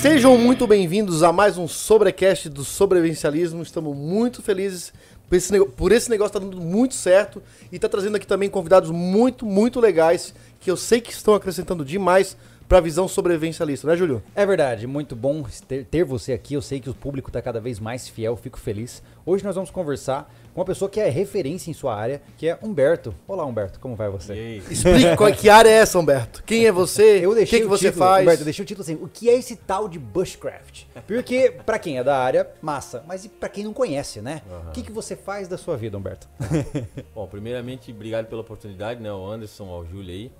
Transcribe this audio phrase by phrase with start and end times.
[0.00, 3.62] Sejam muito bem-vindos a mais um Sobrecast do Sobrevivencialismo.
[3.62, 4.92] Estamos muito felizes
[5.28, 8.48] por esse, nego- por esse negócio estar dando muito certo e está trazendo aqui também
[8.48, 12.36] convidados muito, muito legais que eu sei que estão acrescentando demais
[12.68, 14.22] para a visão sobrevivencialista, né, Júlio?
[14.34, 16.52] É verdade, muito bom ter, ter você aqui.
[16.52, 19.02] Eu sei que o público está cada vez mais fiel, fico feliz.
[19.24, 22.58] Hoje nós vamos conversar com uma pessoa que é referência em sua área, que é
[22.62, 23.14] Humberto.
[23.26, 24.34] Olá, Humberto, como vai você?
[24.34, 24.58] E?
[24.70, 26.42] Explique qual, que área é essa, Humberto.
[26.44, 27.20] Quem é você?
[27.24, 28.22] Eu o deixei que, que o você título, faz?
[28.22, 30.84] Humberto, eu deixei o título assim, o que é esse tal de bushcraft?
[31.06, 33.02] Porque, pra quem é da área, massa.
[33.06, 34.42] Mas e pra quem não conhece, né?
[34.68, 36.28] O que, que você faz da sua vida, Humberto?
[37.14, 39.10] Bom, primeiramente, obrigado pela oportunidade, né?
[39.12, 40.30] O Anderson, ao Júlio aí.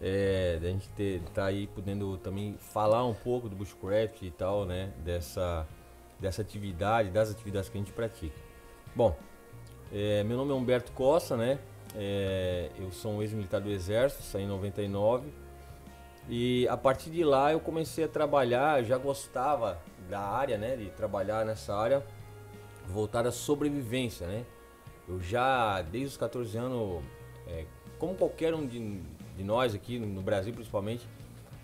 [0.00, 4.64] É, da gente ter, tá aí podendo também falar um pouco do Bushcraft e tal,
[4.64, 4.92] né?
[5.04, 5.66] Dessa,
[6.18, 8.34] dessa atividade, das atividades que a gente pratica.
[8.96, 9.14] Bom,
[9.92, 11.58] é, meu nome é Humberto Costa, né?
[11.94, 15.28] É, eu sou um ex-militar do Exército, saí em 99.
[16.28, 20.76] E a partir de lá eu comecei a trabalhar, já gostava da área, né?
[20.76, 22.04] De trabalhar nessa área
[22.86, 24.46] voltada à sobrevivência, né?
[25.08, 27.02] Eu já, desde os 14 anos,
[27.46, 27.66] é,
[27.98, 29.02] como qualquer um de,
[29.40, 31.06] de nós aqui no Brasil principalmente,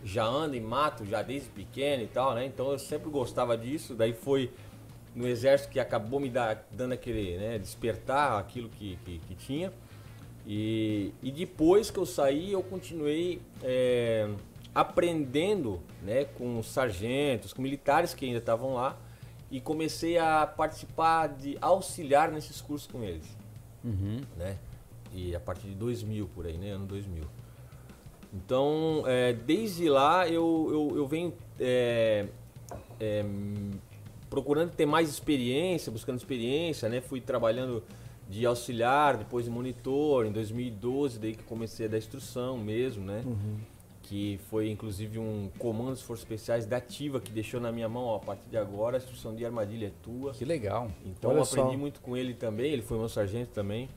[0.03, 2.47] já anda em mato, já desde pequeno e tal, né?
[2.47, 3.95] Então eu sempre gostava disso.
[3.95, 4.51] Daí foi
[5.15, 9.73] no exército que acabou me dar, dando aquele, né, despertar aquilo que, que, que tinha.
[10.47, 14.31] E, e depois que eu saí, eu continuei é,
[14.75, 18.97] aprendendo né, com os sargentos, com militares que ainda estavam lá,
[19.51, 23.27] e comecei a participar de auxiliar nesses cursos com eles.
[24.37, 24.59] Né?
[25.13, 26.71] E a partir de 2000, por aí, né?
[26.71, 27.25] Ano 2000.
[28.37, 32.27] Então, é, desde lá eu, eu, eu venho é,
[33.01, 33.25] é,
[34.29, 37.01] procurando ter mais experiência, buscando experiência, né?
[37.01, 37.83] Fui trabalhando
[38.29, 43.23] de auxiliar, depois de monitor, em 2012, daí que comecei a dar instrução mesmo, né?
[44.03, 48.05] Que foi inclusive um comando das Forças Especiais da Ativa que deixou na minha mão,
[48.05, 50.33] ó, a partir de agora a instrução de armadilha é tua.
[50.33, 50.91] Que legal.
[51.05, 51.79] Então Olha eu aprendi só.
[51.79, 53.89] muito com ele também, ele foi meu sargento também.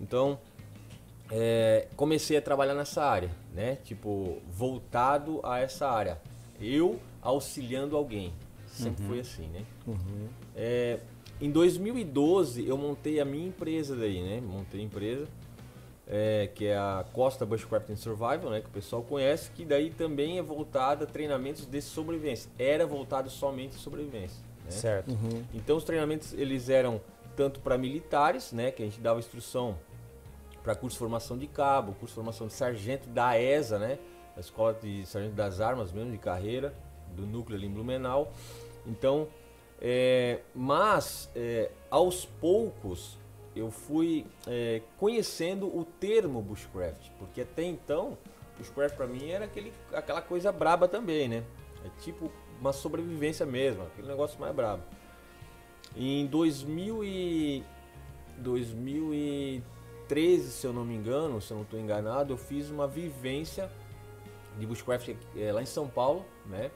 [0.00, 0.38] Então
[1.34, 3.78] é, comecei a trabalhar nessa área, né?
[3.84, 6.20] Tipo, voltado a essa área.
[6.60, 8.34] Eu auxiliando alguém.
[8.66, 9.64] Sempre foi assim, né?
[10.54, 10.98] É,
[11.40, 14.42] em 2012 eu montei a minha empresa daí, né?
[14.42, 15.26] Montei a empresa.
[16.06, 19.90] é, que é a Costa Bushcraft and Survival, né, que o pessoal conhece, que daí
[19.90, 22.50] também é voltada a treinamentos de sobrevivência.
[22.58, 24.38] Era voltado somente a sobrevivência.
[24.64, 24.70] Né?
[24.70, 25.16] Certo.
[25.54, 27.00] Então os treinamentos eles eram
[27.36, 29.78] tanto para militares, né, que a gente dava instrução
[30.62, 33.98] para curso de formação de cabo, curso de formação de sargento da ESA, né,
[34.34, 36.74] da Escola de Sargento das Armas mesmo de carreira
[37.14, 38.32] do núcleo ali em Blumenau.
[38.86, 39.28] Então,
[39.80, 43.18] é, mas é, aos poucos
[43.54, 48.16] eu fui é, conhecendo o termo bushcraft, porque até então
[48.56, 51.44] bushcraft para mim era aquele, aquela coisa braba também, né?
[51.84, 52.30] É tipo
[52.60, 54.82] uma sobrevivência mesmo, aquele negócio mais brabo.
[55.96, 57.64] Em 2000 e
[60.12, 63.70] 2013, se eu não me engano, se eu não estou enganado, eu fiz uma vivência
[64.58, 66.70] de bushcraft eh, lá em São Paulo, né?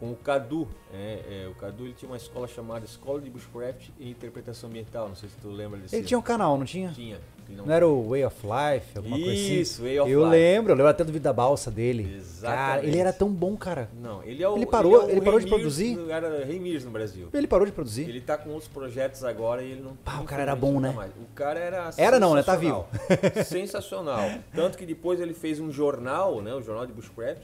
[0.00, 0.68] Com o Cadu.
[0.94, 5.08] É, é, o Cadu ele tinha uma escola chamada Escola de Bushcraft e Interpretação Ambiental.
[5.08, 5.96] Não sei se tu lembra desse.
[5.96, 6.90] Ele tinha um canal, não tinha?
[6.92, 7.18] Tinha.
[7.48, 9.60] Ele não- Não era o Way of Life, alguma coisa assim?
[9.60, 10.30] Isso, Way of eu Life.
[10.30, 12.04] lembro, eu lembro até do Vida da Balsa dele.
[12.04, 12.86] Cara, Exatamente.
[12.86, 13.88] ele era tão bom, cara.
[14.00, 14.54] Não, ele é o.
[14.56, 15.96] Ele parou- é o ele parou de produzir?
[15.96, 17.28] no- Era Rei Mirs no Brasil.
[17.32, 18.06] Ele parou de produzir.
[18.08, 19.96] Ele tá com outros projetos agora e ele não.
[19.96, 20.92] Pá, o cara era bom, né?
[20.92, 21.10] mais.
[21.16, 21.90] O cara era.
[21.96, 22.42] Era não, né?
[22.42, 22.88] Tá sensacional.
[23.44, 24.30] Sensacional.
[24.54, 26.54] Tanto que depois ele fez um jornal, né?
[26.54, 27.42] O jornal de Bushcraft,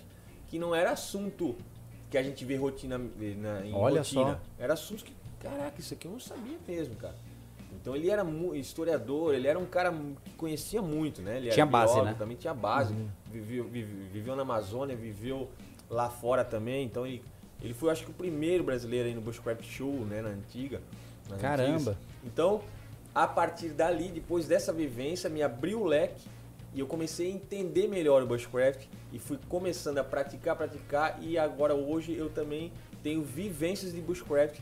[0.48, 1.56] que não era assunto
[2.14, 4.34] que a gente vê rotina na, em Olha rotina.
[4.34, 4.41] só.
[4.56, 7.16] Era assunto que, caraca, isso aqui eu não sabia mesmo, cara.
[7.72, 9.92] Então ele era historiador, ele era um cara
[10.25, 11.38] que conhecia muito, né?
[11.38, 12.16] Ele era Tinha base, biólogo, né?
[12.16, 12.94] Também tinha base.
[13.32, 15.50] Viveu, vive- viveu na Amazônia, viveu
[15.91, 16.84] lá fora também.
[16.86, 17.20] Então ele,
[17.60, 20.22] ele foi, acho que, o primeiro brasileiro aí no Bushcraft Show, né?
[20.22, 20.81] Na antiga.
[21.41, 21.75] Caramba.
[21.75, 21.96] antigas.
[22.25, 22.62] Então,
[23.12, 26.22] a partir dali, depois dessa vivência, me abriu o leque
[26.75, 31.38] e eu comecei a entender melhor o Bushcraft e fui começando a praticar, praticar e
[31.38, 32.73] agora hoje eu também
[33.03, 34.59] tenho vivências de Bushcraft.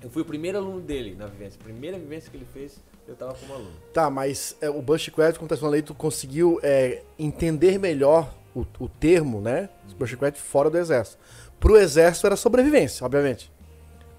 [0.00, 1.58] Eu fui o primeiro aluno dele na vivência.
[1.60, 3.72] A primeira vivência que ele fez, eu estava como aluno.
[3.92, 8.64] Tá, mas é, o Bushcraft, como tá falando aí, tu conseguiu é, entender melhor o,
[8.78, 9.68] o termo, né?
[9.98, 11.18] Bushcraft fora do exército.
[11.58, 13.50] Pro exército era sobrevivência, obviamente.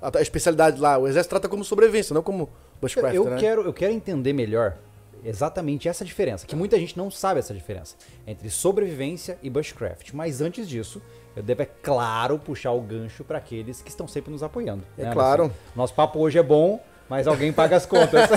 [0.02, 2.50] A, a especialidade lá, o exército trata como sobrevivência, não como
[2.82, 3.38] Bushcraft, eu, né?
[3.38, 4.78] quero, eu quero entender melhor
[5.24, 7.96] exatamente essa diferença, que muita gente não sabe essa diferença
[8.28, 10.12] entre sobrevivência e bushcraft.
[10.14, 11.02] Mas antes disso,
[11.36, 14.84] eu devo, é claro, puxar o gancho para aqueles que estão sempre nos apoiando.
[14.98, 15.46] É né, claro.
[15.46, 15.62] Anderson?
[15.76, 16.80] Nosso papo hoje é bom,
[17.10, 18.30] mas alguém paga as contas.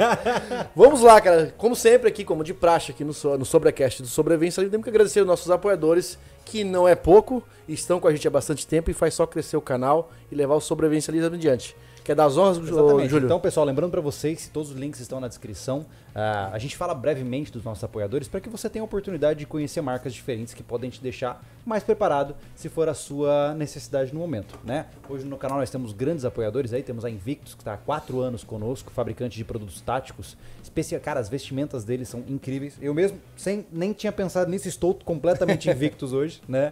[0.74, 1.54] Vamos lá, cara.
[1.56, 5.20] Como sempre aqui, como de praxe aqui no, no Sobrecast do Sobrevivência, temos que agradecer
[5.20, 8.94] os nossos apoiadores, que não é pouco, estão com a gente há bastante tempo e
[8.94, 11.76] faz só crescer o canal e levar o Sobrevivencialismo adiante.
[12.04, 13.08] Quer dar as honras, Exatamente.
[13.08, 13.24] Júlio?
[13.24, 15.86] Então, pessoal, lembrando para vocês, todos os links estão na descrição.
[16.14, 19.46] ah, a gente fala brevemente dos nossos apoiadores para que você tenha a oportunidade de
[19.46, 24.20] conhecer marcas diferentes que podem te deixar mais preparado se for a sua necessidade no
[24.20, 24.84] momento, né?
[25.08, 28.20] Hoje no canal nós temos grandes apoiadores aí, temos a Invictus que está há quatro
[28.20, 30.36] anos conosco, fabricante de produtos táticos.
[30.62, 32.76] Especia, cara, as vestimentas deles são incríveis.
[32.82, 36.70] Eu mesmo sem, nem tinha pensado nisso, estou completamente Invictus hoje, né?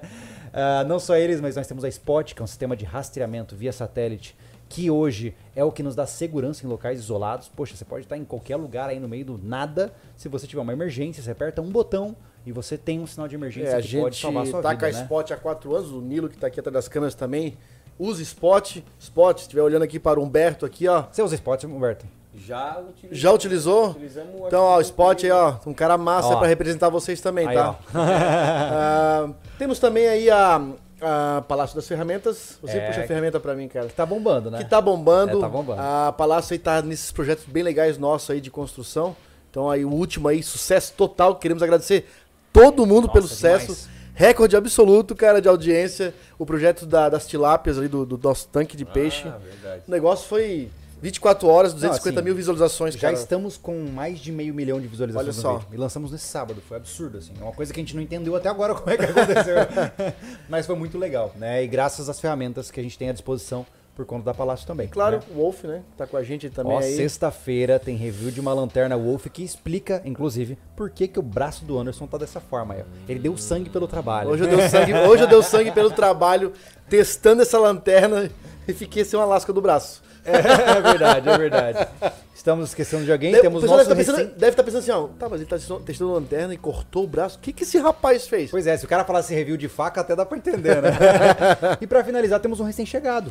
[0.52, 3.56] Ah, não só eles, mas nós temos a Spot, que é um sistema de rastreamento
[3.56, 4.37] via satélite
[4.72, 7.46] que hoje é o que nos dá segurança em locais isolados.
[7.46, 9.92] Poxa, você pode estar em qualquer lugar aí no meio do nada.
[10.16, 12.16] Se você tiver uma emergência, você aperta um botão
[12.46, 14.62] e você tem um sinal de emergência É, a que pode gente salvar a sua
[14.62, 15.02] tá vida, com a né?
[15.02, 17.58] Spot há quatro anos, o Nilo que tá aqui atrás das câmeras também.
[17.98, 18.78] Usa Spot.
[18.98, 21.04] Spot, se estiver olhando aqui para o Humberto aqui, ó.
[21.12, 22.06] Você usa Spot, Humberto?
[22.34, 23.19] Já utilizamos.
[23.19, 23.90] Já utilizou?
[23.90, 27.54] Utilizamos, Então, ó, o Spot aí, ó, um cara massa para representar vocês também, Aí,
[27.54, 27.78] tá?
[27.94, 30.66] Ah, temos também aí a,
[31.02, 32.58] a Palácio das Ferramentas.
[32.62, 32.87] Você É.
[32.87, 33.87] puxa a ferramenta para mim, cara.
[33.88, 34.58] Que tá bombando, né?
[34.58, 35.38] Que tá bombando.
[35.38, 35.81] É, tá bombando.
[35.81, 39.16] A Palácio aí tá nesses projetos bem legais nossos aí de construção.
[39.50, 41.37] Então aí o último aí, sucesso total.
[41.37, 42.06] Queremos agradecer
[42.52, 43.66] todo mundo Nossa, pelo sucesso.
[43.66, 43.88] demais.
[44.14, 46.14] Recorde absoluto, cara, de audiência.
[46.38, 49.26] O projeto da- das tilápias ali, do, do nosso tanque de peixe.
[49.26, 49.82] Ah, verdade.
[49.88, 50.70] O negócio foi
[51.02, 53.14] 24 horas, 250 assim, mil visualizações, Já cara.
[53.14, 55.66] estamos com mais de meio milhão de visualizações Olha só.
[55.72, 57.32] E lançamos nesse sábado, foi absurdo, assim.
[57.40, 59.56] É uma coisa que a gente não entendeu até agora como é que aconteceu.
[60.49, 61.64] Mas foi muito legal, né?
[61.64, 63.66] E graças às ferramentas que a gente tem à disposição
[63.96, 64.87] por conta da Palácio também.
[64.87, 65.22] Claro, né?
[65.31, 65.82] o Wolf, né?
[65.96, 66.96] Tá com a gente também Ó, aí.
[66.96, 71.64] sexta-feira tem review de uma lanterna Wolf que explica, inclusive, por que, que o braço
[71.64, 72.84] do Anderson tá dessa forma aí.
[73.08, 74.31] Ele deu sangue pelo trabalho.
[74.31, 76.52] Hoje eu dei sangue, hoje eu dei sangue pelo trabalho,
[76.88, 78.31] testando essa lanterna
[78.66, 80.00] e fiquei sem uma lasca do braço.
[80.24, 81.88] É, verdade, é verdade.
[82.34, 84.64] Estamos esquecendo de alguém, Deve- temos nosso deve estar recém...
[84.64, 87.38] pensando, assim, ó, tá, mas ele tá testando lanterna e cortou o braço.
[87.38, 88.50] O que, que esse rapaz fez?
[88.50, 90.90] Pois é, se o cara falasse review de faca, até dá pra entender, né?
[91.80, 93.30] e pra finalizar, temos um recém-chegado.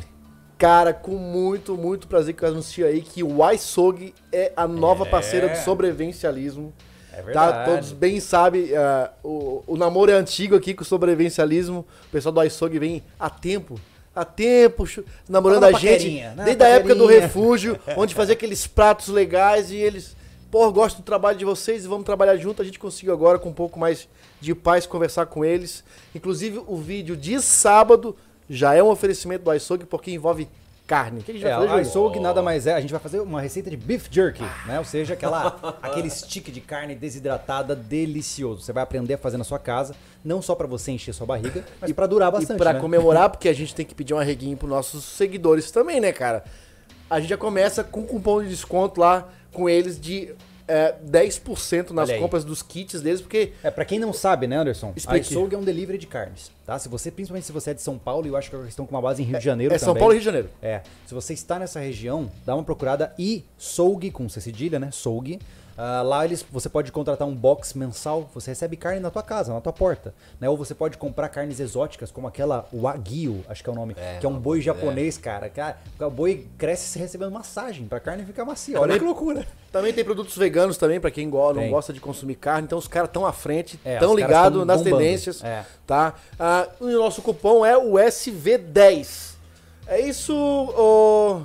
[0.57, 5.05] Cara, com muito, muito prazer que eu anuncio aí que o iSog é a nova
[5.05, 6.71] parceira do sobrevivencialismo.
[7.13, 11.79] É Tá, todos bem sabem, ah, o, o namoro é antigo aqui com o sobrevivencialismo.
[12.07, 13.79] O pessoal do iSog vem há tempo,
[14.15, 14.85] há tempo,
[15.27, 16.21] namorando a gente.
[16.21, 16.43] né?
[16.45, 20.15] Desde a época do refúgio, onde fazia aqueles pratos legais e eles,
[20.49, 22.61] pô, gosto do trabalho de vocês e vamos trabalhar junto.
[22.61, 24.07] A gente conseguiu agora com um pouco mais
[24.39, 25.83] de paz conversar com eles.
[26.13, 28.15] Inclusive, o vídeo de sábado
[28.49, 30.47] já é um oferecimento do iSog porque envolve
[30.91, 31.21] carne.
[31.21, 31.89] O que a gente É, vai fazer, a Júlio?
[31.89, 34.77] iSog nada mais é, a gente vai fazer uma receita de beef jerky, né?
[34.77, 38.61] Ou seja, aquela, aquele stick de carne desidratada delicioso.
[38.61, 39.95] Você vai aprender a fazer na sua casa,
[40.25, 42.79] não só pra você encher sua barriga, mas pra durar bastante, E pra né?
[42.81, 46.43] comemorar, porque a gente tem que pedir um arreguinho pros nossos seguidores também, né, cara?
[47.09, 50.33] A gente já começa com cupom de desconto lá com eles de
[50.71, 54.93] é, 10% nas compras dos kits deles, porque É, pra quem não sabe, né, Anderson?
[54.95, 55.35] Explique.
[55.35, 56.79] A é um delivery de carnes, tá?
[56.79, 58.85] Se você, principalmente se você é de São Paulo, e eu acho que eles estão
[58.85, 59.99] com uma base em Rio de Janeiro é São também.
[59.99, 60.49] Paulo e Rio de Janeiro.
[60.61, 64.89] É, se você está nessa região, dá uma procurada e Soug, com C cedilha, né?
[64.91, 65.37] Soug.
[65.83, 69.51] Ah, lá eles, você pode contratar um box mensal, você recebe carne na tua casa,
[69.51, 70.13] na tua porta.
[70.39, 70.47] Né?
[70.47, 74.19] Ou você pode comprar carnes exóticas, como aquela Wagyu, acho que é o nome, É,
[74.19, 74.61] que é um boi é.
[74.61, 75.49] japonês, cara.
[75.49, 75.77] cara.
[75.99, 78.75] O boi cresce se recebendo massagem pra carne ficar macia.
[78.79, 79.47] Olha Também- que loucura.
[79.71, 82.65] Também tem produtos veganos também, pra quem go não gosta de consumir carne.
[82.65, 84.97] Então os caras estão à frente, É, estão os caras ligados nas bombando.
[84.97, 85.43] tendências.
[85.43, 85.65] É.
[85.87, 86.13] Tá?
[86.39, 89.31] Ah, o nosso cupom é o SV10.
[89.87, 91.41] É isso, ô...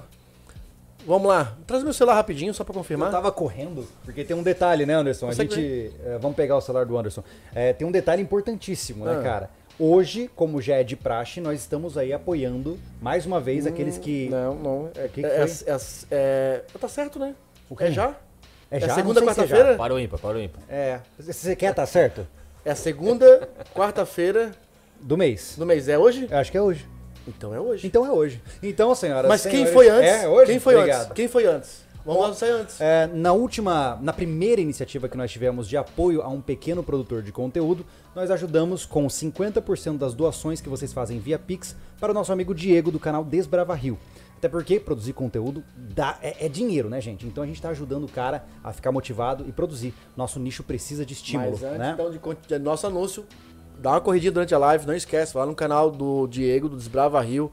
[1.07, 1.57] Vamos lá.
[1.67, 3.11] Traz meu celular rapidinho, só pra Eu confirmar.
[3.13, 5.29] tava correndo, porque tem um detalhe, né, Anderson?
[5.29, 5.93] A gente.
[6.05, 7.23] é, vamos pegar o celular do Anderson.
[7.55, 9.23] É, tem um detalhe importantíssimo, né, Ah.
[9.23, 9.51] cara?
[9.79, 14.29] Hoje, como já é de praxe, nós estamos aí apoiando mais uma vez aqueles que.
[14.31, 14.91] Não, não.
[14.97, 15.73] É, que que é, foi?
[15.73, 15.79] é-
[16.11, 17.35] é- tá certo, né?
[17.69, 17.85] O quê?
[17.85, 18.15] É já?
[18.71, 18.95] É é já?
[18.95, 19.77] segunda, sei se é quarta-feira?
[19.77, 20.63] Para o ímpar, para o ímpar.
[20.69, 20.99] É.
[21.19, 22.27] Você quer tá certo?
[22.65, 24.51] É a segunda, quarta-feira
[25.01, 25.55] Do mês.
[25.57, 25.89] do mês.
[25.89, 26.27] É hoje?
[26.29, 26.85] Eu acho que é hoje.
[27.27, 27.87] Então é hoje.
[27.87, 28.43] Então é hoje.
[28.63, 30.11] Então, senhoras Mas e quem senhores- foi antes?
[30.11, 30.51] É hoje?
[30.53, 31.01] Quem foi Obrigado.
[31.03, 31.13] antes?
[31.13, 31.87] Quem foi antes?
[32.05, 32.81] Vamos lá, sair antes.
[32.81, 37.21] É, na última, na primeira iniciativa que nós tivemos de apoio a um pequeno produtor
[37.21, 42.15] de conteúdo, nós ajudamos com 50% das doações que vocês fazem via Pix para o
[42.15, 43.99] nosso amigo Diego do canal Desbrava Rio.
[44.39, 47.27] Até porque produzir conteúdo dá, é, é dinheiro, né, gente?
[47.27, 49.93] Então a gente está ajudando o cara a ficar motivado e produzir.
[50.17, 51.91] Nosso nicho precisa de estímulo, Mas antes né?
[51.95, 53.25] então de, de nosso anúncio,
[53.81, 56.77] dá uma corridinha durante a live, não esquece, vai lá no canal do Diego, do
[56.77, 57.53] Desbrava Rio.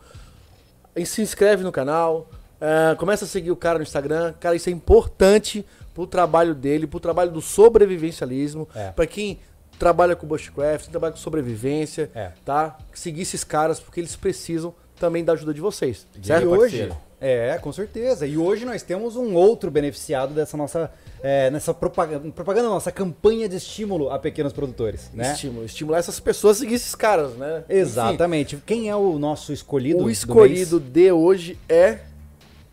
[0.96, 2.30] E se inscreve no canal,
[2.62, 4.34] é, começa a seguir o cara no Instagram.
[4.40, 8.92] Cara, isso é importante pro trabalho dele, pro trabalho do sobrevivencialismo, É.
[8.92, 9.40] pra quem
[9.78, 12.32] trabalha com bushcraft, trabalha com sobrevivência, É.
[12.46, 12.78] tá?
[12.94, 16.48] Seguir esses caras porque eles precisam também da ajuda de vocês, E certo?
[16.48, 16.98] hoje, parceiro.
[17.20, 18.28] É, com certeza.
[18.28, 20.92] E hoje nós temos um outro beneficiado dessa nossa,
[21.24, 25.32] é, nessa propaganda, propaganda, nossa campanha de estímulo a pequenos produtores, né?
[25.32, 27.64] Estímulo, estimular essas pessoas a seguir esses caras, né?
[27.70, 28.56] Exatamente.
[28.56, 30.04] Enfim, Quem é o nosso escolhido?
[30.04, 32.00] o escolhido de hoje é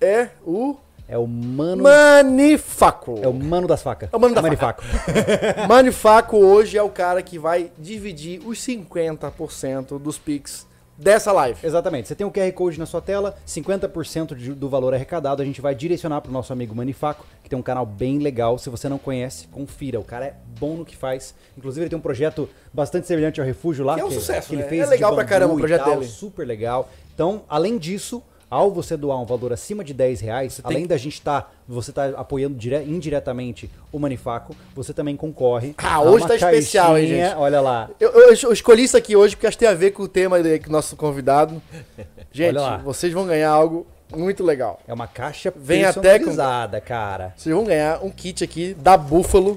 [0.00, 0.76] é o
[1.06, 3.18] é o mano Manifaco.
[3.22, 4.08] É o mano das facas.
[4.12, 4.82] É o mano da Manifaco.
[5.68, 10.66] Manifaco hoje é o cara que vai dividir os 50% dos Pix
[11.00, 11.58] dessa live.
[11.66, 12.08] Exatamente.
[12.08, 15.60] Você tem o QR Code na sua tela, 50% de- do valor arrecadado a gente
[15.60, 18.58] vai direcionar pro nosso amigo Manifaco, que tem um canal bem legal.
[18.58, 19.98] Se você não conhece, confira.
[19.98, 21.34] O cara é bom no que faz.
[21.56, 23.94] Inclusive, ele tem um projeto bastante semelhante ao Refúgio lá.
[23.94, 24.68] Que é um sucesso, ele né?
[24.68, 26.06] fez É legal pra caramba o projeto tal, dele.
[26.06, 26.88] Super legal.
[27.14, 30.96] Então, além disso, ao você doar um valor acima de 10 reais, tem além da
[30.96, 35.74] gente estar, você tá apoiando dire- indiretamente o Manifaco, você também concorre.
[35.78, 37.34] Ah, hoje tá especial, hein, gente?
[37.36, 37.88] Olha lá.
[38.00, 40.08] Eu, eu- eu escolhi isso aqui hoje porque acho que tem a ver com o
[40.08, 41.62] tema do nosso convidado.
[42.32, 44.78] Gente, vocês vão ganhar algo muito legal.
[44.86, 47.34] É uma caixa Vem até com- personalizada, cara.
[47.36, 49.56] Vocês vão ganhar um kit aqui da Búfalo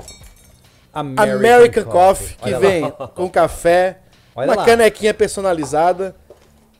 [0.93, 2.59] American, American, Coffee, que Olha lá.
[2.67, 3.97] vem com café,
[4.35, 4.65] Olha uma lá.
[4.65, 6.15] canequinha personalizada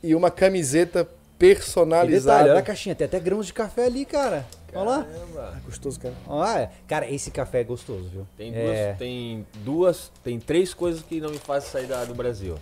[0.04, 1.08] e uma camiseta
[1.48, 2.38] Personalizada.
[2.38, 4.46] detalhe, olha a caixinha, tem até grãos de café ali, cara.
[4.74, 5.04] Olha lá.
[5.04, 5.62] Caramba.
[5.66, 6.14] Gostoso, cara.
[6.28, 8.28] Olha, cara, esse café é gostoso, viu?
[8.38, 8.94] Tem duas, É.
[8.94, 12.58] tem duas, tem três coisas que não me fazem sair da- do Brasil.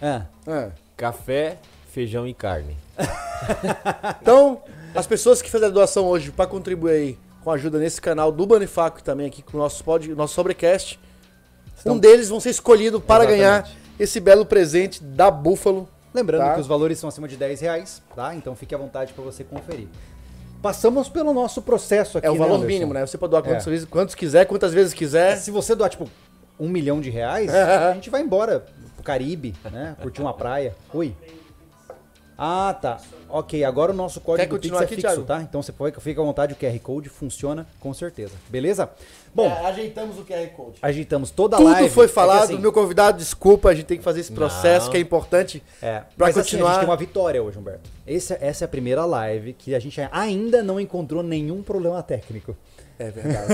[0.00, 0.68] Ah, Ah.
[0.96, 1.58] Café,
[1.92, 2.76] feijão e carne.
[4.20, 4.62] Então,
[4.94, 8.30] as pessoas que fizeram a doação hoje para contribuir aí com a ajuda nesse canal
[8.30, 11.00] do Banifaco e também aqui com o nosso, pod, nosso sobrecast,
[11.86, 13.38] um deles vão ser escolhidos para Exatamente.
[13.40, 15.88] ganhar esse belo presente da Búfalo.
[16.12, 16.54] Lembrando Tá.
[16.54, 18.34] que os valores são acima de 10 reais, tá?
[18.34, 19.86] Então fique à vontade para você conferir.
[20.62, 22.66] Passamos pelo nosso processo aqui, É o valor Anderson?
[22.66, 23.06] mínimo, né?
[23.06, 23.70] Você pode doar quantas É.
[23.70, 25.36] vezes, quantos quiser, quantas vezes quiser.
[25.36, 26.08] Se você doar, tipo,
[26.58, 29.96] um milhão de reais, a gente vai embora pro Caribe, né?
[30.02, 30.74] Curtir uma praia.
[30.92, 31.16] Oi.
[32.36, 32.98] Ah, tá.
[33.28, 35.22] Ok, agora o nosso Quer código Pix é aqui, fixo, Thiago?
[35.24, 35.42] tá?
[35.42, 38.32] Então você pode, fica à vontade, o QR Code funciona com certeza.
[38.48, 38.88] Beleza?
[39.32, 40.78] Bom, É, ajeitamos o QR Code.
[40.82, 41.88] ajeitamos toda a Tudo live.
[41.90, 44.90] foi É falado, assim, meu convidado, desculpa, a gente tem que fazer esse processo Não.
[44.92, 45.62] que é importante.
[45.80, 47.88] É, Pra mas assim, a continuar- gente tem uma vitória hoje, Humberto.
[48.06, 52.56] Esse- essa é a primeira live que a gente ainda não encontrou nenhum problema técnico.
[52.98, 53.52] É verdade.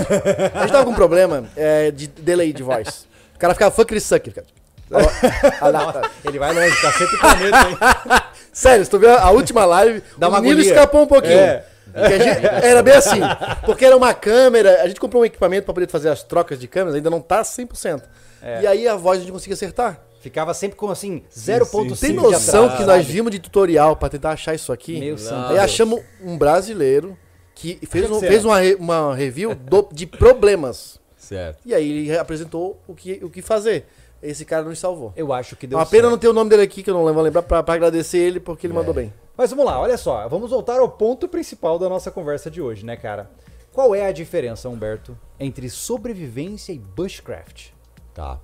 [0.54, 3.06] a gente tava com um problema é, de delay de voz.
[3.34, 4.30] O cara ficava fuck suck.
[4.30, 4.44] Fica...
[4.90, 6.10] Ó, lá, tá.
[6.24, 7.76] Ele vai longe, tá sempre com medo, hein?
[8.52, 10.72] Sério, se tu viu a última live, Dá uma o Nilo agonia.
[10.72, 11.38] escapou um pouquinho.
[11.38, 11.64] É.
[11.96, 13.20] Gente- era bem assim,
[13.64, 16.68] porque era uma câmera, a gente comprou um equipamento pra poder fazer as trocas de
[16.68, 18.02] câmeras, ainda não tá 100%.
[18.42, 18.62] É.
[18.62, 20.00] E aí a voz a gente conseguia acertar.
[20.20, 24.54] Ficava sempre com assim, 0.5 Tem noção que nós vimos de tutorial pra tentar achar
[24.54, 24.98] isso aqui?
[24.98, 27.16] Meu santo Aí achamos um brasileiro
[27.54, 30.98] que fez, um- fez uma, uma review do- de problemas.
[31.16, 31.58] Certo.
[31.64, 33.86] E aí ele apresentou o que, o que fazer.
[34.22, 35.12] Esse cara nos salvou.
[35.16, 36.10] Eu acho que É deu uma pena certo.
[36.12, 38.40] não ter o nome dele aqui, que eu não vou lembrar, pra, pra agradecer ele,
[38.40, 39.12] porque ele mandou bem.
[39.36, 42.84] Mas vamos lá, olha só, vamos voltar ao ponto principal da nossa conversa de hoje,
[42.84, 43.30] né, cara?
[43.72, 47.68] Qual é a diferença, Humberto, entre sobrevivência e bushcraft?
[48.14, 48.40] Tá.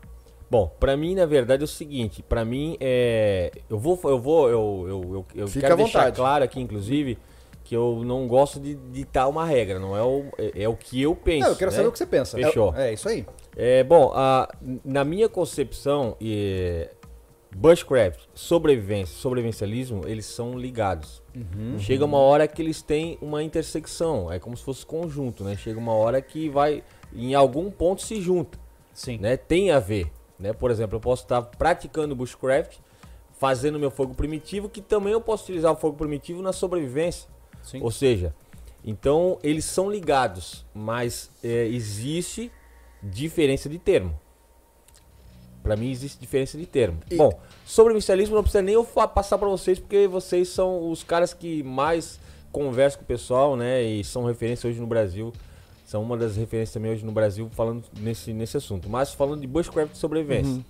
[0.51, 3.51] Bom, pra mim, na verdade, é o seguinte, pra mim é.
[3.71, 3.99] Eu vou.
[4.05, 4.51] Eu vou.
[4.51, 7.17] Eu, eu, eu, eu quero deixar claro aqui, inclusive,
[7.65, 11.01] que eu não gosto de ditar uma regra, não é o, é, é o que
[11.01, 11.47] eu penso.
[11.47, 11.77] Não, eu quero né?
[11.79, 12.37] saber o que você pensa.
[12.37, 12.75] Fechou.
[12.77, 13.25] É, é isso aí.
[13.57, 14.47] É, bom, a-
[14.85, 16.91] na minha concepção, é,
[17.55, 21.23] bushcraft, sobrevivência, sobrevivencialismo, eles são ligados.
[21.79, 25.57] Chega uma hora que eles têm uma intersecção, é como se fosse conjunto, né?
[25.57, 26.83] Chega uma hora que vai,
[27.15, 28.59] em algum ponto se junta,
[28.93, 29.19] Sim.
[29.19, 29.37] né?
[29.37, 30.53] Tem a ver, né?
[30.53, 32.79] Por exemplo, eu posso estar praticando bushcraft,
[33.39, 37.29] fazendo meu fogo primitivo, que também eu posso utilizar o fogo primitivo na sobrevivência.
[37.63, 37.81] Sim.
[37.83, 38.35] Ou seja,
[38.85, 42.51] então eles são ligados, mas é, existe
[43.03, 44.19] diferença de termo.
[45.63, 46.99] Pra mim existe diferença de termo.
[47.11, 47.31] E- Bom,
[47.65, 52.19] sobrevivencialismo não precisa nem eu passar pra vocês, porque vocês são os caras que mais
[52.51, 53.83] conversam com o pessoal, né?
[53.83, 55.33] E são referência hoje no Brasil.
[55.87, 58.89] São uma das referências também hoje no Brasil falando nesse, nesse assunto.
[58.89, 60.65] Mas falando de bushcraft e sobrevivência.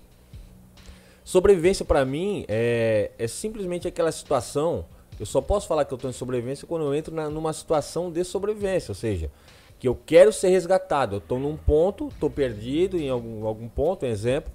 [1.23, 4.85] Sobrevivência pra mim é, é simplesmente aquela situação.
[5.19, 8.11] Eu só posso falar que eu tô em sobrevivência quando eu entro na- numa situação
[8.11, 9.31] de sobrevivência, ou seja,
[9.79, 11.15] que eu quero ser resgatado.
[11.17, 14.51] Eu tô num ponto, tô perdido em algum, algum ponto, um exemplo,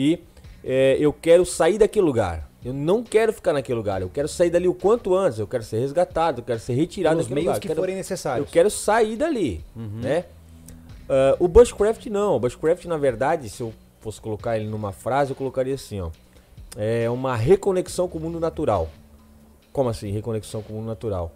[0.00, 0.20] e
[0.64, 2.48] é, eu quero sair daquele lugar.
[2.64, 4.02] Eu não quero ficar naquele lugar.
[4.02, 5.38] Eu quero sair dali o quanto antes.
[5.38, 6.40] Eu quero ser resgatado.
[6.40, 7.60] Eu quero ser retirado daquele meios lugar.
[7.60, 8.46] que Eu quero- forem necessários.
[8.46, 10.24] eu quero sair dali, né?
[11.08, 12.36] Ah, o Bushcraft não.
[12.36, 16.10] O Bushcraft, na verdade, se eu fosse colocar ele numa frase, eu colocaria assim, ó.
[16.76, 18.88] É uma reconexão com o mundo natural.
[19.72, 21.32] Como assim, reconexão com o mundo natural?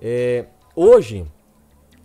[0.00, 0.44] É,
[0.76, 1.24] hoje,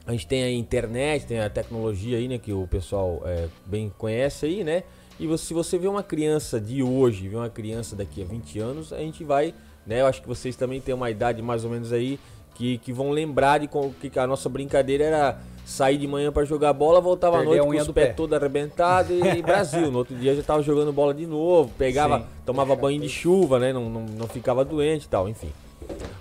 [0.05, 2.37] a gente tem a internet, tem a tecnologia aí, né?
[2.37, 4.83] Que o pessoal é, bem conhece aí, né?
[5.19, 8.59] E você- se você vê uma criança de hoje, vê uma criança daqui a 20
[8.59, 9.53] anos, a gente vai,
[9.85, 10.01] né?
[10.01, 12.19] Eu acho que vocês também têm uma idade mais ou menos aí,
[12.53, 16.45] que, que vão lembrar de com- que a nossa brincadeira era sair de manhã para
[16.45, 18.13] jogar bola, voltava Perder à a noite com os pés pé.
[18.13, 19.91] todo arrebentado e Brasil.
[19.91, 22.25] No outro dia já tava jogando bola de novo, pegava, Sim.
[22.45, 23.73] tomava banho de chuva, né?
[23.73, 25.49] Não, não, não ficava doente e tal, enfim.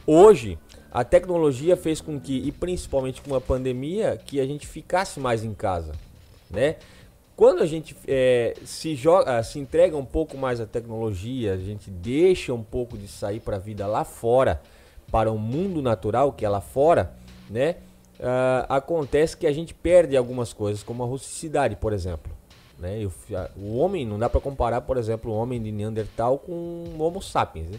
[0.06, 0.58] Hoje,
[0.92, 5.44] a tecnologia fez com que, e principalmente com a pandemia, que a gente ficasse mais
[5.44, 5.92] em casa,
[6.50, 6.76] né?
[7.36, 11.56] Quando a gente eh, se joga, ah, se entrega um pouco mais à tecnologia, a
[11.58, 14.60] gente deixa um pouco de sair para a vida lá fora,
[15.12, 17.12] para o mundo natural que é lá fora,
[17.50, 17.76] né?
[18.18, 22.32] Ah, acontece que a gente perde algumas coisas, como a rusticidade, por exemplo.
[22.78, 23.02] Né?
[23.02, 26.38] Eu fi- a- o homem, não dá para comparar, por exemplo, o homem de Neandertal
[26.38, 27.68] com o Homo sapiens.
[27.68, 27.78] Né?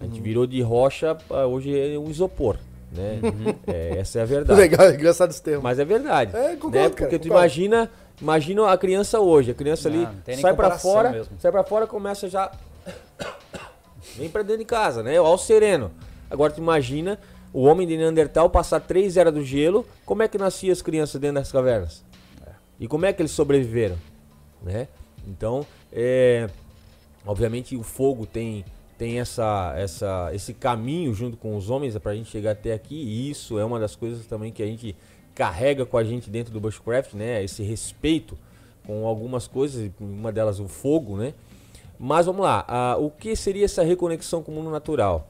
[0.00, 2.56] A gente virou de rocha, ah, hoje é um isopor.
[2.92, 3.20] Né?
[3.66, 4.60] É, essa é a verdade.
[4.60, 5.62] Legal, engraçado esse termo.
[5.62, 6.36] Mas é verdade.
[6.36, 6.80] É, concordo, né?
[6.82, 7.26] cara, Porque tu concordo.
[7.26, 11.36] imagina, imagina a criança hoje, a criança Não, ali não sai pra comparação fora, mesmo.
[11.40, 12.50] sai para fora, começa já
[14.16, 15.20] vem pra dentro de casa, né?
[15.20, 15.90] Ó o sereno.
[16.30, 17.18] Agora tu imagina
[17.52, 21.20] o homem de Neandertal passar três eras do gelo, como é que nasciam as crianças
[21.20, 22.04] dentro das cavernas?
[22.78, 23.96] E como é que eles sobreviveram,
[24.62, 24.86] né?
[25.26, 26.48] Então, é,
[27.26, 28.64] obviamente o fogo tem
[28.96, 32.96] tem essa, essa esse caminho junto com os homens para a gente chegar até aqui
[32.96, 34.96] e isso é uma das coisas também que a gente
[35.38, 37.44] carrega com a gente dentro do bushcraft, né?
[37.44, 38.36] Esse respeito
[38.84, 41.32] com algumas coisas, uma delas o fogo, né?
[41.96, 45.28] Mas vamos lá, o que seria essa reconexão com o mundo natural?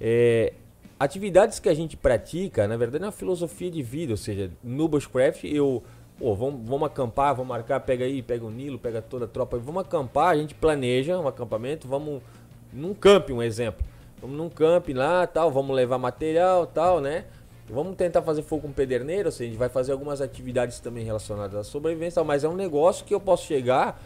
[0.00, 0.52] É,
[0.98, 4.88] atividades que a gente pratica, na verdade, é uma filosofia de vida, ou seja, no
[4.88, 5.84] bushcraft eu,
[6.18, 9.56] pô, vamos, vamos acampar, vamos marcar, pega aí, pega o Nilo, pega toda a tropa,
[9.58, 12.22] vamos acampar, a gente planeja um acampamento, vamos
[12.72, 13.86] num camping, um exemplo.
[14.20, 17.24] Vamos num camping lá, tal, vamos levar material, tal, né?
[17.70, 21.54] Vamos tentar fazer fogo com pederneiro, seja, a gente vai fazer algumas atividades também relacionadas
[21.54, 24.00] à sobrevivência, mas é um negócio que eu posso chegar,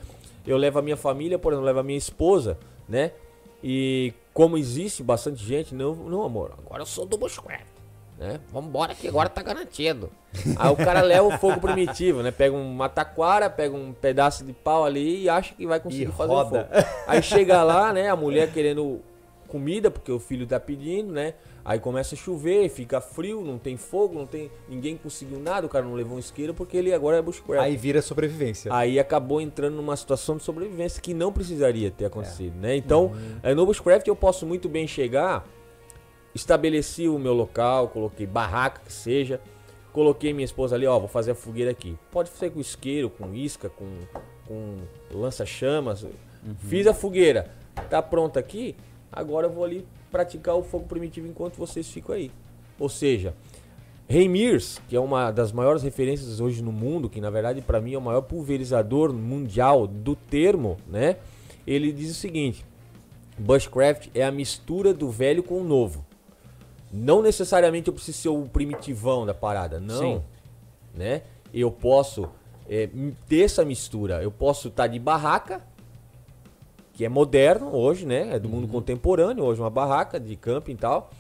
[0.47, 3.13] eu levo a minha família, por exemplo, levo a minha esposa, né?
[3.63, 7.67] E como existe bastante gente, não, não amor, agora eu sou do bushcraft,
[8.19, 8.41] né?
[8.53, 10.11] Vambora que agora tá garantido.
[10.57, 12.33] Aí o cara leva o fogo primitivo, né?
[12.33, 16.13] Pega uma taquara, pega um pedaço de pau ali e acha que vai conseguir E
[16.13, 16.57] fazer fogo.
[17.07, 18.09] Aí chega lá, né?
[18.09, 19.01] A mulher querendo
[19.47, 21.35] comida, porque o filho tá pedindo, né?
[21.65, 24.51] Aí começa a chover, fica frio, não tem fogo, não tem.
[24.69, 27.63] Ninguém conseguiu nada, o cara não levou um isqueiro porque ele agora é bushcraft.
[27.63, 28.75] Aí vira sobrevivência.
[28.75, 32.77] Aí acabou entrando numa situação de sobrevivência que não precisaria ter acontecido, né?
[32.77, 35.47] Então, eh, no Bushcraft eu posso muito bem chegar,
[36.35, 39.41] estabeleci o meu local, coloquei barraca que seja,
[39.93, 41.97] coloquei minha esposa ali, ó, vou fazer a fogueira aqui.
[42.11, 43.87] Pode ser com isqueiro, com isca, com,
[44.47, 44.79] com
[45.13, 46.05] lança-chamas.
[46.59, 47.53] Fiz a fogueira,
[47.89, 48.75] tá pronta aqui,
[49.13, 52.31] agora eu vou ali praticar o fogo primitivo enquanto vocês ficam aí.
[52.79, 53.35] Ou seja,
[54.09, 57.81] Ray Mears, que é uma das maiores referências hoje no mundo, que na verdade para
[57.81, 61.17] mim é o maior pulverizador mundial do termo, né?
[61.67, 62.65] Ele diz o seguinte:
[63.39, 66.05] Bushcraft é a mistura do velho com o novo.
[66.93, 69.99] Não necessariamente eu preciso ser o primitivão da parada, não.
[69.99, 70.23] Sim.
[70.95, 71.23] Né?
[71.55, 72.29] Eu posso
[72.69, 72.89] é,
[73.27, 74.23] ter essa mistura.
[74.23, 75.63] Eu posso estar de barraca,
[77.03, 78.37] que é moderno hoje, né?
[78.37, 81.11] É do mundo contemporâneo, hoje uma barraca de camping e tal,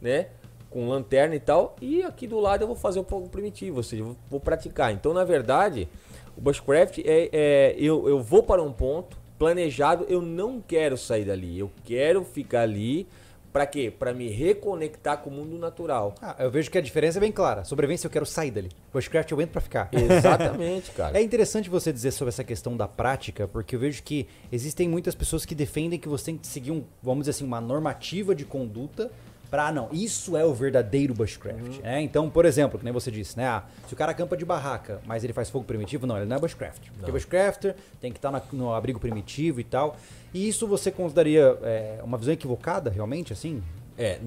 [0.00, 0.28] né?
[0.70, 1.74] Com lanterna e tal.
[1.82, 4.92] E aqui do lado eu vou fazer um pouco primitivo, ou seja, eu vou praticar.
[4.92, 5.88] Então, na verdade,
[6.36, 11.24] o Bushcraft é, é eu, eu vou para um ponto planejado, eu não quero sair
[11.24, 11.58] dali.
[11.58, 13.08] Eu quero ficar ali.
[13.54, 13.88] Pra quê?
[13.88, 16.16] Pra me reconectar com o mundo natural.
[16.20, 17.62] Ah, eu vejo que a diferença é bem clara.
[17.62, 18.68] Sobrevivência eu quero sair dali.
[18.92, 19.88] Bushcraft eu entro pra ficar.
[19.92, 21.16] Exatamente, cara.
[21.16, 25.14] É interessante você dizer sobre essa questão da prática, porque eu vejo que existem muitas
[25.14, 28.44] pessoas que defendem que você tem que seguir um, vamos dizer assim, uma normativa de
[28.44, 29.08] conduta
[29.54, 31.78] pra, não, isso é o verdadeiro bushcraft.
[31.80, 32.02] né?
[32.02, 33.46] Então, por exemplo, que nem você disse, né?
[33.46, 36.36] ah, se o cara acampa de barraca, mas ele faz fogo primitivo, não, ele não
[36.36, 36.82] é bushcraft.
[36.98, 39.94] Porque bushcrafter tem que estar na- no abrigo primitivo e tal.
[40.32, 43.62] E isso você consideraria é, uma visão equivocada, realmente, assim?
[43.96, 44.18] É,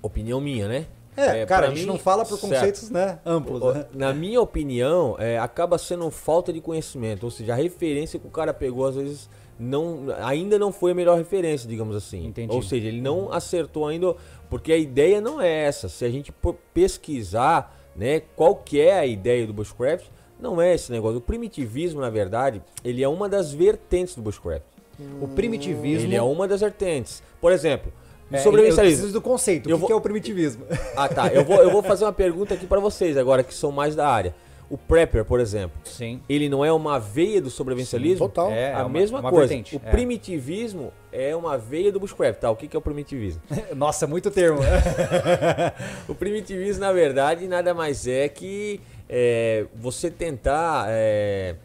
[0.00, 0.86] opinião minha, né?
[1.16, 2.52] É, cara, pra a gente mim, não fala por certo.
[2.52, 3.86] conceitos, né, amplos, né?
[3.92, 7.24] Na minha opinião, é, acaba sendo falta de conhecimento.
[7.24, 10.94] Ou seja, a referência que o cara pegou, às vezes, não, ainda não foi a
[10.96, 12.26] melhor referência, digamos assim.
[12.26, 12.52] Entendi.
[12.52, 14.12] Ou seja, ele não acertou ainda,
[14.50, 15.88] porque a ideia não é essa.
[15.88, 16.32] Se a gente
[16.72, 20.06] pesquisar né, qual que é a ideia do Bushcraft,
[20.40, 21.18] não é esse negócio.
[21.18, 24.64] O primitivismo, na verdade, ele é uma das vertentes do Bushcraft.
[25.20, 26.06] O primitivismo...
[26.06, 27.22] Ele é uma das vertentes.
[27.40, 27.92] Por exemplo,
[28.30, 28.96] É, eu sobrevivencialismo.
[28.98, 29.68] preciso do conceito.
[29.68, 30.64] Eu o que, vou- que é o primitivismo?
[30.96, 31.28] Ah, tá.
[31.28, 34.06] Eu vou, eu vou fazer uma pergunta aqui pra vocês agora, que são mais da
[34.08, 34.34] área.
[34.70, 36.20] O Prepper, por exemplo, Sim.
[36.28, 38.26] ele não é uma veia do sobrevivencialismo?
[38.28, 38.50] Total.
[38.50, 39.48] É, a uma- mesma uma coisa.
[39.48, 39.90] vertente, o é.
[39.90, 42.50] primitivismo é uma veia do bushcraft, tá?
[42.50, 43.42] O que, que é o primitivismo?
[43.76, 44.60] Nossa, muito termo.
[46.08, 51.56] o primitivismo, na verdade, nada mais é que é, você tentar é,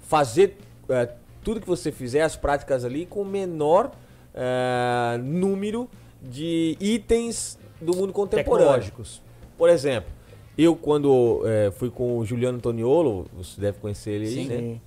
[0.00, 0.56] fazer
[0.88, 1.08] é,
[1.42, 3.90] tudo que você fizer, as práticas ali, com o menor
[4.34, 5.88] é, número
[6.22, 8.66] de itens do mundo contemporâneo.
[8.66, 9.22] Tecnológicos.
[9.58, 10.10] Por exemplo,
[10.56, 14.46] eu quando é, fui com o Juliano Toniolo, você deve conhecer ele aí, Sim.
[14.48, 14.80] né?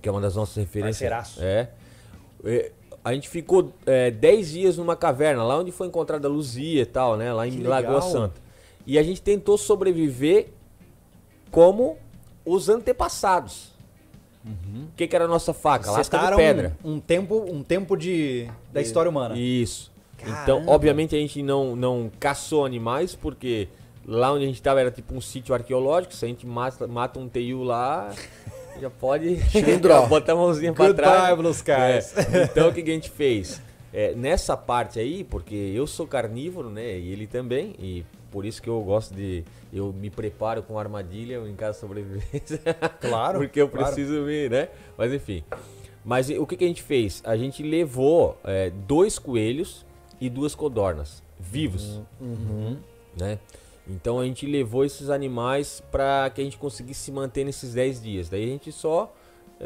[0.00, 1.10] Que é uma das nossas referências.
[1.10, 1.42] Parceiraço.
[1.42, 1.70] É.
[2.44, 2.72] É,
[3.04, 6.86] A gente ficou é, 10 dias numa caverna, lá onde foi encontrada a Luzia e
[6.86, 7.32] tal, né?
[7.32, 8.10] Lá em Que Lagoa legal.
[8.10, 8.40] Santa.
[8.86, 10.48] E a gente tentou sobreviver
[11.50, 11.98] como
[12.44, 13.70] os antepassados.
[14.44, 15.90] O que, que era a nossa faca?
[15.90, 16.76] Lasca de pedra.
[16.82, 19.38] Um, um tempo, um tempo de, da história humana.
[19.38, 19.92] Isso.
[20.16, 20.42] Caramba.
[20.42, 23.68] Então, obviamente, a gente não, não caçou animais, porque
[24.10, 26.12] lá onde a gente estava era tipo um sítio arqueológico.
[26.14, 28.12] Se a gente mata, mata um teiu lá,
[28.80, 30.06] já pode Chilindró.
[30.08, 31.36] botar a mãozinha pra Goodbye, trás.
[31.38, 32.16] Blue Skies.
[32.34, 32.44] É.
[32.44, 33.62] Então, o que, que a gente fez?
[33.92, 36.98] É, nessa parte aí, porque eu sou carnívoro, né?
[36.98, 37.74] E ele também.
[37.78, 39.44] E por isso que eu gosto de.
[39.72, 42.60] Eu me preparo com armadilha em caso de sobrevivência.
[43.00, 43.86] Claro, Porque eu claro.
[43.94, 44.68] preciso me, né?
[44.98, 45.42] Mas enfim.
[46.04, 47.22] Mas o que, que a gente fez?
[47.24, 49.84] A gente levou é, dois coelhos
[50.20, 52.76] e duas codornas vivos, Uhum.
[53.16, 53.38] né?
[53.90, 58.02] Então a gente levou esses animais para que a gente conseguisse se manter nesses 10
[58.02, 58.28] dias.
[58.28, 59.12] Daí a gente só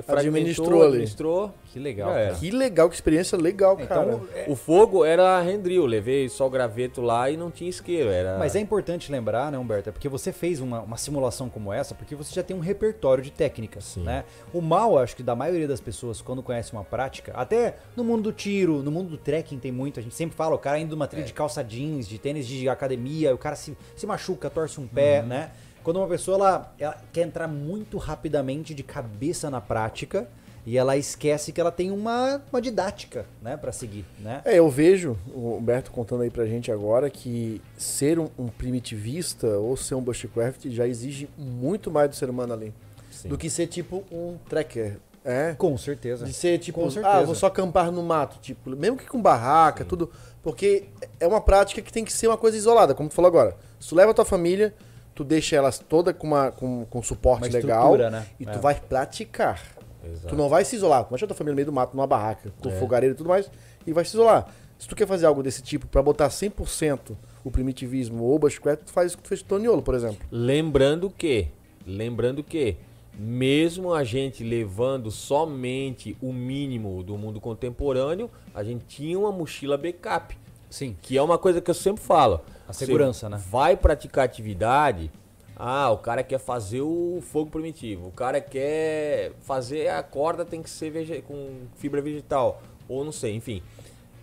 [0.08, 0.88] Administrou ali.
[0.88, 1.52] administrou.
[1.72, 2.10] Que legal.
[2.10, 2.34] Cara.
[2.34, 3.84] Que legal, que experiência legal, cara.
[3.84, 8.10] Então, é- O fogo era rendril, levei só o graveto lá e não tinha isqueiro.
[8.10, 8.38] Era...
[8.38, 9.88] Mas é importante lembrar, né, Humberto?
[9.88, 13.22] É porque você fez uma, uma simulação como essa, porque você já tem um repertório
[13.22, 14.02] de técnicas, Sim.
[14.02, 14.24] né?
[14.52, 18.22] O mal, acho que da maioria das pessoas, quando conhece uma prática, até no mundo
[18.24, 20.90] do tiro, no mundo do trekking tem muito, a gente sempre fala, o cara indo
[20.96, 24.80] numa trilha de calça jeans, de tênis de academia, o cara se, se machuca, torce
[24.80, 25.50] um pé, né?
[25.84, 30.26] Quando uma pessoa, ela, ela quer entrar muito rapidamente de cabeça na prática,
[30.66, 34.40] e ela esquece que ela tem uma, uma didática, né, para seguir, né?
[34.46, 39.46] É, eu vejo o Humberto contando aí pra gente agora que ser um, um primitivista
[39.58, 42.72] ou ser um bushcraft já exige muito mais do ser humano ali.
[43.10, 43.28] Sim.
[43.28, 44.96] Do que ser tipo um trekker.
[45.22, 45.54] É.
[45.54, 46.24] Com certeza.
[46.24, 47.14] De ser tipo, Com certeza.
[47.14, 50.10] ah, vou só acampar no mato, tipo, mesmo que com barraca, tudo,
[50.42, 50.84] porque
[51.20, 53.54] é uma prática que tem que ser uma coisa isolada, como tu falou agora.
[53.78, 54.74] Se tu leva a tua família,
[55.14, 58.26] tu deixa elas toda com uma com, com suporte Uma legal né?
[58.40, 58.50] e É.
[58.52, 59.62] tu vai praticar.
[60.04, 60.28] Exato.
[60.28, 62.68] Tu não vai se isolar, deixar tua família no meio do mato, numa barraca, com
[62.68, 62.72] É.
[62.78, 63.50] fogareiro e tudo mais,
[63.86, 64.46] e vai se isolar.
[64.78, 68.82] Se tu quer fazer algo desse tipo pra botar 100% o primitivismo ou o bushcraft,
[68.84, 70.18] tu faz o que tu fez com o Toniolo, por exemplo.
[70.30, 71.48] Lembrando que,
[71.86, 72.76] lembrando que,
[73.16, 79.78] mesmo a gente levando somente o mínimo do mundo contemporâneo, a gente tinha uma mochila
[79.78, 80.36] backup,
[80.68, 80.96] Sim.
[81.00, 82.40] que é uma coisa que eu sempre falo.
[82.68, 83.42] A segurança, Você né?
[83.50, 85.10] Vai praticar atividade,
[85.56, 90.62] ah, o cara quer fazer o fogo primitivo, o cara quer fazer a corda tem
[90.62, 93.62] que ser vege- com fibra vegetal, ou não sei, enfim.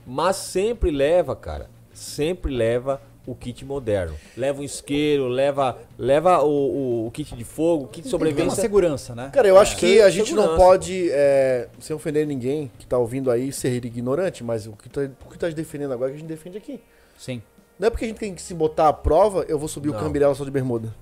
[0.06, 4.16] Mas sempre leva, cara, sempre leva o kit moderno.
[4.36, 8.08] Leva um isqueiro, leva, leva o, o- o kit de fogo, o kit de Tem
[8.08, 8.60] uma sobrevivência.
[8.62, 9.30] segurança, né?
[9.32, 10.66] Cara, eu acho que Ter a gente não segurança.
[10.66, 15.02] pode, é, sem ofender ninguém que tá ouvindo aí, ser ignorante, mas o que tu,
[15.26, 16.82] o que tá defendendo agora é que a gente defende aqui.
[17.16, 17.44] Sim.
[17.82, 19.94] Não é porque a gente tem que se botar à prova, eu vou subir o
[19.94, 20.00] Não.
[20.00, 20.94] Cambirela só de bermuda.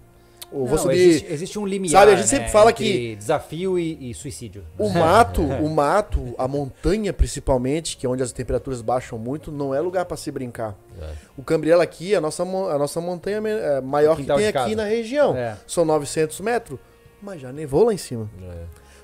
[0.49, 0.95] Ou vou Não, subir...
[0.97, 4.13] existe, existe um limiar, Sabe, a gente né, sempre fala entre que- desafio e, e
[4.13, 4.63] suicídio.
[4.77, 9.75] O mato, o mato, a montanha principalmente, que é onde as temperaturas baixam muito, não
[9.75, 10.73] é lugar pra se brincar.
[11.01, 11.09] É.
[11.37, 14.75] O Cambriela aqui, a nossa, a nossa montanha é maior que tem aqui casa.
[14.77, 15.35] na região.
[15.35, 15.57] É.
[15.67, 16.79] São 900 metros,
[17.21, 18.29] mas já nevou lá em cima.
[18.41, 18.63] É.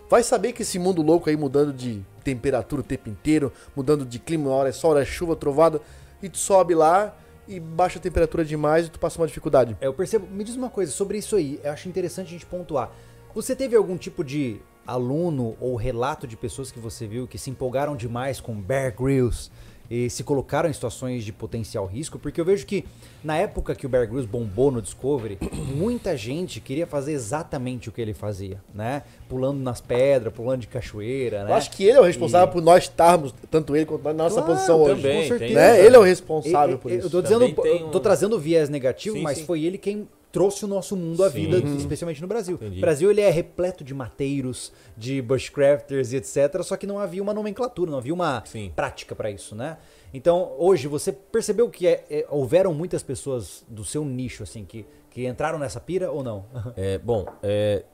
[0.10, 4.18] Vai saber que esse mundo louco aí mudando de temperatura o tempo inteiro, mudando de
[4.18, 5.82] clima, uma hora é sol, hora é chuva, trovada,
[6.24, 7.14] e tu sobe lá
[7.48, 9.78] e baixa a temperatura demais e tu passa uma dificuldade.
[9.80, 10.28] É, Eu percebo.
[10.28, 11.60] Me diz uma coisa sobre isso aí.
[11.64, 12.92] Eu acho interessante a gente pontuar.
[13.34, 17.50] Você teve algum tipo de aluno ou relato de pessoas que você viu que se
[17.50, 19.52] empolgaram demais com Bear Grylls
[19.90, 22.18] e se colocaram em situações de potencial risco?
[22.20, 22.86] Porque eu vejo que
[23.24, 25.38] na época que o Bear Grylls bombou no Discovery,
[25.76, 29.04] muita gente queria fazer exatamente o que ele fazia, né?
[29.28, 31.52] Pulando nas pedras, pulando de cachoeira, né?
[31.52, 34.24] Eu acho que ele é o responsável por nós estarmos, tanto ele quanto nós, na
[34.24, 34.96] nossa Claro, posição hoje.
[35.02, 35.54] também, com certeza.
[35.54, 35.86] Né?
[35.86, 37.08] Ele é o responsável E- por e- isso.
[37.08, 39.46] Eu tô, dizendo, tem eu tô um- trazendo o viés negativo, Sim, mas sim.
[39.46, 42.56] foi ele quem trouxe o nosso mundo à vida, especialmente no Brasil.
[42.56, 42.80] Entendi.
[42.80, 47.24] O Brasil ele é repleto de mateiros, de bushcrafters e etc, só que não havia
[47.24, 48.70] uma nomenclatura, não havia uma Sim.
[48.76, 49.78] prática para isso, né?
[50.14, 54.86] Então, hoje você percebeu que é- é- houveram muitas pessoas do seu nicho assim que,
[55.10, 56.44] que entraram nessa pira ou não?
[56.76, 57.86] É, bom, é,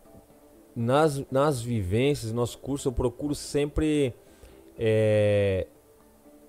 [0.76, 4.16] nas, nas vivências, no nosso curso, eu procuro sempre
[4.80, 5.68] é,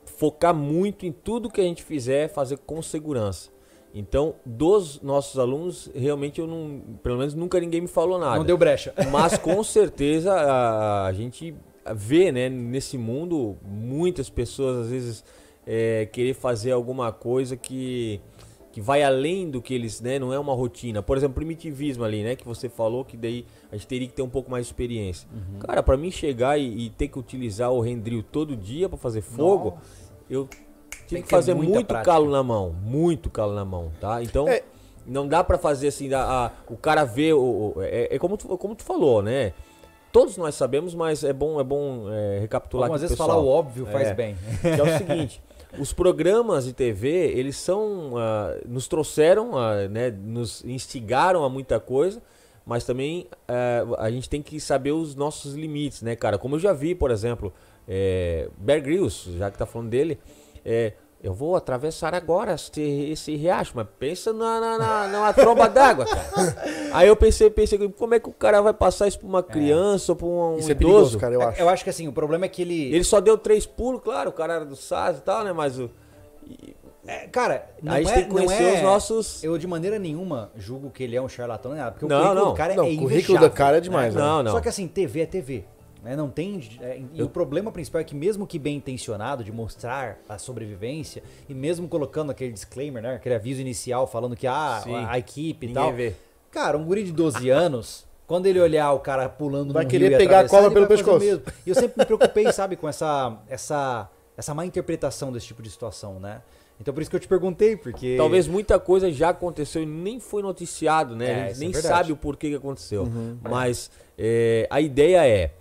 [0.06, 3.51] focar muito em tudo que a gente fizer, fazer com segurança.
[3.94, 8.36] Então, dos nossos alunos, realmente eu não, pelo menos nunca ninguém me falou nada.
[8.36, 8.94] Não deu brecha.
[9.12, 11.54] Mas com certeza a, a gente
[11.94, 15.24] vê, né, nesse mundo, muitas pessoas às vezes
[15.66, 18.18] é, querer fazer alguma coisa que,
[18.72, 21.02] que vai além do que eles, né, não é uma rotina.
[21.02, 24.22] Por exemplo, primitivismo ali, né, que você falou que daí a gente teria que ter
[24.22, 25.28] um pouco mais de experiência.
[25.60, 29.20] Cara, pra mim chegar e, e ter que utilizar o rendril todo dia pra fazer
[29.20, 29.76] fogo,
[30.30, 30.48] eu
[31.14, 32.02] tem, que ter fazer muito prática.
[32.12, 34.22] calo na mão, muito calo na mão, tá?
[34.22, 34.62] Então, É.
[35.06, 38.36] não dá pra fazer assim, a, a- o cara vê, o, o- é, é como,
[38.36, 39.52] tu, como tu falou, né?
[40.12, 43.86] Todos nós sabemos, mas é bom, é bom é, recapitular Algumas vezes falar o óbvio
[43.86, 44.14] faz É.
[44.14, 44.36] bem.
[44.60, 45.42] Que é o seguinte,
[45.78, 51.80] os programas de TV, eles são, ah, nos trouxeram, ah, né, nos instigaram a muita
[51.80, 52.20] coisa,
[52.66, 56.36] mas também ah, a gente tem que saber os nossos limites, né, cara?
[56.36, 57.50] Como eu já vi, por exemplo,
[57.88, 60.18] é, Bear Grylls, já que tá falando dele,
[60.62, 60.92] é,
[61.22, 66.04] eu vou atravessar agora esse, esse riacho, mas pensa na, na, na, numa tromba d'água,
[66.04, 66.56] cara.
[66.92, 70.12] Aí eu pensei, pensei, como é que o cara vai passar isso pra uma criança
[70.12, 70.76] ou pra um, Isso é idoso?
[70.76, 71.60] perigoso, cara, eu acho.
[71.60, 72.92] Eu acho que assim, o problema é que ele.
[72.92, 75.52] Ele só deu três pulos, claro, o cara era do SAS e tal, né?
[75.52, 75.88] Mas o.
[76.44, 76.74] e-
[77.06, 79.42] É, cara, não a gente é, tem que não conhecer é- os nossos.
[79.44, 82.44] Eu de maneira nenhuma julgo que ele é um charlatão, nada, porque Não, o currículo
[82.44, 82.50] não.
[82.52, 84.20] do cara Não, é o currículo do cara é demais, né?
[84.20, 84.26] né?
[84.26, 84.52] Não, não.
[84.52, 85.64] Só que assim, TV é TV.
[86.02, 86.16] Né?
[86.16, 86.60] Não tem.
[86.80, 91.22] é, e o problema principal é que, mesmo que bem intencionado de mostrar a sobrevivência,
[91.48, 93.14] e mesmo colocando aquele disclaimer, né?
[93.14, 95.92] Aquele aviso inicial falando que ah, a, a equipe e tal.
[95.92, 96.14] vê.
[96.50, 100.08] Cara, um guri de 12 anos, quando ele olhar o cara pulando Vai no querer
[100.08, 101.24] rio pegar a cobra pelo pescoço.
[101.24, 101.44] mesmo.
[101.64, 105.70] E eu sempre me preocupei, sabe, com essa, essa, essa má interpretação desse tipo de
[105.70, 106.42] situação, né?
[106.80, 108.16] Então por isso que eu te perguntei, porque.
[108.16, 111.26] Talvez muita coisa já aconteceu e nem foi noticiado, né?
[111.26, 113.08] É, a gente isso nem é sabe o porquê que aconteceu.
[113.40, 113.88] Mas
[114.18, 115.52] é, a ideia é,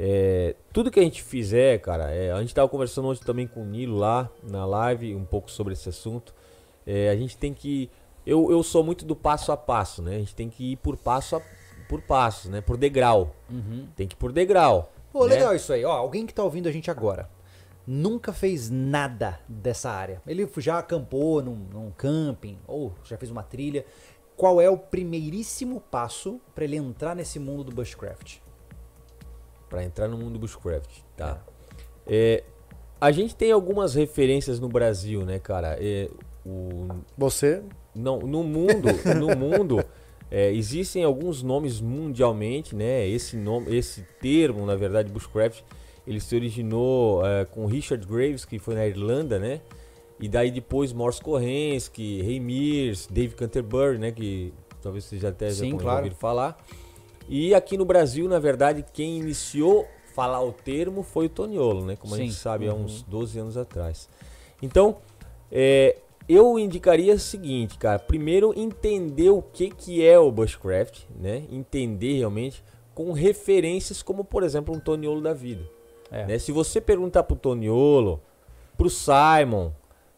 [0.00, 3.62] é, Tudo que a gente fizer, cara, é, a gente tava conversando hoje também com
[3.62, 6.32] o Nilo lá na live, um pouco sobre esse assunto.
[6.86, 7.90] É, a gente tem que.
[8.24, 10.14] Eu, eu sou muito do passo a passo, né?
[10.14, 11.42] A gente tem que ir por passo a,
[11.88, 12.60] por passo, né?
[12.60, 13.34] Por degrau.
[13.50, 13.88] Uhum.
[13.96, 14.92] Tem que ir por degrau.
[15.12, 15.34] Pô, né?
[15.34, 15.84] legal isso aí.
[15.84, 17.28] Ó, alguém que tá ouvindo a gente agora
[17.88, 20.20] nunca fez nada dessa área.
[20.26, 23.84] Ele já acampou num, num camping ou já fez uma trilha.
[24.36, 28.36] Qual é o primeiríssimo passo para ele entrar nesse mundo do bushcraft?
[29.68, 31.40] Pra entrar no mundo do bushcraft, tá?
[32.06, 32.42] É,
[33.00, 35.76] a gente tem algumas referências no Brasil, né, cara?
[35.80, 36.08] É,
[36.44, 37.62] o, Você,
[37.94, 39.84] não, no mundo, no mundo
[40.30, 43.06] é, existem alguns nomes mundialmente, né?
[43.08, 45.62] Esse nome, esse termo, na verdade, bushcraft,
[46.06, 49.60] ele se originou é, com Richard Graves, que foi na Irlanda, né?
[50.20, 54.10] E daí depois Morse Korensky, Ray Mears, Dave Canterbury, né?
[54.10, 54.52] Que
[54.82, 55.98] talvez vocês já até já Sim, tenham claro.
[55.98, 56.56] ouvido falar.
[57.28, 61.96] E aqui no Brasil, na verdade, quem iniciou falar o termo foi o Toniolo, né?
[61.96, 62.24] Como a Sim.
[62.24, 64.08] gente sabe, há uns 12 anos atrás.
[64.62, 64.96] Então,
[65.52, 65.96] é,
[66.28, 67.98] eu indicaria o seguinte, cara.
[67.98, 71.44] Primeiro, entender o que, que é o bushcraft, né?
[71.50, 72.64] Entender realmente
[72.94, 75.62] com referências como, por exemplo, um Toniolo da vida.
[76.10, 76.26] É.
[76.26, 76.38] né?
[76.38, 78.20] Se você perguntar pro Toniolo,
[78.76, 79.70] pro Simon,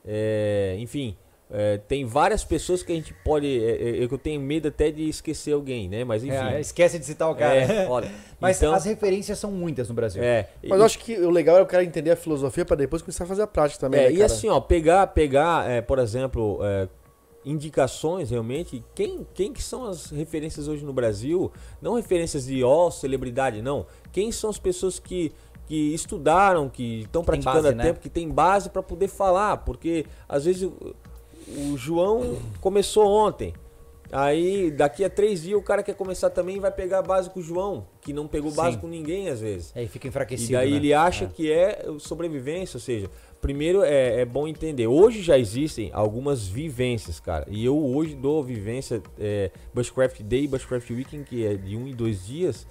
[0.04, 1.16] é, enfim,
[1.52, 3.46] é, tem várias pessoas que a gente pode.
[3.46, 6.04] É, é, eu tenho medo até de esquecer alguém, né?
[6.04, 6.36] Mas enfim.
[6.36, 7.56] É, esquece de citar o cara.
[7.56, 10.22] É, olha, Mas então, as referências são muitas no Brasil.
[10.22, 13.02] é, mas eu acho que o legal é o cara entender a filosofia pra depois
[13.02, 14.26] começar a fazer a prática também, É, né, e cara?
[14.26, 16.88] assim, ó, pegar, pegar, é, por exemplo, é,
[17.44, 21.50] indicações realmente, quem, quem que são as referências hoje no Brasil?
[21.80, 23.86] Não referências de ó, celebridade, não.
[24.12, 25.32] Quem são as pessoas que,
[25.66, 27.84] que estudaram, que estão praticando base, há né?
[27.84, 29.58] tempo, que tem base para poder falar?
[29.58, 30.70] Porque às vezes
[31.72, 33.54] o, João começou ontem.
[34.12, 37.30] Aí daqui a três dias o cara quer começar também e vai pegar a base
[37.30, 38.80] com o João, que não pegou base Sim.
[38.80, 39.72] com ninguém às vezes.
[39.74, 40.52] Aí fica enfraquecido.
[40.52, 40.76] E daí né?
[40.76, 41.28] ele acha É.
[41.28, 43.08] que é sobrevivência, ou seja,
[43.40, 44.88] primeiro é, é bom entender.
[44.88, 47.46] Hoje já existem algumas vivências, cara.
[47.48, 51.86] E eu hoje dou vivência é, Bushcraft Day e Bushcraft Weekend, que é de um
[51.86, 52.66] e dois dias,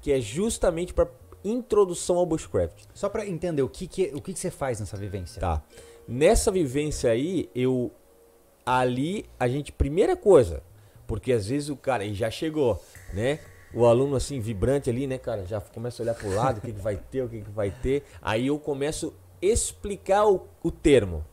[0.00, 1.08] que é justamente para
[1.44, 2.84] introdução ao Bushcraft.
[2.94, 5.40] Só pra entender o que, que, o que, que você faz nessa vivência.
[5.40, 5.60] Tá.
[6.06, 7.90] Nessa vivência aí, eu.
[8.64, 9.72] Ali, a gente.
[9.72, 10.62] Primeira coisa,
[11.06, 13.38] porque às vezes o cara aí já chegou, né?
[13.72, 15.44] O aluno assim, vibrante ali, né, cara?
[15.44, 17.70] Já começa a olhar pro lado, o que, que vai ter, o que, que vai
[17.70, 18.04] ter.
[18.22, 21.24] Aí eu começo explicar o, o termo.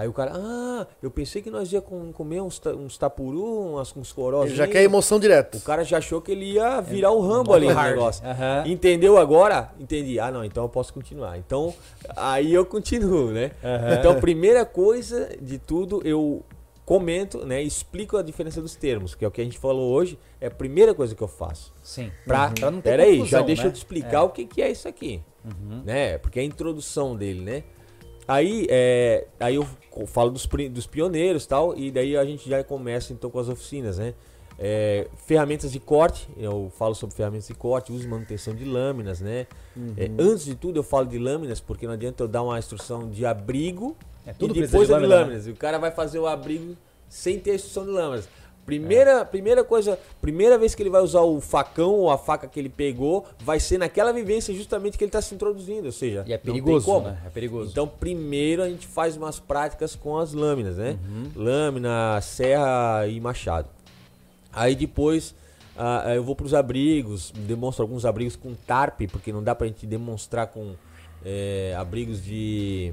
[0.00, 3.94] Aí o cara, ah, eu pensei que nós ia com- comer uns, uns tapuru, uns,
[3.94, 4.46] uns corós.
[4.46, 5.58] Ele já quer emoção direto.
[5.58, 8.24] O cara já achou que ele ia virar o Rambo ali no negócio.
[8.26, 8.64] Aham.
[8.66, 9.70] Entendeu agora?
[9.78, 10.18] Entendi.
[10.18, 11.36] Ah, não, então eu posso continuar.
[11.36, 11.74] Então,
[12.16, 13.50] aí eu continuo, né?
[13.62, 13.94] Aham.
[13.98, 16.42] Então, primeira coisa de tudo, eu
[16.86, 17.62] comento, né?
[17.62, 20.50] Explico a diferença dos termos, que é o que a gente falou hoje, é a
[20.50, 21.74] primeira coisa que eu faço.
[21.82, 22.10] Sim.
[22.26, 23.68] Pra, Pra não ter Peraí, já deixa né?
[23.68, 24.22] eu te explicar É.
[24.22, 25.20] o que, que é isso aqui.
[25.84, 26.16] Né?
[26.18, 27.62] Porque é a introdução dele, né?
[28.30, 29.66] Aí, é, aí eu
[30.06, 33.48] falo dos, dos pioneiros e tal, e daí a gente já começa então com as
[33.48, 34.14] oficinas, né?
[34.56, 39.20] É, ferramentas de corte, eu falo sobre ferramentas de corte, uso e manutenção de lâminas,
[39.20, 39.48] né?
[39.96, 43.10] É, antes de tudo eu falo de lâminas, porque não adianta eu dar uma instrução
[43.10, 45.22] de abrigo É, tudo e depois de a de lâmina, né?
[45.24, 45.46] lâminas.
[45.48, 46.76] E o cara vai fazer o abrigo
[47.08, 48.28] sem ter a instrução de lâminas.
[48.78, 52.58] Primeira, primeira coisa, primeira vez que ele vai usar o facão ou a faca que
[52.58, 56.32] ele pegou, vai ser naquela vivência justamente que ele está se introduzindo, ou seja, E
[56.32, 57.08] é não tem perigoso, como.
[57.08, 57.18] né?
[57.26, 57.70] É perigoso.
[57.70, 60.98] Então, primeiro a gente faz umas práticas com as lâminas, né?
[61.08, 61.30] Uhum.
[61.34, 63.68] Lâmina, serra e machado.
[64.52, 65.34] Aí depois
[65.76, 69.66] ah, eu vou para os abrigos, demonstro alguns abrigos com tarp, porque não dá pra
[69.66, 70.74] gente demonstrar com
[71.24, 72.92] eh, abrigos de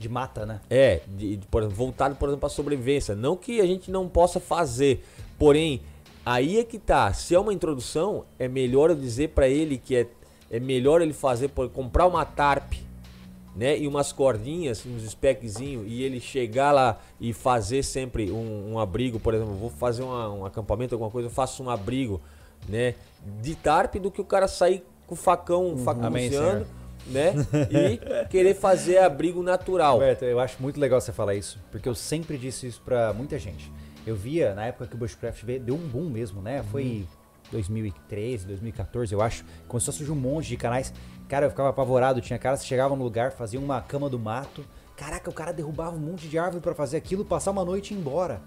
[0.00, 0.60] De mata, né?
[0.70, 3.14] é, de, de, por exemplo, voltado, por exemplo, para sobrevivência.
[3.14, 5.04] Não que a gente não possa fazer,
[5.38, 5.82] porém,
[6.24, 7.12] aí é que tá.
[7.12, 10.06] Se é uma introdução, é melhor eu dizer para ele que é,
[10.50, 12.72] é melhor ele fazer, por, comprar uma tarp,
[13.54, 18.78] né, e umas cordinhas, uns speczinho, e ele chegar lá e fazer sempre um, um
[18.78, 22.20] abrigo, por exemplo, vou fazer uma- um acampamento, alguma coisa, eu faço um abrigo,
[22.68, 22.94] né,
[23.42, 26.66] de tarp do que o cara sair com o facão, facão Amém, facunciando,
[27.06, 27.34] né,
[27.70, 29.94] e querer fazer abrigo natural.
[29.94, 33.38] Roberto, eu acho muito legal você falar isso, porque eu sempre disse isso pra muita
[33.38, 33.70] gente.
[34.06, 36.62] Eu via, na época que o Bushcraft deu um boom mesmo, né?
[36.70, 37.06] Foi
[37.52, 39.44] 2013, 2014, eu acho.
[39.68, 40.92] Começou a surgir um monte de canais.
[41.28, 42.20] Cara, eu ficava apavorado.
[42.20, 44.64] Tinha caras que chegavam no lugar, faziam uma cama do mato.
[44.96, 47.96] Caraca, o cara derrubava um monte de árvore pra fazer aquilo, passar uma noite e
[47.96, 48.40] ir embora.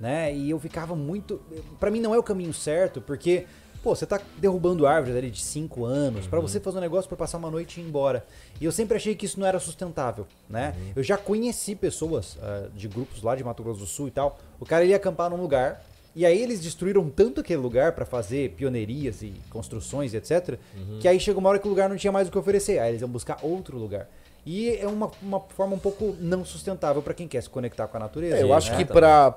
[0.00, 0.34] Né?
[0.34, 1.40] E eu ficava muito.
[1.78, 3.46] Pra mim não é o caminho certo, porque.
[3.84, 7.18] Pô, você tá derrubando árvores ali de 5 anos, pra você fazer um negócio pra
[7.18, 8.24] passar uma noite e ir embora.
[8.58, 10.74] E eu sempre achei que isso não era sustentável, né?
[10.96, 14.38] Eu já conheci pessoas ah, de grupos lá de Mato Grosso do Sul e tal.
[14.58, 15.84] O cara ia acampar num lugar,
[16.16, 20.58] e aí eles destruíram tanto aquele lugar pra fazer pioneirias e construções e etc,
[20.98, 22.78] que aí chegou uma hora que o lugar não tinha mais o que oferecer.
[22.78, 24.08] Aí eles iam buscar outro lugar.
[24.46, 27.98] E é uma, uma forma um pouco não sustentável pra quem quer se conectar com
[27.98, 28.36] a natureza.
[28.36, 28.78] É, eu acho né?
[28.78, 29.30] que pra,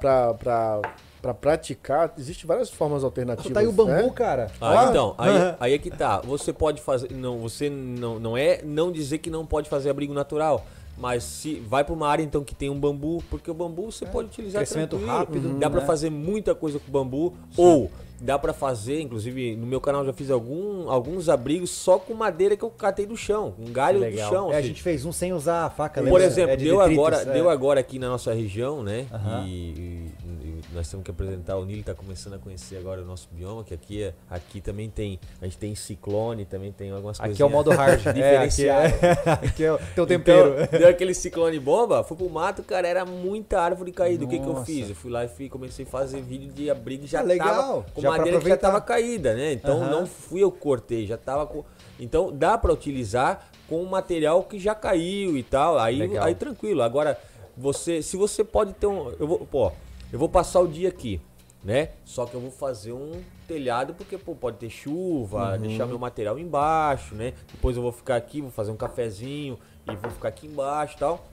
[1.21, 3.51] pra praticar, existem várias formas alternativas.
[3.51, 4.09] Tá aí o bambu, né?
[4.15, 4.51] cara.
[4.61, 4.89] Ah, Ó.
[4.89, 6.21] então, aí, aí é que tá.
[6.21, 7.11] Você pode fazer.
[7.11, 10.65] Não, você não, não é não dizer que não pode fazer abrigo natural.
[10.99, 14.03] Mas se vai para uma área então que tem um bambu, porque o bambu você
[14.03, 15.11] pode utilizar Crescimento tranquilo.
[15.15, 15.85] rápido, Dá pra né?
[15.85, 20.29] fazer muita coisa com bambu ou dá pra fazer, inclusive no meu canal já fiz
[20.31, 24.47] algum, alguns abrigos só com madeira que eu catei do chão, um galho do chão.
[24.51, 26.01] É, a seja, gente fez um sem usar a faca.
[26.01, 26.23] por lembra?
[26.25, 27.33] exemplo, É de deu, detritos, agora, é.
[27.33, 29.05] deu agora aqui na nossa região, né?
[29.11, 29.45] Aham.
[29.47, 30.11] E, e-
[30.43, 33.63] e nós temos que apresentar, o Nilo está começando a conhecer agora o nosso bioma,
[33.63, 37.35] que aqui, é, aqui também tem, a gente tem ciclone, também tem algumas coisas.
[37.35, 38.01] Aqui é o modo hard.
[38.17, 38.85] é, aqui é,
[39.47, 40.55] aqui é o teu tempero.
[40.63, 44.25] Então, deu aquele ciclone bomba, fui pro mato, cara, era muita árvore caída.
[44.25, 44.65] O que, que eu Nossa.
[44.65, 44.89] fiz?
[44.89, 47.85] Eu fui lá e fui, comecei a fazer vídeo de abrigo já Ah, legal.
[47.95, 48.67] tava madeira que já aproveitar.
[48.67, 49.53] tava caída, né?
[49.53, 49.89] Então Aham.
[49.91, 51.63] não fui eu que cortei, já tava com.
[51.99, 55.77] Então dá pra utilizar com material que já caiu e tal.
[55.77, 56.23] Aí, Legal.
[56.25, 56.81] aí tranquilo.
[56.81, 57.19] Agora,
[57.55, 59.09] você, se você pode ter um.
[59.19, 59.71] Eu vou, pô,
[60.11, 61.19] eu vou passar o dia aqui,
[61.63, 61.89] né?
[62.05, 63.11] Só que eu vou fazer um
[63.47, 65.61] telhado porque pô, pode ter chuva, Uhum.
[65.61, 67.33] deixar meu material embaixo, né?
[67.51, 69.57] Depois eu vou ficar aqui, vou fazer um cafezinho
[69.89, 71.25] e vou ficar aqui embaixo e tal.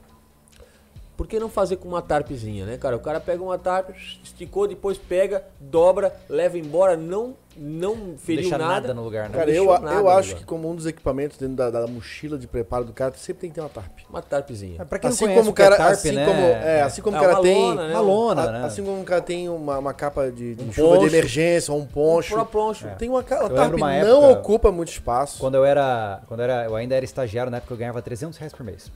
[1.17, 2.95] Por que não fazer com uma tarpezinha, né, cara?
[2.95, 8.57] O cara pega uma tarpe, esticou, depois pega, dobra, leva embora, não não feriu Deixa
[8.57, 8.73] nada.
[8.73, 9.37] nada no lugar, né?
[9.37, 10.39] Cara, eu, nada eu acho lugar.
[10.41, 13.49] que como um dos equipamentos dentro da, da mochila de preparo do cara, sempre tem
[13.49, 13.97] que ter uma tarp.
[14.09, 14.83] Uma tarpezinha.
[14.85, 16.25] Pra quem Assim não como o é cara, tarp, assim né?
[16.25, 17.93] como, é, assim como É o cara tem lona, né?
[17.93, 18.65] Uma lona, a- né?
[18.65, 21.15] assim como o cara tem uma, uma capa de, de Um chuva de poncho.
[21.15, 22.33] emergência, ou um poncho.
[22.35, 22.87] Pro poncho.
[22.99, 25.39] Tem uma, uma tarp uma não época- ocupa muito espaço.
[25.39, 28.37] Quando eu era, quando eu era, eu ainda era estagiário, na época eu ganhava 300
[28.37, 28.91] reais por mês.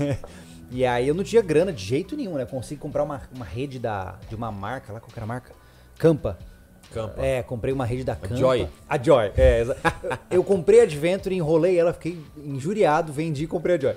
[0.70, 2.42] e aí eu não tinha grana de jeito nenhum, né?
[2.42, 5.26] Eu consegui comprar uma, uma rede da, de uma marca, lá qual que era a
[5.28, 5.52] marca?
[5.98, 6.38] Campa.
[6.92, 7.14] Campa.
[7.24, 8.36] É, comprei uma rede da Campa.
[8.36, 8.68] Joy.
[8.88, 9.64] A Joy, é.
[10.30, 13.94] eu comprei a Adventure, enrolei ela, fiquei injuriado, vendi e comprei a Joy.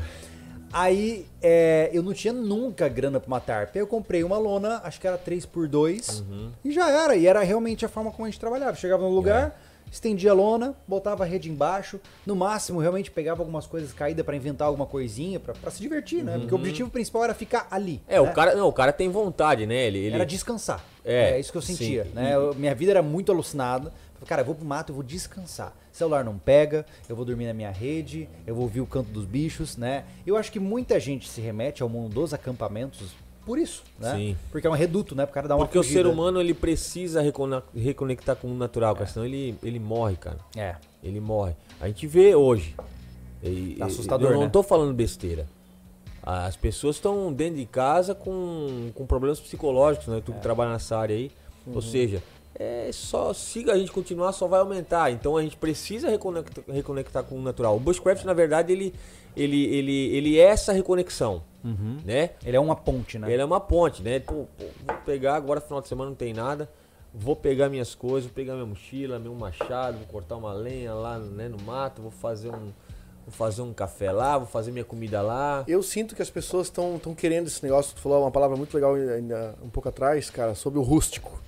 [0.71, 3.75] Aí é, eu não tinha nunca grana pra uma tarp.
[3.75, 6.51] Aí eu comprei uma lona, acho que era 3x2, Uhum.
[6.65, 7.15] e já era.
[7.15, 8.75] E era realmente a forma como a gente trabalhava.
[8.75, 9.55] Chegava no lugar,
[9.93, 11.99] estendia a lona, botava a rede embaixo.
[12.25, 16.23] No máximo, realmente pegava algumas coisas caídas pra inventar alguma coisinha, pra, pra se divertir,
[16.23, 16.37] né?
[16.39, 18.01] Porque o objetivo principal era ficar ali.
[18.07, 18.21] É, né?
[18.21, 19.75] o cara, não, o cara tem vontade, né?
[19.85, 20.83] Ele, ele Era descansar.
[21.05, 22.09] É, É, isso que eu sentia, sim.
[22.13, 22.33] né?
[22.33, 23.93] Eu- minha vida era muito alucinada.
[24.25, 25.73] Cara, eu vou pro mato, eu vou descansar.
[25.91, 29.25] Celular não pega, eu vou dormir na minha rede, eu vou ouvir o canto dos
[29.25, 30.05] bichos, né?
[30.25, 33.11] Eu acho que muita gente se remete ao mundo dos acampamentos
[33.45, 34.15] por isso, né?
[34.15, 34.37] Sim.
[34.51, 35.25] Porque é um reduto, né?
[35.25, 36.01] Pro cara dar uma Porque o fugida.
[36.01, 40.37] ser humano ele precisa recone- reconectar com o natural, cara, senão ele, ele morre, cara.
[40.55, 40.75] É.
[41.03, 41.53] Ele morre.
[41.81, 42.75] A gente vê hoje.
[43.43, 44.49] E- Tá assustador, Eu não né?
[44.49, 45.45] tô falando besteira.
[46.21, 50.21] As pessoas estão dentro de casa com, com problemas psicológicos, né?
[50.25, 50.35] Tu É.
[50.35, 51.29] que trabalha nessa área aí.
[51.67, 51.75] Uhum.
[51.75, 52.23] Ou seja,
[52.55, 55.11] é só siga a gente continuar, só vai aumentar.
[55.11, 57.75] Então a gente precisa reconectar, reconectar com o natural.
[57.75, 58.93] O Bushcraft, na verdade, ele,
[59.35, 61.97] ele, ele, ele é essa reconexão, Uhum.
[62.03, 62.31] né?
[62.45, 63.31] Ele é uma ponte, né?
[63.31, 64.19] Ele é uma ponte, né?
[64.19, 66.69] Pô, pô, vou pegar agora, final de semana não tem nada.
[67.13, 71.17] Vou pegar minhas coisas, vou pegar minha mochila, meu machado, vou cortar uma lenha lá
[71.19, 72.71] né, no mato, vou fazer um.
[73.25, 75.63] Vou fazer um café lá, vou fazer minha comida lá.
[75.65, 77.95] Eu sinto que as pessoas estão querendo esse negócio.
[77.95, 81.41] Tu falou uma palavra muito legal ainda um pouco atrás, cara, sobre o rústico.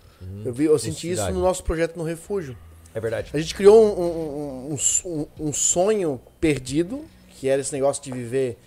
[0.45, 2.55] Eu, vi, eu senti isso no nosso projeto no Refúgio.
[2.93, 3.29] É verdade.
[3.33, 7.03] A gente criou um, um- um- um- um sonho perdido,
[7.39, 8.57] que era esse negócio de viver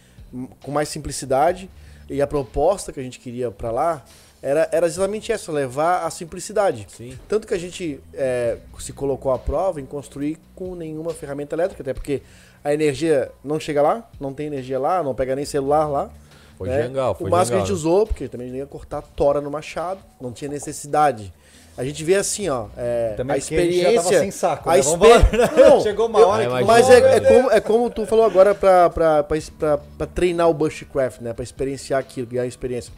[0.62, 1.68] com mais simplicidade.
[2.08, 4.04] E a proposta que a gente queria pra lá
[4.42, 6.86] era, era exatamente essa, levar a simplicidade.
[6.88, 7.18] Sim.
[7.28, 11.82] Tanto que a gente é, se colocou à prova em construir com nenhuma ferramenta elétrica,
[11.82, 12.22] até porque
[12.62, 16.10] a energia não chega lá, não tem energia lá, não pega nem celular lá.
[16.56, 16.84] Foi né?
[16.84, 17.78] Jangal, foi O máximo que a gente né?
[17.78, 21.32] usou, porque também não ia cortar tora no machado, não tinha necessidade.
[21.78, 24.02] A gente vê assim, ó, é, Também a porque a gente já experiência.
[24.10, 24.82] tava sem saco, a né?
[24.82, 28.04] Vamos exper- Não, Chegou uma eu- hora que- Mas é, é como, é como tu
[28.04, 31.32] falou agora pra, pra, pra, pra, pra treinar o Bushcraft, né?
[31.32, 32.92] Pra experienciar aquilo, ganhar experiência.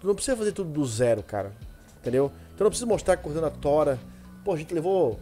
[0.00, 1.52] Tu não precisa fazer tudo do zero, cara.
[2.00, 2.30] Entendeu?
[2.56, 3.98] Tu não precisa mostrar cortando a tora.
[4.44, 5.18] Pô, a gente levou.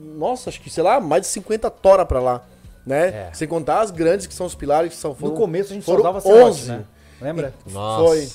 [0.00, 2.42] Nossa, acho que, sei lá, mais de 50 tora pra lá.
[2.86, 3.08] Né?
[3.08, 3.30] É.
[3.34, 5.10] Sem contar as grandes que são os pilares que são.
[5.10, 6.68] No Foram, começo a gente só foram usava serrote, 11.
[6.70, 6.84] né?
[7.20, 7.52] Lembra?
[7.66, 8.04] Nossa.
[8.04, 8.28] Foi.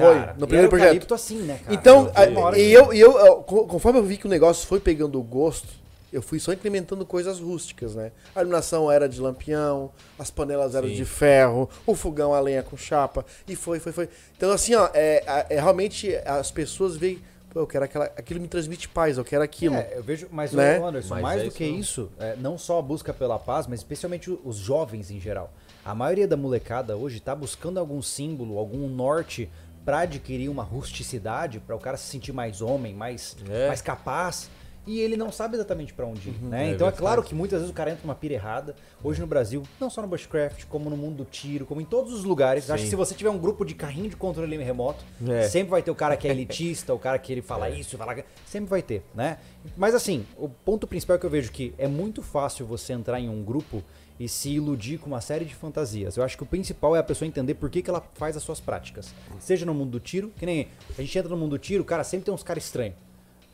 [0.00, 0.14] Foi.
[0.14, 0.86] No e primeiro era projeto.
[0.88, 1.74] eucalipto assim, né, cara?
[1.74, 2.10] Então,
[2.42, 5.18] hora e eu, e eu, eu, co- conforme eu vi que o negócio foi pegando
[5.18, 5.68] o gosto,
[6.12, 8.10] eu fui só implementando coisas rústicas, né?
[8.34, 10.94] A iluminação era de lampião, as panelas eram Sim.
[10.94, 14.08] de ferro, o fogão a lenha com chapa, e foi, foi, foi.
[14.36, 17.20] Então, assim, ó, é, é- realmente as pessoas veem,
[17.52, 19.76] pô, eu quero aquela, aquilo me transmite paz, eu quero aquilo.
[19.76, 20.78] É, eu vejo, mas Né?
[20.78, 21.78] Anderson, Mas mais é do isso que não.
[21.78, 25.52] isso, é, não só a busca pela paz, mas especialmente os jovens em geral.
[25.84, 29.48] A maioria da molecada hoje tá buscando algum símbolo, algum norte
[29.84, 33.68] pra adquirir uma rusticidade, pra o cara se sentir mais homem, mais, É.
[33.68, 34.48] mais capaz.
[34.86, 36.62] E ele não sabe exatamente pra onde ir, né?
[36.62, 36.96] é então é verdade.
[36.96, 38.74] claro que muitas vezes o cara entra numa pira errada.
[39.04, 42.14] Hoje no Brasil, não só no Bushcraft, como no mundo do tiro, como em todos
[42.14, 42.70] os lugares.
[42.70, 42.90] Acho que Sim.
[42.90, 45.46] se você tiver um grupo de carrinho de controle remoto, É.
[45.48, 48.16] sempre vai ter o cara que é elitista, o cara que ele fala isso, fala
[48.46, 49.36] sempre vai ter, né?
[49.76, 53.28] Mas assim, o ponto principal que eu vejo que é muito fácil você entrar em
[53.28, 53.84] um grupo
[54.20, 56.18] e se iludir com uma série de fantasias.
[56.18, 58.42] Eu acho que o principal é a pessoa entender por que, que ela faz as
[58.42, 59.14] suas práticas.
[59.38, 60.68] Seja no mundo do tiro, que nem
[60.98, 62.96] a gente entra no mundo do tiro, cara, sempre tem uns caras estranhos.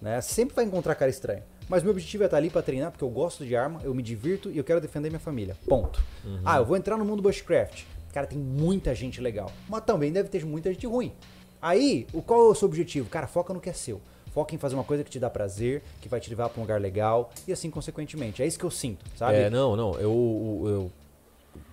[0.03, 0.21] Né?
[0.21, 1.43] Sempre vai encontrar cara estranho.
[1.69, 4.03] Mas meu objetivo é estar ali pra treinar, porque eu gosto de arma, eu me
[4.03, 5.57] divirto e eu quero defender minha família.
[5.69, 6.03] Ponto.
[6.45, 7.85] Ah, eu vou entrar no mundo Bushcraft.
[8.13, 9.53] Cara, tem muita gente legal.
[9.69, 11.13] Mas também deve ter muita gente ruim.
[11.63, 13.09] Aí, o, qual é o seu objetivo?
[13.09, 14.01] Cara, foca no que é seu.
[14.37, 16.65] Foca em fazer uma coisa que te dá prazer, que vai te levar pra um
[16.65, 18.43] lugar legal e assim consequentemente.
[18.43, 19.39] É isso que eu sinto, sabe?
[19.39, 19.95] É, não, não.
[19.95, 20.93] Eu, eu-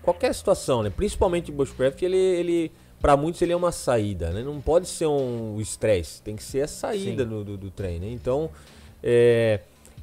[0.01, 0.89] qualquer situação, né?
[0.89, 4.41] Principalmente o Bushcraft, ele, ele para muitos ele é uma saída, né?
[4.43, 8.07] Não pode ser um estresse, tem que ser a saída do, do, do trem, né?
[8.09, 8.49] Então,
[9.03, 9.59] é,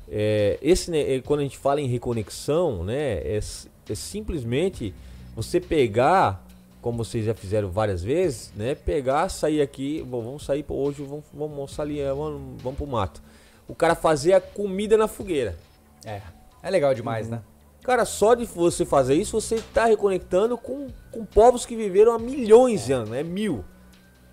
[0.06, 3.22] é, esse, né, é, quando a gente fala em reconexão, né?
[3.24, 3.40] É,
[3.88, 4.92] é simplesmente
[5.34, 6.46] você pegar,
[6.80, 8.74] como vocês já fizeram várias vezes, né?
[8.74, 12.86] Pegar, sair aqui, bom, vamos sair hoje, vamos, vamos almoçar ali, é, vamos, vamos pro
[12.86, 13.22] mato.
[13.68, 15.56] O cara fazer a comida na fogueira.
[16.04, 16.20] É.
[16.62, 17.42] É legal demais, né?
[17.82, 22.18] Cara, só de você fazer isso, você está reconectando com, com povos que viveram há
[22.18, 23.64] milhões de anos, não é mil.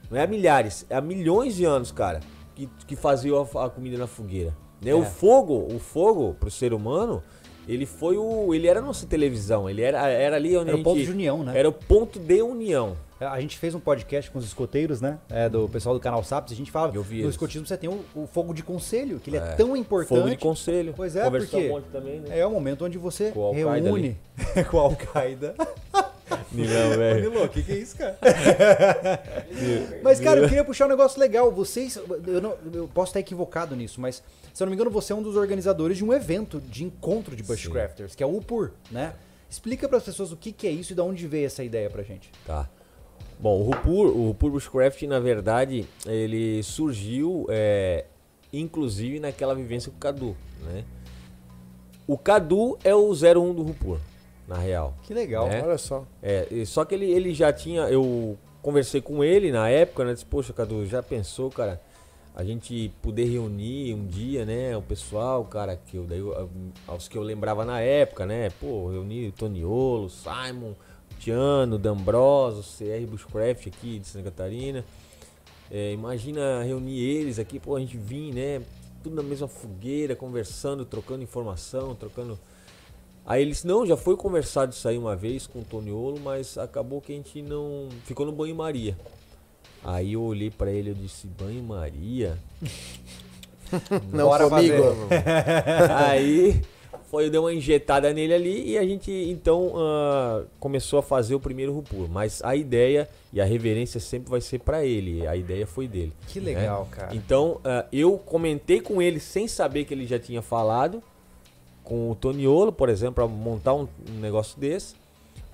[0.10, 2.20] Não é milhares, é há milhões de anos, cara,
[2.56, 4.56] que, que faziam a, a comida na fogueira.
[4.82, 4.93] Né?
[4.93, 5.06] O É.
[5.06, 7.22] fogo, o fogo pro ser humano,
[7.68, 8.53] ele foi o.
[8.53, 11.43] Ele era a nossa televisão, ele era, era ali onde Era o ponto de união,
[11.43, 11.57] né?
[11.59, 12.95] Era o ponto de união.
[13.20, 15.18] A gente fez um podcast com os escoteiros, né?
[15.28, 16.53] É, do pessoal do canal Saps.
[16.53, 17.32] A gente fala Eu vi no eles.
[17.32, 20.20] escotismo você tem o, o fogo de conselho, que ele é, É, tão importante.
[20.20, 20.93] Fogo de conselho.
[20.95, 22.38] Pois é, porque um também, né?
[22.39, 24.15] é o momento onde você Com reúne
[24.70, 25.55] com a Al-Qaeda.
[26.51, 27.43] Nilão, velho.
[27.43, 28.18] O que, que é isso, cara?
[30.03, 31.51] mas, cara, eu queria puxar um negócio legal.
[31.51, 31.97] Vocês,
[32.28, 34.22] eu, não- eu posso estar equivocado nisso, mas
[34.58, 37.36] se eu não me engano, você é um dos organizadores de um evento de encontro
[37.36, 39.14] de Bushcrafters, que é o UPUR, né?
[39.47, 41.91] Explica para as pessoas o que, que é isso e de onde veio essa ideia
[41.91, 42.32] pra gente.
[42.43, 42.68] Tá.
[43.39, 48.05] Bom, o Rupur, o Rupur Bushcraft, na verdade, ele surgiu, é,
[48.51, 50.84] inclusive, naquela vivência com o Cadu, né?
[52.08, 53.99] O Cadu é o 01 do Rupur,
[54.47, 54.97] na real.
[55.03, 55.47] Que legal.
[55.51, 55.62] É.
[55.62, 56.03] Olha só.
[56.20, 57.84] É, só que ele, ele já tinha.
[57.84, 60.14] Eu conversei com ele na época, né?
[60.14, 61.80] Disse, poxa, Cadu, já pensou, cara,
[62.38, 64.77] a gente poder reunir um dia, né?
[64.77, 66.21] O pessoal, cara, que eu, daí,
[66.85, 68.51] aos que eu lembrava na época, né?
[68.59, 70.75] Pô, reuni o Toniolo, Simon,
[71.17, 74.85] Tiano, D'Ambroso, CR Bushcraft aqui de Santa Catarina.
[75.71, 78.61] É, imagina reunir eles aqui, pô, a gente vir, né?
[79.01, 82.38] Tudo na mesma fogueira, conversando, trocando informação, trocando.
[83.25, 87.01] Aí eles, não, já foi conversado isso aí uma vez com o Toniolo, mas acabou
[87.01, 87.89] que a gente não.
[88.05, 88.95] Ficou no banho-maria.
[89.88, 92.38] Aí eu olhei pra ele e disse, banho-maria?
[94.11, 94.73] Não, Bora comigo.
[95.95, 96.61] Aí
[97.09, 101.35] foi, eu dei uma injetada nele ali e a gente então ah, começou a fazer
[101.35, 102.09] o primeiro Rupur.
[102.09, 105.25] Mas a ideia e a reverência sempre vai ser pra ele.
[105.25, 106.11] A ideia foi dele.
[106.27, 106.47] Que né?
[106.47, 107.15] legal, cara.
[107.15, 111.01] Então ah, eu comentei com ele sem saber que ele já tinha falado
[111.81, 114.95] com o Toniolo, por exemplo, para montar um, um negócio desse.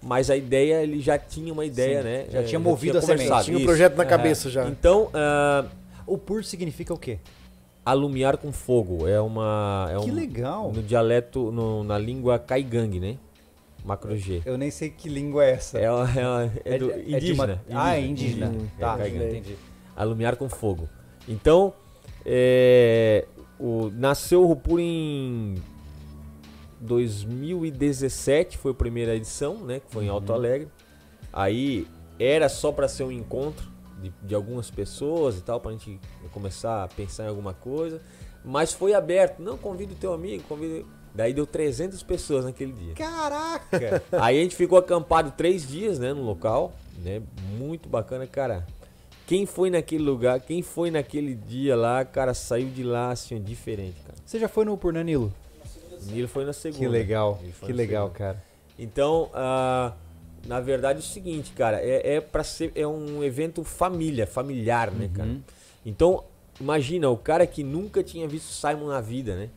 [0.06, 2.26] Mas a ideia, ele já tinha uma ideia, Sim, né?
[2.30, 3.44] já É, tinha movido a semente.
[3.44, 3.66] Tinha um isso.
[3.66, 4.06] projeto na É.
[4.06, 4.68] cabeça já.
[4.68, 5.66] Então, ah,
[6.06, 7.18] O PUR significa o quê?
[7.86, 9.08] alumiar com fogo.
[9.08, 9.88] É uma.
[9.90, 10.72] É Que um, legal.
[10.74, 13.18] No dialeto, no- na língua caigangue, né?
[13.86, 14.42] Macro G.
[14.46, 15.78] Eu nem sei que língua é essa.
[15.78, 18.46] É, uma- é, uma- é do, de- de indígena, uma- Ah, é indígena.
[18.48, 18.70] indígena.
[18.80, 19.56] Tá, É, entendi.
[19.96, 20.88] Alumiar com fogo.
[21.28, 21.74] Então,
[22.26, 23.26] é,
[23.60, 25.56] o, nasceu o Rupur em
[26.84, 29.80] 2017, foi a primeira edição, né?
[29.80, 30.68] Que foi em Alto Alegre.
[31.32, 31.88] Aí
[32.20, 33.72] era só para ser um encontro
[34.02, 36.00] de, de algumas pessoas e tal, pra gente
[36.32, 38.02] começar a pensar em alguma coisa.
[38.44, 39.42] Mas foi aberto.
[39.42, 40.86] Não, convida o teu amigo, convida.
[41.16, 42.94] Daí deu 300 pessoas naquele dia.
[42.96, 44.04] Caraca!
[44.20, 46.74] Aí a gente ficou acampado três dias, né, no local,
[47.04, 47.22] né?
[47.58, 48.66] Muito bacana, cara.
[49.26, 53.96] Quem foi naquele lugar, quem foi naquele dia lá, cara, saiu de lá assim, diferente,
[54.02, 54.18] cara.
[54.26, 55.32] Você já foi no Purnanilo?
[56.08, 56.80] O Nilo foi na segunda.
[56.80, 58.18] Que legal, que legal, segunda.
[58.20, 58.44] cara.
[58.78, 59.94] Então, ah,
[60.46, 64.92] na verdade é o seguinte, cara, é, é para ser é um evento família, familiar,
[64.92, 65.30] né, cara?
[65.30, 65.42] Uhum.
[65.86, 66.24] Então,
[66.60, 69.50] imagina o cara que nunca tinha visto Simon na vida, né?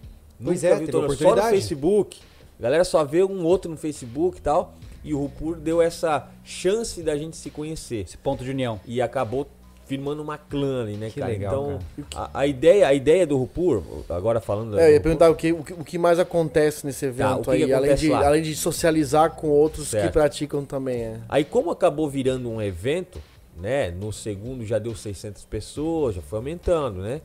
[0.43, 1.51] Pois nunca é, viu teve todo- só no.
[1.51, 2.21] Facebook.
[2.59, 4.75] A galera só vê um outro no Facebook e tal.
[5.05, 8.05] E o Rupur deu essa chance da gente se conhecer.
[8.05, 8.81] Esse ponto de união.
[8.85, 9.47] E acabou
[9.87, 11.33] firmando uma clã ali, né, Que cara?
[11.33, 15.03] legal, então, A, a ideia, a ideia do Rupur, agora falando É, eu ia Rupur,
[15.05, 17.65] perguntar o que, o que, o que mais acontece nesse evento Tá, o que aí,
[17.67, 18.27] que além, de, lá?
[18.27, 20.13] além de socializar com outros que Certo.
[20.13, 21.03] praticam também.
[21.03, 21.21] É.
[21.29, 23.21] Aí como acabou virando um evento,
[23.57, 23.91] né?
[23.91, 27.21] No segundo já deu 600 pessoas, já foi aumentando, né?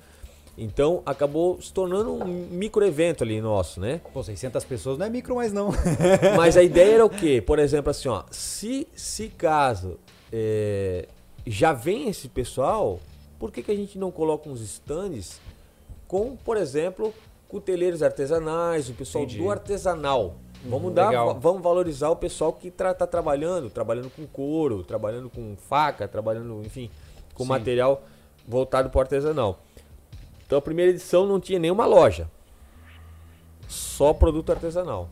[0.57, 4.01] Então acabou se tornando um micro evento ali nosso, né?
[4.13, 5.71] Pô, 600 pessoas não é micro mais não.
[6.37, 7.41] Mas a ideia era o quê?
[7.45, 9.97] Por exemplo, assim, ó, se, se caso
[10.31, 11.07] é,
[11.45, 12.99] já vem esse pessoal,
[13.39, 15.39] por que, que a gente não coloca uns stands
[16.07, 17.13] com, por exemplo,
[17.47, 19.39] cuteleiros artesanais, o pessoal Entendi.
[19.41, 20.35] do artesanal?
[20.63, 21.27] Vamos dar, legal.
[21.33, 26.61] va- vamos valorizar o pessoal que está trabalhando, trabalhando com couro, trabalhando com faca, trabalhando,
[26.63, 26.89] enfim,
[27.33, 27.49] com Sim.
[27.49, 28.03] material
[28.47, 29.59] voltado para o artesanal.
[30.45, 32.29] Então a primeira edição não tinha nenhuma loja,
[33.67, 35.09] só produto artesanal,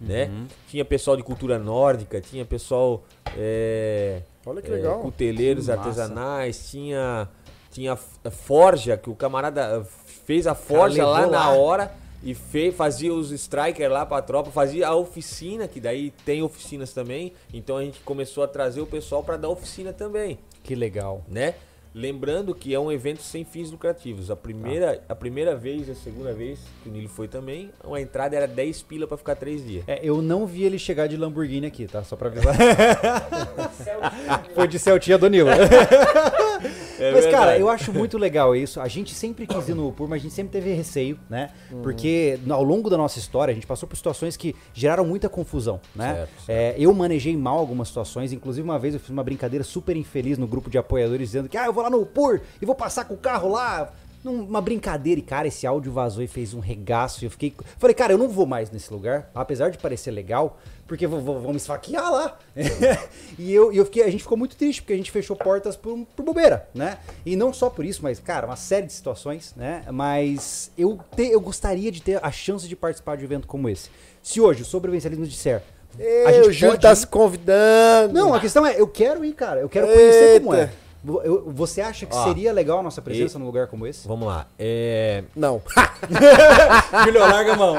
[0.00, 0.26] né?
[0.26, 0.46] Uhum.
[0.68, 3.02] Tinha pessoal de cultura nórdica, tinha pessoal
[3.36, 5.00] é, Olha que é, legal.
[5.00, 5.82] cuteleiros Que massa.
[5.88, 7.28] artesanais, tinha
[7.70, 9.84] tinha f- forja que o camarada
[10.24, 11.56] fez a forja levou lá na lá.
[11.58, 11.92] hora
[12.22, 16.92] e fez, fazia os strikers lá pra tropa, fazia a oficina, que daí tem oficinas
[16.94, 17.32] também.
[17.52, 21.22] Então a gente começou a trazer o pessoal para dar oficina também, Que legal.
[21.28, 21.54] né?
[21.96, 24.30] Lembrando que é um evento sem fins lucrativos.
[24.30, 27.98] A primeira, a primeira vez e a segunda vez que o Nilo foi também, a
[27.98, 29.84] entrada era 10 pila pra ficar 3 dias.
[29.86, 32.04] É, eu não vi ele chegar de Lamborghini aqui, tá?
[32.04, 32.54] Só pra avisar.
[34.54, 35.48] Foi de Celtinha do Nilo.
[35.48, 35.56] É
[37.12, 37.60] mas, cara, verdade.
[37.60, 38.78] eu acho muito legal isso.
[38.78, 41.50] A gente sempre quis ir no Upur, mas a gente sempre teve receio, né?
[41.82, 45.80] Porque ao longo da nossa história, a gente passou por situações que geraram muita confusão,
[45.94, 46.14] né?
[46.14, 46.50] Certo, certo.
[46.50, 48.32] É, eu manejei mal algumas situações.
[48.32, 51.56] Inclusive, uma vez eu fiz uma brincadeira super infeliz no grupo de apoiadores, dizendo que,
[51.56, 53.92] ah, eu vou lá no Upur e vou passar com o carro lá.
[54.24, 57.22] Numa brincadeira, e cara, esse áudio vazou e fez um regaço.
[57.22, 57.54] E eu fiquei.
[57.78, 61.56] Falei, cara, eu não vou mais nesse lugar, apesar de parecer legal, porque vão me
[61.56, 62.36] esfaquear lá.
[63.38, 65.76] e eu, e eu fiquei, a gente ficou muito triste, porque a gente fechou portas
[65.76, 66.98] por, por bobeira, né?
[67.24, 69.84] E não só por isso, mas, cara, uma série de situações, né?
[69.92, 73.68] Mas eu, te- eu gostaria de ter a chance de participar de um evento como
[73.68, 73.90] esse.
[74.24, 75.62] Se hoje o sobrevivencialismo disser.
[75.96, 78.12] a Ei, gente o Júlio pode tá se convidando.
[78.12, 79.60] Não, a questão é, eu quero ir, cara.
[79.60, 80.72] Eu quero conhecer como é.
[81.04, 84.06] Eu- Você acha que Ó, seria legal a nossa presença num lugar como esse?
[84.08, 84.46] Vamos lá.
[84.58, 85.62] É, Não.
[87.04, 87.76] Julio, larga a mão.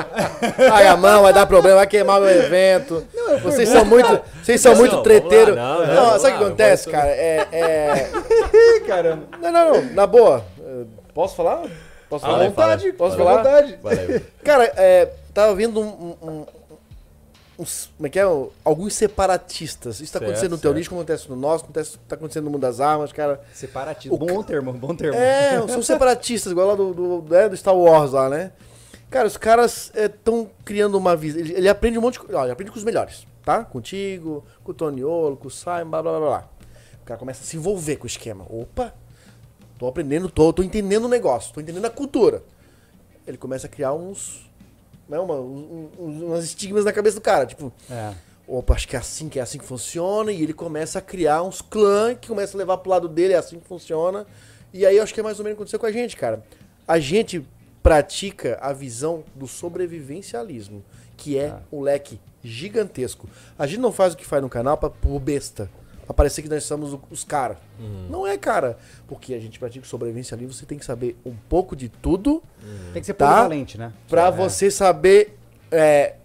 [0.72, 3.06] Ai, a mão vai dar problema, vai queimar meu evento.
[3.44, 5.56] vocês são muito, vocês são Não, muito treteiros.
[5.56, 7.10] lá, Não, não, não, sabe o que acontece, cara?
[7.10, 8.12] É, é...
[8.88, 9.24] Caramba.
[9.42, 10.44] Não, não, não, na boa.
[11.14, 11.64] Posso falar?
[12.10, 12.52] Posso Fala falar?
[12.52, 12.78] fala aí.
[12.78, 13.44] vontade, Posso fica à falar?
[13.44, 13.80] vontade.
[13.84, 14.22] valeu.
[14.44, 15.84] Cara, é, tava vendo um,
[16.22, 16.46] um- um-
[17.58, 18.24] uns, como é que é?
[18.64, 20.00] Alguns separatistas.
[20.00, 22.62] Isso tá Certo, acontecendo no teu nicho, acontece no nosso, acontece, tá acontecendo no mundo
[22.62, 23.42] das armas, cara.
[23.54, 24.16] Separatismo.
[24.16, 25.18] O Bom termo, bom termo.
[25.18, 28.52] É, são separatistas, igual lá do, do, né, do Star Wars lá, né?
[29.10, 31.40] Cara, os caras estão criando uma visão.
[31.40, 32.42] Ele, ele aprende um monte de coisa.
[32.42, 33.64] Ele aprende com os melhores, tá?
[33.64, 36.50] Contigo, com o Toniolo, com o Simon, blá blá blá blá.
[37.02, 38.46] O cara começa a se envolver com o esquema.
[38.50, 38.94] Opa!
[39.80, 42.44] Tô aprendendo, tô, tô entendendo o negócio, tô entendendo a cultura.
[43.26, 44.47] Ele começa a criar uns.
[45.10, 47.72] Né, uma, um, um, umas estigmas na cabeça do cara, tipo.
[47.90, 48.14] É.
[48.48, 50.32] Opa, acho que é assim que é assim que funciona.
[50.32, 53.38] E ele começa a criar uns clãs que começa a levar pro lado dele, é
[53.38, 54.26] assim que funciona.
[54.74, 56.16] E aí eu acho que é mais ou menos o que aconteceu com a gente,
[56.16, 56.44] cara.
[56.88, 57.46] A gente
[57.84, 60.84] pratica a visão do sobrevivencialismo,
[61.16, 61.62] que é Ah.
[61.72, 63.28] um leque gigantesco.
[63.58, 65.70] A gente não faz o que faz no canal pra por besta.
[66.08, 67.58] Pra parecer que nós somos os caras.
[68.10, 68.78] Não é, cara.
[69.08, 72.42] Porque a gente pratica o sobrevivencialismo, você tem que saber um pouco de tudo
[72.94, 73.28] Tem que ser Tá.
[73.28, 73.92] polivalente, né?
[74.10, 74.32] Pra É.
[74.32, 75.38] você saber
[75.70, 76.16] é,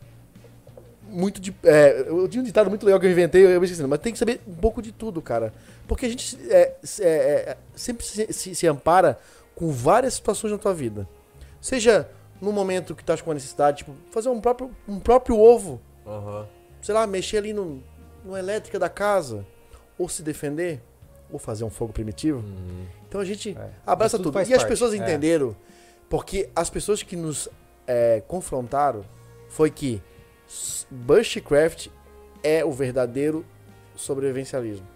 [1.08, 1.54] muito de.
[1.64, 4.18] É, eu tinha um ditado muito legal que eu inventei, eu esqueci, mas tem que
[4.18, 5.52] saber um pouco de tudo, cara.
[5.86, 7.04] Porque a gente é, é,
[7.50, 9.18] é, sempre se, se- se ampara
[9.54, 11.08] com várias situações na tua vida.
[11.60, 12.08] Seja
[12.40, 15.80] no momento que tu tá com uma necessidade, tipo, fazer um próprio, um próprio ovo.
[16.06, 16.46] Aham.
[16.80, 17.82] Sei lá, mexer ali no,
[18.24, 19.44] no elétrica da casa.
[20.02, 20.80] Ou se defender.
[21.30, 22.38] Ou fazer um fogo primitivo.
[22.40, 22.84] Uhum.
[23.08, 23.68] Então a gente É.
[23.86, 24.34] abraça Tudo tudo.
[24.34, 24.96] faz E as parte, pessoas é.
[24.96, 25.54] entenderam,
[26.10, 27.48] porque as pessoas que nos
[27.86, 29.04] é, confrontaram
[29.48, 30.00] foi que
[30.90, 31.88] Bushcraft
[32.42, 33.44] é o verdadeiro
[33.96, 34.86] sobrevivencialismo.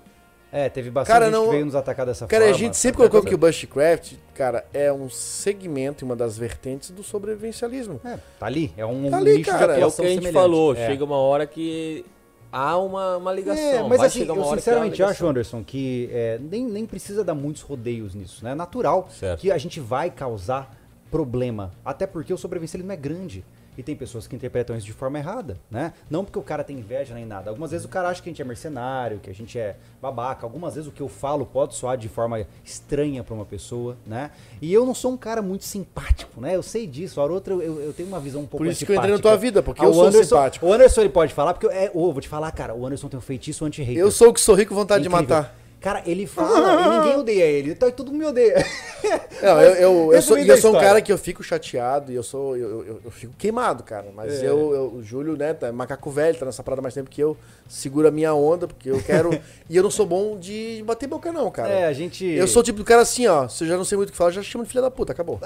[0.52, 2.58] É, teve bastante Cara, gente não- que veio nos atacar dessa Cara, a forma.
[2.58, 8.00] gente sempre colocou que o Bushcraft, cara, é um segmento, uma das vertentes do sobrevivencialismo.
[8.04, 9.74] É, tá ali, é um Tá ali, nicho cara.
[9.74, 10.32] de É o que a gente semelhante.
[10.32, 10.86] falou, É.
[10.86, 12.04] chega uma hora que
[12.52, 13.62] há uma, uma ligação.
[13.62, 15.26] É, mas vai assim, eu sinceramente acho.
[15.26, 18.52] Anderson, que é, nem, nem precisa dar muitos rodeios nisso, né?
[18.52, 19.40] É natural Certo.
[19.40, 20.74] que a gente vai causar
[21.10, 21.72] problema.
[21.84, 23.44] Até porque o sobrevivencialismo é grande.
[23.78, 25.92] E tem pessoas que interpretam isso de forma errada, né?
[26.08, 27.50] Não porque o cara tem inveja nem nada.
[27.50, 30.46] Algumas vezes o cara acha que a gente é mercenário, que a gente é babaca.
[30.46, 34.30] Algumas vezes o que eu falo pode soar de forma estranha pra uma pessoa, né?
[34.62, 36.56] E eu não sou um cara muito simpático, né?
[36.56, 37.20] Eu sei disso.
[37.20, 39.12] A outra eu, eu- eu tenho uma visão um pouco Por isso que eu entrei
[39.12, 40.66] na tua vida, porque Ah, eu sou Anderson- simpático.
[40.66, 43.08] O Anderson ele pode falar, porque eu, é, ô, vou te falar, cara, o Anderson
[43.08, 43.98] tem um feitiço anti-hater.
[44.02, 45.36] Eu sou o que sorri com vontade de Incrível.
[45.36, 45.54] matar.
[45.86, 47.70] Cara, ele fala e ninguém odeia ele.
[47.70, 48.56] Então todo mundo me odeia.
[49.40, 52.24] Não, eu, eu, eu, sou, eu sou um cara que eu fico chateado e eu
[52.24, 52.56] sou.
[52.56, 54.06] Eu, eu, eu fico queimado, cara.
[54.12, 54.48] Mas É.
[54.48, 57.36] eu, eu- o Júlio, né, tá macaco velho, tá nessa parada mais tempo que eu,
[57.68, 59.30] segura a minha onda, porque eu quero.
[59.70, 61.68] e eu não sou bom de bater boca, não, cara.
[61.68, 62.26] É, a gente.
[62.26, 63.46] Eu sou o tipo do cara assim, ó.
[63.46, 65.12] Se eu já não sei muito o que falar, já chamo de filha da puta,
[65.12, 65.38] acabou.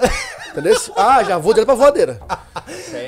[0.49, 0.75] Entendeu?
[0.97, 2.19] Ah, já vou direto pra voadeira.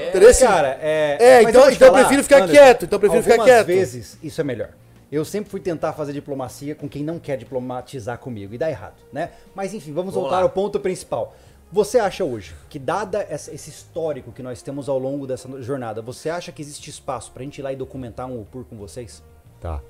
[0.10, 0.30] Entendeu?
[0.40, 1.18] Cara, é.
[1.20, 3.66] É, então- então eu prefiro ficar quieto, então eu prefiro ficar quieto.
[3.66, 4.70] vezes isso é melhor.
[5.14, 8.96] Eu sempre fui tentar fazer diplomacia com quem não quer diplomatizar comigo e dá errado,
[9.12, 9.32] né?
[9.54, 10.42] Mas enfim, vamos, Vamos voltar lá.
[10.44, 11.36] ao ponto principal.
[11.72, 16.02] Você acha hoje que, dada essa- esse histórico que nós temos ao longo dessa jornada,
[16.02, 19.24] você acha que existe espaço pra gente ir lá e documentar um Opur com vocês?
[19.62, 19.82] Tá.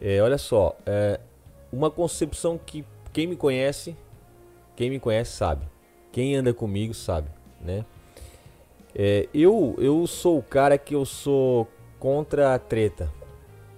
[0.00, 1.18] É, olha só, é,
[1.72, 3.96] uma concepção que quem me conhece,
[4.76, 5.66] quem me conhece sabe.
[6.12, 7.28] Quem anda comigo sabe,
[7.60, 7.84] né?
[8.94, 11.66] É, eu, eu sou o cara que eu sou
[11.98, 13.12] contra a treta,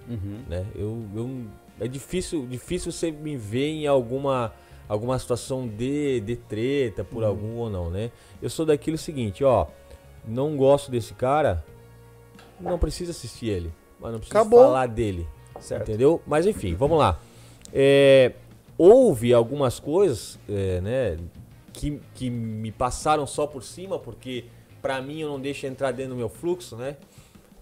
[0.09, 0.41] Uhum.
[0.49, 0.65] né?
[0.75, 1.45] Eu, eu-
[1.81, 4.53] é difícil, difícil você me ver em alguma,
[4.89, 7.29] alguma situação de, de treta por Uhum.
[7.29, 8.11] algum ou não, né?
[8.43, 9.67] Eu sou daquilo seguinte, ó,
[10.27, 11.65] não gosto desse cara,
[12.61, 14.61] não precisa assistir ele, mas não precisa Acabou.
[14.65, 15.27] falar dele,
[15.61, 15.83] Certo.
[15.89, 16.21] entendeu?
[16.27, 17.19] Mas enfim, vamos lá.
[17.73, 18.33] É,
[18.77, 21.19] houve algumas coisas, é, né,
[21.73, 24.47] que, que me passaram só por cima, porque
[24.83, 26.97] pra mim eu não deixo entrar dentro do meu fluxo, né?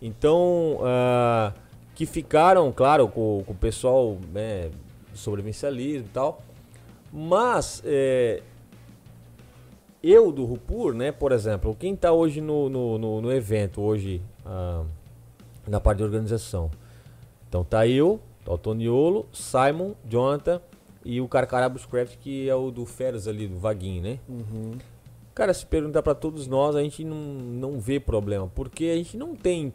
[0.00, 1.52] Então, ah,
[1.96, 4.70] que ficaram, claro, com, com o pessoal né,
[5.10, 6.40] do sobrevivencialismo e tal.
[7.12, 8.42] Mas é,
[10.02, 14.20] eu do Rupur, né, por exemplo, quem tá hoje no, no, no- no evento, hoje
[14.44, 14.84] ah,
[15.66, 16.70] na parte de organização.
[17.48, 20.60] Então tá eu, tá o Toniolo, Simon, Jonathan
[21.04, 24.18] e o Carcará Bushcraft, que é o do Feras ali, do Vaguinho, né?
[25.34, 28.50] Cara, se perguntar pra todos nós, a gente não, não vê problema.
[28.54, 29.72] Porque a gente não tem.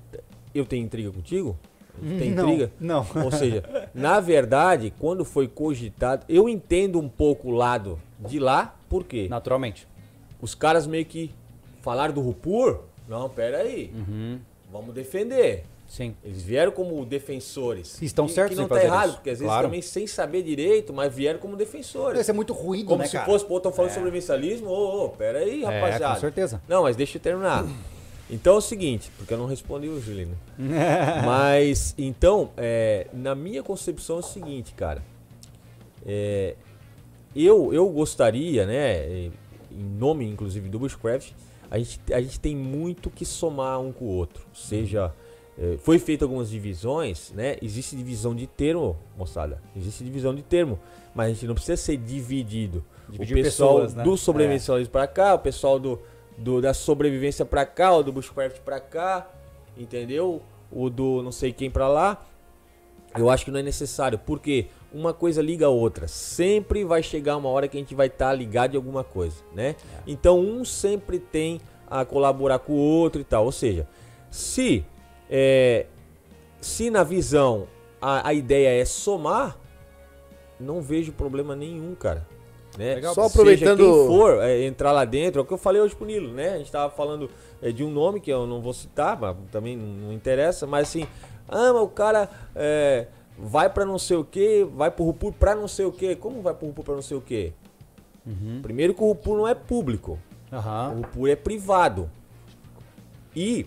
[0.55, 1.57] Eu tenho intriga contigo?
[1.99, 2.71] Tem Não, intriga?
[2.79, 3.05] não.
[3.23, 3.63] Ou seja,
[3.93, 9.27] na verdade, quando foi cogitado, eu entendo um pouco o lado de lá, por quê?
[9.29, 9.87] Naturalmente.
[10.41, 11.31] Os caras meio que
[11.81, 12.79] falaram do Rupur.
[13.07, 13.91] Não, pera aí.
[13.93, 14.39] Uhum.
[14.71, 15.65] Vamos defender.
[15.87, 16.15] Sim.
[16.23, 18.01] Eles vieram como defensores.
[18.01, 19.15] Estão Que- certos Que não em tá fazer errado, isso.
[19.17, 19.67] porque às vezes Claro.
[19.67, 22.13] também sem saber direito, mas vieram como defensores.
[22.13, 23.25] Deve ser muito ruído, Como né, se cara?
[23.25, 23.93] fosse, pô, estão falando É.
[23.95, 24.69] sobre sobrevivencialismo.
[24.69, 26.13] Ô, ô, pera aí, É, rapaziada.
[26.15, 26.61] com certeza.
[26.67, 27.65] Não, mas deixa eu terminar.
[28.31, 30.37] Então é o seguinte, porque eu não respondi o Julino.
[31.25, 35.03] mas, então, é, na minha concepção é o seguinte, cara.
[36.05, 36.55] É,
[37.35, 39.31] eu, eu gostaria, né, é,
[39.69, 41.33] em nome inclusive do Bushcraft,
[41.69, 44.45] a gente, a gente tem muito que somar um com o outro.
[44.53, 45.13] Seja,
[45.57, 47.57] é, foi feito algumas divisões, né?
[47.61, 49.61] Existe divisão de termo, moçada.
[49.75, 50.79] Existe divisão de termo,
[51.13, 52.83] mas a gente não precisa ser dividido.
[53.09, 54.03] Dividir o pessoal pessoas, né?
[54.03, 55.99] do sobrevivencialismo pra cá, o pessoal do,
[56.37, 59.27] do- da sobrevivência pra cá, o do Bushcraft pra cá,
[59.77, 60.41] entendeu?
[60.71, 62.25] O do não sei quem pra lá.
[63.17, 66.07] Eu acho que não é necessário, porque uma coisa liga a outra.
[66.07, 69.75] Sempre vai chegar uma hora que a gente vai estar ligado em alguma coisa, né?
[70.07, 71.59] Então um sempre tem
[71.89, 73.43] a colaborar com o outro e tal.
[73.43, 73.85] Ou seja,
[74.29, 74.85] se
[75.29, 75.87] é,
[76.61, 77.67] se na visão
[78.01, 79.57] a, a ideia é somar,
[80.57, 82.25] não vejo problema nenhum, cara.
[82.77, 82.95] Né?
[82.95, 83.13] Legal.
[83.13, 85.95] Só Seja aproveitando- quem for é, entrar lá dentro, é o que eu falei hoje
[85.95, 86.53] pro Nilo, né?
[86.53, 87.29] A gente tava falando
[87.61, 91.05] é, de um nome que eu não vou citar, mas também não interessa, mas assim,
[91.49, 93.07] ah, mas o cara é,
[93.37, 96.15] vai pra não sei o que, vai pro Rupur pra não sei o que.
[96.15, 97.53] Como vai pro Rupur pra não sei o que?
[98.61, 100.17] Primeiro que o Rupur não é público.
[100.51, 100.93] O Aham.
[100.97, 102.09] Rupur é privado.
[103.35, 103.65] E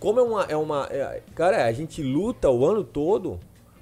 [0.00, 0.42] como é uma.
[0.44, 3.38] É uma é- cara, a gente luta o ano todo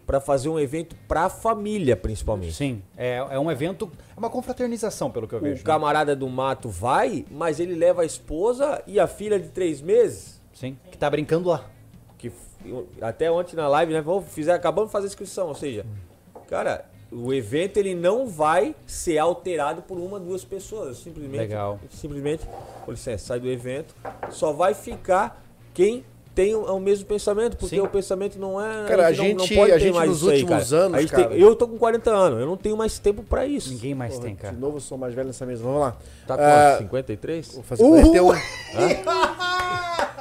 [0.06, 2.54] para fazer um evento pra família, principalmente.
[2.54, 5.54] Sim, é, é um evento, é uma confraternização, pelo que eu vejo.
[5.54, 5.64] O né?
[5.64, 10.40] camarada do mato vai, mas ele leva a esposa e a filha de três meses,
[10.52, 11.64] Sim, que tá brincando lá.
[12.18, 12.32] que
[13.00, 14.04] até ontem na live, né?
[14.28, 15.86] Fizer, acabamos de fazer a inscrição, ou seja,
[16.48, 21.40] cara, o evento ele não vai ser alterado por uma, duas pessoas, simplesmente.
[21.40, 21.78] Legal.
[21.90, 22.46] Simplesmente,
[22.84, 23.94] com licença, sai do evento,
[24.30, 25.44] só vai ficar
[25.74, 26.04] quem
[26.34, 27.82] tem o, o mesmo pensamento, porque Sim.
[27.82, 28.86] o pensamento não é.
[28.88, 30.82] Cara, a não- não gente- pode a gente mais nos aí, últimos cara.
[30.82, 33.22] anos, A gente tem- cara- eu tô com 40 anos, eu não tenho mais tempo
[33.22, 33.70] pra isso.
[33.70, 34.54] Ninguém mais Porra, tem, cara.
[34.54, 35.62] De novo, eu sou mais velho nessa mesa.
[35.62, 35.96] Vamos lá.
[36.26, 37.54] Tá com Ah, 53?
[37.54, 38.32] Vou fazer 41.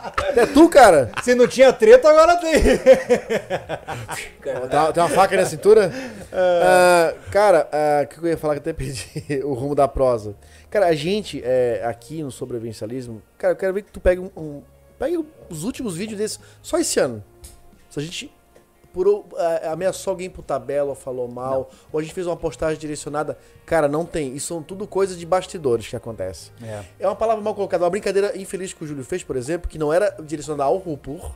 [0.03, 1.11] Até tu, cara.
[1.23, 2.53] Se não tinha treta, agora tem.
[4.41, 5.91] Tem uma, tem uma faca na cintura?
[6.33, 9.05] Ah, cara, ah, o que eu ia falar que até perdi
[9.43, 10.35] o rumo da prosa.
[10.69, 14.29] Cara, a gente é, aqui no sobrevivencialismo, cara, eu quero ver que tu pegue um,
[14.37, 14.61] um-
[15.01, 15.17] pegue
[15.49, 17.23] os últimos vídeos desses, só esse ano.
[17.89, 18.31] Se a gente
[19.35, 23.35] ah, ameaçou alguém por tabela, ou falou mal, ou a gente fez uma postagem direcionada,
[23.65, 24.35] cara, não tem.
[24.35, 26.51] Isso são tudo coisas de bastidores que acontece.
[26.61, 26.83] É.
[26.99, 27.83] É uma palavra mal colocada.
[27.83, 31.31] Uma brincadeira infeliz que o Júlio fez, por exemplo, que não era direcionada ao RUPUR.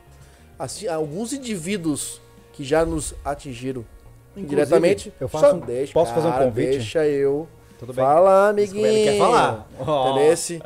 [0.56, 2.20] Assim, alguns indivíduos
[2.52, 3.84] que já nos atingiram
[4.36, 5.12] diretamente.
[5.18, 6.70] eu faço um- deixa, posso fazer um cara, convite?
[6.70, 7.48] Deixa eu.
[7.78, 8.04] Tudo bem.
[8.04, 8.86] Fala, amiguinho.
[8.86, 9.68] Ele quer falar.
[9.80, 10.62] Entendesse?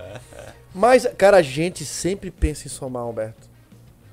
[0.74, 3.48] Mas, cara, a gente sempre pensa em somar, Humberto.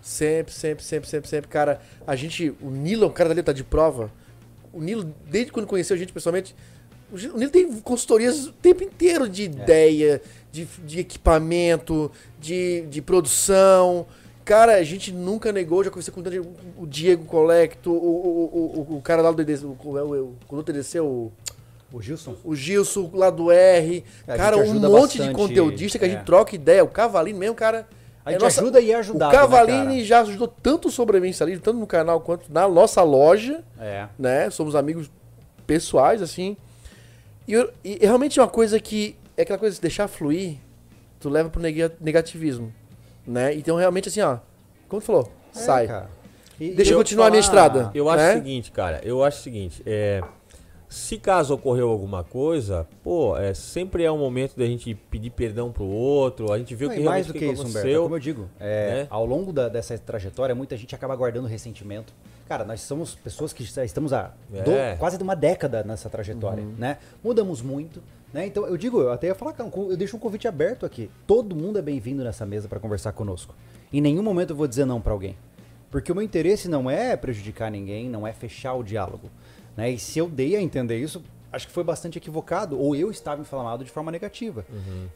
[0.01, 1.49] Sempre, sempre, sempre, sempre, sempre.
[1.49, 2.53] Cara, a gente.
[2.62, 4.12] O Nilo, o cara dali tá de prova.
[4.74, 6.55] O Nilo, desde quando conheceu a gente pessoalmente,
[7.12, 9.30] o o Nilo tem consultorias o tempo inteiro É.
[9.30, 14.05] de ideia, de, de equipamento, de, de produção.
[14.45, 16.22] Cara, a gente nunca negou, já conversei com
[16.82, 20.60] o Diego Colecto, o, o, o, o cara lá do EDC, o, o, o, o
[20.70, 21.32] EDC, o, O
[22.01, 22.35] Gilson?
[22.43, 24.03] o Gilson lá do R.
[24.27, 26.11] É, a cara, um monte de bastante, conteudista que a é.
[26.11, 26.83] gente troca ideia.
[26.83, 27.88] O Cavalini mesmo, cara.
[28.25, 30.91] A gente é nossa- ajuda e é ajudado, O Cavalini né, já ajudou tanto o
[30.91, 34.07] sobrevivencialismo, tanto no canal quanto na nossa loja, É.
[34.19, 34.49] né?
[34.49, 35.09] Somos amigos
[35.65, 36.57] pessoais, assim.
[37.47, 39.15] E, eu- e realmente é uma coisa que.
[39.38, 40.57] É aquela coisa de deixar fluir,
[41.21, 42.73] tu leva pro nega- negativismo.
[43.25, 43.53] Né?
[43.55, 44.39] Então, realmente, assim, ó.
[44.89, 45.88] Como tu falou, É, sai.
[45.88, 46.09] cara.
[46.59, 47.91] E- Deixa eu continuar a minha estrada.
[47.93, 48.31] Eu acho né?
[48.31, 50.21] o seguinte, cara, eu acho o seguinte, é,
[50.89, 55.71] se caso ocorreu alguma coisa, pô, é, sempre é um momento da gente pedir perdão
[55.71, 57.61] pro outro, a gente vê o Não, que e mais realmente do que que isso,
[57.63, 58.03] Humberto, é aconteceu.
[58.03, 59.07] como eu digo, é, né?
[59.09, 62.13] ao longo da- dessa trajetória, muita gente acaba guardando ressentimento.
[62.47, 64.95] Cara, nós somos pessoas que estamos há do- É.
[64.95, 66.97] quase de uma década nessa trajetória, né?
[67.21, 68.01] Mudamos muito,
[68.33, 68.47] né?
[68.47, 71.11] Então, eu digo, eu até ia falar, cara, eu deixo um convite aberto aqui.
[71.27, 73.53] Todo mundo é bem-vindo nessa mesa para conversar conosco.
[73.91, 75.35] Em nenhum momento eu vou dizer não para alguém.
[75.91, 79.29] Porque o meu interesse não é prejudicar ninguém, não é fechar o diálogo.
[79.78, 79.91] Né?
[79.91, 83.41] E se eu dei a entender isso, acho que foi bastante equivocado, ou eu estava
[83.41, 84.65] inflamado de forma negativa.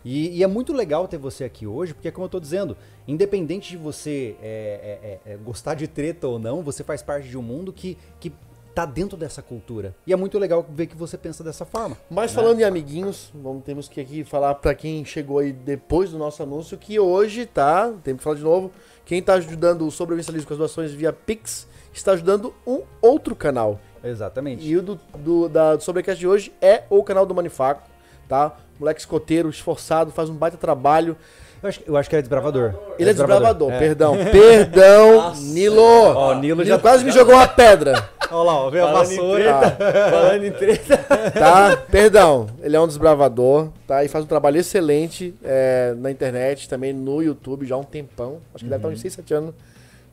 [0.06, 3.72] E, e é muito legal ter você aqui hoje, porque, como eu estou dizendo, independente
[3.72, 7.38] de você é, é, é, é, gostar de treta ou não, você faz parte de
[7.38, 8.32] um mundo que, que
[8.74, 9.94] tá dentro dessa cultura.
[10.08, 11.98] E é muito legal ver que você pensa dessa forma.
[12.10, 12.36] Mas né?
[12.42, 16.42] falando em amiguinhos, vamos, temos que aqui falar pra quem chegou aí depois do nosso
[16.42, 18.72] anúncio que hoje tá, temos que falar de novo,
[19.04, 23.80] quem tá ajudando o Sobrevivencialismo com as doações via Pix está ajudando um outro canal.
[24.04, 24.66] Exatamente.
[24.68, 27.84] E o do, do, da, do Sobrecast de hoje é o canal do Manifaco,
[28.28, 28.54] tá?
[28.80, 31.16] Moleque escoteiro, esforçado, faz um baita trabalho.
[31.62, 32.74] Eu acho, eu acho que ele é desbravador.
[32.98, 33.78] Ele é desbravador, É.
[33.78, 34.16] perdão.
[34.32, 35.80] Perdão, Nilo!
[35.82, 38.10] Ó, o Nilo já- quase me jogou uma pedra.
[38.32, 39.44] Olha lá, ó, veio a vassoura.
[39.44, 40.98] treta, falando em treta.
[41.38, 41.78] tá?
[41.92, 44.04] Perdão, ele é um desbravador, tá?
[44.06, 48.38] E faz um trabalho excelente é, na internet, também no YouTube, já há um tempão.
[48.56, 49.54] Acho que deve estar uns 6, 7 anos.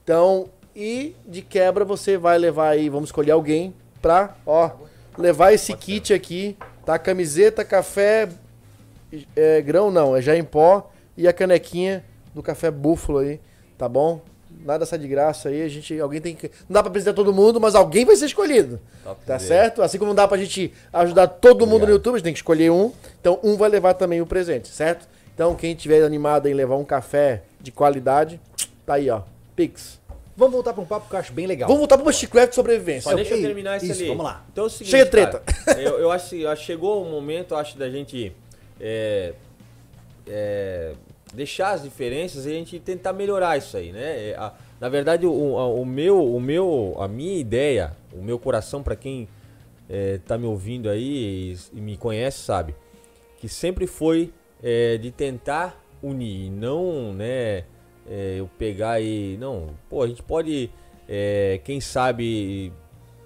[0.02, 0.46] Então,
[0.80, 4.70] e de quebra você vai levar aí, vamos escolher alguém pra, ó,
[5.18, 6.56] levar esse kit aqui,
[6.86, 6.96] tá?
[6.96, 8.28] Camiseta, café,
[9.34, 13.40] é, grão não, é já em pó e a canequinha do café búfalo aí,
[13.76, 14.20] tá bom?
[14.64, 17.34] Nada sai de graça aí, a gente, alguém tem que, não dá pra apresentar todo
[17.34, 18.78] mundo, mas alguém vai ser escolhido.
[19.02, 19.82] Top Tá certo?
[19.82, 21.90] Assim como não dá pra gente ajudar todo mundo no Obrigado.
[21.96, 22.92] YouTube, a gente tem que escolher um.
[23.20, 25.08] Então, um vai levar também o presente, certo?
[25.34, 28.40] Então, quem tiver animado em levar um café de qualidade,
[28.86, 29.22] tá aí, ó.
[29.56, 29.98] Pix.
[30.38, 31.66] Vamos voltar para um papo que eu acho bem legal.
[31.66, 33.10] Vamos voltar pro Bushcraft sobrevivência.
[33.10, 34.08] Só deixa eu terminar esse isso, ali.
[34.08, 34.46] vamos lá.
[34.52, 35.40] Então é o seguinte, Chega de treta.
[35.40, 38.32] cara, eu, eu acho que eu acho que chegou o momento, eu acho, da gente
[38.80, 39.34] é,
[40.26, 40.92] é,
[41.34, 44.30] deixar as diferenças e a gente tentar melhorar isso aí, né?
[44.30, 48.38] É, a- na verdade, o, a- o meu, o meu, a minha ideia, o meu
[48.38, 49.28] coração, para quem
[49.90, 52.76] é, tá me ouvindo aí e, e me conhece, sabe,
[53.38, 54.32] que sempre foi
[54.62, 57.64] é, de tentar unir, e não, né,
[58.08, 60.70] é, eu pegar e, não, pô, a gente pode,
[61.08, 62.72] é, quem sabe,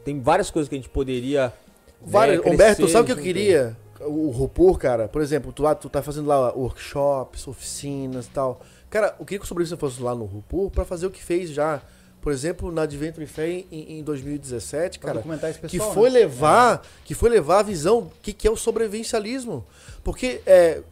[0.04, 1.52] tem várias coisas que a gente poderia, né,
[2.00, 3.76] Várias, crescer Humberto, sabe o que eu queria?
[4.00, 8.30] O, o Rupur, cara, por exemplo, tu, lá, tu tá fazendo lá workshops, oficinas e
[8.30, 8.60] tal.
[8.90, 11.50] Cara, eu queria que o sobrevivência fosse lá no Rupur pra fazer o que fez
[11.50, 11.80] já
[12.22, 16.20] por exemplo, na Adventure Fair em, em 2017, Pra cara, esse que pessoal, foi né?
[16.20, 19.66] levar, que foi levar a visão que, que é o sobrevivencialismo,
[20.04, 20.82] porque é,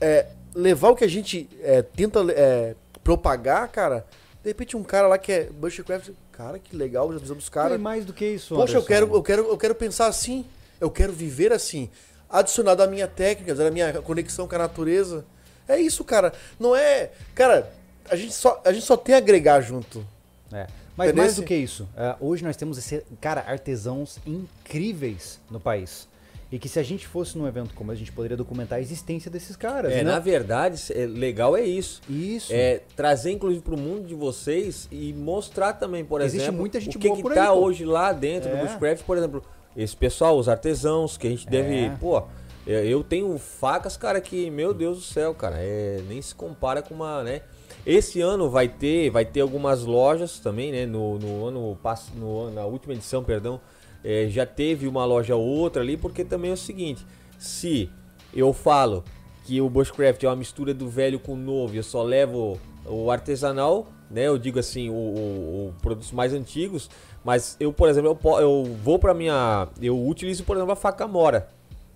[0.00, 2.76] é, levar o que a gente é, tenta é,
[3.08, 4.04] propagar, cara.
[4.42, 7.68] De repente um cara lá que é Bushcraft, cara, que legal a visão dos Cara,
[7.70, 7.80] caras.
[7.80, 8.86] e mais do que isso, Poxa, eu Anderson.
[8.86, 10.44] quero, eu quero, eu quero pensar assim.
[10.78, 11.88] Eu quero viver assim.
[12.28, 15.24] Adicionado à minha técnica, à minha conexão com a natureza.
[15.66, 16.34] É isso, cara.
[16.60, 17.10] Não é.
[17.34, 17.72] Cara,
[18.10, 20.06] a gente só, a gente só tem a agregar junto.
[20.52, 20.66] É.
[20.94, 21.24] Mas Entendeu?
[21.24, 26.06] mais do que isso, é, hoje nós temos, esse, cara, artesãos incríveis no país.
[26.50, 28.80] E que se a gente fosse num evento como esse, a gente poderia documentar a
[28.80, 30.02] existência desses caras, É, né?
[30.12, 32.00] na verdade, é, legal é isso.
[32.08, 32.50] Isso.
[32.52, 36.80] É trazer, inclusive, para o mundo de vocês e mostrar também, por Existe exemplo, muita
[36.80, 38.56] gente o que, que tá aí, hoje lá dentro É.
[38.56, 39.42] do Bushcraft, por exemplo,
[39.76, 41.84] esse pessoal, os artesãos, que a gente deve.
[41.84, 41.90] É.
[42.00, 42.22] Pô,
[42.66, 46.80] eu eu tenho facas, cara, que, meu Deus do céu, cara, é, nem se compara
[46.80, 47.42] com uma, né?
[47.86, 50.86] Esse ano vai ter, vai ter algumas lojas também, né?
[50.86, 51.78] No, no ano
[52.16, 53.60] no na última edição, perdão,
[54.04, 57.04] é, já teve uma loja ou outra ali, porque também é o seguinte,
[57.38, 57.90] se
[58.34, 59.04] eu falo
[59.44, 62.58] que o Bushcraft é uma mistura do velho com o novo, e eu só levo
[62.84, 64.26] o artesanal, né?
[64.26, 66.90] Eu digo assim, o, o- o produtos mais antigos,
[67.24, 71.06] mas eu, por exemplo, eu, eu vou pra minha, eu utilizo, por exemplo, a faca
[71.06, 71.48] Mora,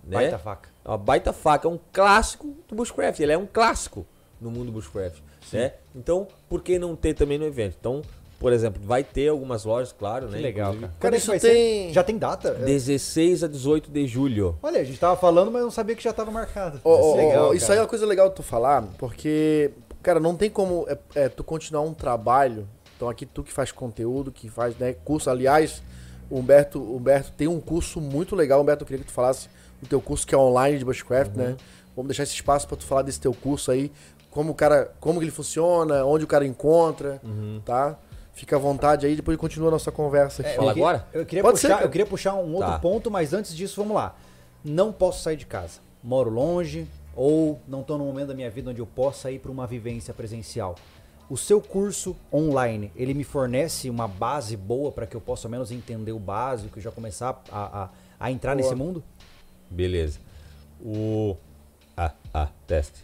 [0.03, 0.17] né?
[0.17, 0.69] Baita faca.
[0.83, 4.05] É uma baita faca, é um clássico do Bushcraft, ele é um clássico
[4.41, 5.19] no mundo do Bushcraft,
[5.53, 5.73] né?
[5.95, 7.77] Então, por que não ter também no evento?
[7.79, 8.01] Então,
[8.43, 10.41] por exemplo, vai ter algumas lojas, claro, Que né?
[10.41, 10.93] legal, cara.
[10.99, 11.93] Cara, isso tem- ser?
[11.93, 12.51] Já tem data?
[12.51, 14.57] 16 a 18 de julho.
[14.61, 16.75] Olha, a gente tava falando, mas não sabia que já tava marcado.
[16.79, 19.71] Isso é legal, ó, isso aí é uma coisa legal de tu falar, porque,
[20.01, 22.67] cara, não tem como é, é, tu continuar um trabalho.
[22.97, 25.29] Então aqui tu que faz conteúdo, que faz né, curso.
[25.29, 25.81] Aliás,
[26.29, 28.61] o Humberto, o Humberto tem um curso muito legal.
[28.61, 29.47] Humberto, eu queria que tu falasse
[29.81, 31.55] o teu curso que é online de Bushcraft, né?
[31.95, 33.89] Vamos deixar esse espaço pra tu falar desse teu curso aí.
[34.29, 37.21] Como o cara, como que ele funciona, onde o cara encontra,
[37.63, 37.97] tá?
[38.33, 40.51] Fica à vontade aí, depois continua a nossa conversa aqui.
[40.51, 41.07] É, Fala agora?
[41.13, 41.87] Eu queria, Pode ser, puxar, cara.
[41.87, 42.79] eu queria puxar um outro Tá.
[42.79, 44.15] ponto, mas antes disso, vamos lá.
[44.65, 45.79] Não posso sair de casa.
[46.03, 49.51] Moro longe ou não estou no momento da minha vida onde eu possa ir para
[49.51, 50.75] uma vivência presencial.
[51.29, 55.51] O seu curso online, ele me fornece uma base boa para que eu possa ao
[55.51, 58.63] menos entender o básico e já começar a, a, a entrar Boa.
[58.63, 59.03] nesse mundo?
[59.69, 60.19] Beleza.
[60.83, 61.37] O.
[61.95, 62.99] Ah, ah, teste.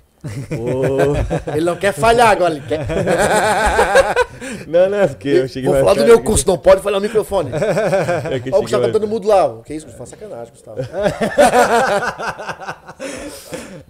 [0.52, 1.52] O...
[1.56, 2.86] Ele não quer falhar agora, ele quer.
[4.68, 7.06] não, não, porque eu cheguei Vou mais falar do meu curso, não pode falhar no
[7.08, 7.52] microfone.
[7.60, 9.46] É Ó, o Gustavo cheguei tá mais- dando mudo lá.
[9.46, 9.62] ó.
[9.62, 10.10] Que isso, Gustavo?
[10.10, 10.80] Sacanagem, Gustavo.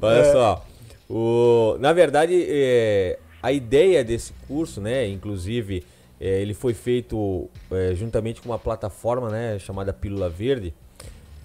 [0.02, 0.66] Olha só.
[1.10, 5.84] O, na verdade, é, a ideia desse curso, né, inclusive,
[6.22, 10.74] é, ele foi feito é, juntamente com uma plataforma, né, chamada Pílula Verde,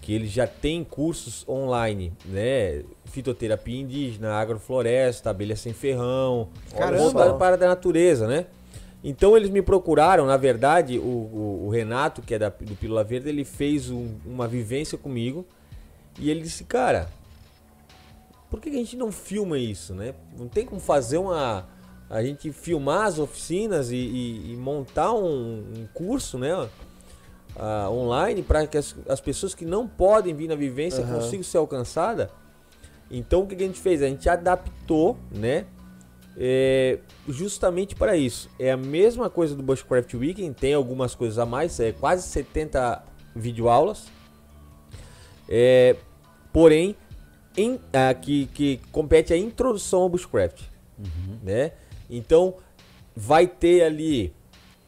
[0.04, 7.32] que ele já tem cursos online, né, fitoterapia indígena, agrofloresta, abelha sem ferrão, Caramba.
[7.38, 8.44] para a natureza, né?
[9.02, 13.02] Então eles me procuraram, na verdade, o, o- o Renato, que é da, do Pílula
[13.02, 15.46] Verde, ele fez um- uma vivência comigo
[16.18, 17.08] e ele disse, cara,
[18.50, 20.12] por que que a gente não filma isso, né?
[20.38, 21.66] Não tem como fazer uma.
[22.10, 26.68] A gente filmar as oficinas e, e- e montar um, um curso, né?
[27.56, 31.20] Ah, online para que as, as pessoas que não podem vir na vivência Aham.
[31.20, 32.28] consigam ser alcançadas.
[33.10, 34.02] Então o que, que a gente fez?
[34.02, 35.66] A gente adaptou, né?
[36.36, 36.98] é,
[37.28, 38.50] justamente para isso.
[38.58, 43.02] É a mesma coisa do Bushcraft Weekend, tem algumas coisas a mais, é quase 70
[43.34, 44.06] videoaulas.
[45.48, 45.96] É,
[46.52, 46.96] porém,
[47.56, 50.62] em, ah, que, que compete a introdução ao Bushcraft.
[51.42, 51.72] Né?
[52.08, 52.54] Então,
[53.14, 54.32] vai ter ali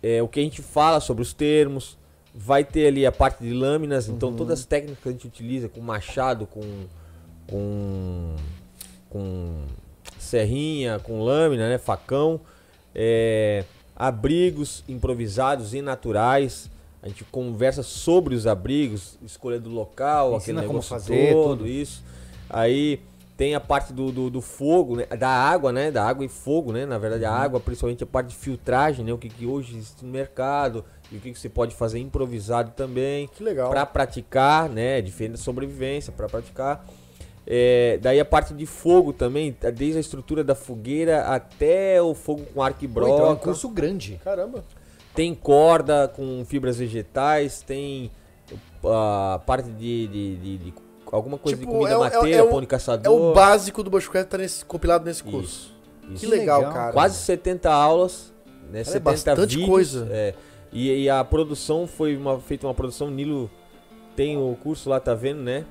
[0.02, 1.96] é, o que a gente fala sobre os termos,
[2.36, 5.68] vai ter ali a parte de lâminas, então todas as técnicas que a gente utiliza
[5.68, 6.84] com machado, com,
[7.46, 8.36] com,
[9.08, 9.62] com
[10.18, 11.78] serrinha, com lâmina, né?
[11.78, 12.38] facão,
[12.94, 13.64] é,
[13.94, 16.70] abrigos improvisados e naturais.
[17.02, 21.58] A gente conversa sobre os abrigos, escolha do local, Ensina aquele como negócio fazer, todo,
[21.58, 21.68] tudo.
[21.68, 22.04] isso.
[22.50, 23.00] Aí
[23.36, 25.04] tem a parte do, do, do fogo, né?
[25.06, 25.90] da água, né?
[25.90, 26.86] Da água e fogo, né?
[26.86, 27.36] Na verdade, a Uhum.
[27.36, 29.12] água, principalmente a parte de filtragem, né?
[29.12, 30.82] O que, que hoje existe no mercado
[31.12, 33.28] e o que, que você pode fazer improvisado também.
[33.28, 33.68] Que legal.
[33.68, 35.02] Para praticar, né?
[35.02, 36.86] Diferente da sobrevivência, para praticar.
[37.46, 42.14] É, daí a parte de fogo também, tá desde a estrutura da fogueira até o
[42.14, 43.12] fogo com arco e broca.
[43.12, 44.18] então é um curso grande.
[44.24, 44.64] Caramba.
[45.14, 48.10] Tem corda com fibras vegetais, tem
[48.84, 50.74] a parte de, de- de- de
[51.16, 53.12] alguma coisa Tipo, de comida é é mateira, é o- pão de É caçador.
[53.20, 55.72] o básico do Bushcraft tá nesse, compilado nesse curso.
[55.72, 55.76] Isso.
[56.08, 56.28] Que Isso.
[56.30, 56.72] legal, legal.
[56.74, 56.92] cara.
[56.92, 58.32] Quase 70 aulas,
[58.70, 58.80] né?
[58.80, 60.08] é 70 bastante vídeos, coisa.
[60.10, 60.34] é.
[60.72, 63.50] E, e a produção foi uma, feita uma produção Nilo
[64.14, 65.64] tem o curso lá, tá vendo, né?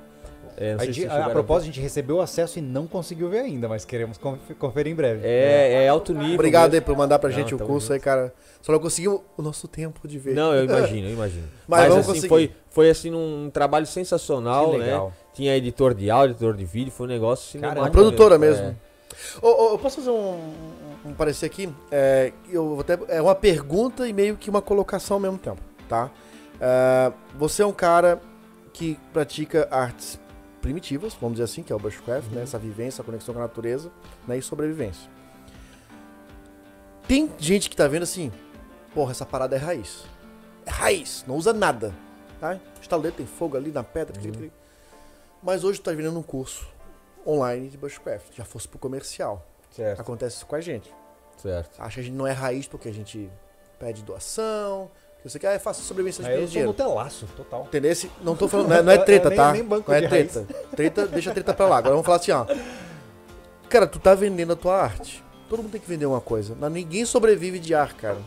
[0.58, 2.62] É, não A, sei gente- se a, a propósito, a gente recebeu o acesso e
[2.62, 5.20] não conseguiu ver ainda, mas queremos conf- conferir em breve.
[5.26, 6.34] É, é alto nível.
[6.34, 6.86] Obrigado aí mesmo.
[6.86, 8.32] por mandar pra Não, gente o tamo curso aí, cara.
[8.62, 10.34] Só não conseguimos o nosso tempo de ver.
[10.34, 11.46] Não, eu imagino, eu imagino.
[11.68, 12.28] Mas Mas, vamos assim, conseguir.
[12.28, 15.06] foi, foi assim um trabalho sensacional, Que legal.
[15.08, 15.12] né?
[15.34, 17.80] Tinha editor de áudio, editor de vídeo, foi um negócio cinemático.
[17.82, 17.92] Caramba.
[17.92, 18.62] produtora mesmo.
[18.64, 18.78] mesmo.
[19.42, 20.38] Ô, ô, eu posso fazer um,
[21.04, 21.68] um parecer aqui?
[21.90, 25.60] É, eu vou até, é uma pergunta e meio que uma colocação ao mesmo tempo,
[25.88, 26.10] tá?
[26.58, 28.20] É, você é um cara
[28.72, 30.18] que pratica artes
[30.66, 32.42] primitivas, vamos dizer assim, que é o bushcraft, né?
[32.42, 33.88] Essa vivência, a conexão com a natureza,
[34.26, 34.36] né?
[34.36, 35.08] E sobrevivência.
[37.06, 38.32] Tem gente que tá vendo assim,
[38.92, 40.04] porra, essa parada é raiz.
[40.66, 41.94] É raiz, não usa nada,
[42.40, 42.58] tá?
[42.82, 44.20] Estaleiro tem fogo ali na pedra.
[45.40, 46.66] Mas hoje tu tá vendendo um curso
[47.24, 48.34] online de bushcraft.
[48.36, 49.46] Já fosse pro comercial.
[49.70, 50.92] Certo, Acontece isso com a gente.
[51.36, 51.80] certo.
[51.80, 53.30] Acha que a gente não é raiz porque a gente
[53.78, 54.90] pede doação.
[55.26, 56.68] Que você quer, ah, é fácil sobrevivência de Aí eu perder sou dinheiro.
[56.70, 57.64] Nutelaço, total.
[57.66, 57.92] Entendeu?
[58.22, 59.52] Não tô falando, não é, não é treta, Nem- tá?
[59.52, 60.46] nem banco não é treta.
[60.76, 61.78] Treta, deixa a treta pra lá.
[61.78, 62.46] Agora vamos falar assim, ó.
[63.68, 65.24] Cara, tu tá vendendo a tua arte.
[65.48, 66.54] Todo mundo tem que vender uma coisa.
[66.70, 68.18] Ninguém sobrevive de arte, cara.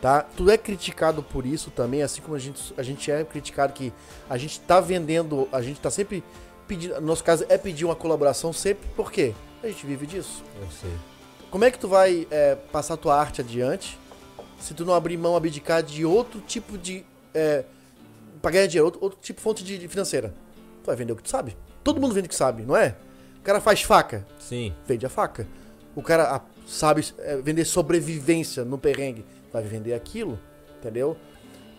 [0.00, 0.22] Tá?
[0.22, 3.92] Tu é criticado por isso também, assim como a gente, a gente é criticado que
[4.28, 6.24] a gente tá vendendo, a gente tá sempre
[6.66, 9.34] pedindo, no nosso caso é pedir uma colaboração sempre, por quê?
[9.62, 10.42] A gente vive disso.
[10.60, 10.90] Eu sei.
[11.50, 13.96] Como é que tu vai é, passar tua arte adiante
[14.62, 17.04] se tu não abrir mão, abdicar de outro tipo de.
[17.34, 17.64] É,
[18.40, 20.32] pra ganhar dinheiro, outro, outro tipo de fonte de, de financeira?
[20.82, 21.56] Tu vai vender o que tu sabe.
[21.82, 22.94] Todo mundo vende o que sabe, não é?
[23.38, 24.72] O cara faz faca, Sim.
[24.86, 25.48] vende a faca.
[25.96, 30.38] O cara ah, sabe é, vender sobrevivência no perrengue, vai vender aquilo,
[30.78, 31.16] entendeu?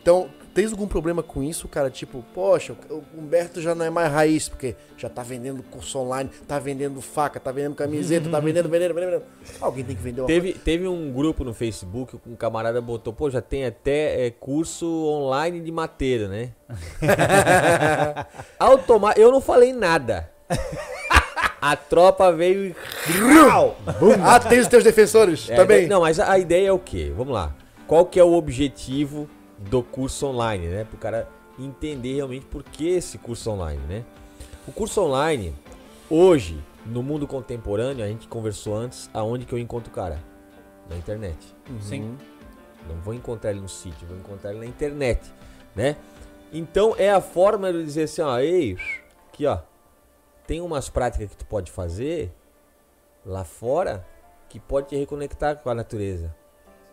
[0.01, 1.89] Então, tens algum problema com isso, cara?
[1.89, 6.29] Tipo, poxa, o Humberto já não é mais raiz, porque já tá vendendo curso online,
[6.47, 9.23] tá vendendo faca, tá vendendo camiseta, tá vendendo, vendendo, vendendo.
[9.59, 10.41] Alguém tem que vender uma coisa.
[10.41, 14.85] Teve, teve um grupo no Facebook um camarada botou, pô, já tem até é, curso
[15.05, 16.51] online de mateira, né?
[18.59, 20.29] Automa eu não falei nada.
[21.61, 22.75] A tropa veio e.
[24.21, 25.87] Ah, tem os teus defensores É, também.
[25.87, 27.11] Não, mas a, a ideia é o quê?
[27.15, 27.55] Vamos lá.
[27.87, 29.29] Qual que é o objetivo
[29.69, 30.83] do curso online, né?
[30.83, 34.05] Para o cara entender realmente por que esse curso online, né?
[34.67, 35.53] O curso online,
[36.09, 40.19] hoje, no mundo contemporâneo, a gente conversou antes, aonde que eu encontro o cara?
[40.89, 41.37] Na internet.
[41.81, 42.17] Sim.
[42.87, 45.31] Não vou encontrar ele no sítio, vou encontrar ele na internet,
[45.75, 45.95] né?
[46.51, 48.77] Então é a forma de dizer assim, ó, ei,
[49.27, 49.59] aqui ó,
[50.45, 52.31] tem umas práticas que tu pode fazer
[53.25, 54.05] lá fora
[54.49, 56.35] que pode te reconectar com a natureza,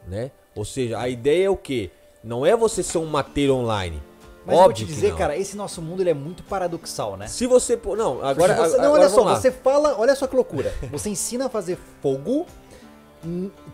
[0.06, 0.30] né?
[0.54, 1.90] Ou seja, a ideia é o quê?
[2.22, 4.02] Não é você ser um mateiro online.
[4.44, 5.16] Mas eu vou Óbvio te dizer, não.
[5.16, 7.26] cara, esse nosso mundo ele é muito paradoxal, né?
[7.26, 9.36] Se você, não, agora, você, agora não, olha só, lá.
[9.36, 10.72] você fala, olha só que loucura.
[10.90, 12.46] Você ensina a fazer fogo,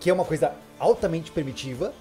[0.01, 1.93] que é uma coisa altamente primitiva,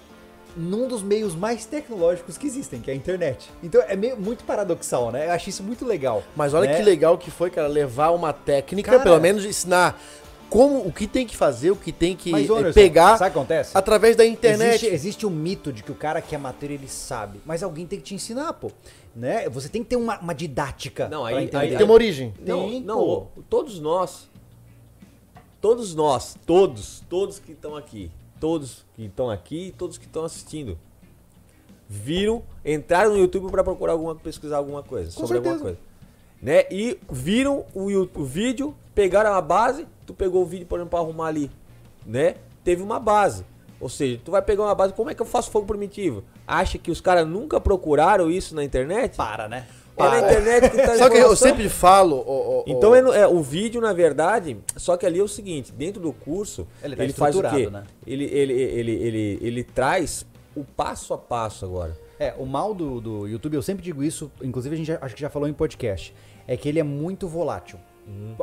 [0.56, 3.50] num dos meios mais tecnológicos que existem, que é a internet.
[3.62, 5.26] Então é meio, muito paradoxal, né?
[5.28, 6.22] Eu acho isso muito legal.
[6.34, 6.76] Mas olha né?
[6.76, 10.00] que legal que foi, cara, levar uma técnica, Cara- pelo menos ensinar
[10.48, 13.30] como o que tem que fazer, o que tem que Mas, eh, Anderson, pegar sabe
[13.30, 13.70] o que acontece?
[13.76, 14.68] através da internet.
[14.76, 17.86] Existe, existe um mito de que o cara que é matéria ele sabe, mas alguém
[17.86, 18.70] tem que te ensinar, pô.
[19.14, 19.48] Né?
[19.48, 21.08] Você tem que ter uma, uma didática.
[21.08, 22.34] Não, aí- aí- Tem uma origem.
[22.44, 23.26] Não, Tem, não, pô.
[23.48, 24.28] todos nós,
[25.60, 30.78] todos nós, todos, todos que estão aqui, todos que estão aqui, todos que estão assistindo,
[31.88, 35.76] viram, entraram no YouTube para procurar alguma, pesquisar alguma coisa Com sobre alguma certeza.
[35.76, 35.78] coisa,
[36.42, 36.64] né?
[36.70, 41.00] E viram o, o vídeo, pegaram a base, tu pegou o vídeo por exemplo para
[41.00, 41.50] arrumar ali,
[42.04, 42.36] né?
[42.64, 43.44] Teve uma base.
[43.78, 46.24] Ou seja, tu vai pegar uma base, como é que eu faço fogo primitivo?
[46.46, 49.16] Acha que os caras nunca procuraram isso na internet?
[49.16, 49.66] Para, né?
[49.98, 52.22] É na internet que tá Só que eu sempre falo.
[52.26, 55.28] ó, ó, Então ó, é é, o vídeo, na verdade, só que ali é o
[55.28, 57.68] seguinte, dentro do curso, Ele ele, tá faz o quê?
[57.70, 57.84] né?
[58.06, 61.96] Ele, ele, ele, ele, ele traz o passo a passo agora.
[62.18, 65.14] É, o mal do, do YouTube, eu sempre digo isso, inclusive a gente já- acho
[65.14, 66.14] que já falou em podcast,
[66.46, 67.78] é que ele é muito volátil.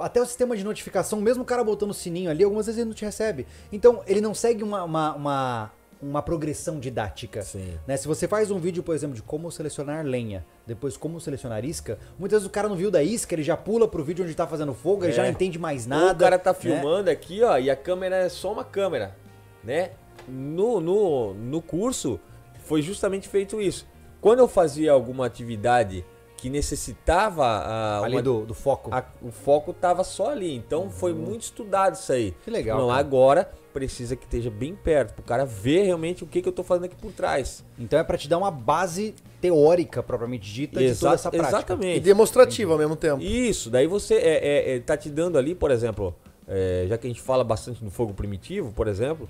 [0.02, 2.90] Até o sistema de notificação, mesmo o cara botando o sininho ali, algumas vezes ele
[2.90, 3.46] não te recebe.
[3.72, 7.42] Então, ele não segue uma, uma, uma, uma progressão didática.
[7.44, 7.78] Sim.
[7.88, 7.96] Né?
[7.96, 11.98] Se você faz um vídeo, por exemplo, de como selecionar lenha, depois como selecionar isca,
[12.20, 14.46] muitas vezes o cara não viu da isca, ele já pula pro vídeo onde tá
[14.46, 15.16] fazendo fogo, ele É.
[15.16, 16.14] já não entende mais Ou nada.
[16.14, 16.58] o cara tá né?
[16.60, 19.16] filmando aqui, ó, e a câmera é só uma câmera,
[19.64, 19.92] né?
[20.28, 22.20] No, no, no curso
[22.66, 23.86] foi justamente feito isso.
[24.22, 26.06] Quando eu fazia alguma atividade
[26.44, 28.90] que necessitava a, Ali uma- do, do foco.
[28.94, 30.54] a- o foco tava só ali.
[30.54, 32.28] Então foi muito estudado isso aí.
[32.28, 32.34] Uhum.
[32.44, 33.00] Que legal, Não, cara.
[33.00, 36.62] agora precisa que esteja bem perto, pro cara ver realmente o que, que eu tô
[36.62, 37.64] fazendo aqui por trás.
[37.80, 41.48] Então é pra te dar uma base teórica, propriamente dita, de toda Exa- essa prática.
[41.48, 42.00] E Exatamente.
[42.02, 43.22] demonstrativo ao mesmo tempo.
[43.24, 46.14] Isso, daí você é, é, é, tá te dando ali, por exemplo,
[46.46, 49.28] é, já que a gente fala bastante no fogo primitivo, por exemplo,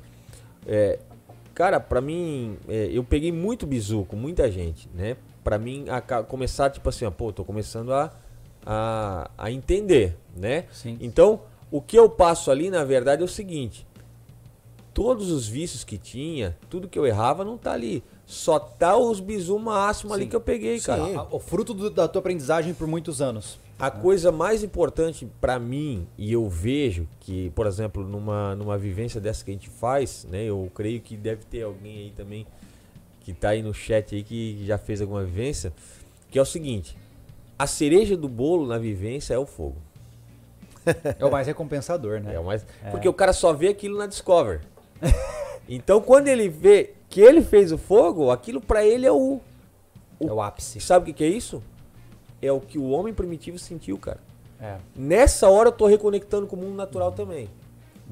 [0.68, 0.98] é,
[1.54, 5.16] cara, pra mim, é, eu peguei muito bizu com muita gente, né?
[5.44, 8.12] Pra mim, a começar, tipo assim, ó, pô, tô começando a
[8.66, 10.66] a, a entender, né?
[10.72, 10.98] Sim.
[11.02, 13.86] Então, o que eu passo ali, na verdade, é o seguinte:
[14.94, 18.04] todos os vícios que tinha, tudo que eu errava, não tá ali.
[18.26, 20.30] Só tá os bisu máximo ali Sim.
[20.30, 21.04] que eu peguei, cara.
[21.04, 23.60] A- O fruto do- da tua aprendizagem por muitos anos.
[23.78, 29.20] A coisa mais importante pra mim, e eu vejo que, por exemplo, numa, numa vivência
[29.20, 30.46] dessa que a gente faz, né?
[30.46, 32.48] Eu creio que deve ter alguém aí também
[33.24, 35.74] que tá aí no chat aí que já fez alguma vivência,
[36.30, 36.98] que é o seguinte:
[37.58, 39.78] a cereja do bolo na vivência é o fogo.
[41.18, 42.36] É o mais recompensador, né?
[42.36, 42.66] É o mais...
[42.84, 42.90] É.
[42.90, 44.60] Porque o cara só vê aquilo na Discover.
[45.70, 49.40] então, quando ele vê que ele fez o fogo, aquilo pra ele é o.
[50.20, 50.82] É o ápice.
[50.82, 51.64] Sabe o que, que é isso?
[52.42, 54.20] É o que o homem primitivo sentiu, cara.
[54.60, 54.78] É.
[54.94, 57.50] Nessa hora eu tô reconectando com o mundo natural também.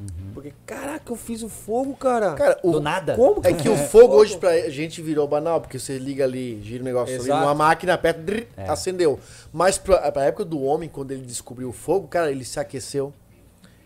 [0.02, 0.32] Uhum.
[0.34, 2.34] Porque, caraca, eu fiz o fogo, cara.
[2.34, 3.16] Cara, o, Do nada.
[3.16, 6.82] Como É que o fogo hoje pra gente virou banal, porque você liga ali, gira
[6.82, 7.42] o negócio ali Exato.
[7.42, 8.68] numa máquina, aperta, drrr, É.
[8.70, 9.20] acendeu.
[9.54, 13.14] Mas pra, pra época do homem, quando ele descobriu o fogo, cara, ele se aqueceu,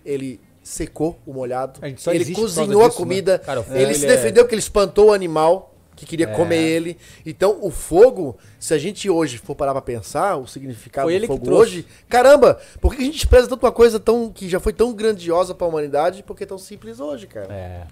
[0.05, 3.05] ele secou o molhado, A gente só ele cozinhou causa a disso, né?
[3.05, 6.06] comida, Cara, o fogo, ele ele se é- defendeu porque ele espantou o animal que
[6.06, 6.34] queria É.
[6.34, 6.98] comer ele.
[7.26, 11.54] Então, o fogo, se a gente hoje for parar pra pensar, o significado do fogo
[11.54, 14.93] hoje, caramba, por que a gente despreza tanto uma coisa tão que já foi tão
[14.93, 17.54] grandiosa pra humanidade, porque é tão simples hoje, cara?
[17.54, 17.88] É.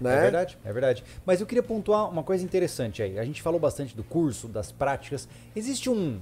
[0.00, 0.16] Né?
[0.16, 1.04] É verdade, é verdade.
[1.26, 3.18] Mas eu queria pontuar uma coisa interessante aí.
[3.18, 5.28] A gente falou bastante do curso, das práticas.
[5.54, 6.18] Existe um,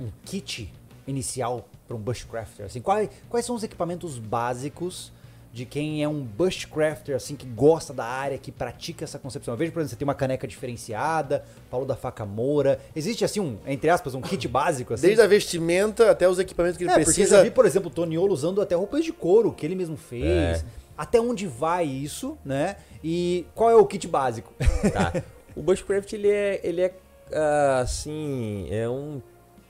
[0.00, 0.72] um kit
[1.08, 2.66] inicial para um bushcrafter?
[2.66, 5.12] Assim, quais, quais são os equipamentos básicos
[5.56, 9.54] de quem é um bushcrafter, assim, que gosta da área, que pratica essa concepção?
[9.54, 12.78] Eu vejo, por exemplo, você tem uma caneca diferenciada, falou da faca moura.
[12.94, 15.06] Existe, assim, um, entre aspas, um kit básico, assim?
[15.06, 17.36] Desde a vestimenta até os equipamentos que ele É, porque eu precisa.
[17.38, 20.60] já vi, por exemplo, o Toniolo usando até roupas de couro que ele mesmo fez.
[20.60, 20.64] É.
[20.94, 22.76] Até onde vai isso, né?
[23.02, 24.52] E qual é o kit básico?
[24.92, 25.22] Tá.
[25.56, 26.92] O bushcraft ele é, ele é
[27.32, 29.22] ah, assim, é um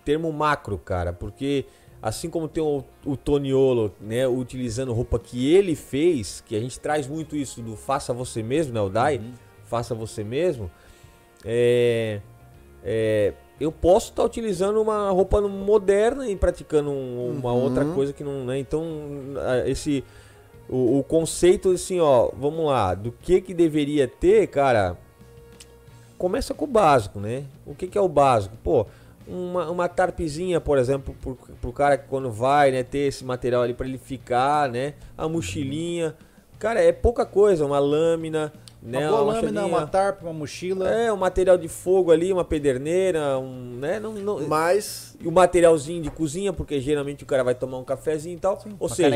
[0.05, 1.65] termo macro, cara, porque
[2.01, 6.79] assim como tem o, o Toniolo, né, utilizando roupa que ele fez, que a gente
[6.79, 9.21] traz muito isso do faça você mesmo, né, o Dai,
[9.65, 10.71] faça você mesmo,
[11.45, 12.21] é,
[12.85, 17.63] é, eu posso estar utilizando uma roupa moderna e praticando um- uma Uhum.
[17.63, 18.85] outra coisa que não, né, então
[19.67, 20.05] esse
[20.69, 24.97] o, o conceito assim, ó, vamos lá, do que que deveria ter, cara,
[26.19, 27.45] começa com o básico, né?
[27.65, 28.57] O que que é o básico?
[28.65, 28.87] Pô,
[29.27, 33.63] uma, uma tarpezinha, por exemplo, pro, pro cara que quando vai, né, ter esse material
[33.63, 34.95] ali para ele ficar, né?
[35.17, 36.15] A mochilinha.
[36.59, 38.53] Cara, é pouca coisa, uma lâmina,
[38.83, 39.01] né?
[39.01, 39.67] uma boa lâmina, mochilinha.
[39.67, 40.89] uma tarpa, uma mochila.
[40.89, 44.01] É, um material de fogo ali, uma pederneira, um, né?
[44.01, 47.85] Não, não, Mas e o materialzinho de cozinha, porque geralmente o cara vai tomar um
[47.85, 48.59] cafezinho e tal.
[48.79, 49.09] Ou uma seja,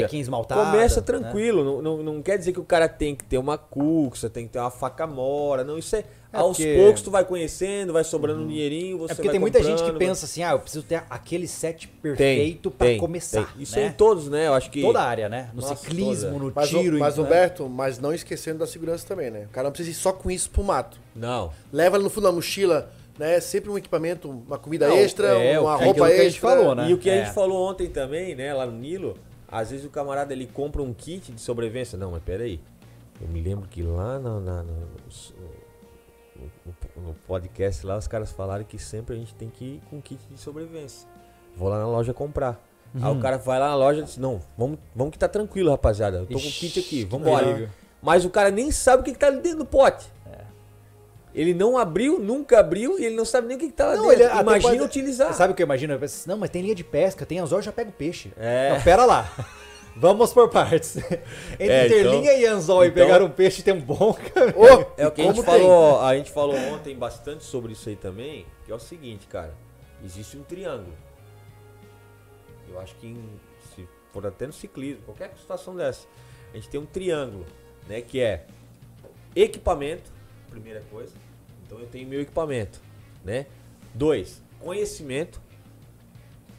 [0.70, 1.06] começa né?
[1.06, 1.64] tranquilo.
[1.64, 4.52] Não, não, não quer dizer que o cara tem que ter uma cuxa, tem que
[4.52, 5.64] ter uma faca mora.
[5.64, 6.04] Não, isso é.
[6.32, 9.32] É aos porque- poucos tu vai conhecendo, vai sobrando um dinheirinho, você É porque vai
[9.32, 12.86] tem muita gente que vai- pensa assim, ah, eu preciso ter aquele set perfeito pra
[12.86, 13.52] tem, começar.
[13.52, 13.62] tem.
[13.62, 13.86] Isso né?
[13.86, 14.46] em todos, né?
[14.46, 14.80] Eu acho que.
[14.80, 15.50] Toda a área, né?
[15.52, 16.44] No Nossa, ciclismo, toda.
[16.44, 16.98] no Mas, tiro.
[17.00, 17.22] mas né?
[17.22, 19.46] Roberto, mas não esquecendo da segurança também, né?
[19.50, 20.98] O cara não precisa ir só com isso pro mato.
[21.16, 21.50] Não.
[21.72, 23.40] Leva no fundo da mochila, né?
[23.40, 26.26] Sempre um equipamento, uma comida Não, extra, é, uma é roupa aquilo que a gente
[26.34, 26.48] extra.
[26.50, 26.90] falou, né?
[26.90, 27.20] E o que É.
[27.20, 29.16] a gente falou ontem também, né, lá no Nilo,
[29.48, 31.98] às vezes o camarada ele compra um kit de sobrevivência.
[31.98, 32.60] Não, mas peraí.
[33.20, 34.62] Eu me lembro que lá na- no-
[36.97, 40.01] no- no podcast lá os caras falaram que sempre a gente tem que ir com
[40.01, 41.09] kit de sobrevivência.
[41.57, 42.61] Vou lá na loja comprar.
[42.95, 43.18] Aí Uhum.
[43.18, 46.18] o cara vai lá na loja e diz, não, vamos, vamos que tá tranquilo, rapaziada.
[46.18, 47.47] Eu tô com o Ixi, kit aqui, vambora.
[47.47, 47.72] perigo.
[48.03, 50.07] Mas o cara nem sabe o que, que tá ali dentro do pote.
[50.32, 50.41] É.
[51.32, 53.97] Ele não abriu, nunca abriu e ele não sabe nem o que, que tá lá
[53.97, 54.24] Não, dentro.
[54.24, 55.32] ele Imagina pode- utilizar.
[55.34, 55.93] Sabe o que eu imagino?
[55.93, 58.32] Eu penso não, mas tem linha de pesca, tem anzol, já pega o peixe.
[58.36, 58.72] É.
[58.74, 59.30] Não, pera lá.
[59.97, 60.97] Vamos por partes.
[61.55, 64.86] Entre É, ter então- e anzol e então- pegar um peixe tem um bom caminho.
[64.97, 65.45] É o que a gente tem?
[65.45, 69.55] falou, a gente falou ontem bastante sobre isso aí também, que é o seguinte, cara,
[70.05, 70.95] existe um triângulo.
[72.68, 73.41] Eu acho que em-
[73.75, 76.07] se for até no ciclismo, qualquer situação dessa,
[76.53, 77.45] a gente tem um triângulo,
[77.88, 78.46] né, que é
[79.34, 80.11] equipamento,
[80.49, 81.12] primeira coisa.
[81.67, 82.80] Então eu tenho meu equipamento,
[83.25, 83.46] né?
[83.95, 85.41] Dois, conhecimento.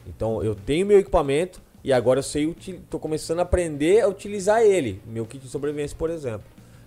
[0.06, 2.54] Então eu tenho meu equipamento e agora eu sei,
[2.88, 6.46] tô começando a aprender a utilizar ele, meu kit de sobrevivência, por exemplo,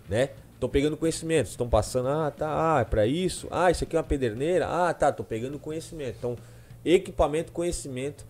[0.09, 0.29] né?
[0.59, 3.47] Tô pegando conhecimento, estão passando, ah, tá, ah, é para isso.
[3.51, 4.67] Ah, isso aqui é uma pederneira.
[4.67, 6.15] Ah, tá, tô pegando conhecimento.
[6.17, 6.37] Então,
[6.83, 8.25] equipamento, conhecimento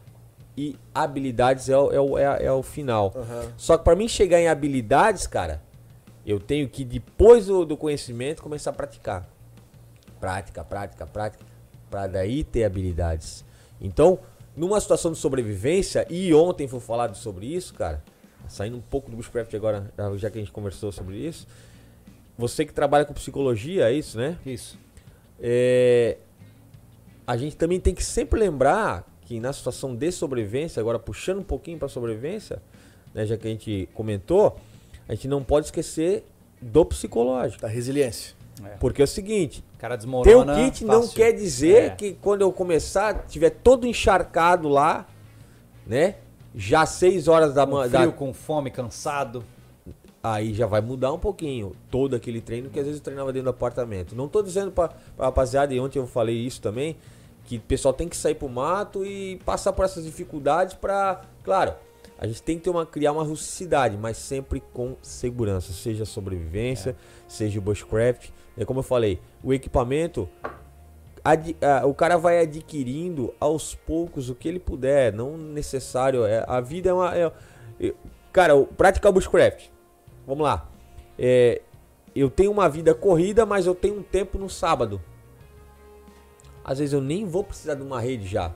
[0.58, 3.14] e habilidades é o, é o, é é o final.
[3.16, 3.54] Aham.
[3.58, 5.62] Só que para mim chegar em habilidades, cara,
[6.26, 9.30] eu tenho que depois do, do conhecimento começar a praticar.
[10.20, 11.46] Prática, prática, prática,
[11.92, 13.46] para daí ter habilidades.
[13.80, 14.18] Então,
[14.56, 18.04] numa situação de sobrevivência, e ontem foi falado sobre isso, cara,
[18.48, 21.48] saindo um pouco do Bushcraft agora, já que a gente conversou sobre isso,
[22.38, 24.38] você que trabalha com psicologia, é isso, né?
[24.46, 24.78] Isso.
[25.40, 26.18] É,
[27.26, 31.44] a gente também tem que sempre lembrar que na situação de sobrevivência, agora puxando um
[31.44, 32.62] pouquinho para sobrevivência,
[33.14, 34.60] né, já que a gente comentou,
[35.08, 36.24] a gente não pode esquecer
[36.62, 37.62] do psicológico.
[37.62, 38.36] Da resiliência.
[38.64, 38.70] É.
[38.80, 41.16] Porque é o seguinte, cara ter o kit não fácil.
[41.16, 41.90] quer dizer É.
[41.90, 45.06] que quando eu começar, tiver todo encharcado lá,
[45.86, 46.16] né?
[46.56, 47.90] Já 6 horas da manhã.
[47.90, 49.44] frio, com fome, cansado.
[50.24, 53.44] Aí já vai mudar um pouquinho todo aquele treino que às vezes eu treinava dentro
[53.44, 54.16] do apartamento.
[54.16, 56.96] Não tô dizendo pra, pra rapaziada, e ontem eu falei isso também,
[57.44, 61.22] que o pessoal tem que sair pro mato e passar por essas dificuldades pra.
[61.44, 61.74] Claro,
[62.18, 66.96] a gente tem que ter uma, criar uma rusticidade, mas sempre com segurança, seja sobrevivência,
[67.28, 68.30] seja o bushcraft.
[68.58, 70.30] É como eu falei, o equipamento.
[71.24, 76.26] ad- ah, o cara vai adquirindo aos poucos o que ele puder, não necessário.
[76.26, 77.18] É, a vida é uma.
[77.18, 77.32] é-
[77.80, 77.94] é-
[78.32, 78.68] cara, o
[79.12, 79.70] bushcraft.
[80.26, 80.70] Vamos lá.
[81.18, 81.62] É,
[82.16, 85.02] eu tenho uma vida corrida, mas eu tenho um tempo no sábado.
[86.64, 88.54] Às vezes eu nem vou precisar de uma rede já.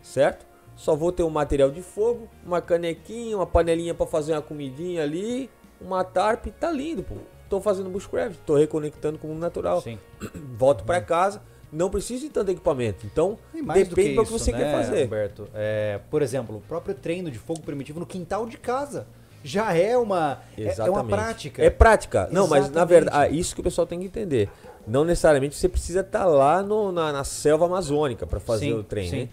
[0.00, 0.46] Certo?
[0.76, 5.02] Só vou ter um material de fogo, uma canequinha, uma panelinha para fazer uma comidinha
[5.02, 5.50] ali,
[5.80, 7.16] uma tarp, tá lindo, pô.
[7.48, 9.80] Tô fazendo bushcraft, tô reconectando com o mundo natural.
[9.80, 9.98] Sim.
[10.58, 11.40] Volto para casa,
[11.72, 13.06] não preciso de tanto equipamento.
[13.06, 15.06] Então, mais depende do do que, isso, você né, quer fazer.
[15.06, 15.48] Humberto?
[15.54, 19.06] É, por exemplo, o próprio treino de fogo primitivo no quintal de casa.
[19.42, 21.08] Já é uma, é- é uma Exatamente.
[21.08, 21.62] prática.
[21.64, 22.28] É prática.
[22.32, 22.88] Não, mas na Exatamente.
[22.88, 24.50] verdade, ah, isso que o pessoal tem que entender.
[24.86, 28.82] Não necessariamente você precisa estar lá no- na, na selva amazônica para fazer Sim, o
[28.82, 29.10] treino.
[29.10, 29.16] sim.
[29.22, 29.28] né?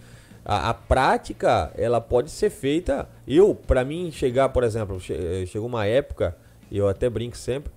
[0.48, 3.10] A, a prática, ela pode ser feita.
[3.28, 6.38] Eu, para mim chegar, por exemplo, che- eh, chegou uma época,
[6.70, 7.74] e eu até brinco sempre,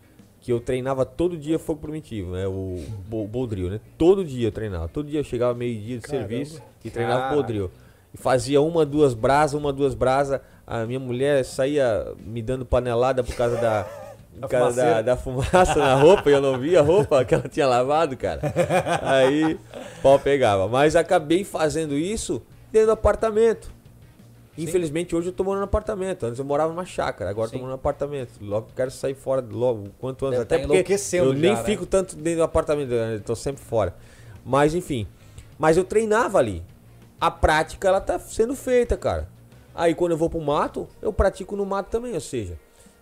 [0.48, 2.46] que eu treinava todo dia fogo primitivo, né?
[2.46, 3.80] O bo- boldril, né?
[3.98, 4.88] Todo dia eu treinava.
[4.88, 6.26] Todo dia eu chegava meio-dia de Caramba.
[6.26, 7.34] serviço e treinava Caraca.
[7.36, 7.70] boldril.
[8.14, 10.40] E fazia uma, duas brasas, uma, duas brasas.
[10.66, 13.84] A minha mulher saía me dando panelada por causa da.
[14.40, 17.48] Por causa da, da fumaça na roupa e eu não via a roupa que ela
[17.48, 18.40] tinha lavado, cara.
[19.02, 19.58] Aí,
[20.00, 20.68] pau pegava.
[20.68, 23.68] Mas acabei fazendo isso dentro do apartamento.
[24.62, 26.26] Infelizmente hoje eu tô morando no apartamento.
[26.26, 27.62] Antes eu morava numa chácara, agora eu tô Sim.
[27.62, 28.30] morando no apartamento.
[28.40, 30.38] Logo quero sair fora logo, quanto antes.
[30.38, 31.64] Deve Até tá porque eu nem já, né?
[31.64, 33.94] fico tanto dentro do apartamento, eu tô sempre fora.
[34.44, 35.06] Mas enfim.
[35.58, 36.62] Mas eu treinava ali.
[37.20, 39.28] A prática ela tá sendo feita, cara.
[39.74, 42.58] Aí quando eu vou pro mato, eu pratico no mato também, ou seja,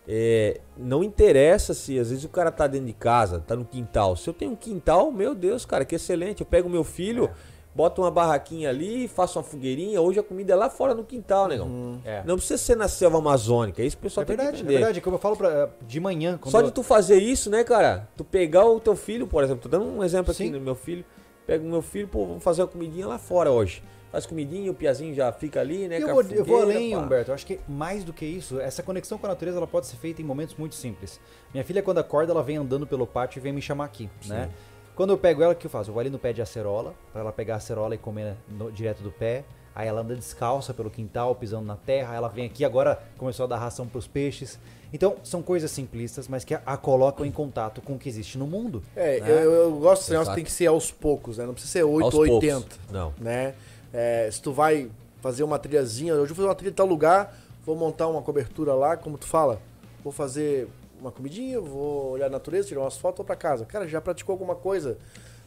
[0.06, 4.14] é, não interessa se às vezes o cara tá dentro de casa, tá no quintal.
[4.14, 6.40] Se eu tenho um quintal, meu Deus, cara, que excelente.
[6.40, 7.30] Eu pego meu filho,
[7.76, 10.00] boto uma barraquinha ali, faço uma fogueirinha.
[10.00, 12.00] Hoje a comida é lá fora no quintal, negão.
[12.06, 12.22] É.
[12.24, 14.78] Não precisa ser na selva amazônica, isso o pessoal É tem verdade, que é entender.
[14.78, 15.00] verdade.
[15.02, 16.40] Como eu falo pra, de manhã.
[16.46, 18.08] Só eu- de tu fazer isso, né, cara?
[18.16, 20.50] Tu pegar o teu filho, por exemplo, tô dando um exemplo aqui Sim.
[20.50, 21.04] no meu filho.
[21.46, 23.82] Pega o meu filho, pô, vamos fazer uma comidinha lá fora hoje.
[24.10, 25.98] Faz comidinha, o piazinho já fica ali, né?
[25.98, 26.98] E eu a vou, eu vou além, pá.
[26.98, 27.30] Humberto.
[27.30, 29.96] Eu acho que mais do que isso, essa conexão com a natureza ela pode ser
[29.96, 31.20] feita em momentos muito simples.
[31.52, 34.48] Minha filha, quando acorda, ela vem andando pelo pátio e vem me chamar aqui, né?
[34.96, 35.90] Quando eu pego ela, o que eu faço?
[35.90, 38.72] Eu vou ali no pé de acerola, pra ela pegar a acerola e comer no-
[38.72, 39.44] direto do pé.
[39.74, 42.14] Aí ela anda descalça pelo quintal, pisando na terra.
[42.14, 44.58] Ela vem aqui, agora começou a dar ração pros peixes.
[44.90, 48.38] Então, são coisas simplistas, mas que a, a colocam em contato com o que existe
[48.38, 48.82] no mundo.
[48.96, 49.30] É, né?
[49.30, 50.34] eu, eu gosto desse negócio, Exato.
[50.36, 51.44] tem que ser aos poucos, né?
[51.44, 52.48] Não precisa ser 8 Aos ou poucos.
[52.48, 52.76] 80.
[52.90, 53.12] Não.
[53.18, 53.54] Né?
[53.92, 54.90] É, se tu vai
[55.20, 57.36] fazer uma trilhazinha, hoje eu vou fazer uma trilha em tal lugar,
[57.66, 59.60] vou montar uma cobertura lá, como tu fala,
[60.02, 60.68] vou fazer
[61.06, 63.64] uma comidinha, vou olhar a natureza, tirar umas fotos, vou pra casa.
[63.64, 64.98] Cara, já praticou alguma coisa?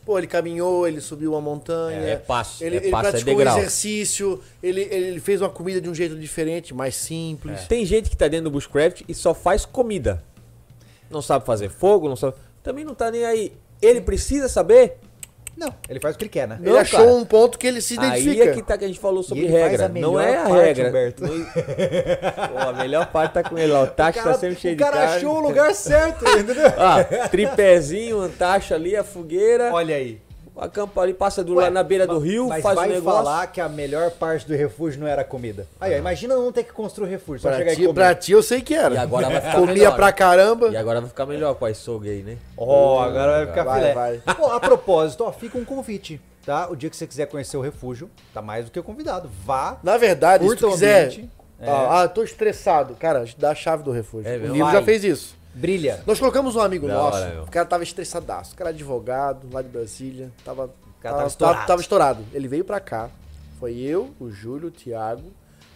[0.05, 1.99] Pô, ele caminhou, ele subiu uma montanha.
[1.99, 3.57] É, é passo, Ele, é ele passo, é praticou um degrau.
[3.57, 7.67] exercício, ele, ele fez uma comida de um jeito diferente, mais simples.
[7.67, 10.23] Tem gente que tá dentro do bushcraft e só faz comida.
[11.09, 12.35] Não sabe fazer fogo, não sabe.
[12.63, 13.53] Também não tá nem aí.
[13.81, 14.97] Ele precisa saber?
[15.59, 16.57] Não, ele faz o que ele quer, né?
[16.61, 17.11] Ele Não, achou cara.
[17.11, 18.43] um ponto que ele se Aí identifica.
[18.49, 19.89] é que tá que a gente falou sobre ele regra.
[19.89, 20.87] Não é a parte, regra.
[20.89, 21.23] Humberto.
[21.27, 21.45] Não-
[22.49, 23.83] Pô, a melhor parte tá com ele lá.
[23.83, 25.15] O tacho tá sempre cheio o de cara carne.
[25.17, 26.55] achou o lugar certo, entendeu?
[26.79, 29.69] Ah, tripézinho, um tacho ali, a fogueira.
[29.73, 30.21] Olha aí.
[30.59, 33.23] Acampa ali, passa do Ué, lá na beira do rio, mas faz o vai negócio.
[33.23, 35.65] falar que a melhor parte do refúgio não era comida.
[35.79, 38.43] Aí, ó, imagina não ter que construir refúgio, só Pra chegar ti, pra ti eu
[38.43, 38.95] sei que era.
[38.95, 40.67] E agora vai ficar Comia melhor, pra caramba.
[40.69, 42.37] E agora vai ficar melhor com a açougue aí, né?
[42.57, 43.93] Ó, agora vai ficar Vai, filé.
[43.93, 44.17] vai.
[44.35, 46.67] Pô, a propósito, ó, fica um convite, tá?
[46.69, 49.29] O dia que você quiser conhecer o refúgio, tá mais do que convidado.
[49.45, 51.05] Vá, Na verdade, se tu o quiser.
[51.05, 51.29] ambiente.
[51.61, 51.69] É.
[51.69, 52.95] Ah, ah, tô estressado.
[52.95, 54.29] Cara, dá a chave do refúgio.
[54.31, 54.73] É o livro Vai.
[54.73, 55.35] já fez isso.
[55.59, 56.03] Brilha.
[56.07, 58.53] Nós colocamos um amigo Da nosso, hora, o cara tava estressadaço.
[58.53, 60.31] O cara é advogado, lá de Brasília.
[60.43, 60.67] Tava,
[61.01, 61.55] cara tava, tava estourado.
[61.55, 62.23] tava- tava estourado.
[62.33, 63.09] Ele veio pra cá.
[63.59, 65.31] Foi eu, o Júlio, o Thiago.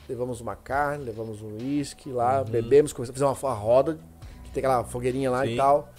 [0.07, 2.45] Levamos uma carne, levamos um uísque lá, Uhum.
[2.45, 3.97] bebemos, começamos a fazer uma, uma roda,
[4.43, 5.53] que tem aquela fogueirinha lá Sim.
[5.53, 5.89] e tal.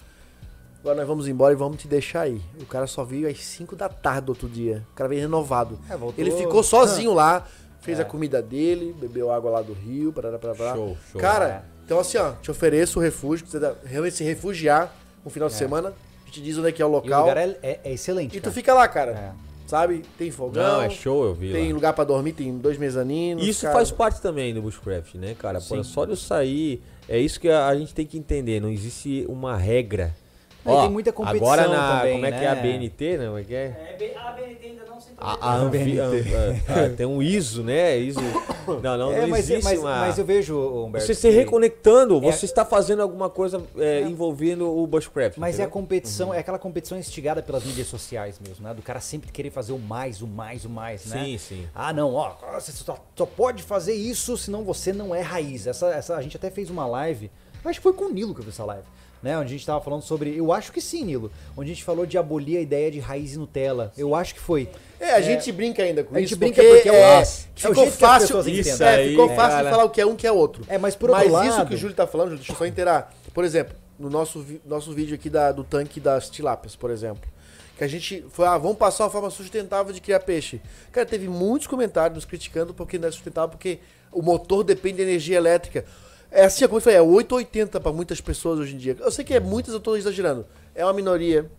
[0.79, 2.39] Agora nós vamos embora e vamos te deixar aí.
[2.61, 4.85] O cara só veio às 5 da tarde do outro dia.
[4.91, 5.79] O cara veio renovado.
[5.89, 7.43] É, Ele ficou sozinho lá,
[7.81, 8.03] fez É.
[8.03, 10.73] a comida dele, bebeu água lá do rio, parará, parará.
[10.75, 11.19] Show, show.
[11.19, 11.74] Cara, É.
[11.85, 14.93] então assim, ó, te ofereço o refúgio, pra você realmente se refugiar
[15.23, 15.89] no final de semana.
[16.23, 17.21] A gente diz onde é que é o E o local.
[17.21, 18.53] lugar é, é- é excelente, E tu cara.
[18.53, 19.11] fica lá, cara.
[19.41, 19.45] É.
[19.67, 20.03] sabe?
[20.15, 20.61] Tem fogão.
[20.61, 21.73] Não, é show, eu vi Tem lá.
[21.73, 23.47] lugar pra dormir, tem dois mezaninos.
[23.47, 23.73] Isso cara.
[23.73, 25.59] faz parte também do Bushcraft, né, cara?
[25.59, 25.83] Pô, Sim.
[25.83, 29.25] só de eu sair, é isso que a, a gente tem que entender, não existe
[29.27, 30.15] uma regra.
[30.65, 32.61] Não, e tem muita competição Agora na, também, como é que é a né?
[32.61, 33.25] BNT, né?
[33.27, 33.57] Como é que é?
[33.99, 37.63] É, a BNT ainda não se A, a Anvi- a- a- a- tem um ISO,
[37.63, 37.97] né?
[37.97, 38.19] ISO.
[38.81, 39.99] Não, não, É, não mas, existe mas, uma...
[39.99, 41.05] mas eu vejo, Humberto.
[41.05, 45.37] Você se reconectando, É- você está fazendo alguma coisa é, envolvendo o Bushcraft.
[45.37, 45.71] Mas é a entendeu?
[45.71, 48.73] competição, é aquela competição instigada pelas mídias sociais mesmo, né?
[48.73, 51.23] Do cara sempre querer fazer o mais, o mais, o mais, né?
[51.23, 51.67] Sim, sim.
[51.75, 55.67] Ah, não, ó, você só, só pode fazer isso, senão você não é raiz.
[55.67, 57.29] Essa, essa, a gente até fez uma live,
[57.69, 58.83] acho que foi com o Nilo que eu fiz essa live,
[59.23, 59.37] né?
[59.37, 62.05] Onde a gente tava falando sobre, eu acho que sim, Nilo, onde a gente falou
[62.05, 63.91] de abolir a ideia de raiz e Nutella.
[63.97, 64.69] Eu acho que foi.
[64.99, 66.37] É, a gente brinca ainda com A gente isso.
[66.39, 68.27] brinca porque é o- é, é o ficou jeito que as fácil.
[68.27, 68.87] pessoas Isso entendem.
[69.05, 70.63] é, ficou aí, fácil de falar o que é um que é outro.
[70.67, 72.57] É, mas por outro Mas isso lado- que o Júlio tá falando, Júlio, deixa eu
[72.57, 73.13] só inteirar.
[73.33, 77.29] Por exemplo, no nosso, vi- nosso vídeo aqui da- do tanque das tilápias, por exemplo.
[77.77, 80.61] Que a gente foi, ah, vamos passar uma forma sustentável de criar peixe.
[80.93, 83.79] Cara, teve muitos comentários nos criticando porque não é sustentável, porque
[84.13, 85.83] o motor depende de energia elétrica.
[86.31, 88.95] É assim, como eu falei, é 880 para muitas pessoas hoje em dia.
[88.99, 90.45] Eu sei que é muitas, eu tô exagerando.
[90.73, 91.49] É uma minoria.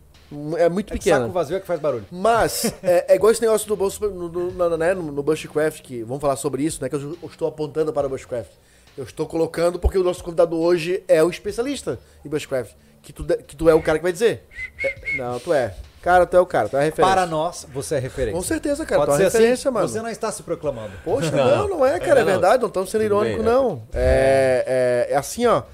[0.58, 1.20] É muito É que pequena.
[1.20, 2.04] saco vazio é que faz barulho.
[2.10, 6.02] Mas, é, é igual esse negócio do bolso no, no, né, no, no Bushcraft, que
[6.02, 6.88] vamos falar sobre isso, né?
[6.88, 8.50] Que eu, eu estou apontando para o Bushcraft.
[8.98, 12.72] Eu estou colocando porque o nosso convidado hoje é o especialista em Bushcraft.
[13.02, 14.42] Que tu, que tu é o cara que vai dizer.
[14.82, 15.74] É, não, tu é.
[16.06, 17.14] Cara, tu é o cara, tu é a referência.
[17.16, 18.38] Para nós, você é referência.
[18.38, 19.38] Com certeza, cara, Pode tu é assim?
[19.38, 19.88] referência, mano.
[19.88, 20.92] Você não está se proclamando.
[21.02, 22.30] Poxa, não, não é, cara, é não.
[22.30, 23.52] verdade, não estamos sendo irônico, bem, é.
[23.52, 23.82] não.
[23.92, 25.64] É, é, é assim, ó.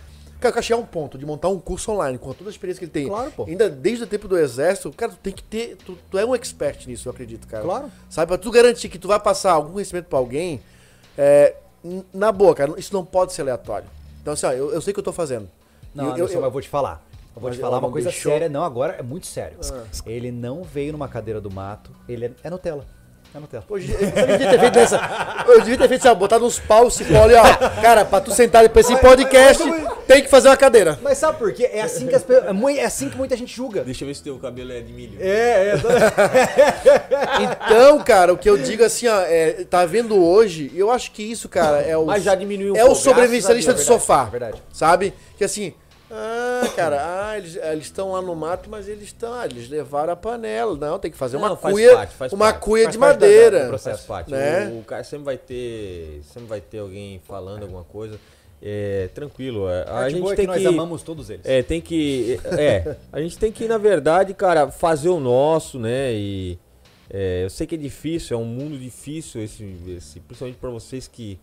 [0.41, 2.79] Cara, eu chegar a um ponto de montar um curso online com toda a experiência
[2.79, 3.09] que ele tem.
[3.09, 3.45] Claro, pô.
[3.45, 5.77] Ainda desde o tempo do exército, cara, tu tem que ter.
[5.85, 7.63] Tu, tu é um expert nisso, eu acredito, cara.
[7.63, 7.93] Claro.
[8.09, 10.63] Sabe, pra tu garantir que tu vai passar algum conhecimento pra alguém,
[11.19, 11.57] é,
[12.11, 13.87] na boa, cara, isso não pode ser aleatório.
[14.23, 15.47] Então, assim, ó, eu, eu sei o que eu tô fazendo.
[15.95, 17.05] Não, eu, eu, mas eu vou te falar.
[17.35, 18.49] Eu vou Mas te falar uma coisa deixou- séria.
[18.49, 19.57] Não, agora é muito sério.
[19.73, 19.85] Ah.
[20.07, 21.91] Ele não veio numa cadeira do mato.
[22.09, 22.85] Ele é, é Nutella.
[23.35, 23.65] É Nutella.
[23.67, 25.01] Pô, eu devia ter feito dessa.
[25.49, 27.43] Eu devia ter feito ó, botado uns paus, cipó ali, ó.
[27.81, 29.63] Cara, pra tu sentar depois esse podcast,
[30.07, 30.99] tem que fazer uma cadeira.
[31.01, 31.71] Mas sabe por quê?
[31.73, 33.83] É assim que, as é é assim que muita gente julga.
[33.83, 35.17] Deixa eu ver se teu cabelo é de milho.
[35.19, 35.75] É, é.
[37.43, 41.11] Então, cara, o que eu digo assim, ó, é, tá vendo hoje, e eu acho
[41.13, 42.05] que isso, cara, é o.
[42.05, 43.87] Mas já diminuiu um É o sobrevivencialista de a Deus.
[43.87, 44.27] sofá.
[44.27, 44.63] é verdade.
[44.73, 45.15] Sabe?
[45.39, 45.73] Que assim.
[46.15, 47.57] Ah, cara, ah, eles
[47.87, 49.33] estão lá no mato, mas eles estão.
[49.33, 50.77] Ah, eles levaram a panela.
[50.77, 51.95] Não, tem que fazer uma Não, faz cuia.
[51.95, 52.61] parte, faz uma parte.
[52.65, 53.63] cuia Faz de parte da- madeira.
[53.65, 54.07] do processo.
[54.07, 54.27] Faz.
[54.27, 54.67] Né?
[54.69, 56.21] O, o cara sempre vai ter.
[56.25, 58.19] Sempre vai ter alguém falando alguma coisa.
[58.63, 59.69] É, tranquilo.
[59.71, 60.67] é, A Parte gente boa é tem que nós que.
[60.69, 61.47] amamos todos eles.
[61.47, 62.39] É, tem que.
[62.59, 66.13] É, a gente tem que, na verdade, cara, fazer o nosso, né?
[66.13, 66.59] E
[67.11, 69.65] é, eu sei que é difícil, é um mundo difícil, esse,
[69.97, 71.39] esse, principalmente para vocês que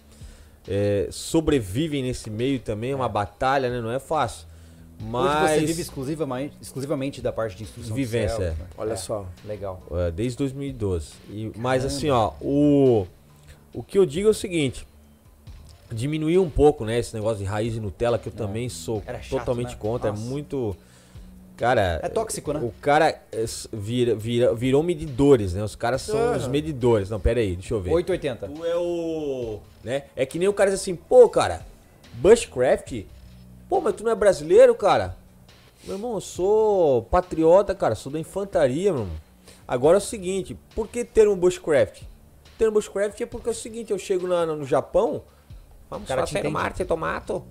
[0.68, 3.82] é, sobrevivem nesse meio também, é uma batalha, né?
[3.82, 4.48] Não é fácil.
[5.00, 5.52] Mas.
[5.52, 8.50] Hoje você vive exclusivamente, exclusivamente da parte de instrução de Vivência, é.
[8.50, 8.56] né?
[8.78, 9.26] Olha só.
[9.46, 9.82] Legal.
[9.92, 11.14] É, desde 2012.
[11.30, 13.08] E, mas assim, ó, o,
[13.74, 14.86] o que eu digo é o seguinte.
[15.92, 19.28] Diminuir um pouco, né, esse negócio de raiz e Nutella, que eu também sou chato,
[19.28, 19.78] totalmente né?
[19.80, 20.12] contra.
[20.12, 20.24] Nossa.
[20.24, 20.76] É muito.
[21.58, 22.00] Cara.
[22.04, 22.60] É tóxico, né?
[22.62, 25.64] O cara é, vira, vira, virou medidores, né?
[25.64, 26.50] Os caras são os Aham.
[26.50, 27.10] medidores.
[27.10, 27.92] Não, pera aí, deixa eu ver.
[27.92, 28.48] 880.
[28.48, 29.60] Tu é o.
[29.84, 30.04] Né?
[30.16, 31.66] É que nem o cara diz assim, pô, cara,
[32.14, 33.06] Bushcraft?
[33.70, 35.16] Pô, mas tu não é brasileiro, cara?
[35.84, 39.16] Meu irmão, eu sou patriota, cara, sou da infantaria, meu irmão.
[39.68, 42.02] Agora é o seguinte, por que termo Bushcraft?
[42.58, 45.22] Termo Bushcraft é porque é o seguinte, eu chego na- no Japão,
[45.90, 46.54] vamos cara te fazer entende.
[46.54, 47.44] Marte, tomato.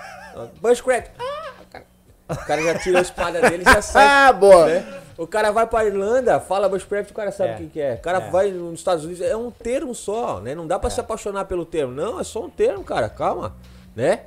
[0.60, 1.10] Bushcraft.
[1.18, 1.84] Ah, cara.
[2.30, 4.04] O cara já tira a espada dele e já sai.
[4.06, 4.66] Ah, boa.
[4.66, 5.00] né?
[5.18, 7.54] O cara vai pra Irlanda, fala Bushcraft, o cara sabe É.
[7.54, 7.94] o que, que é.
[7.94, 8.30] O cara É.
[8.30, 10.54] vai nos Estados Unidos, é um termo só, né?
[10.54, 11.92] Não dá pra se apaixonar pelo termo.
[11.92, 13.54] Não, é só um termo, cara, calma,
[13.94, 14.24] né?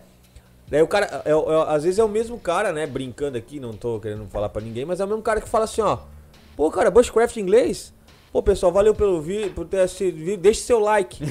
[0.72, 2.88] Daí o cara, é, é- às vezes é o mesmo cara, né?
[2.88, 5.66] Brincando aqui, não tô querendo falar pra ninguém, mas é o mesmo cara que fala
[5.66, 5.98] assim, ó.
[6.56, 7.94] Pô, cara, Bushcraft em inglês?
[8.32, 10.38] Pô, pessoal, valeu pelo vídeo, por ter assistido o vídeo.
[10.38, 11.22] Deixe seu like.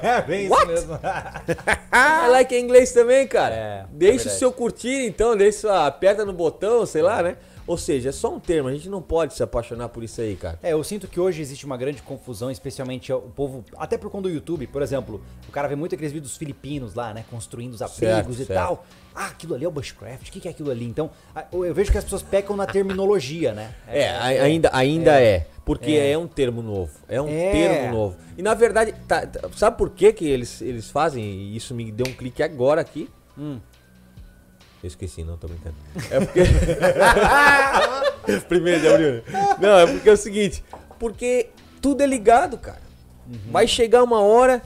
[0.00, 0.62] É, bem What?
[0.72, 1.00] isso mesmo.
[2.30, 3.54] Like é inglês também, cara.
[3.54, 4.38] É, é deixa o verdade.
[4.38, 7.36] seu curtir, então, deixa sua, aperta no botão, sei lá, né?
[7.66, 10.36] Ou seja, é só um termo, a gente não pode se apaixonar por isso aí,
[10.36, 10.56] cara.
[10.62, 14.28] É, eu sinto que hoje existe uma grande confusão, especialmente o povo, até por conta
[14.28, 17.82] do YouTube, por exemplo, o cara vê muito aqueles vídeos filipinos lá, né, construindo os
[17.82, 18.52] apegos Certo, e certo.
[18.54, 18.86] tal.
[19.14, 20.84] Ah, aquilo ali é o bushcraft, o que é aquilo ali?
[20.84, 21.10] Então,
[21.52, 23.74] eu vejo que as pessoas pecam na terminologia, né?
[23.88, 25.48] É, a- ainda, ainda é.
[25.64, 26.16] Porque é.
[26.16, 26.92] um termo novo.
[27.08, 27.50] É um É.
[27.50, 28.16] termo novo.
[28.38, 31.24] E na verdade, tá- tá- sabe por que, que eles, eles fazem?
[31.24, 33.10] E isso me deu um clique agora aqui.
[33.36, 33.58] Hum.
[34.86, 35.74] Eu esqueci, não, tô brincando.
[36.10, 36.40] É porque.
[38.48, 39.22] Primeiro de abril.
[39.60, 40.64] Não, é porque é o seguinte.
[40.98, 41.48] Porque
[41.80, 42.80] tudo é ligado, cara.
[43.50, 44.62] Vai chegar uma hora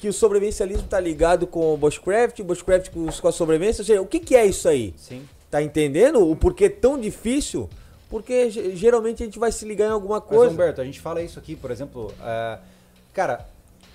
[0.00, 3.82] que o sobrevivencialismo tá ligado com o Bushcraft, o Bushcraft com, a sobrevivência.
[3.82, 4.94] Ou seja, o que, que é isso aí?
[4.96, 5.26] Sim.
[5.50, 7.68] Tá entendendo o porquê tão difícil
[8.10, 10.52] Porque ge- geralmente a gente vai se ligar em alguma Mas, coisa.
[10.52, 12.58] Humberto, a gente fala isso aqui, por exemplo, é,
[13.12, 13.46] cara,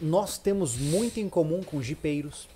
[0.01, 2.47] nós temos muito em comum com jipeiros,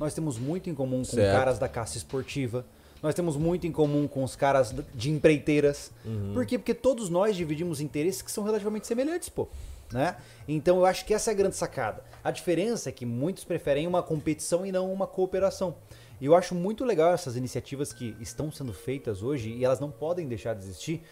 [0.00, 1.36] nós temos muito em comum com Certo.
[1.36, 2.64] caras da caça esportiva,
[3.02, 5.92] nós temos muito em comum com os caras de empreiteiras.
[6.04, 6.32] Uhum.
[6.34, 6.58] Por quê?
[6.58, 9.46] Porque todos nós dividimos interesses que são relativamente semelhantes, pô.
[9.92, 10.16] Né?
[10.46, 12.02] Então eu acho que essa é a grande sacada.
[12.22, 15.76] A diferença é que muitos preferem uma competição e não uma cooperação.
[16.20, 19.90] E eu acho muito legal essas iniciativas que estão sendo feitas hoje e elas não
[19.90, 21.02] podem deixar de existir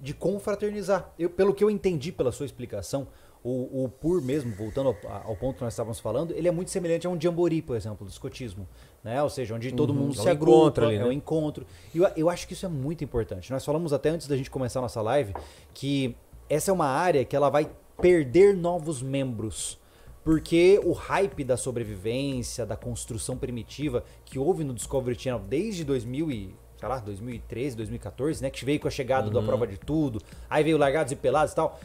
[0.00, 1.12] de confraternizar.
[1.16, 3.06] Eu, pelo que eu entendi pela sua explicação,
[3.44, 6.70] o, o PUR mesmo, voltando ao, ao ponto que nós estávamos falando, ele é muito
[6.70, 8.68] semelhante a um jamboree, por exemplo, do escotismo.
[9.02, 9.20] Né?
[9.22, 11.04] Ou seja, onde todo mundo é se agrupa, ali, é né?
[11.04, 11.66] um encontro.
[11.92, 13.50] E eu, eu acho que isso é muito importante.
[13.50, 15.34] Nós falamos até antes da gente começar a nossa live
[15.74, 16.14] que
[16.48, 17.68] essa é uma área que ela vai
[18.00, 19.80] perder novos membros.
[20.24, 26.30] Porque o hype da sobrevivência, da construção primitiva que houve no Discovery Channel desde 2000
[26.30, 30.20] e, sei lá, 2013, 2014, né, que veio com a chegada da prova de tudo,
[30.48, 31.80] aí veio largados e pelados e tal,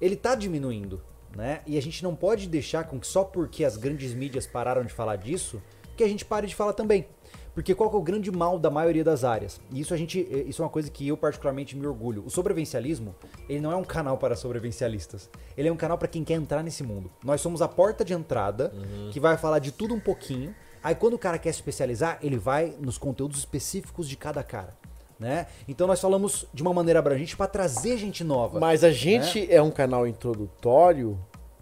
[0.00, 1.00] ele tá diminuindo,
[1.36, 1.60] né?
[1.66, 4.92] E a gente não pode deixar com que só porque as grandes mídias pararam de
[4.92, 5.62] falar disso,
[5.96, 7.06] que a gente pare de falar também.
[7.54, 9.60] Porque qual é o grande mal da maioria das áreas?
[9.70, 12.24] E isso a gente, isso é uma coisa que eu particularmente me orgulho.
[12.26, 13.14] O sobrevivencialismo,
[13.48, 15.30] ele não é um canal para sobrevivencialistas.
[15.56, 17.08] Ele é um canal para quem quer entrar nesse mundo.
[17.22, 18.72] Nós somos a porta de entrada
[19.12, 20.52] que vai falar de tudo um pouquinho.
[20.82, 24.76] Aí quando o cara quer se especializar, ele vai nos conteúdos específicos de cada cara,
[25.18, 25.46] né?
[25.68, 28.58] Então nós falamos de uma maneira abrangente para trazer gente nova.
[28.60, 31.18] Mas a gente é um canal introdutório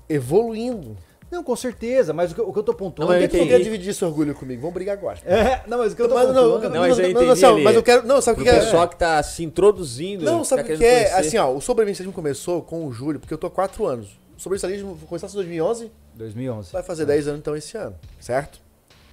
[0.09, 0.97] evoluindo.
[1.31, 3.25] Não, com certeza, mas o que, eu- o que eu tô Não, pontuando mas é
[3.25, 3.39] eu que...
[3.39, 4.61] não quer dividir esse orgulho comigo.
[4.61, 5.19] Vamos brigar agora.
[5.25, 6.65] É, não, mas o que eu tô Mas não, pontuando...
[6.65, 8.07] não, Não, mas eu entendi assim, mas eu quero.
[8.07, 8.61] Não, sabe o que, que é?
[8.61, 10.25] pessoal que tá se introduzindo.
[10.27, 11.11] Não, sabe o tá que, que querendo é?
[11.11, 11.27] conhecer.
[11.29, 14.09] Assim, ó, o sobrevivencialismo começou com o Júlio, porque eu tô há quatro anos.
[14.37, 16.71] O sobrevivencialismo começou em 2011, 2011.
[16.73, 18.61] vai fazer 10 anos então esse ano, certo?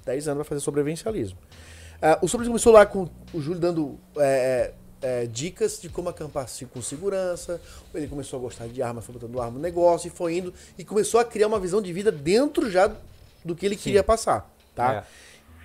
[0.06, 1.38] 10 anos vai fazer sobrevivencialismo.
[2.02, 4.72] Ah, o sobrevivencialismo começou lá com o Júlio dando é,
[5.02, 7.60] é, dicas de como acampar se- com segurança.
[7.94, 10.54] Ele começou a gostar de arma, foi botando arma no negócio e foi indo.
[10.78, 12.92] E começou a criar uma visão de vida dentro já
[13.44, 15.06] do que ele queria passar, tá?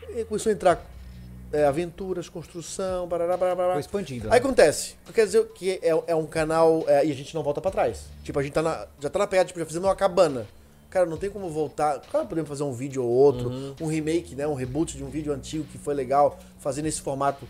[0.08, 0.84] Ele começou a entrar
[1.52, 3.72] é, aventuras, construção, barará, barará, barará.
[3.74, 4.36] Foi expandindo, Aí né?
[4.38, 7.70] acontece, quer dizer que é, é um canal é, e a gente não volta pra
[7.70, 8.02] trás.
[8.24, 10.46] Tipo, a gente tá na, já tá na pegada, tipo, já fazendo uma cabana.
[10.94, 12.00] Cara, não tem como voltar.
[12.08, 14.46] Claro, podemos fazer um vídeo ou outro, um remake, né?
[14.46, 17.44] Um reboot de um vídeo antigo que foi legal, fazer nesse formato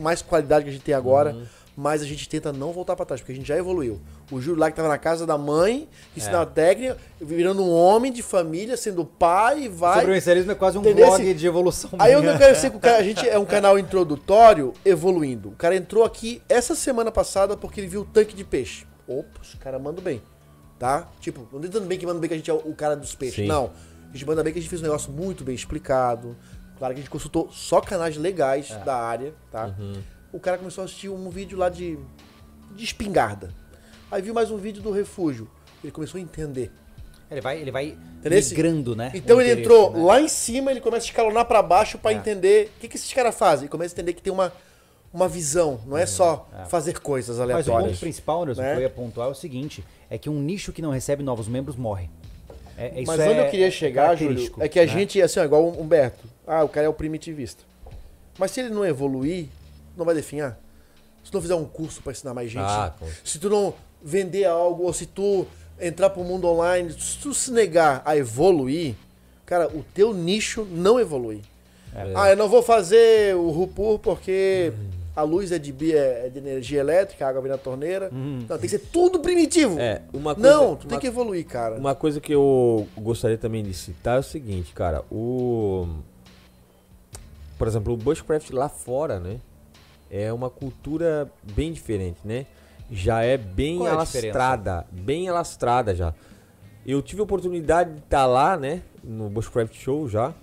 [0.00, 1.36] mais qualidade que a gente tem agora.
[1.76, 4.00] Mas a gente tenta não voltar pra trás, porque a gente já evoluiu.
[4.30, 5.86] O Júlio lá que tava na casa da mãe,
[6.16, 9.94] ensinava técnica, virando um homem de família, sendo pai, O vai.
[10.00, 11.06] sobrevivencialismo é quase um Entendeu?
[11.08, 11.90] blog Esse- de evolução.
[11.98, 12.32] Aí eu minha.
[12.32, 15.48] não quero ser que o cara, a gente é um canal introdutório evoluindo.
[15.50, 18.86] O cara entrou aqui essa semana passada porque ele viu o tanque de peixe.
[19.08, 20.22] Opa, os caras mandam bem.
[20.82, 21.08] Tá?
[21.20, 23.36] Tipo, não dizendo bem que manda bem que a gente é o cara dos peixes.
[23.36, 23.46] Sim.
[23.46, 23.70] Não.
[24.10, 26.36] A gente manda bem que a gente fez um negócio muito bem explicado.
[26.76, 29.72] Claro que a gente consultou só canais legais da área, tá?
[30.32, 31.96] O cara começou a assistir um vídeo lá de,
[32.74, 33.54] de espingarda.
[34.10, 35.48] Aí viu mais um vídeo do refúgio.
[35.84, 36.72] Ele começou a entender.
[37.30, 38.42] Ele vai, ele vai Entendeu?
[38.42, 39.12] migrando, né?
[39.14, 40.02] Então ele entrou né?
[40.02, 42.14] lá em cima, ele começa a escalonar pra baixo pra É.
[42.14, 43.66] entender o que, que esses caras fazem.
[43.66, 44.52] Ele começa a entender que tem uma,
[45.12, 47.98] uma visão, não é só fazer coisas Mas o ponto aleatórias.
[48.00, 48.72] principal, Anderson, né?
[48.72, 51.48] que eu ia pontuar é o seguinte: é que um nicho que não recebe novos
[51.48, 52.08] membros morre.
[52.78, 54.88] É, isso Mas é- onde eu queria é chegar, Júlio, é que a né?
[54.88, 56.24] gente, assim, ó, igual o Humberto.
[56.46, 57.62] Ah, o cara é o primitivista.
[58.38, 59.46] Mas se ele não evoluir,
[59.96, 60.58] não vai definhar.
[61.22, 64.44] Se tu não fizer um curso pra ensinar mais gente, Ah, se tu não vender
[64.46, 65.46] algo, ou se tu
[65.80, 68.94] entrar pro mundo online, se tu se negar a evoluir,
[69.44, 71.42] cara, o teu nicho não evolui.
[71.94, 72.12] É.
[72.16, 74.72] Ah, eu não vou fazer o Rupur porque
[75.14, 78.10] a luz é de, bi- é de energia elétrica, a água vem na torneira.
[78.10, 79.78] Não, tem que ser tudo primitivo.
[79.78, 81.76] É, uma coisa, não, tu uma, tem que evoluir, cara.
[81.76, 85.86] uma coisa que eu gostaria também de citar é o seguinte, cara, o
[87.58, 89.38] por exemplo, o bushcraft lá fora, né?
[90.10, 92.46] É uma cultura bem diferente, né?
[92.90, 96.12] Já é bem Qual é alastrada, bem alastrada já.
[96.84, 100.34] Eu tive a oportunidade de estar lá, né, no Bushcraft Show já.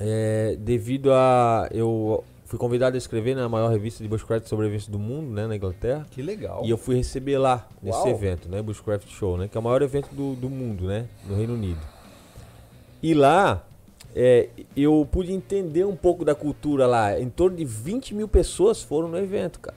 [0.00, 4.98] É, devido a eu fui convidado a escrever na maior revista de bushcraft sobrevivência do
[4.98, 6.06] mundo, né, na Inglaterra.
[6.10, 6.60] Que legal.
[6.62, 8.10] E eu fui receber lá, nesse Uau.
[8.10, 8.60] evento, né?
[8.60, 9.48] Bushcraft Show, né?
[9.48, 11.06] Que é o maior evento do, do mundo, né?
[11.26, 11.80] No Reino Unido.
[13.02, 13.64] E lá,
[14.14, 17.18] é, eu pude entender um pouco da cultura lá.
[17.18, 19.76] Em torno de 20 mil pessoas foram no evento, cara.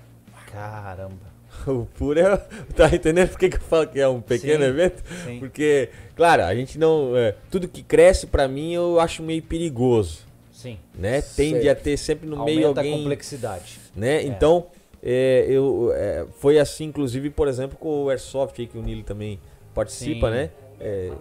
[0.51, 1.33] Caramba.
[1.65, 2.35] O puro é...
[2.75, 5.01] Tá entendendo por que, que eu falo que é um pequeno Sim, evento?
[5.23, 5.39] sim.
[5.39, 7.15] Porque, claro, a gente não...
[7.15, 10.25] é, tudo que cresce, pra mim, eu acho meio perigoso,
[10.71, 10.79] Sim.
[10.93, 11.21] né?
[11.21, 11.79] Tende Certo.
[11.79, 13.79] a ter sempre no meio Aumenta a alguém complexidade.
[13.95, 14.23] né?
[14.23, 14.67] Então,
[15.03, 19.03] é, eu, é, foi assim, inclusive, por exemplo, com o Airsoft aí, que o Nilo
[19.03, 19.39] também
[19.73, 20.33] participa, Sim.
[20.33, 20.49] né?
[20.79, 21.11] É, É,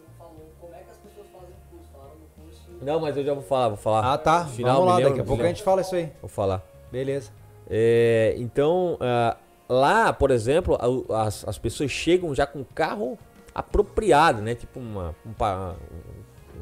[0.00, 1.88] não falou como é que as pessoas fazem o curso.
[1.92, 2.60] Falaram no curso.
[2.80, 4.12] não, mas eu já vou falar, vou falar.
[4.12, 4.44] Ah, tá.
[4.46, 6.10] Final, Vamos lá, lembro, daqui a pouco me a gente fala isso aí.
[6.20, 6.62] Vou falar.
[6.90, 7.30] Beleza.
[7.68, 9.36] É, então, ah,
[9.68, 10.78] lá, por exemplo,
[11.14, 13.18] as, as pessoas chegam já com o carro
[13.54, 14.54] apropriado, né?
[14.54, 15.32] Tipo uma, um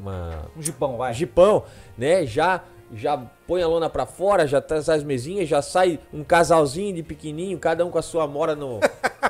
[0.01, 1.13] uma Um jipão, vai.
[1.13, 1.63] Jipão,
[1.97, 2.25] né?
[2.25, 2.61] Já
[2.93, 3.17] já
[3.47, 7.57] põe a lona pra fora, já traz as mesinhas, já sai um casalzinho de pequenininho,
[7.57, 8.81] cada um com a sua mora no,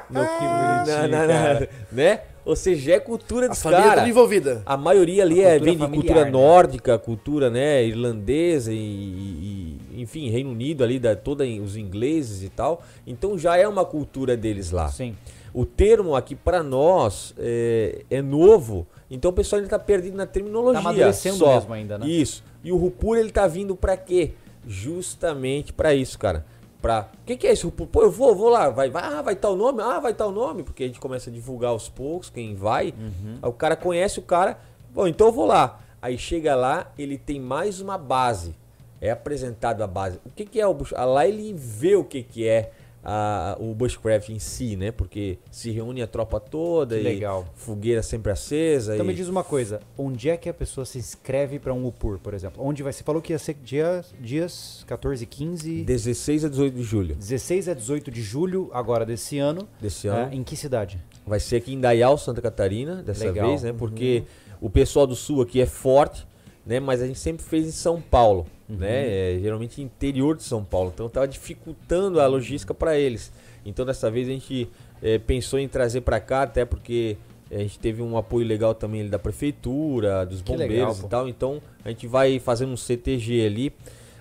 [0.09, 2.21] no na- na- na- né?
[2.43, 3.97] Ou seja, é cultura A dos família caras.
[3.99, 4.63] toda envolvida.
[4.65, 6.31] A maioria ali A é, vem de cultura né?
[6.31, 12.49] nórdica, cultura né, irlandesa e, e- enfim, Reino Unido ali, da, toda os ingleses e
[12.49, 12.81] tal.
[13.05, 14.87] Então já é uma cultura deles lá.
[14.87, 15.15] Sim.
[15.53, 20.25] O termo aqui para nós é, é novo, então o pessoal ainda tá perdido na
[20.25, 20.81] terminologia.
[20.81, 21.55] Tá amadurecendo só.
[21.55, 22.07] mesmo ainda, né?
[22.07, 22.43] Isso.
[22.63, 24.31] E o Rupur ele tá vindo para quê?
[24.65, 26.45] Justamente para isso, cara.
[26.81, 27.09] Pra...
[27.21, 27.87] O que, que é esse Rupur?
[27.87, 28.69] Pô, eu vou, vou lá.
[28.69, 29.81] Vai, vai, ah, vai tal nome?
[29.81, 30.63] Ah, vai tal nome.
[30.63, 32.93] Porque a gente começa a divulgar aos poucos, quem vai.
[32.97, 33.39] Uhum.
[33.41, 34.57] Aí o cara conhece o cara.
[34.93, 35.81] Bom, então eu vou lá.
[36.01, 38.55] Aí chega lá, ele tem mais uma base.
[39.01, 40.19] É apresentado a base.
[40.25, 42.71] O que, que é o ah, Lá ele vê o que, que é
[43.03, 44.91] a- o bushcraft em si, né?
[44.91, 47.47] Porque se reúne a tropa toda Que e legal.
[47.55, 48.93] fogueira sempre acesa.
[48.93, 49.07] Então e...
[49.07, 52.33] me diz uma coisa, onde é que a pessoa se inscreve para um UPUR, por
[52.33, 52.63] exemplo?
[52.65, 52.93] Onde vai?
[52.93, 57.69] Você falou que ia ser dias, dias 14, 15, 16 a 18 de julho 16
[57.69, 59.67] a 18 de julho agora desse ano.
[59.79, 60.33] desse Ah, ano.
[60.33, 60.99] em que cidade?
[61.25, 63.47] Vai ser aqui em Dayal, Santa Catarina, dessa Legal.
[63.49, 63.73] vez, né?
[63.73, 64.23] Porque
[64.59, 66.25] o pessoal do sul aqui é forte,
[66.65, 66.79] né?
[66.79, 69.35] Mas a gente sempre fez em São Paulo, né?
[69.35, 70.91] É, geralmente interior de São Paulo.
[70.93, 73.31] Então tava dificultando a logística para eles.
[73.65, 74.69] Então dessa vez a gente
[75.01, 77.17] é, pensou em trazer para cá, até porque
[77.49, 81.09] a gente teve um apoio legal também ali da prefeitura, dos Que bombeiros legal, e
[81.09, 81.29] tal.
[81.29, 83.73] Então a gente vai fazendo um CTG ali.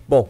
[0.08, 0.28] Bom,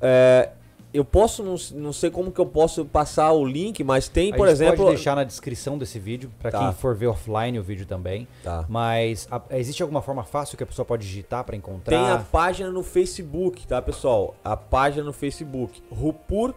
[0.00, 0.50] é,
[0.92, 4.36] eu posso, não, não sei como que eu posso passar o link, mas tem, A
[4.36, 4.76] por exemplo.
[4.78, 6.58] pode deixar na descrição desse vídeo para Tá.
[6.58, 8.26] quem for ver offline o vídeo também.
[8.42, 8.64] Tá.
[8.68, 11.96] Mas a- existe alguma forma fácil que a pessoa pode digitar para encontrar?
[11.96, 14.34] Tem a página no Facebook, tá, pessoal?
[14.44, 16.54] A página no Facebook, Rupur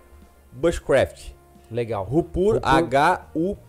[0.52, 1.32] Bushcraft.
[1.72, 2.04] Legal.
[2.04, 2.70] Rupur, Rupur.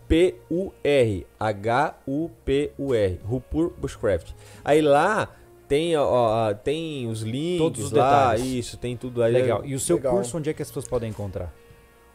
[0.09, 1.25] H-U-P-U-R.
[1.39, 3.19] H-U-P-U-R.
[3.25, 4.33] Rupur Bushcraft.
[4.63, 5.29] Aí lá
[5.67, 8.45] tem, ó, tem os links Todos os lá, detalhes.
[8.53, 9.33] isso, tem tudo aí.
[9.33, 9.65] Legal.
[9.65, 10.13] E o seu Legal.
[10.15, 11.53] curso, onde é que as pessoas podem encontrar?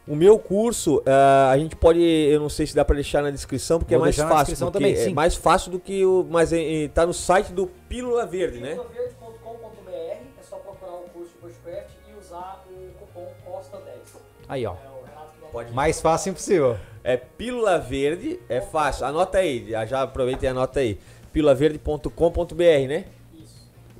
[0.07, 3.29] O meu curso, ah, a gente pode, eu não sei se dá pra deixar na
[3.29, 4.35] descrição, porque Vou é mais fácil.
[4.37, 5.13] descrição porque também, é sim.
[5.13, 6.25] mais fácil do que o.
[6.29, 8.71] Mas é, é, tá no site do Pílula Verde, né?
[8.75, 14.19] Pilaverde.com.br é só procurar o curso de Bushcraft e usar o cupom COSTA10.
[14.49, 14.73] Aí, ó.
[14.73, 16.77] É Pode Mais fácil impossível.
[17.03, 19.05] É Pílula Verde, é fácil.
[19.05, 20.97] Anota aí, já- já aproveita e anota aí.
[21.31, 23.05] pílulaverde.com.br, né?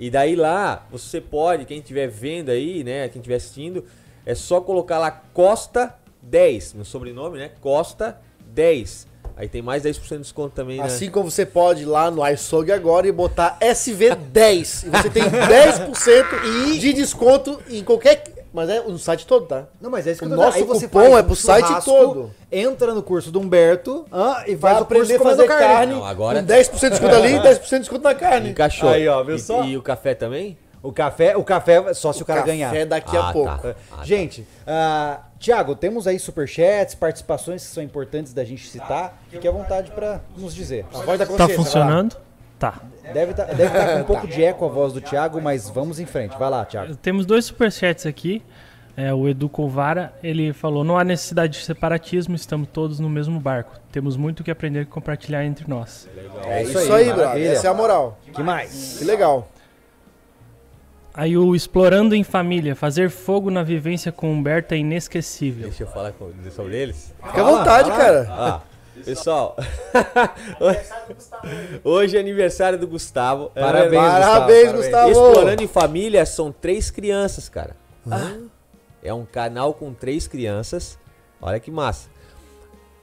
[0.02, 3.86] E daí lá, você pode, quem estiver vendo aí, né, quem estiver assistindo,
[4.26, 7.52] é só colocar lá Costa 10, meu sobrenome, né?
[7.62, 9.06] Costa 10.
[9.36, 10.86] Aí tem mais 10% de desconto também, né?
[10.86, 14.88] Assim como você pode ir lá no iSog agora e botar SV10.
[14.88, 18.24] E você tem 10% de desconto em qualquer.
[18.54, 19.66] Mas é no site todo, tá?
[19.80, 20.46] Não, mas é isso que O eu tô dizendo.
[20.46, 22.32] nosso Aí você cupom faz é um pro site churrasco, todo.
[22.52, 25.48] Entra no curso do Humberto ah, e Vai faz o curso aprender a comendo fazer
[25.48, 28.50] carne, Não, agora- com 10% de desconto ali e 10% de desconto na carne.
[28.50, 28.90] Encaixou.
[28.90, 29.64] Aí, ó, viu e, só?
[29.64, 30.58] E o café também?
[30.84, 32.86] O café, o café só se o, cara Café ganhar.
[32.88, 33.56] daqui Ah, a pouco.
[33.62, 33.70] tá.
[33.70, 33.76] É.
[34.04, 39.22] Gente, ah, Tiago, temos aí superchats, participações que são importantes da gente citar.
[39.30, 40.86] Fique à vontade para nos dizer.
[40.94, 41.64] A voz da Tá consciência, vai lá.
[41.64, 42.18] funcionando?
[42.62, 42.76] Tá.
[43.12, 46.00] Deve estar deve tá com um pouco de eco a voz do Tiago, mas vamos
[46.00, 46.38] em frente.
[46.38, 46.96] Vai lá, Tiago.
[46.96, 48.44] Temos dois superchats aqui.
[48.96, 53.40] É, o Edu Colvara, ele falou: não há necessidade de separatismo, estamos todos no mesmo
[53.40, 53.80] barco.
[53.92, 56.08] Temos muito o que aprender e compartilhar entre nós.
[56.46, 57.26] É Isso aí, brother.
[57.26, 57.50] maravilha.
[57.50, 58.20] Essa é a moral.
[58.32, 58.98] que mais?
[59.00, 59.48] Que legal.
[61.16, 65.64] Aí o Explorando em Família, fazer fogo na vivência com Humberto é inesquecível.
[65.64, 66.14] Deixa eu falar
[66.56, 67.12] sobre eles.
[67.26, 68.28] Fica à vontade, cara.
[68.30, 68.62] Ah,
[69.02, 69.56] pessoal.
[71.84, 73.52] Hoje é aniversário do Gustavo.
[73.56, 74.26] É Parabéns, verdade.
[74.26, 75.12] Parabéns, Gustavo, Gustavo.
[75.32, 77.76] Explorando em Família são três crianças, cara.
[79.04, 80.98] É um canal com três crianças.
[81.42, 82.10] Olha que massa.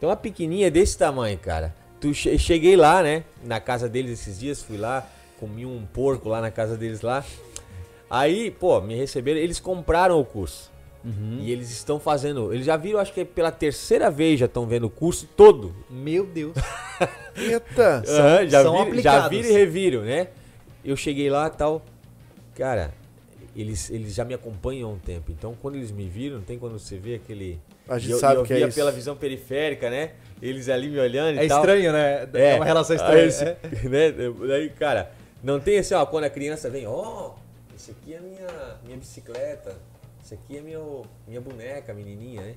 [0.01, 1.75] Tem uma pequenininha desse tamanho, cara.
[2.01, 3.25] Tu che- cheguei lá, né?
[3.45, 5.05] Na casa deles esses dias, fui lá,
[5.41, 7.25] comi um porco lá na casa deles lá.
[8.09, 10.71] Aí, pô, me receberam, eles compraram o curso.
[11.05, 14.67] E eles estão fazendo, eles já viram, acho que é pela terceira vez já estão
[14.67, 15.75] vendo o curso todo.
[15.89, 16.55] Meu Deus.
[17.37, 18.03] Eita.
[18.49, 18.83] Já, são vi- já
[19.17, 19.31] aplicados.
[19.31, 20.29] viram e reviram, né?
[20.85, 21.83] Eu cheguei lá e tal.
[22.55, 22.93] Cara,
[23.57, 25.31] eles, eles já me acompanham há um tempo.
[25.31, 27.59] Então, quando eles me viram, tem quando você vê aquele.
[27.89, 28.77] A gente eu, sabe eu que é via isso.
[28.77, 30.11] pela visão periférica, né?
[30.43, 31.61] Eles ali me olhando É e tal.
[31.61, 32.29] estranho, né?
[32.35, 33.23] É, uma relação estranha.
[33.23, 33.45] Aí, esse-
[33.89, 34.13] né?
[34.47, 35.11] Daí, cara,
[35.43, 37.31] não tem assim, ó, quando a criança vem, ó,
[37.75, 39.77] esse aqui é minha, minha bicicleta.
[40.29, 42.55] Esse aqui é meu, minha boneca, menininha, né?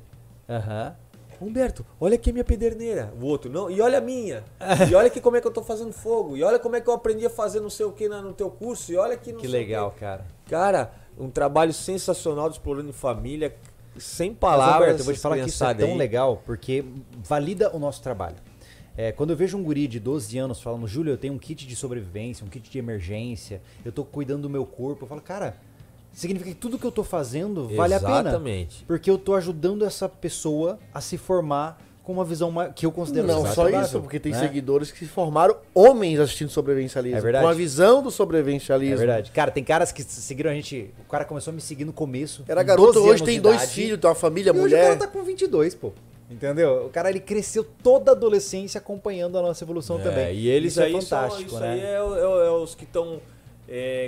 [0.50, 0.94] Aham.
[1.42, 3.14] Humberto, olha aqui a minha pederneira.
[3.18, 4.44] O outro, não, e olha a minha.
[4.90, 6.36] E olha aqui como é que eu tô fazendo fogo.
[6.36, 8.52] E olha como é que eu aprendi a fazer não sei o que no teu
[8.52, 8.92] curso.
[8.92, 10.26] E olha aqui não Que sei o legal, cara.
[10.50, 13.56] Cara, um trabalho sensacional de explorando em família.
[13.98, 14.74] sem Mas, palavras.
[14.76, 15.98] Alberto, eu vou te falar que isso é tão aí.
[15.98, 16.84] legal, porque
[17.24, 18.36] valida o nosso trabalho.
[18.98, 21.66] É, quando eu vejo um guri de 12 anos falando, Júlio, eu tenho um kit
[21.66, 25.56] de sobrevivência, um kit de emergência, eu tô cuidando do meu corpo, eu falo, cara,
[26.14, 28.22] significa que tudo que eu tô fazendo vale a pena.
[28.22, 28.84] Exatamente.
[28.86, 33.28] Porque eu tô ajudando essa pessoa a se formar com uma visão que eu considero
[33.28, 34.40] Não só isso, porque tem né?
[34.40, 37.18] seguidores que se formaram homens assistindo sobrevivencialismo.
[37.18, 37.46] É verdade.
[37.46, 38.96] Com a visão do sobrevivencialismo.
[38.96, 39.32] É verdade.
[39.32, 40.92] Cara, tem caras que seguiram a gente.
[41.08, 42.44] O cara começou a me seguir no começo.
[42.48, 44.84] Era garoto, 12 hoje tem dois idade, filhos, tem uma família, E hoje o mulher.
[44.84, 45.92] cara tá com 22, pô.
[46.30, 46.86] Entendeu?
[46.86, 50.36] O cara ele cresceu toda a adolescência acompanhando a nossa evolução É, também.
[50.36, 51.70] E eles isso aí é são- fantástico, isso né?
[51.74, 53.20] aí é, é é os que estão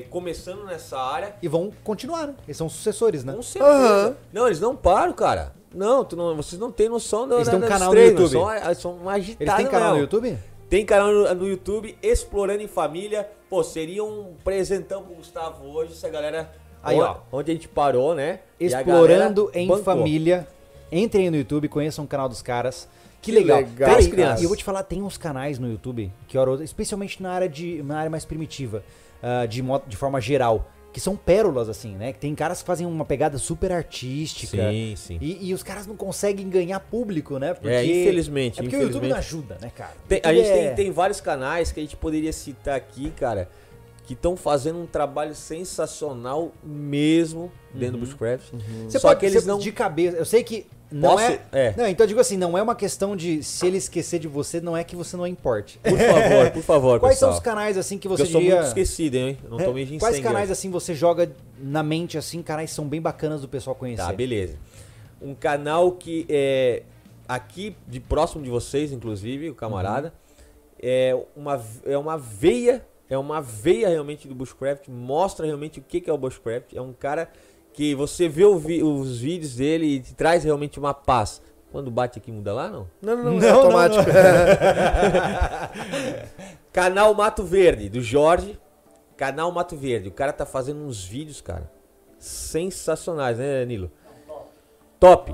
[0.10, 1.36] começando nessa área.
[1.42, 2.36] E vão continuar, né?
[2.46, 3.34] Eles são sucessores, né?
[3.34, 3.74] Com certeza.
[3.74, 4.16] Aham.
[4.34, 5.54] Não, eles não param, cara.
[5.74, 8.32] Não, não, vocês não têm noção da, Eles têm um canal dos no treinos, YouTube.
[8.32, 10.00] São, ah, são agitados Eles têm canal no.
[10.02, 10.38] YouTube?
[10.70, 13.30] Tem canal no, no YouTube, Explorando em Família.
[13.50, 16.52] Pô, seria um presentão pro Gustavo hoje, se a galera...
[16.84, 17.18] Aí, ó.
[17.32, 18.40] Onde a gente parou, né?
[18.60, 19.84] Explorando em bancou.
[19.84, 20.48] Família.
[20.92, 22.88] Entrem aí no YouTube, conheçam o canal dos caras.
[23.22, 23.60] Que legal.
[23.60, 24.42] legal, Cara, e- crianças.
[24.42, 27.82] e eu vou te falar, tem uns canais no YouTube, que especialmente na área, de,
[27.82, 28.84] na área mais primitiva,
[29.24, 32.14] ah, de, mo- de forma geral, que são pérolas, assim, né?
[32.14, 34.70] Que tem caras que fazem uma pegada super artística.
[34.70, 35.18] Sim, sim.
[35.20, 37.56] E, e os caras não conseguem ganhar público, né?
[37.56, 39.10] Porque, É, infelizmente, É porque o YouTube infelizmente.
[39.12, 39.94] não ajuda, né, cara?
[40.08, 43.50] Tem- a gente é- tem, tem vários canais que a gente poderia citar aqui, cara,
[44.06, 48.52] que estão fazendo um trabalho sensacional mesmo dentro do Bushcraft.
[48.88, 49.58] Você Só pode que eles você- não.
[49.60, 50.18] de cabeça.
[50.18, 51.24] Eu sei que não Posso?
[51.24, 51.74] é, É.
[51.76, 54.62] Não, então eu digo assim, não é uma questão de se ele esquecer de você,
[54.62, 55.80] não é que você não importe.
[55.80, 57.32] Por favor, por favor, Quais pessoal.
[57.32, 59.38] são os canais assim que Porque você eu sou diria muito esquecido, hein?
[59.50, 62.76] Não É, tô me Quais ginseng canais assim você joga na mente assim, canais que
[62.76, 64.04] são bem bacanas do pessoal conhecer?
[64.04, 64.58] Tá, beleza.
[65.22, 66.84] Um canal que é
[67.28, 70.14] aqui de próximo de vocês, inclusive, o camarada,
[70.80, 76.02] é uma é uma veia, é uma veia realmente do bushcraft, mostra realmente o que
[76.02, 76.74] que é o bushcraft.
[76.74, 77.30] É um cara
[77.74, 81.42] que você vê vi- os vídeos dele e te traz realmente uma paz.
[81.72, 82.88] Quando bate aqui muda lá, não?
[83.02, 84.04] Não, não, não, Não, é não, automático.
[86.72, 88.60] Canal Mato Verde, do Jorge.
[89.18, 90.10] Canal Mato Verde.
[90.10, 91.72] O cara tá fazendo uns vídeos, cara,
[92.18, 93.92] sensacionais, né, Nilo?
[95.00, 95.34] Top.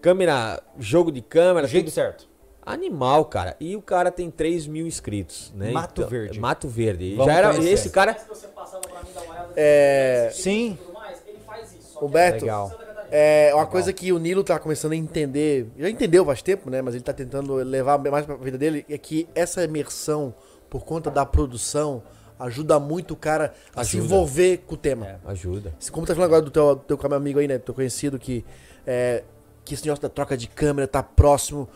[0.00, 2.28] Câmera, jogo de câmera, jeito tudo certo.
[2.64, 3.56] Animal, cara.
[3.60, 5.70] E o cara tem 3 mil inscritos, né?
[5.70, 6.40] Mato Verde.
[6.40, 7.14] Mato Verde.
[7.16, 7.72] Vamos Já era conhecer.
[7.72, 8.14] esse cara.
[8.18, 10.78] Se você passava pra mim dar uma olhada É, Sim.
[10.94, 11.92] mais, ele faz isso.
[11.94, 12.68] só que Humberto, Legal.
[12.70, 13.08] Santa Catarina.
[13.10, 16.80] É uma coisa que o Nilo tá começando a entender, já entendeu faz tempo, né?
[16.80, 20.34] Mas ele tá tentando levar mais pra vida dele, é que essa imersão,
[20.70, 22.02] por conta da produção,
[22.38, 24.04] ajuda muito o cara a se Ajuda.
[24.14, 25.06] envolver com o tema.
[25.06, 25.18] É.
[25.26, 25.74] Ajuda.
[25.92, 27.58] Como tá falando agora do teu, do teu amigo aí, né?
[27.58, 28.44] Teu conhecido, que,
[28.86, 29.22] é,
[29.64, 31.68] que esse negócio da troca de câmera tá próximo.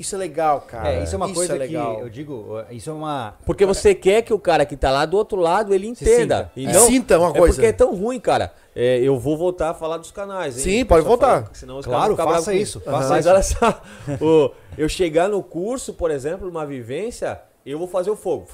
[0.00, 0.94] Isso é legal, cara.
[0.94, 1.96] é, isso é uma coisa é legal.
[1.96, 5.04] que eu digo, isso é uma Porque você quer que o cara que tá lá
[5.04, 6.44] do outro lado, ele entenda.
[6.46, 6.52] sinta.
[6.56, 6.72] E É.
[6.72, 7.54] não, Sinta uma é coisa.
[7.54, 8.52] porque é tão ruim, cara.
[8.74, 10.62] É, eu vou voltar a falar dos canais, hein?
[10.64, 11.42] Sim, pode voltar.
[11.42, 13.34] falar, senão os Claro, faça isso, faça Mas isso.
[13.34, 13.82] olha só,
[14.24, 18.46] o- eu chegar no curso, por exemplo, uma vivência, eu vou fazer o fogo.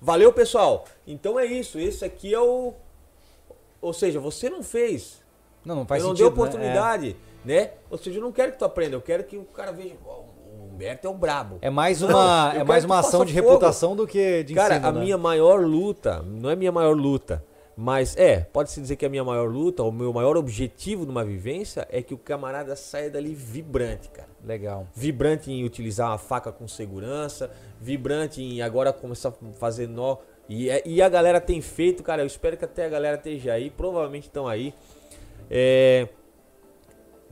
[0.00, 0.86] Valeu, pessoal.
[1.06, 1.78] Então é isso.
[1.78, 2.72] Esse aqui é o.
[3.80, 5.20] Ou seja, você não fez.
[5.64, 7.70] Não, não faz eu não sentido, dei oportunidade, né?
[7.90, 9.94] Ou seja, eu não quero que tu aprenda, eu quero que o cara veja.
[10.04, 10.39] "Ó, O
[10.80, 11.58] Humberto é um brabo.
[11.60, 13.48] É, mais Não, uma eu é mais uma ação de fogo.
[13.48, 15.00] reputação do que de Cara, ensino, a né?
[15.00, 17.44] minha maior luta, não é minha maior luta,
[17.76, 21.86] mas é, pode-se dizer que a minha maior luta, o meu maior objetivo numa vivência
[21.90, 24.28] é que o camarada saia dali vibrante, cara.
[24.42, 24.86] legal.
[24.94, 30.16] Vibrante em utilizar uma faca com segurança, vibrante em agora começar a fazer nó.
[30.48, 33.52] E, é- e a galera tem feito, cara, eu espero que até a galera esteja
[33.52, 34.74] aí, provavelmente estão aí.
[35.50, 36.08] É,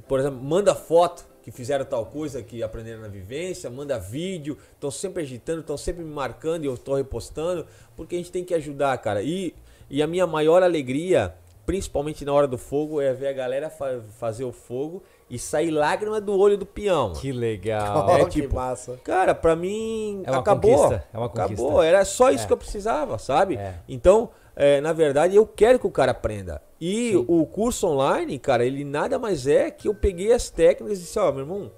[0.06, 4.90] por exemplo, manda foto que fizeram tal coisa que aprenderam na vivência, manda vídeo, estão
[4.90, 7.64] sempre agitando, estão sempre me marcando e eu estou repostando,
[7.96, 9.22] porque a gente tem que ajudar, cara.
[9.22, 9.54] E,
[9.88, 11.34] e a minha maior alegria,
[11.64, 15.70] principalmente na hora do fogo, é ver a galera fa- fazer o fogo e sair
[15.70, 17.14] lágrima do olho do peão.
[17.14, 18.10] Que legal.
[18.10, 18.98] É que tipo- massa.
[19.02, 20.70] Cara, pra mim É uma acabou.
[20.74, 21.62] conquista, é uma conquista.
[21.64, 22.46] Acabou, era só isso É.
[22.46, 23.56] que eu precisava, sabe?
[23.56, 23.74] É.
[23.88, 26.60] Então, é, na verdade, eu quero que o cara aprenda.
[26.80, 31.02] E o curso online, cara, ele nada mais é que eu peguei as técnicas e
[31.02, 31.72] disse, ó, meu irmão,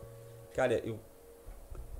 [0.54, 0.98] cara, eu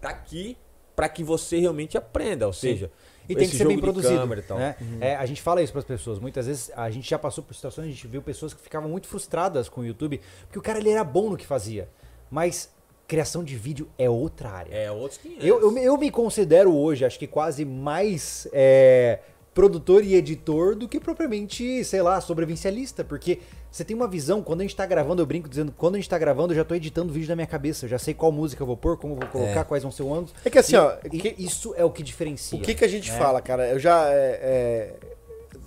[0.01, 0.57] tá aqui
[0.95, 2.91] pra que você realmente aprenda, ou seja,
[3.29, 4.21] E tem que ser bem produzido.
[4.59, 4.77] né?
[5.01, 6.19] É, a gente fala isso para as pessoas.
[6.19, 9.07] Muitas vezes a gente já passou por situações, a gente viu pessoas que ficavam muito
[9.07, 11.89] frustradas com o YouTube, porque o cara ele era bom no que fazia.
[12.31, 12.71] Mas
[13.07, 14.75] criação de vídeo é outra área.
[14.75, 15.45] É, outros 500.
[15.47, 19.21] Eu, eu, me- eu me considero hoje, acho que quase mais é,
[19.55, 23.05] produtor e editor do que propriamente, sei lá, sobrevivencialista.
[23.05, 23.39] Porque
[23.71, 26.09] você tem uma visão, quando a gente tá gravando, eu brinco dizendo, quando a gente
[26.09, 27.85] tá gravando, eu já tô editando o vídeo na minha cabeça.
[27.85, 30.03] Eu já sei qual música eu vou pôr, como eu vou colocar, quais vão ser
[30.03, 30.35] os ângulos.
[30.45, 32.59] É que assim, E- ó, que- isso é o que diferencia.
[32.59, 33.19] O que, que a gente né?
[33.19, 33.69] fala, cara?
[33.69, 34.07] Eu já.
[34.09, 34.97] É,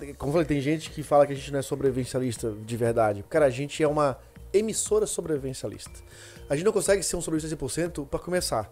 [0.00, 2.76] é, como eu falei, tem gente que fala que a gente não é sobrevivencialista de
[2.76, 3.24] verdade.
[3.28, 4.18] Cara, a gente é uma
[4.52, 5.90] emissora sobrevivencialista.
[6.48, 8.70] A gente não consegue ser um sobrevivencialista 100% para começar.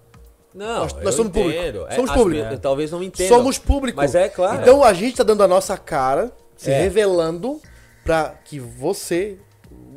[0.55, 1.87] Não, Nós- nós somos público.
[1.89, 2.59] É, Somos as público.
[2.59, 3.37] Talvez não entendam.
[3.39, 3.97] Somos público.
[3.97, 4.61] Mas é claro.
[4.61, 6.81] Então a gente tá dando a nossa cara, se É.
[6.83, 7.61] revelando
[8.05, 9.39] pra que você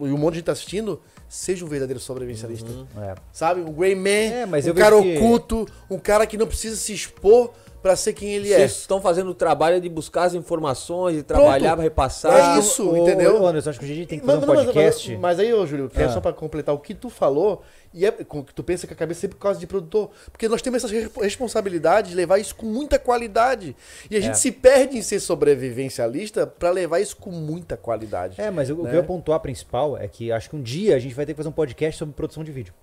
[0.02, 2.70] e um monte de gente tá assistindo seja um verdadeiro sobrevivencialista.
[3.02, 3.16] É.
[3.34, 3.60] Sabe?
[3.62, 6.94] Um Grey Man, É, mas um cara que- oculto, um cara que não precisa se
[6.94, 7.52] expor
[7.86, 8.66] pra ser quem ele Vocês é.
[8.66, 12.56] estão fazendo o trabalho de buscar as informações, de trabalhar, repassar.
[12.56, 13.40] É isso, Ô, entendeu?
[13.40, 15.12] ô, Anderson, acho que a gente tem que fazer Mas, um mas- podcast.
[15.12, 16.10] mas- mas aí, ô Júlio, que é Ah.
[16.10, 17.62] só pra completar o que tu falou,
[17.94, 19.68] e é com o que tu pensa que a cabeça é sempre por causa de
[19.68, 20.10] produtor.
[20.32, 23.76] Porque nós temos essa re- responsabilidade de levar isso com muita qualidade.
[24.10, 24.34] E a gente É.
[24.34, 28.42] se perde em ser sobrevivencialista pra levar isso com muita qualidade.
[28.42, 28.90] É, mas o, o né?
[28.90, 31.34] que eu ia pontuar principal é que acho que um dia a gente vai ter
[31.34, 32.74] que fazer um podcast sobre produção de vídeo.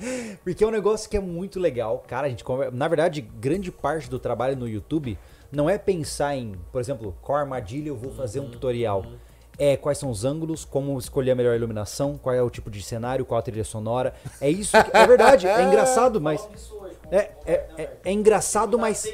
[0.44, 2.02] Porque é um negócio que é muito legal.
[2.06, 5.18] Cara, a gente conver- Na verdade, grande parte do trabalho no YouTube
[5.52, 9.04] não é pensar em, por exemplo, qual armadilha eu vou fazer um tutorial.
[9.58, 12.82] É quais são os ângulos, como escolher a melhor iluminação, qual é o tipo de
[12.82, 14.14] cenário, qual a trilha sonora.
[14.40, 16.48] É isso que, É verdade, é engraçado, mas.
[17.10, 17.90] É, é, né, é, velho?
[18.04, 19.04] é engraçado, mas.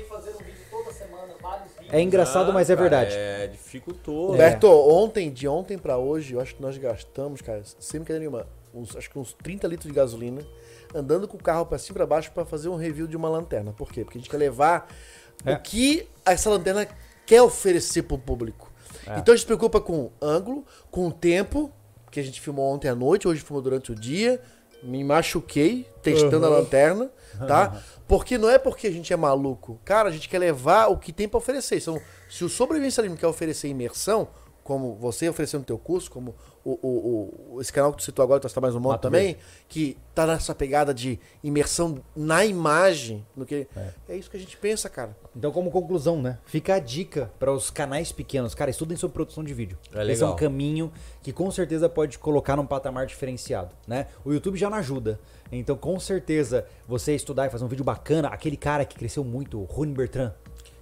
[1.90, 3.14] É engraçado, mas é verdade.
[3.16, 4.28] É, dificultou.
[4.32, 8.46] Roberto, ontem, de ontem pra hoje, eu acho que nós gastamos, cara, sem brincadeira nenhuma,
[8.74, 10.42] uns, acho que uns 30 litros de gasolina,
[10.94, 13.28] andando com o carro pra cima e pra baixo pra fazer um review de uma
[13.28, 13.72] lanterna.
[13.72, 14.04] Por quê?
[14.04, 14.88] Porque a gente quer levar
[15.44, 15.54] É.
[15.54, 16.86] o que essa lanterna
[17.24, 18.72] quer oferecer pro público.
[19.06, 19.18] É.
[19.18, 21.70] Então a gente se preocupa com ângulo, com o tempo,
[22.10, 24.40] que a gente filmou ontem à noite, hoje filmou durante o dia.
[24.82, 27.10] Me machuquei testando a lanterna,
[27.48, 27.82] tá?
[28.06, 29.80] Porque não é porque a gente é maluco.
[29.84, 31.78] Cara, a gente quer levar o que tem pra oferecer.
[31.78, 32.00] Então,
[32.30, 34.28] se o sobrevivencialismo quer oferecer imersão,
[34.62, 36.34] como você ofereceu no teu curso, como
[36.70, 39.36] o, o- o- esse canal que tu citou agora, tu está mais um monte também,
[39.68, 43.66] que tá nessa pegada de imersão na imagem, no que
[44.08, 44.16] é.
[44.16, 45.16] isso que a gente pensa, cara.
[45.34, 46.38] Então, como conclusão, né?
[46.44, 48.54] Fica a dica para os canais pequenos.
[48.54, 49.78] Cara, estudem sobre produção de vídeo.
[49.94, 50.36] É Esse é um legal.
[50.36, 54.06] caminho que com certeza pode colocar num patamar diferenciado, né?
[54.24, 55.20] O YouTube já não ajuda.
[55.52, 59.60] Então, com certeza, você estudar e fazer um vídeo bacana, aquele cara que cresceu muito,
[59.60, 60.32] o Rony Bertrand.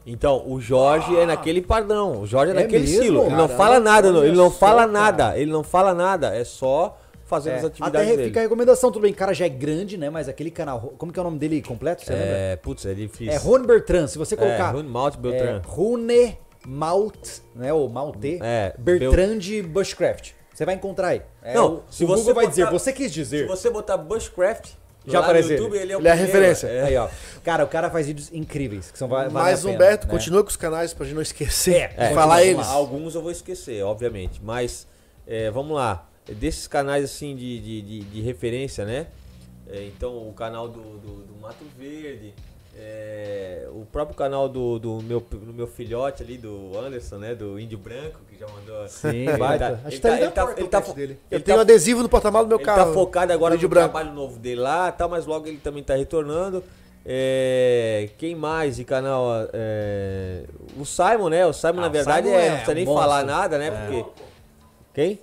[0.06, 2.20] Então, o Jorge é naquele padrão.
[2.22, 3.00] O Jorge é, É naquele mesmo?
[3.02, 3.26] estilo.
[3.26, 4.24] Ele não fala nada, não.
[4.24, 4.92] ele não fala cara.
[4.92, 5.38] nada.
[5.38, 6.34] Ele não fala nada.
[6.34, 8.28] É só fazendo É, as até atividades re- dele.
[8.28, 10.10] fica a recomendação, tudo bem, o cara já é grande, né?
[10.10, 12.28] Mas aquele canal, como que é o nome dele completo, você lembra?
[12.28, 13.32] É, putz, é difícil.
[13.32, 14.68] É Rony Bertrand, se você colocar...
[14.68, 15.56] É, Rune Malt Beltran.
[15.56, 17.72] É, Rune Malt, né?
[17.72, 18.38] O Malte.
[18.42, 20.32] É, Bertrand Bushcraft.
[20.52, 21.22] Você vai encontrar aí.
[21.42, 23.46] É, Não, o, se o Google você vai botar- dizer, você quis Se dizer.
[23.48, 24.70] você botar Bushcraft
[25.06, 26.66] Já lá aparece no YouTube, ele, é o Ele é a referência.
[26.68, 26.82] É.
[26.84, 27.08] Aí, ó.
[27.44, 30.10] Cara, o cara faz vídeos incríveis, que são va- valem Mas, a pena, Humberto, né?
[30.10, 32.56] continua com os canais pra gente não esquecer É, de falar eles.
[32.66, 34.40] lá, Alguns eu vou esquecer, obviamente.
[34.42, 34.86] Mas,
[35.26, 36.08] é, vamos lá.
[36.26, 39.08] Desses canais, assim, de, de, de, de referência, né?
[39.68, 42.32] É, então, o canal do, do, do Mato Verde,
[42.76, 47.34] é, o próprio canal do, do, meu, do meu filhote ali, do Anderson, né?
[47.34, 48.88] Do Índio Branco, que já mandou...
[48.88, 49.80] Sim, Ele baita.
[49.82, 51.12] tá- ele tá tá- na ele tá- ele o tá pet fo- dele.
[51.12, 52.86] Ele ele tem tá um adesivo no porta-malas do meu ele carro.
[52.86, 53.92] tá focado agora no branco.
[53.92, 56.64] trabalho novo dele lá, tá, mas logo ele também tá retornando.
[57.06, 59.28] É, quem mais de canal?
[59.52, 60.44] É,
[60.78, 61.46] o Simon, né?
[61.46, 63.02] O Simon, Ah, na verdade, Simon é, é não precisa nem monstro.
[63.02, 63.70] falar nada, né?
[63.70, 64.04] Porque.
[64.94, 65.20] Quem?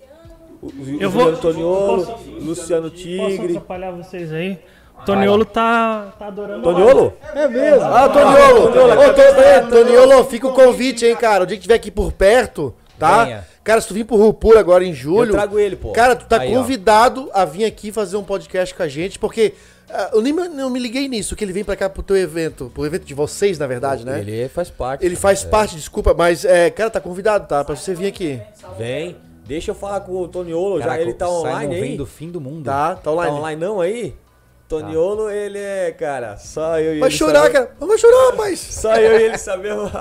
[0.62, 3.48] O, o, Eu o vou- Juliano Toniolo, posso- Luciano Posso Tigre.
[3.58, 4.60] atrapalhar vocês aí?
[5.02, 6.62] O Toniolo tá, tá adorando.
[6.62, 7.14] Toniolo?
[7.34, 7.82] É mesmo?
[7.84, 8.66] Ah, Toniolo!
[8.66, 11.44] Ô, Tô- é, Toniolo, fica o convite, hein, cara.
[11.44, 13.24] O dia que tiver aqui por perto, tá?
[13.26, 13.48] Venha.
[13.64, 15.30] Cara, se tu vir pro Rupur agora em julho.
[15.30, 15.92] Eu trago ele, pô.
[15.94, 16.60] Cara, tu tá Aí, ó.
[16.60, 19.54] convidado a vir aqui fazer um podcast com a gente, porque
[20.14, 22.72] eu nem me- não me liguei nisso, que ele vem pra cá pro teu evento,
[22.74, 24.20] pro evento de vocês, na verdade, né?
[24.20, 25.16] Ele, Ele faz parte.
[25.16, 27.64] faz parte, desculpa, mas, é, cara, tá convidado, tá?
[27.64, 28.42] Pra você vir aqui.
[28.78, 29.16] Vem.
[29.46, 31.98] Deixa eu falar com o Toniolo, já ele tá online vem aí.
[31.98, 32.64] do fim do mundo.
[32.66, 32.96] Tá?
[32.96, 33.36] Tá Tá online.
[33.36, 34.16] online não aí?
[34.70, 37.72] Toniolo, ele é, cara, só eu e Vai ele chorar, sabe- cara.
[37.80, 38.60] Vai chorar, rapaz.
[38.72, 39.92] Só eu e ele sabemos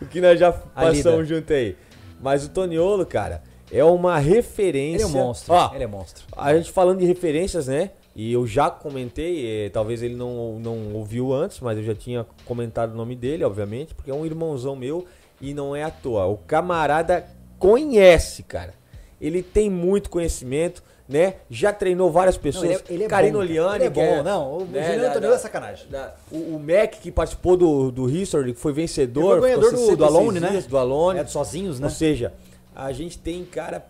[0.00, 1.76] o que nós já passamos junto aí.
[2.20, 4.96] Mas o Toniolo, cara, é uma referência.
[4.96, 5.52] Ele é um monstro.
[5.52, 6.24] Ó, Ele é monstro.
[6.34, 7.90] a gente falando de referências, né?
[8.20, 12.26] E eu já comentei, eh, talvez ele não, não ouviu antes, mas eu já tinha
[12.44, 15.06] comentado o nome dele, obviamente, porque é um irmãozão meu
[15.40, 16.26] e não é à toa.
[16.26, 17.24] O camarada
[17.60, 18.74] conhece, cara.
[19.20, 21.34] Ele tem muito conhecimento, né?
[21.48, 22.64] Já treinou várias Não, pessoas.
[22.64, 23.42] ele é, ele é Karine bom.
[23.44, 24.22] Ele é que bom.
[24.24, 25.88] Não, o né, Juliano Toniolo é sacanagem.
[25.88, 29.38] da- o, o Mac que participou do, do History, que foi vencedor.
[29.38, 30.64] Foi ganhador do- do 66 Alone, né?
[30.68, 31.20] Do Alone.
[31.20, 31.86] É sozinhos, né?
[31.86, 32.32] Ou seja,
[32.74, 33.86] a gente tem cara.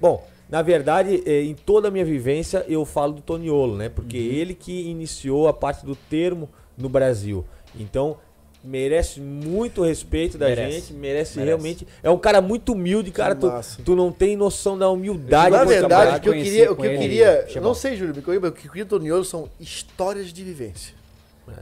[0.00, 3.88] Bom, na verdade, eh, em toda a minha vivência, eu falo do Toniolo, né?
[3.88, 4.24] Porque Uhum.
[4.24, 6.46] ele que iniciou a parte do termo
[6.76, 7.42] no Brasil.
[7.74, 8.18] Então,
[8.62, 10.72] merece muito respeito da Merece.
[10.72, 11.40] gente, merece, Merece.
[11.42, 11.88] realmente.
[12.02, 13.34] É um cara muito humilde, cara.
[13.34, 13.50] Tu,
[13.82, 16.86] tu não tem noção da humildade Na do verdade, o que eu queria, o que
[16.86, 20.94] eu queria, não sei, Júlio, o que eu queria do Toniolo são histórias de vivência.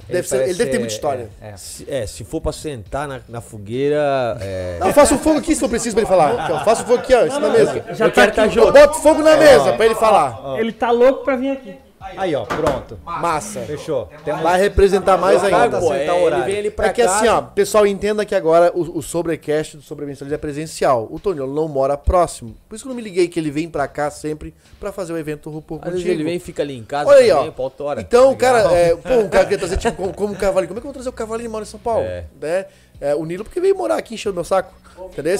[0.08, 1.28] Deve ser- ele deve ter muita história.
[1.40, 1.56] É, é.
[1.56, 4.36] Se, é, se for pra sentar na, na fogueira.
[4.40, 6.64] É, Não, faça um fogo aqui se for preciso pra ele falar.
[6.64, 7.84] Faça um fogo aqui, ó, isso na mesa.
[7.94, 8.54] Já eu tá quero tá aqui.
[8.54, 8.72] junto.
[8.72, 10.58] Bota fogo na mesa pra ele falar.
[10.58, 11.76] Ele tá louco pra vir aqui.
[12.00, 12.98] Aí, ó, pronto.
[13.04, 13.60] Massa.
[13.60, 14.08] Fechou.
[14.24, 15.78] Temos Vai representar mais ainda.
[15.80, 17.16] tá é, ele vem ali pra É que casa.
[17.16, 21.06] assim, ó, pessoal, entenda que agora o, o sobrecast do sobrevivencialismo é presencial.
[21.10, 22.56] O Toniolo não mora próximo.
[22.68, 25.12] Por isso que eu não me liguei que ele vem pra cá sempre pra fazer
[25.12, 26.08] o evento vezes contigo.
[26.08, 27.52] ele vem e fica ali em casa Olha aí, também, ó.
[27.52, 28.00] pauta hora.
[28.00, 28.54] Então, o Legal.
[28.62, 30.68] cara, é, pô, um cara queria trazer, tipo, como, como o Cavalinho.
[30.68, 32.04] Como é que eu vou trazer o Cavalinho e mora em São Paulo?
[32.04, 32.24] É.
[32.40, 32.64] Né?
[33.00, 34.72] É, o Nilo, porque veio morar aqui enchendo meu saco.
[35.06, 35.36] Entendeu?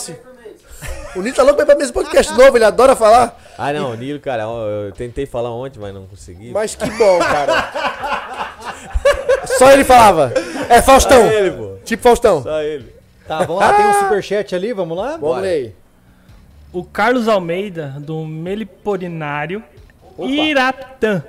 [1.17, 3.39] O Nilo tá louco pra ir pra mesa podcast novo, ele adora falar.
[3.63, 6.51] Ah, não, o Nilo, cara, eu tentei falar ontem, mas não consegui.
[6.51, 7.71] Mas que bom, cara.
[9.59, 10.33] Só ele falava.
[10.67, 11.23] É Faustão.
[11.23, 11.77] Só ele, pô.
[11.85, 12.43] Tipo Faustão.
[12.43, 12.91] Só ele.
[13.29, 15.19] Tá, vamos lá, tem um superchat ali, vamos lá?
[15.19, 15.75] Vamos ler aí.
[16.73, 19.63] O Carlos Almeida, do Meliporinário
[20.19, 21.23] Iratã.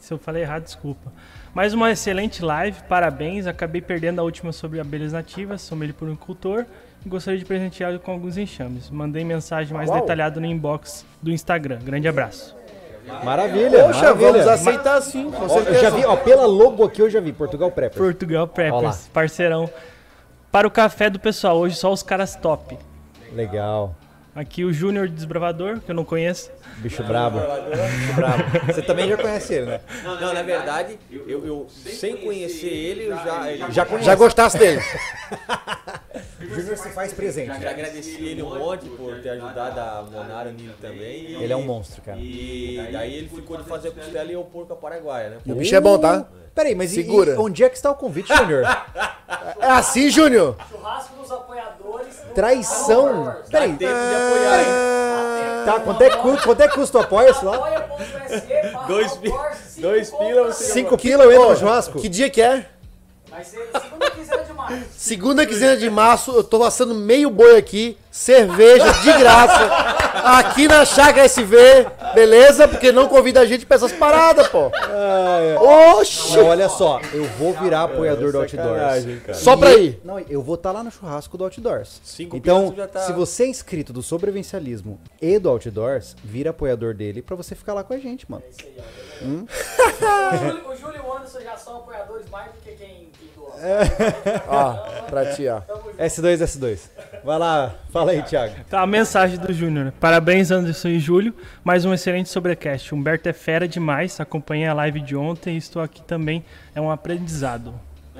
[0.00, 1.12] Se eu falei errado, desculpa.
[1.52, 3.46] Mais uma excelente live, parabéns.
[3.46, 6.64] Acabei perdendo a última sobre abelhas nativas, sou meliponicultor e
[7.06, 8.90] gostaria de presenteá-lo com alguns enxames.
[8.90, 10.00] Mandei mensagem mais Uau.
[10.00, 11.78] detalhada no inbox do Instagram.
[11.82, 12.56] Grande abraço.
[13.24, 14.32] Maravilha, Poxa, maravilha.
[14.32, 17.32] vamos aceitar sim, com Ó, eu já vi, ó, pela logo aqui eu já vi,
[17.32, 17.96] Portugal Prepper.
[17.98, 18.46] Portugal.
[18.46, 19.68] Preppers, parceirão.
[20.52, 22.76] Para o café do pessoal, hoje só os caras top.
[23.32, 23.94] Legal.
[24.38, 26.48] Aqui o Júnior Desbravador, que eu não conheço.
[26.76, 27.40] Bicho brabo.
[27.40, 28.44] Bicho brabo.
[28.72, 29.80] Você também já conhece ele, né?
[30.04, 34.06] Não, não, na verdade, eu, eu sem conhecer ele, eu já, ele- Já conhece.
[34.06, 34.80] Já gostasse dele.
[36.40, 37.60] Júnior se faz presente.
[37.60, 41.24] já agradeci ele um monte por ter ajudado a Monara, o Nilo também.
[41.32, 42.16] e- Ele é um monstro, cara.
[42.20, 45.36] E daí ele ficou de fazer a costela e eu porco a paraguaia, né?
[45.48, 46.28] O bicho é bom, tá?
[46.54, 47.32] Peraí, mas e- Segura.
[47.34, 48.64] e onde é que está o convite, Júnior?
[49.60, 50.56] É assim, Júnior?
[50.70, 51.87] Churrasco dos apoiadores.
[52.42, 53.24] Traição.
[53.24, 53.48] Wars.
[53.50, 53.72] Peraí.
[53.72, 55.64] Tempo de apoiar, hein?
[55.64, 57.56] Tá, quanto é custa, quanto é que custa o apoia-se lá?
[57.56, 60.26] Apoia.se barra Dois pi- Wars, cinco dois contas.
[60.28, 61.98] pila, você- Cinco pila eu entro no churrasco?
[61.98, 62.64] Que dia que é?
[63.38, 64.84] Vai ser segunda quinzena de março.
[64.96, 69.64] Segunda quinzena de março, eu tô assando meio boi aqui, cerveja de graça,
[70.24, 71.56] aqui na Chácara SV,
[72.16, 72.66] beleza?
[72.66, 74.72] Porque não convida a gente pra essas paradas, pô.
[76.00, 76.36] Oxi!
[76.36, 79.04] Não, olha só, eu vou virar apoiador do Outdoors.
[79.36, 80.00] Só pra ir.
[80.04, 82.00] Não, eu vou estar lá no churrasco do Outdoors.
[82.02, 86.92] Cinco então, já tá- se você é inscrito do Sobrevivencialismo e do Outdoors, vira apoiador
[86.92, 88.42] dele pra você ficar lá com a gente, mano.
[89.20, 93.07] O Júlio, o Júlio e o Anderson já são apoiadores mais do que quem,
[94.48, 94.72] Ó,
[95.08, 95.60] pra ti, ó.
[95.98, 96.78] S2, S2.
[97.24, 98.54] Vai lá, fala aí, Thiago.
[98.68, 99.86] Tá, a mensagem do Júnior.
[99.86, 99.92] né?
[99.98, 101.34] Parabéns, Anderson e Júlio.
[101.64, 102.94] Mais um excelente sobrecast.
[102.94, 104.20] Humberto é fera demais.
[104.20, 106.44] Acompanhei a live de ontem e estou aqui também.
[106.74, 107.74] É um aprendizado.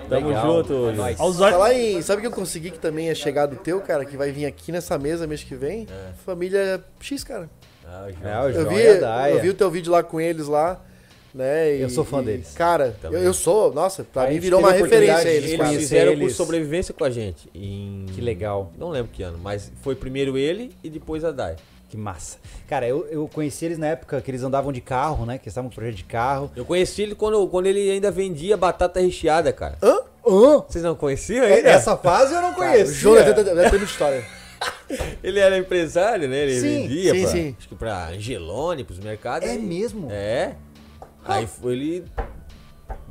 [0.09, 0.47] Tamo Legal.
[0.47, 1.21] junto, É nóis.
[1.21, 1.39] Aos.
[1.39, 2.01] Falar em.
[2.03, 4.05] Sabe o que eu consegui que também é chegar do teu, cara?
[4.05, 5.87] Que vai vir aqui nessa mesa mês que vem?
[6.25, 7.49] Família X, cara.
[7.87, 8.33] Ah, o João.
[8.33, 10.81] É, o Eu vi, eu vi o teu vídeo lá com eles lá.
[11.39, 12.53] Né, e- Eu sou fã e, deles.
[12.57, 16.23] Cara, eu, eu sou, nossa, pra A mim virou uma referência eles, Eles fizeram por
[16.23, 16.35] eles.
[16.35, 17.49] sobrevivência com a gente.
[17.55, 18.07] Em...
[18.13, 18.73] Que legal.
[18.77, 21.55] Não lembro que ano, mas foi primeiro ele e depois a Dai.
[21.89, 22.39] Que massa.
[22.69, 25.39] Cara, eu, eu conheci eles na época que eles andavam de carro, né?
[25.39, 26.51] Que eles estavam com projeto de carro.
[26.57, 29.79] Eu conheci ele quando, quando ele ainda vendia batata recheada, cara.
[29.81, 29.97] Hã?
[30.69, 31.69] Vocês não conheciam É, ainda?
[31.71, 32.93] Essa fase eu não O conheço.
[32.95, 34.23] Jonas deve ter- muita história.
[35.23, 36.43] Ele era empresário, né?
[36.43, 37.57] Ele Sim, vendia sim, pra, sim.
[37.59, 39.49] acho que pra Angelone, pros mercados.
[39.49, 40.09] É e- mesmo?
[40.11, 40.55] É.
[41.29, 42.05] Aí foi ele...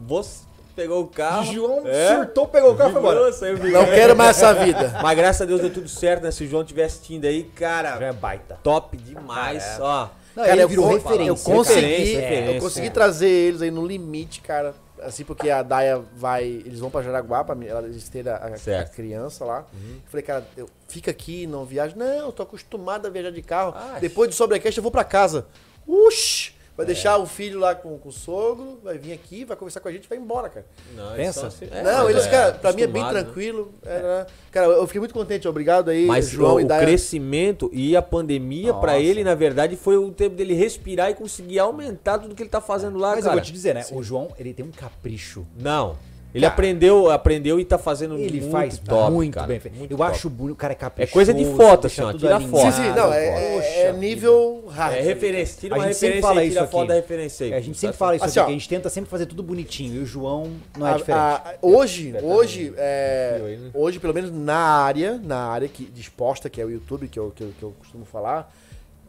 [0.06, 0.42] Você
[0.76, 1.52] pegou o carro...
[1.54, 3.34] João é, surtou, pegou o carro e foi embora.
[3.34, 5.00] saiu Não quero mais essa vida.
[5.02, 6.32] Mas graças a Deus deu tudo certo, né?
[6.32, 8.60] Se o João tivesse tindo aí, cara, Já é baita.
[8.64, 10.10] top demais, ó.
[10.36, 11.30] Não, Cara, ele eu, virou referência.
[11.30, 12.90] eu consegui, Referência, eu referência, consegui é.
[12.92, 14.76] trazer eles aí no limite, cara.
[15.02, 16.44] Assim, porque a Daia vai.
[16.44, 19.66] Eles vão pra Jaraguá, pra ela- eles terem a, a- a criança lá.
[19.74, 21.96] Eu falei, cara, eu, fica aqui, não viaja.
[21.96, 23.74] Não, eu tô acostumado a viajar de carro.
[23.76, 25.48] Ah, Depois do sobrecast eu vou pra casa.
[25.88, 26.54] Uxi!
[26.78, 29.88] Vai deixar o filho lá com, com o sogro, vai vir aqui, vai conversar com
[29.88, 30.64] a gente e vai embora, cara.
[30.96, 31.48] Não, Pensa?
[31.48, 33.10] assim- é, não, mas eles, é, cara, pra mim é bem né?
[33.10, 33.74] tranquilo.
[33.84, 38.02] era- Cara, eu fiquei muito contente, obrigado aí, Mas João o, o crescimento e a
[38.02, 39.04] pandemia, pra Nossa.
[39.04, 42.62] ele, na verdade, foi o tempo dele respirar e conseguir aumentar tudo que ele tá
[42.62, 43.36] fazendo lá, Mas eu cara.
[43.38, 43.84] vou te dizer, né?
[43.92, 45.48] O João, ele tem um capricho.
[45.60, 45.96] Não.
[46.38, 49.48] Ele Cara, aprendeu, aprendeu e tá fazendo Ele muito faz top, muito cara.
[49.48, 49.76] bem feito.
[49.78, 50.12] Muito Eu top.
[50.12, 51.14] acho bonito, o cara é caprichoso.
[51.14, 52.72] coisa de foto, assim, ó, tira foto.
[52.72, 54.96] Sim, sim, não, é, é- Poxa é nível hard.
[54.96, 56.72] É referência, tira A uma gente sempre referência fala e isso tira aqui.
[56.72, 57.54] foto da referência aí.
[57.54, 59.96] É, a gente sempre fala isso Assim, aqui, a gente tenta sempre fazer tudo bonitinho.
[59.96, 61.20] E o João não é A- diferente.
[61.22, 63.70] a- hoje, hoje, é, né?
[63.74, 67.32] hoje, pelo menos na área, na área que, disposta, que é o YouTube, que eu,
[67.36, 68.54] que eu, que eu costumo falar,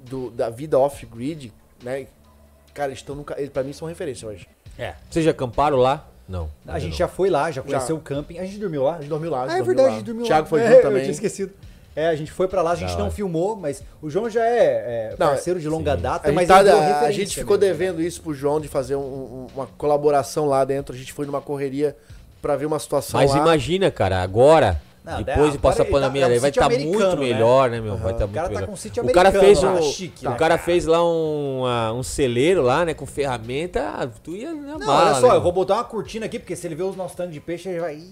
[0.08, 1.52] do, da vida off-grid,
[1.82, 2.06] né?
[2.72, 4.46] Cara, eles estão Pra mim são referência hoje.
[4.78, 4.94] É.
[5.10, 6.08] Vocês já acamparam lá?
[6.28, 6.48] Não.
[6.66, 6.98] A ainda gente não.
[6.98, 8.38] já foi lá, já conheceu o camping.
[8.38, 8.96] A gente dormiu lá?
[8.96, 9.46] A gente dormiu lá.
[9.48, 9.94] Ah, é verdade, lá.
[9.94, 10.48] a gente dormiu Thiago lá.
[10.48, 11.00] foi É, junto Eu também.
[11.02, 11.52] tinha esquecido.
[11.96, 13.10] É, a gente foi pra lá, a gente não hora.
[13.10, 16.02] filmou, mas o João já é, é Não, parceiro de longa sim.
[16.02, 17.72] data, A mas tá- a referência gente ficou mesmo.
[17.72, 20.94] devendo isso pro João de fazer um- um- uma colaboração lá dentro.
[20.94, 21.96] A gente foi numa correria
[22.40, 23.38] pra ver uma situação Mas lá.
[23.38, 24.80] imagina, cara, agora,
[25.10, 26.82] Não, depois de agora passar a ele tá- pandemia, é um aí vai estar muito
[26.82, 27.28] americano, né?
[27.28, 27.96] melhor, né, meu?
[27.96, 28.66] Vai estar O cara muito tá melhor.
[28.66, 30.36] com um sítio o cara fez lá, um, chique o lá.
[30.36, 34.78] cara fez lá um, ah, um celeiro lá, né, com ferramenta, ah, tu ia na
[34.78, 35.36] Não, mala, olha só, né?
[35.36, 37.68] eu vou botar uma cortina aqui, porque se ele ver os nossos tantos de peixe,
[37.68, 38.02] ele vai...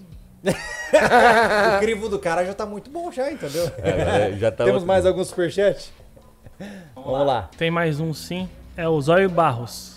[1.75, 3.69] O crivo do cara já tá muito bom já, entendeu?
[3.79, 5.91] É, já tá Temos mais algum superchat?
[6.95, 7.49] Vamos lá.
[7.57, 8.47] Tem mais um sim.
[8.75, 9.96] É o Zóio Barros.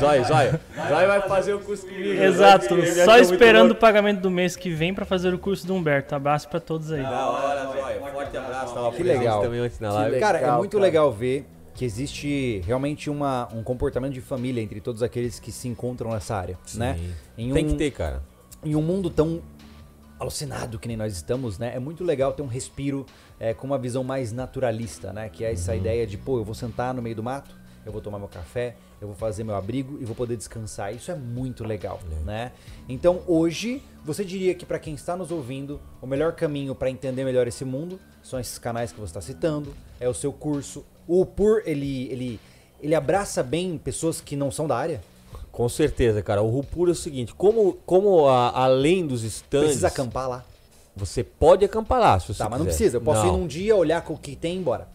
[0.00, 0.60] Zóio, Zóio.
[0.88, 2.20] Zóio vai fazer o curso comigo.
[2.20, 2.68] Exato.
[2.74, 6.14] Zóio, Só esperando o pagamento do mês que vem pra fazer o curso do Humberto.
[6.14, 7.02] Abraço pra todos aí.
[7.02, 8.00] Da hora, Zóio.
[8.12, 8.74] Forte abraço.
[8.74, 9.42] Tava Que legal.
[9.42, 10.18] também ontem na live.
[10.20, 10.82] Cara, é muito cara.
[10.82, 15.68] legal ver que existe realmente uma, um comportamento de família entre todos aqueles que se
[15.68, 16.98] encontram nessa área, né?
[17.36, 18.22] Em Tem um- que ter, cara.
[18.64, 19.42] em um mundo tão
[20.18, 21.72] alucinado que nem nós estamos, né?
[21.74, 23.04] É muito legal ter um respiro
[23.38, 25.28] é, com uma visão mais naturalista, né?
[25.28, 25.78] Que é essa Uhum.
[25.78, 27.54] ideia de, pô, eu vou sentar no meio do mato,
[27.84, 30.94] eu vou tomar meu café, eu vou fazer meu abrigo e vou poder descansar.
[30.94, 32.52] Isso é muito legal, né?
[32.88, 37.24] Então, hoje, você diria que para quem está nos ouvindo, o melhor caminho para entender
[37.24, 40.84] melhor esse mundo são esses canais que você está citando, é o seu curso.
[41.06, 42.40] O PUR, ele, ele,
[42.80, 45.00] ele abraça bem pessoas que não são da área?
[45.52, 46.42] Com certeza, cara.
[46.42, 50.44] O Rupur é o seguinte, como, como a- além dos stands, Precisa acampar lá.
[50.94, 52.76] você pode acampar lá, se você Tá, mas não quiser.
[52.76, 52.96] precisa.
[52.98, 53.34] Eu posso Não.
[53.34, 54.88] ir num dia, olhar com o que tem e ir embora.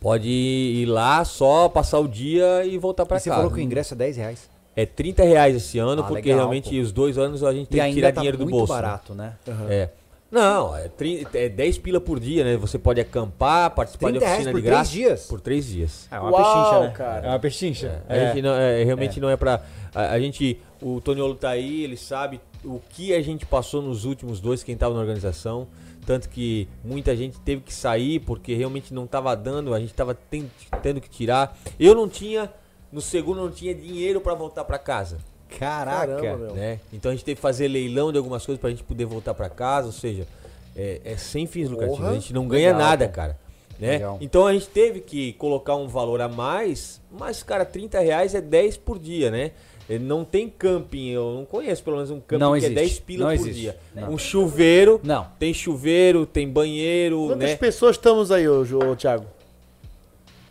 [0.00, 3.40] Pode ir lá só, passar o dia e voltar pra e você casa.
[3.42, 4.50] falou que o ingresso é 10 reais.
[4.76, 6.80] É 30 reais esse ano, Ah, porque legal, realmente pô.
[6.82, 8.72] os dois anos a gente E tem que tirar tá dinheiro do muito bolso.
[8.72, 8.80] né?
[8.80, 9.32] barato, né?
[9.68, 9.88] É.
[10.30, 12.56] Não, é, tri- é 10 pila por dia, né?
[12.58, 14.90] Você pode acampar, participar de 30 oficina por de graça.
[14.90, 15.26] três dias?
[15.26, 16.08] Por três dias.
[16.12, 16.90] É uma pechincha, né?
[16.94, 17.26] cara.
[17.26, 18.02] É uma pechincha.
[18.08, 19.62] A gente não, é, realmente não é pra.
[19.94, 20.60] A, a gente.
[20.82, 24.76] O Toniolo tá aí, ele sabe o que a gente passou nos últimos dois, quem
[24.76, 25.66] tava na organização.
[26.08, 30.14] Tanto que muita gente teve que sair porque realmente não tava dando, a gente tava
[30.14, 30.50] ten-
[30.82, 31.54] tendo que tirar.
[31.78, 32.50] Eu não tinha,
[32.90, 35.18] no segundo, não tinha dinheiro pra voltar pra casa.
[35.58, 36.16] Caraca.
[36.16, 36.54] Caramba, meu.
[36.54, 36.80] Né?
[36.94, 39.50] Então a gente teve que fazer leilão de algumas coisas pra gente poder voltar pra
[39.50, 40.26] casa, ou seja,
[40.74, 42.06] é, é sem fins lucrativos.
[42.06, 43.38] A gente não ganha Legal, nada, cara.
[43.78, 43.90] Né?
[43.92, 44.16] Legal.
[44.22, 48.40] Então a gente teve que colocar um valor a mais, mas, cara, 30 reais é
[48.40, 49.50] 10 por dia, né?
[49.88, 52.72] Eh, Não tem camping, eu não conheço pelo menos um camping Não que existe.
[52.72, 53.60] é 10 pila Não por existe.
[53.60, 53.76] dia.
[53.94, 54.10] Não.
[54.12, 55.26] Um chuveiro, Não.
[55.38, 57.56] tem chuveiro, tem banheiro, Quantas né?
[57.56, 59.24] pessoas estamos aí hoje, ô, Thiago?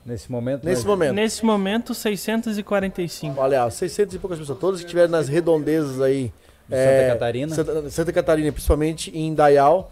[0.05, 0.63] Nesse momento.
[0.63, 1.13] Nesse nós- momento.
[1.13, 3.39] Nesse momento, 645.
[3.39, 4.57] Olha, ó, 600 e poucas pessoas.
[4.57, 6.31] Todos que estiverem nas redondezas aí.
[6.67, 7.55] De Santa Catarina.
[7.55, 9.91] Santa, Santa Catarina, principalmente em Indaial.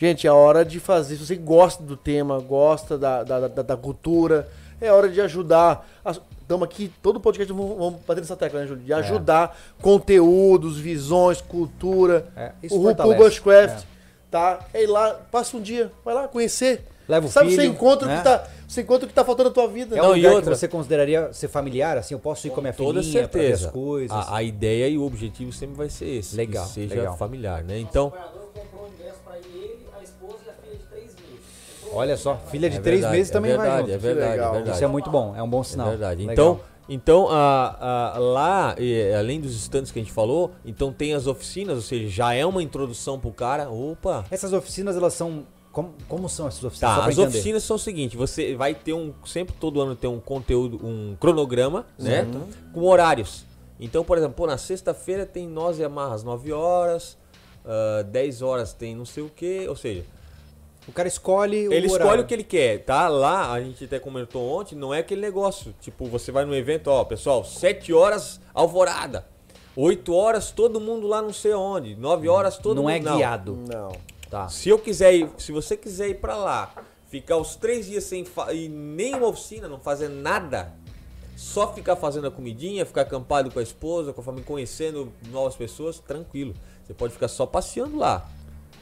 [0.00, 1.16] Gente, é hora de fazer.
[1.16, 4.48] Se você gosta do tema, gosta da, da, da, da cultura,
[4.80, 5.88] é hora de ajudar.
[6.42, 8.82] Estamos aqui, todo podcast vamos, vamos bater nessa tecla, né, Júlio?
[8.84, 12.26] De ajudar conteúdos, visões, cultura.
[12.36, 13.22] É, isso o fortalece.
[13.22, 13.84] Bushcraft,
[14.30, 14.66] tá?
[14.74, 16.84] É ir lá, passa um dia, vai lá conhecer.
[17.08, 18.18] Leva o Sabe, você filho, encontra, o né?
[18.18, 19.96] que tá, você encontra o que tá faltando na tua vida.
[19.96, 21.98] É um e outra- que você consideraria ser familiar?
[21.98, 23.66] Assim, eu posso ir com a minha Toda filhinha pra ver certeza.
[23.68, 24.16] as coisas.
[24.16, 26.36] A, a ideia e o objetivo sempre vai ser esse.
[26.36, 27.16] Legal, Que seja legal.
[27.16, 27.74] familiar, né?
[27.74, 28.12] O Então,
[31.94, 33.94] Olha só, filha de é três verdade, meses é também vai verdade, junto.
[33.94, 34.70] É verdade, é verdade.
[34.76, 35.88] Isso é muito bom, é um bom sinal.
[35.88, 36.26] É verdade.
[36.26, 36.32] Legal.
[36.32, 41.14] Então, então a, a- lá, eh, além dos stands que a gente falou, então tem
[41.14, 43.70] as oficinas, ou seja, já é uma introdução pro cara.
[43.70, 44.24] Opa!
[44.30, 45.44] Essas oficinas, elas são.
[45.70, 46.96] Como, como são essas oficinas?
[46.96, 47.28] Tá, as entender.
[47.28, 51.16] oficinas são o seguinte, você vai ter um, sempre todo ano tem um conteúdo, um
[51.18, 52.26] cronograma, né?
[52.74, 53.46] Com horários.
[53.80, 57.16] Então, por exemplo, pô, na sexta-feira tem nós e amarras 9 horas,
[57.64, 60.04] ah, 10 horas tem não sei o que, ou seja,
[60.88, 62.24] O cara escolhe o ele escolhe horário.
[62.24, 63.06] o que ele quer, tá?
[63.08, 65.72] Lá, a gente até comentou ontem, não é aquele negócio.
[65.80, 69.26] Tipo, você vai no evento, ó, pessoal, 7 horas, alvorada.
[69.76, 71.94] 8 horas, todo mundo lá não sei onde.
[71.94, 72.92] 9 horas, todo Não mundo.
[72.92, 73.56] é guiado.
[73.72, 73.92] Não.
[74.28, 74.48] Tá.
[74.48, 76.72] Se eu quiser ir, se você quiser ir pra lá,
[77.08, 80.72] ficar os três dias sem e nem uma oficina, não fazer nada,
[81.36, 85.54] só ficar fazendo a comidinha, ficar acampado com a esposa, com a família, conhecendo novas
[85.54, 86.54] pessoas, tranquilo.
[86.84, 88.28] Você pode ficar só passeando lá.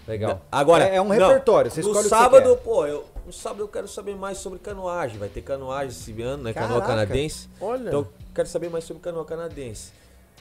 [0.06, 0.40] Legal.
[0.50, 3.32] Agora, é, é um não, repertório, você no escolhe sábado, o que pô, eu, no
[3.32, 5.18] sábado eu quero saber mais sobre canoagem.
[5.18, 6.52] Vai ter canoagem esse ano, né?
[6.52, 7.48] Canoa canadense.
[7.60, 7.88] olha.
[7.88, 9.92] Então, eu quero saber mais sobre canoa canadense.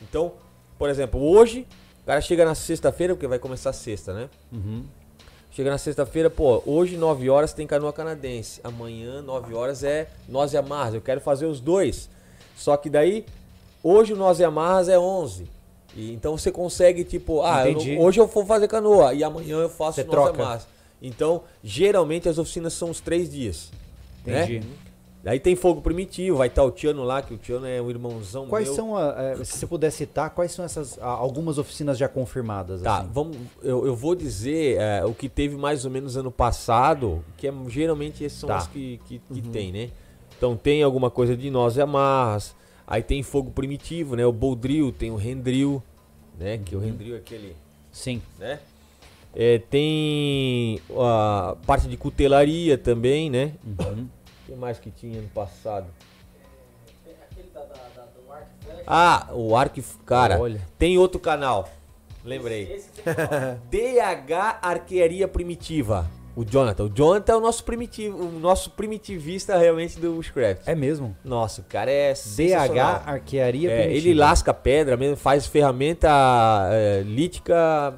[0.02, 0.34] Então,
[0.78, 1.68] por exemplo, hoje,
[2.04, 4.30] o cara chega na sexta-feira, porque vai começar sexta, né?
[4.52, 4.86] Uhum.
[5.52, 8.62] Chega na sexta-feira, pô, hoje 9 horas tem canoa canadense.
[8.64, 10.94] Amanhã, 9 horas, é nós e amarras.
[10.94, 12.10] Eu quero fazer os dois.
[12.56, 13.26] Só que daí,
[13.84, 15.50] hoje o nós e amarras é 11.
[16.00, 19.58] E, então você consegue, tipo, ah, eu não- hoje eu vou fazer canoa e amanhã
[19.58, 20.42] eu faço Você troca.
[20.42, 20.68] amarras.
[21.02, 23.72] Então, geralmente as oficinas são os três dias.
[24.26, 24.44] né?
[24.44, 24.68] Entendi.
[25.26, 28.48] Aí tem fogo primitivo, vai estar o Tiano lá, que o Tiano é um irmãozão
[28.48, 28.76] Quais meu.
[28.76, 32.82] são, a- é, se você puder citar, quais são essas a- algumas oficinas já confirmadas?
[32.82, 33.10] Tá, assim?
[33.14, 37.48] vamos, eu, eu vou dizer é, o que teve mais ou menos ano passado, que
[37.48, 38.58] é, geralmente esses são Tá.
[38.60, 39.90] os que, que, que tem, né?
[40.38, 42.56] Então tem alguma coisa de nós e amarras,
[42.88, 44.26] aí tem fogo primitivo, né?
[44.26, 45.84] O Boldril, tem o Rendril,
[46.40, 46.58] né?
[46.64, 47.56] Que o Rendril é aquele,
[47.92, 48.22] Sim.
[48.40, 48.60] né?
[49.36, 53.54] É, tem a parte de cutelaria também, né?
[53.64, 54.08] Uhum.
[54.08, 55.86] O que mais que tinha no passado?
[57.30, 58.84] Aquele da, da, da- do arco flecha.
[58.88, 59.80] Ah, o Arco...
[60.06, 60.60] Cara, Olha.
[60.80, 61.70] tem outro canal,
[62.26, 62.72] lembrei.
[62.74, 63.60] Esse falar.
[63.70, 66.10] DH Arquearia Primitiva.
[66.40, 66.86] O Jonathan.
[66.86, 70.62] O Jonathan é o nosso primitivo, o nosso primitivista realmente do Bushcraft.
[70.66, 71.14] É mesmo.
[71.22, 73.04] Nossa, o cara é DH.
[73.06, 76.08] Arquearia É, ele lasca pedra mesmo, faz ferramenta
[76.72, 77.94] é, lítica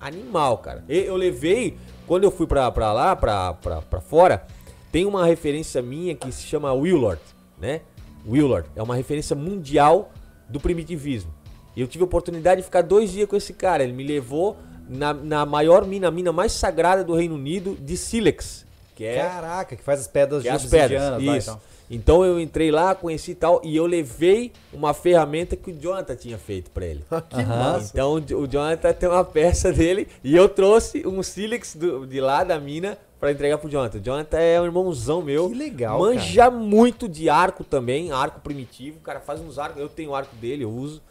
[0.00, 0.82] animal, cara.
[0.88, 4.46] Eu levei, quando eu fui pra, pra lá, pra, pra, pra fora,
[4.90, 7.20] tem uma referência minha que se chama Willard,
[7.60, 7.82] né?
[8.26, 10.10] Willard é uma referência mundial
[10.48, 11.34] do primitivismo.
[11.76, 13.84] E eu tive a oportunidade de ficar dois dias com esse cara.
[13.84, 14.56] Ele me levou
[14.88, 18.64] na, na maior mina, a mina mais sagrada do Reino Unido, de Silex.
[18.94, 20.82] Que é Caraca, que faz as pedras que de é as pedras.
[21.02, 21.46] obsidianas lá e Isso.
[21.50, 21.60] tal.
[21.90, 26.16] Então eu entrei lá, conheci e tal, e eu levei uma ferramenta que o Jonathan
[26.16, 27.04] tinha feito pra ele.
[27.28, 27.90] que massa.
[27.92, 32.42] Então o Jonathan tem uma peça dele e eu trouxe um sílex do- de lá
[32.42, 33.98] da mina pra entregar pro Jonathan.
[33.98, 35.48] O Jonathan é um irmãozão meu.
[35.50, 38.96] Que legal, Manja muito de arco também, arco primitivo.
[38.98, 41.02] O cara faz uns arcos, eu tenho o arco dele, eu uso.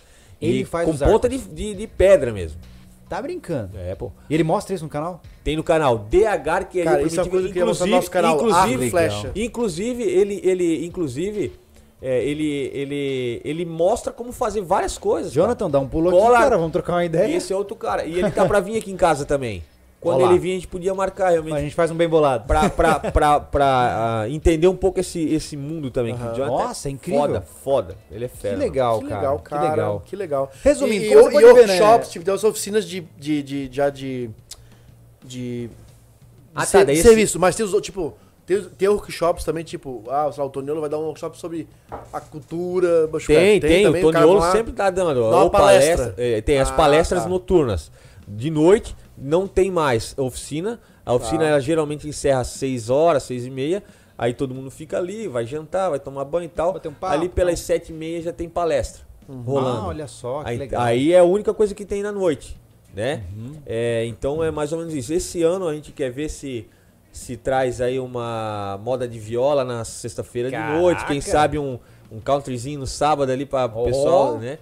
[0.42, 2.60] Ele E faz com os ponta de, de, de pedra mesmo.
[3.14, 3.78] Tá brincando.
[3.78, 4.12] É, pô.
[4.28, 5.22] E ele mostra isso no canal?
[5.44, 8.34] Tem no canal DH que é Cara, isso é coisa que no nosso canal.
[8.34, 9.32] Arco Inclusive, Flecha.
[9.36, 11.54] Inclusive, ele, ele, inclusive,
[12.02, 15.32] é, ele, ele, ele mostra como fazer várias coisas.
[15.32, 15.46] cara.
[15.46, 16.38] Jonathan, dá um pulo Cola.
[16.38, 16.58] aqui, cara.
[16.58, 17.36] Vamos trocar uma E ideia.
[17.38, 18.04] esse é outro cara.
[18.04, 19.64] E ele tá pra vir aqui em casa também.
[20.04, 20.30] Quando Olá.
[20.32, 21.62] ele vir, a gente podia marcar A realmente.
[21.62, 22.46] gente faz um bem bolado.
[22.46, 26.14] Pra, pra, pra, pra ah, entender um pouco esse, esse mundo também.
[26.16, 26.22] Que.
[26.22, 27.22] Jonathan Nossa, é incrível.
[27.22, 27.98] Foda, foda.
[28.12, 28.58] Ele é Que fera.
[28.58, 29.22] legal, Que cara.
[29.22, 29.62] legal, cara.
[29.64, 30.04] Que legal.
[30.08, 30.52] Que legal.
[30.62, 31.52] Resumindo, e, e, e né?
[31.54, 34.30] workshops, tipo, tem as oficinas de, de, de, já de,
[35.24, 35.70] de,
[36.54, 38.14] Ah, ser- tá, daí esse- serviço, mas tem os outros, tipo,
[38.46, 41.68] tem, tem workshops também, tipo, ah, sei lá, o Toniolo vai dar um workshop sobre
[42.12, 43.08] a cultura.
[43.26, 43.84] Tem, tem.
[43.86, 45.14] também, O Toniolo sempre tá dando.
[45.30, 46.14] dá uma ou palestra.
[46.18, 47.30] é, tem as Ah, palestras tá.
[47.30, 47.90] noturnas.
[48.28, 50.80] De noite, não tem mais oficina.
[51.06, 51.50] A oficina Tá.
[51.50, 53.84] ela geralmente encerra às 6 horas, 6 e meia.
[54.18, 56.70] Aí todo mundo fica ali, vai jantar, vai tomar banho e tal.
[56.70, 57.66] Um papo, ali pelas tal.
[57.68, 59.04] 7 e meia já tem palestra
[59.46, 59.78] rolando.
[59.80, 60.82] Ah, olha só, que Aí, legal.
[60.82, 62.60] aí é a única coisa que tem na noite,
[62.94, 63.24] né?
[63.36, 63.54] Uhum.
[63.66, 65.14] É, então é mais ou menos isso.
[65.14, 66.68] Esse ano a gente quer ver se
[67.12, 71.78] se traz aí uma moda de viola na sexta-feira de noite, quem sabe um,
[72.12, 73.86] um countryzinho no sábado ali para o Oh!
[73.86, 74.58] pessoal, né?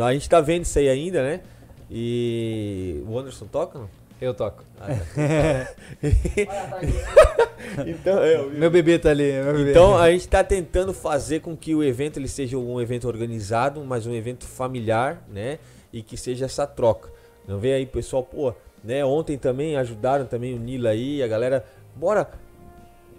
[0.00, 1.40] A gente tá vendo isso aí ainda, né?
[1.88, 3.78] E o Anderson toca?
[3.78, 3.88] Não?
[4.22, 4.62] Eu toco.
[4.78, 5.00] Atrás
[6.80, 7.04] disso.
[7.86, 9.32] Então, é, Meu bebê tá ali.
[9.32, 9.70] Meu bebê.
[9.70, 13.84] Então a gente está tentando fazer com que o evento ele seja um evento organizado,
[13.84, 15.58] mas um evento familiar, né?
[15.92, 17.10] E que seja essa troca.
[17.48, 18.54] Não vê aí, pessoal, pô,
[18.84, 19.04] né?
[19.04, 21.64] Ontem também ajudaram também o Nila aí, a galera,
[21.96, 22.30] bora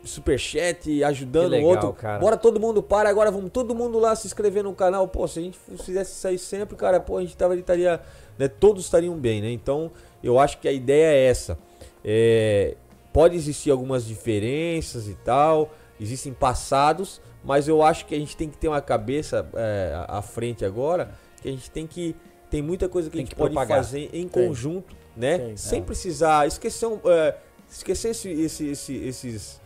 [0.05, 1.93] superchat ajudando legal, o outro.
[1.93, 2.19] cara.
[2.19, 5.05] Bora todo mundo para agora, vamos todo mundo lá se inscrever no canal.
[5.07, 7.99] Pô, se a gente fizesse isso aí sempre, cara, pô, a gente tava, estaria,
[8.37, 9.51] né, todos estariam bem, né?
[9.51, 9.91] Então,
[10.23, 11.57] eu acho que a ideia é essa.
[12.03, 12.75] É,
[13.11, 18.49] pode existir algumas diferenças e tal, existem passados, mas eu acho que a gente tem
[18.49, 22.15] que ter uma cabeça é, à frente agora, que a gente tem que
[22.49, 23.77] tem muita coisa que Tem a gente que pode propagar.
[23.83, 25.39] fazer em conjunto, né?
[25.39, 25.57] Tem.
[25.57, 27.35] Sem precisar esquecer um, é,
[27.69, 29.61] esquecer esse, esse- esse- esses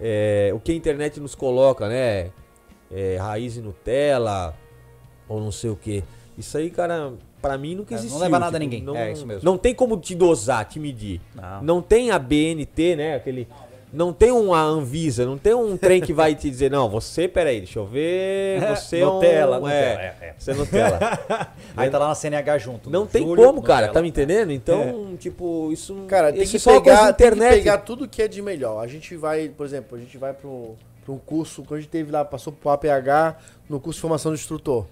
[0.00, 2.30] é, o que a internet nos coloca, né?
[2.90, 4.54] É, raiz e Nutella
[5.28, 6.02] ou não sei o que.
[6.38, 7.12] Isso aí, cara,
[7.42, 8.20] pra mim nunca É, não existiu.
[8.20, 8.82] leva nada a tipo, ninguém.
[8.82, 9.42] Não, É isso mesmo.
[9.44, 11.20] Não tem como te dosar, te medir.
[11.34, 11.62] Não.
[11.62, 13.16] Não tem a BNT, né?
[13.16, 13.46] Aquele.
[13.92, 17.58] Não tem uma Anvisa, não tem um trem que vai te dizer, não, você, peraí,
[17.58, 19.12] deixa eu ver, você é um...
[19.16, 20.34] Nutella, é, Nutella, é, é.
[20.38, 20.98] Você é Nutella.
[21.76, 22.88] Aí tá lá na CNH junto.
[22.88, 23.92] Não tem Júlio, como, cara, Nutella.
[23.92, 24.50] tá me entendendo?
[24.50, 26.06] Então, tipo, isso não...
[26.06, 27.58] Cara, tem isso que, só é pegar, da tem que internet.
[27.58, 28.82] pegar tudo que é de melhor.
[28.82, 32.10] A gente vai, por exemplo, a gente vai para um curso, quando a gente teve
[32.10, 33.36] lá, passou pro APH
[33.68, 34.86] no curso de formação de instrutor.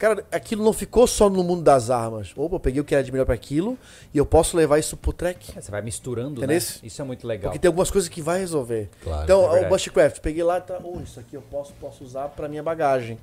[0.00, 2.32] Cara, aquilo não ficou só no mundo das armas.
[2.34, 3.76] Opa, eu peguei o que era de melhor para aquilo
[4.14, 5.52] e eu posso levar isso pro track.
[5.54, 6.56] É, Você vai misturando, Entendeu?
[6.56, 6.56] né?
[6.82, 7.50] Isso é muito legal.
[7.50, 8.88] Porque tem algumas coisas que vai resolver.
[9.04, 9.68] Claro, então, é o.
[9.68, 13.18] Bushcraft, peguei lá e tá, oh, isso aqui eu posso, posso usar para minha bagagem.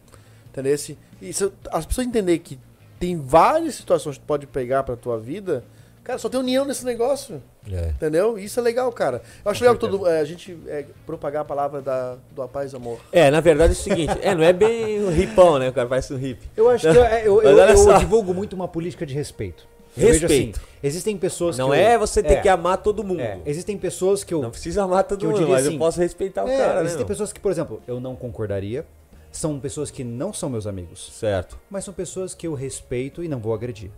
[0.51, 0.75] Entendeu?
[1.19, 2.59] E se as pessoas entenderem que
[2.99, 5.63] tem várias situações que tu pode pegar pra tua vida,
[6.07, 7.41] cara, só tem união nesse negócio.
[7.71, 7.89] É.
[7.89, 8.39] Entendeu?
[8.39, 9.21] Isso é legal, cara.
[9.43, 12.71] Eu acho legal que todo, é, a gente é, propagar a palavra da, do paz
[12.71, 12.99] e amor.
[13.11, 15.69] É, na verdade é o seguinte, é, não é bem um ripão, né?
[15.69, 16.49] O cara parece um hip.
[16.55, 17.97] Eu acho que eu, eu, Mas eu- olha eu só.
[17.97, 19.67] divulgo muito uma política de respeito.
[19.97, 20.59] Eu vejo Respeito.
[20.59, 23.19] assim, existem pessoas Não que eu- é você ter é, que amar todo mundo.
[23.19, 25.79] é, existem pessoas que eu Não precisa amar todo eu mundo, diria mas assim, eu
[25.79, 26.79] posso respeitar o É, cara, né?
[26.81, 27.07] existem meu?
[27.07, 28.85] pessoas que, por exemplo, eu não concordaria.
[29.31, 31.11] São pessoas que não são meus amigos.
[31.13, 31.59] Certo.
[31.69, 33.91] Mas são pessoas que eu respeito e não vou agredir.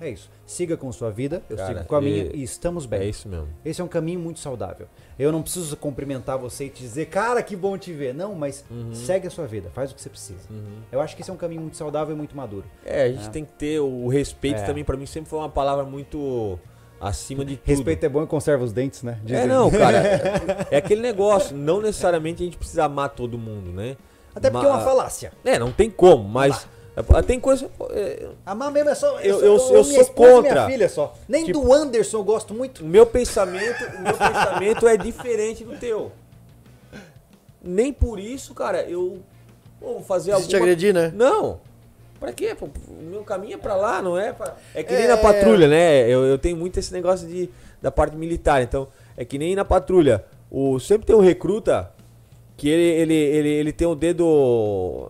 [0.00, 0.30] É isso.
[0.46, 3.00] Siga com sua vida, eu Cara, sigo com a minha e- e estamos bem.
[3.00, 3.48] É isso mesmo.
[3.64, 4.86] Esse é um caminho muito saudável.
[5.18, 8.14] Eu não preciso cumprimentar você e te dizer, cara, que bom te ver.
[8.14, 8.94] Não, mas Uhum.
[8.94, 10.40] segue a sua vida, faz o que você precisa.
[10.90, 12.64] Eu acho que esse é um caminho muito saudável e muito maduro.
[12.84, 14.64] É, a gente tem que ter o respeito É.
[14.64, 16.58] também, pra mim sempre foi uma palavra muito
[16.98, 17.66] acima de tudo.
[17.68, 19.18] Respeito é bom e conserva os dentes, né?
[19.22, 19.46] É, Dizem.
[19.46, 19.98] não, cara.
[20.70, 21.54] É, é aquele negócio.
[21.56, 23.96] Não necessariamente a gente precisa amar todo mundo, né?
[24.34, 25.32] Até porque é uma Ma- falácia.
[25.44, 26.64] É, não tem como, mas.
[26.64, 26.79] é,
[27.26, 27.70] Tem coisa.
[27.90, 29.18] é, Amar mesmo é só.
[29.20, 30.52] Eu- eu- eu minha sou contra.
[30.52, 31.14] Minha filha só.
[31.28, 32.84] Nem Tipo- do Anderson eu gosto muito.
[32.84, 36.12] Meu pensamento, o meu pensamento é diferente do teu.
[37.62, 39.18] Nem por isso, cara, eu
[39.80, 41.12] vou fazer te alguma agredir, né?
[41.14, 41.60] Não.
[42.18, 42.54] Pra quê?
[42.58, 42.66] pô?
[42.66, 44.32] O meu caminho é pra lá, não é?
[44.32, 44.54] Pra...
[44.74, 45.08] É que nem É.
[45.08, 46.06] na patrulha, né?
[46.08, 47.48] Eu, eu tenho muito esse negócio de,
[47.80, 48.62] da parte militar.
[48.62, 50.24] Então, é que nem na patrulha.
[50.50, 51.90] O, sempre tem um recruta
[52.58, 55.08] que ele, ele, ele, ele tem o dedo.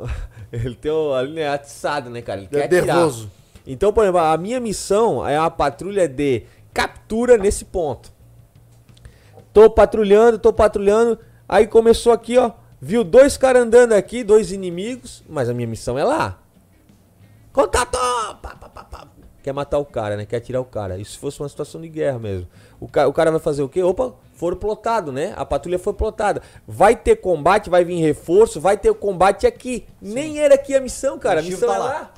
[0.65, 2.41] Ele tem o, ali, né, atiçado, né, cara?
[2.41, 2.97] Ele quer É atirar.
[2.97, 3.31] nervoso.
[3.67, 6.43] Então, por exemplo, a minha missão é uma patrulha de
[6.75, 8.11] captura nesse ponto.
[9.53, 11.19] Tô patrulhando, tô patrulhando.
[11.49, 12.53] Aí começou aqui, ó.
[12.81, 15.23] Viu dois caras andando aqui, dois inimigos.
[15.29, 16.39] Mas a minha missão é lá.
[17.53, 17.93] Contato!
[18.41, 19.09] Pá, pá, pá, pá.
[19.43, 20.27] Quer matar o cara, né?
[20.27, 20.99] Quer atirar o cara.
[20.99, 22.47] Isso se fosse uma situação de guerra mesmo.
[22.79, 23.83] O, ca o cara vai fazer o quê?
[23.83, 25.33] Opa, foram plotado, né?
[25.37, 26.43] A patrulha foi plotada.
[26.67, 29.87] Vai ter combate, vai vir reforço, vai ter combate aqui.
[30.01, 31.41] Nem era aqui a missão, cara.
[31.41, 31.85] A missão tá é lá.
[31.87, 32.15] lá.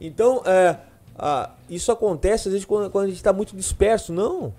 [0.00, 0.78] Então, é,
[1.18, 4.12] ah, isso acontece às vezes quando, quando a gente está muito disperso.
[4.12, 4.52] Não.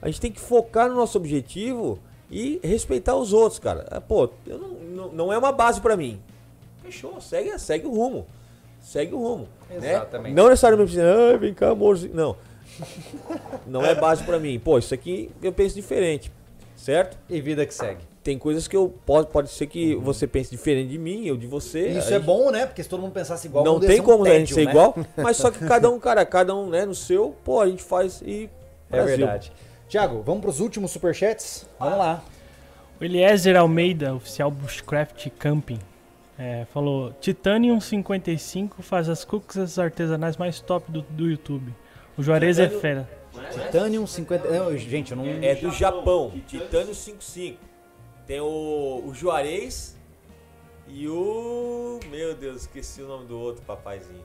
[0.00, 1.98] A gente tem que focar no nosso objetivo
[2.30, 3.86] e respeitar os outros, cara.
[3.90, 6.20] Ah, Pô, eu não, não, não é uma base pra mim.
[6.82, 8.26] Fechou, segue, segue o rumo.
[8.80, 9.48] Segue o rumo.
[9.68, 9.76] né?
[9.76, 10.34] Exatamente.
[10.34, 12.14] Não necessariamente ah, vem cá, amorzinho.
[12.14, 12.36] Não.
[13.66, 14.58] Não é base pra mim.
[14.58, 16.32] Pô, isso aqui eu penso diferente.
[16.76, 17.18] Certo?
[17.28, 18.00] E vida que segue.
[18.22, 21.46] Tem coisas que eu pode, pode ser que você pense diferente de mim, eu de
[21.46, 21.88] você.
[21.88, 22.66] Isso é gente- né?
[22.66, 24.64] Porque se todo mundo pensasse igual, não tem ser um como a gente tédio, ser
[24.64, 24.70] né?
[24.70, 27.82] igual, mas só que cada um, cara, cada um, né, no seu, pô, a gente
[27.82, 28.48] faz e.
[28.90, 29.16] É Brasil.
[29.18, 29.52] verdade.
[29.88, 31.66] Tiago, vamos pros últimos superchats?
[31.78, 32.22] Vamos lá.
[33.00, 35.78] O Eliezer Almeida, oficial Bushcraft Camping,
[36.40, 41.74] é, falou: Titanium 55 faz as cookies artesanais mais top do, do YouTube.
[42.16, 43.06] O Juarez é fera.
[43.52, 44.50] Titanium 50.
[44.50, 45.26] Não, gente, eu não.
[45.26, 47.58] É do Japão, Titânio 55.
[48.26, 49.98] Tem o, o Juarez
[50.88, 52.00] e o.
[52.10, 54.24] Meu Deus, esqueci o nome do outro papaizinho.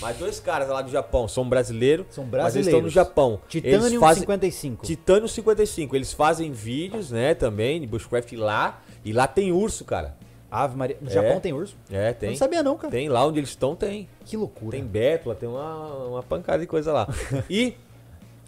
[0.00, 2.66] Mas dois caras lá do Japão, são brasileiros, São mas eles brasileiros.
[2.66, 3.40] estão no Japão.
[3.48, 4.84] Titanium eles fazem, 55.
[4.86, 5.96] Titânio 55.
[5.96, 8.82] Eles fazem vídeos, né, também, de Bushcraft lá.
[9.04, 10.16] E lá tem urso, cara.
[10.50, 10.96] Ave Maria.
[11.00, 11.12] No É.
[11.12, 11.76] Japão tem urso?
[11.90, 12.30] É, Eu tem.
[12.30, 12.90] não sabia, não, cara.
[12.90, 14.08] Tem lá onde eles estão, tem.
[14.24, 14.70] Que loucura.
[14.72, 17.08] Tem bétula, tem uma, uma pancada de coisa lá.
[17.50, 17.74] e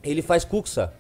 [0.02, 0.92] ele faz cuxa.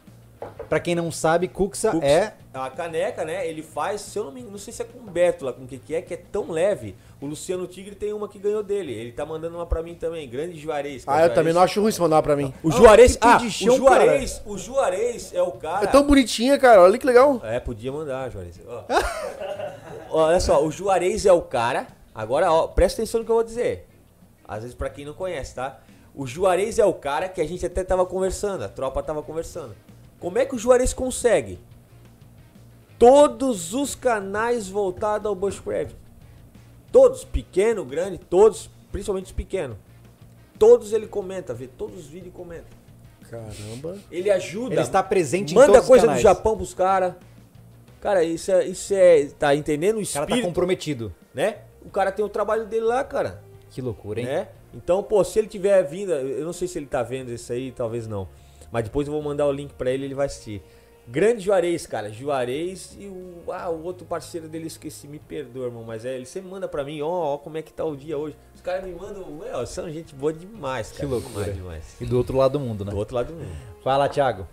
[0.68, 2.04] Pra quem não sabe, Cuxa Cuxa.
[2.06, 2.34] é.
[2.54, 3.46] A caneca, né?
[3.46, 5.78] Ele faz, se eu não me não sei se é com bétula, com o que
[5.78, 6.96] que é, que é tão leve.
[7.20, 8.92] O Luciano Tigre tem uma que ganhou dele.
[8.92, 10.28] Ele tá mandando uma pra mim também.
[10.28, 11.02] Grande Juarez.
[11.02, 11.34] é Ah, eu Juarez.
[11.34, 12.52] também não acho ruim se mandar pra mim.
[12.62, 15.84] O Juarez, que ah, pedichão, o Juarez, o Juarez é o cara.
[15.84, 16.82] É tão bonitinha, cara.
[16.82, 17.40] Olha que legal.
[17.44, 18.60] É, podia mandar, Juarez.
[18.66, 18.84] Ó.
[20.10, 21.86] Olha só, o Juarez é o cara.
[22.14, 23.86] Agora, ó, presta atenção no que eu vou dizer.
[24.46, 25.78] Às vezes, pra quem não conhece, tá?
[26.14, 29.76] O Juarez é o cara que a gente até tava conversando, a tropa tava conversando.
[30.20, 31.58] Como é que o Juarez consegue?
[32.98, 35.94] Todos os canais voltados ao Bushcraft.
[36.90, 39.76] Todos, pequeno, grande, todos, principalmente os pequenos.
[40.58, 42.66] Todos ele comenta, vê todos os vídeos e comenta.
[43.30, 43.98] Caramba.
[44.10, 44.74] Ele ajuda.
[44.74, 46.22] Ele está presente em Manda todos os coisa do canais.
[46.22, 47.14] Japão pros caras.
[48.00, 49.26] Cara, isso é, isso é.
[49.38, 51.14] Tá entendendo o O cara espírito, tá comprometido.
[51.32, 51.58] né?
[51.84, 53.42] O cara tem o trabalho dele lá, cara.
[53.70, 54.26] Que loucura, hein?
[54.26, 54.48] Né?
[54.74, 57.70] Então, pô, se ele tiver vindo, eu não sei se ele tá vendo isso aí,
[57.70, 58.28] talvez não.
[58.70, 60.62] Mas depois eu vou mandar o link pra ele, ele vai assistir.
[61.10, 62.12] Grande Juarez, cara.
[62.12, 65.82] Juarez e o, ah, o outro parceiro dele, esqueci, me perdoa, irmão.
[65.82, 68.18] Mas é, ele sempre manda pra mim, ó, ó, como é que tá o dia
[68.18, 68.36] hoje.
[68.54, 69.24] Os caras me mandam,
[69.66, 71.00] são gente boa demais, cara.
[71.00, 71.44] Que loucura.
[71.44, 71.96] Demais, demais.
[72.00, 72.90] E do outro lado do mundo, né?
[72.90, 73.48] Do outro lado do mundo.
[73.82, 74.46] Fala, Thiago.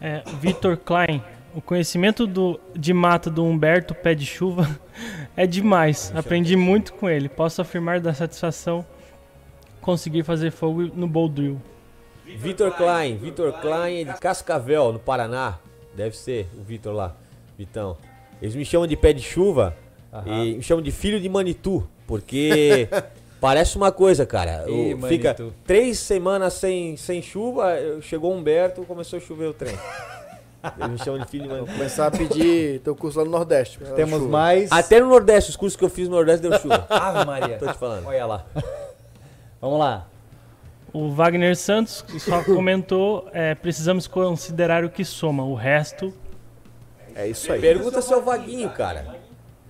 [0.00, 1.22] É, Vitor Klein,
[1.54, 4.66] o conhecimento do, de mata do Humberto Pé de Chuva
[5.36, 6.10] é demais.
[6.16, 7.28] Aprendi muito com ele.
[7.28, 8.86] Posso afirmar da satisfação
[9.82, 11.60] conseguir fazer fogo no bowl drill.
[12.24, 15.58] Vitor Klein, Vitor Klein é de Cascavel, no Paraná.
[15.94, 17.14] Deve ser o Vitor lá,
[17.58, 17.96] Vitão.
[18.40, 19.76] Eles me chamam de pé de chuva
[20.26, 22.88] e me chamam de filho de Manitu, porque
[23.40, 24.64] parece uma coisa, cara.
[24.68, 25.36] Ih, O- fica
[25.66, 29.76] três semanas sem, sem chuva, chegou o Humberto, começou a chover o trem.
[30.78, 31.72] Eles me chamam de filho de Manitu.
[31.72, 33.78] Começar a pedir teu curso lá no Nordeste.
[33.96, 34.30] Temos Chuva.
[34.30, 34.70] mais.
[34.72, 36.86] Até no Nordeste, os cursos que eu fiz no Nordeste deu chuva.
[36.88, 37.58] Ave Maria.
[37.58, 38.06] Tô te falando.
[38.06, 38.46] Olha lá.
[39.60, 40.06] Vamos lá.
[40.92, 46.12] O Wagner Santos só comentou: é, precisamos considerar o que soma, o resto.
[47.14, 47.60] É isso aí.
[47.60, 49.16] Pergunta se é o Vaguinho, cara.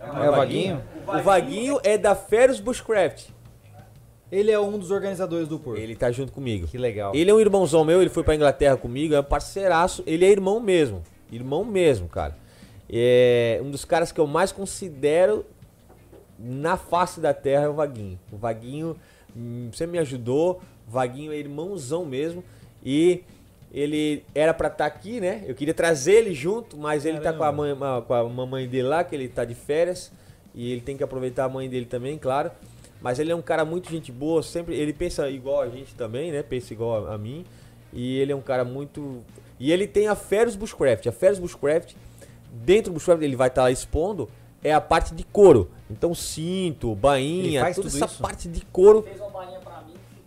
[0.00, 0.82] É o Vaguinho?
[1.06, 3.28] O Vaguinho é da Ferus Bushcraft.
[4.30, 5.78] Ele é um dos organizadores do Porto.
[5.78, 6.66] Ele tá junto comigo.
[6.66, 7.14] Que legal.
[7.14, 10.02] Ele é um irmãozão meu, ele foi pra Inglaterra comigo, é um parceiraço.
[10.06, 11.02] Ele é irmão mesmo.
[11.30, 12.34] Irmão mesmo, cara.
[12.88, 15.44] É um dos caras que eu mais considero
[16.38, 18.18] na face da terra é o Vaguinho.
[18.32, 18.96] O Vaguinho
[19.36, 20.62] hum, sempre me ajudou.
[20.92, 22.44] Vaguinho é irmãozão mesmo.
[22.84, 23.22] E
[23.72, 25.42] ele era pra estar aqui, né?
[25.46, 27.74] Eu queria trazer ele junto, mas ele tá com a, mãe,
[28.06, 30.12] com a mamãe dele lá, que ele tá de férias.
[30.54, 32.50] E ele tem que aproveitar a mãe dele também, claro.
[33.00, 34.74] Mas ele é um cara muito gente boa, sempre.
[34.74, 36.42] Ele pensa igual a gente também, né?
[36.42, 37.44] Pensa igual a, a mim.
[37.92, 39.22] E ele é um cara muito.
[39.58, 41.06] E ele tem a Ferus Bushcraft.
[41.06, 41.94] A Ferus Bushcraft,
[42.52, 44.28] dentro do Bushcraft, ele vai estar lá expondo,
[44.62, 45.70] é a parte de couro.
[45.90, 48.22] Então, cinto, Ele bainha, faz toda tudo essa isso?
[48.22, 49.02] parte de couro.
[49.02, 49.61] Fez uma bainha.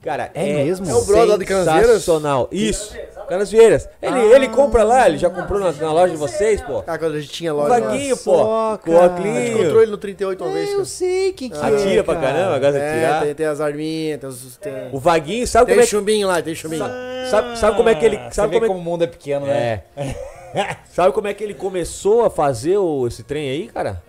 [0.05, 0.87] Cara, É é, mesmo?
[0.87, 1.87] É o brother lá de Canasvieiras?
[1.89, 2.47] sensacional.
[2.51, 2.95] Isso,
[3.27, 3.89] Canasvieiras.
[3.99, 6.83] Ele, ele compra lá, ele já comprou na, na loja de vocês, pô.
[6.85, 7.69] Ah, quando a gente tinha O loja.
[7.69, 8.83] Vaguinho, só, pô.
[8.85, 9.13] Com cara.
[9.13, 10.69] A gente encontrou ele no 38 uma vez.
[10.69, 10.85] cara.
[10.85, 13.23] sei quem que Atira pra caramba, gosta de É, atirar.
[13.23, 14.57] tem, tem as arminhas, tem os.
[14.57, 15.89] Tem, O Vaguinho, sabe tem como é que.
[15.89, 16.85] chumbinho lá, tem chumbinho.
[17.31, 18.17] Sabe, sabe como é que ele.
[18.17, 19.81] Você Sabe vê como é como o mundo é pequeno, né?
[19.97, 20.15] É.
[20.93, 24.01] Sabe como é que ele começou a fazer o- esse trem aí, cara?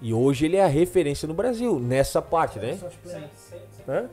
[0.00, 2.78] E hoje ele é a referência no Brasil, nessa parte, né?
[3.88, 4.04] Hã?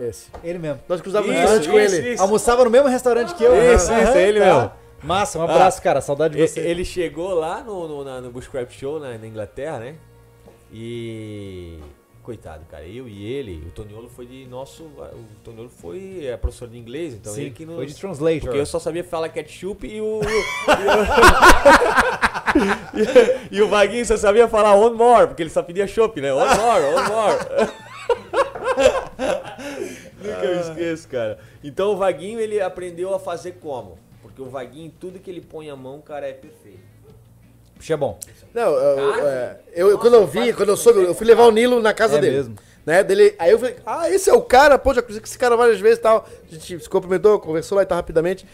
[0.00, 0.30] Esse.
[0.42, 0.80] Ele mesmo.
[0.88, 2.14] Nós cruzávamos Isso, com isso, ele.
[2.14, 2.22] isso.
[2.22, 3.54] Almoçava no mesmo restaurante que eu.
[3.74, 4.46] Isso, Aham, isso, é ele tá.
[4.46, 4.70] mesmo.
[5.02, 6.00] Massa, um abraço, cara.
[6.00, 6.60] Saudade de você.
[6.60, 9.96] Ele chegou lá no, no, na- no Bushcraft Show na, na Inglaterra, né?
[10.72, 11.78] E.
[12.22, 14.84] Coitado, cara, eu e ele, o Toniolo foi de nosso.
[14.84, 18.40] O Toniolo foi é, professor de inglês, então ele que nos, foi de translator.
[18.42, 20.20] Porque eu só sabia falar ketchup e o.
[23.50, 26.20] e, o, e o Vaguinho só sabia falar one more, porque ele só pedia chopp,
[26.20, 26.32] né?
[26.32, 27.36] One more, one more.
[30.22, 31.38] Nunca eu esqueço, cara.
[31.62, 33.98] Então o Vaguinho ele aprendeu a fazer como?
[34.22, 36.80] Porque o Vaguinho, tudo que ele põe a mão, cara, é perfeito.
[37.76, 38.18] Puxa, é bom.
[38.54, 41.80] Não, eu, é, eu- quando eu vi, quando eu soube, eu fui levar o Nilo
[41.80, 42.36] na casa É dele.
[42.36, 42.56] mesmo.
[42.84, 45.38] Né, dele, aí eu falei, ah, esse é o cara, pô, já cruzei com esse
[45.38, 46.26] cara várias vezes e tal.
[46.48, 48.44] A gente se cumprimentou, conversou lá e tal rapidamente.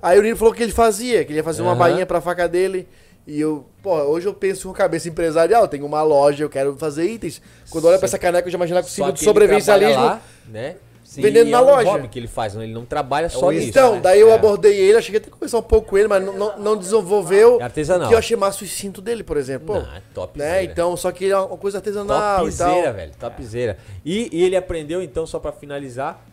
[0.00, 1.78] Aí o Nilo falou que ele fazia, que ele ia fazer uma Aham.
[1.78, 2.88] bainha pra faca dele.
[3.26, 6.76] E eu, pô, hoje eu penso com cabeça empresarial, eu tenho uma loja, eu quero
[6.76, 7.40] fazer itens.
[7.70, 9.30] Quando eu olho pra essa caneca, eu já imagino com o símbolo que de ele
[9.30, 10.02] sobrevivencialismo.
[10.02, 10.76] lá, né?
[11.22, 11.90] Vendendo E na é um loja.
[11.90, 12.64] hobby que ele faz, né?
[12.64, 13.66] ele não trabalha só whisky.
[13.66, 13.70] nisso.
[13.78, 14.00] Então, né?
[14.00, 14.34] daí eu É.
[14.34, 17.60] abordei ele, achei que até conversar um pouco com ele, mas não, não, não desenvolveu.
[17.60, 18.08] É artesanal.
[18.08, 19.66] Que eu achei massa o cinto dele, por exemplo.
[19.66, 20.64] Pô, Não, é top né?
[20.64, 22.92] Então, só que é uma coisa artesanal e Topzera, tal.
[22.94, 23.12] velho.
[23.18, 23.78] Topzera.
[24.04, 26.24] E, e ele aprendeu, então, só pra finalizar,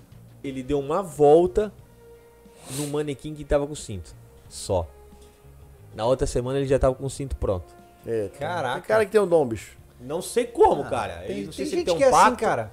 [0.44, 1.72] ele deu uma volta
[2.78, 4.14] no manequim que tava com o cinto.
[4.50, 4.88] Só.
[5.94, 7.66] Na outra semana ele já tava com o cinto pronto.
[8.08, 8.80] É, Caraca.
[8.80, 9.78] Tem cara que tem um dom, bicho.
[10.00, 11.18] Não sei como, cara.
[11.28, 12.28] Tem, Ele- não sei tem se ele gente tem um que é pacto.
[12.28, 12.72] assim, cara.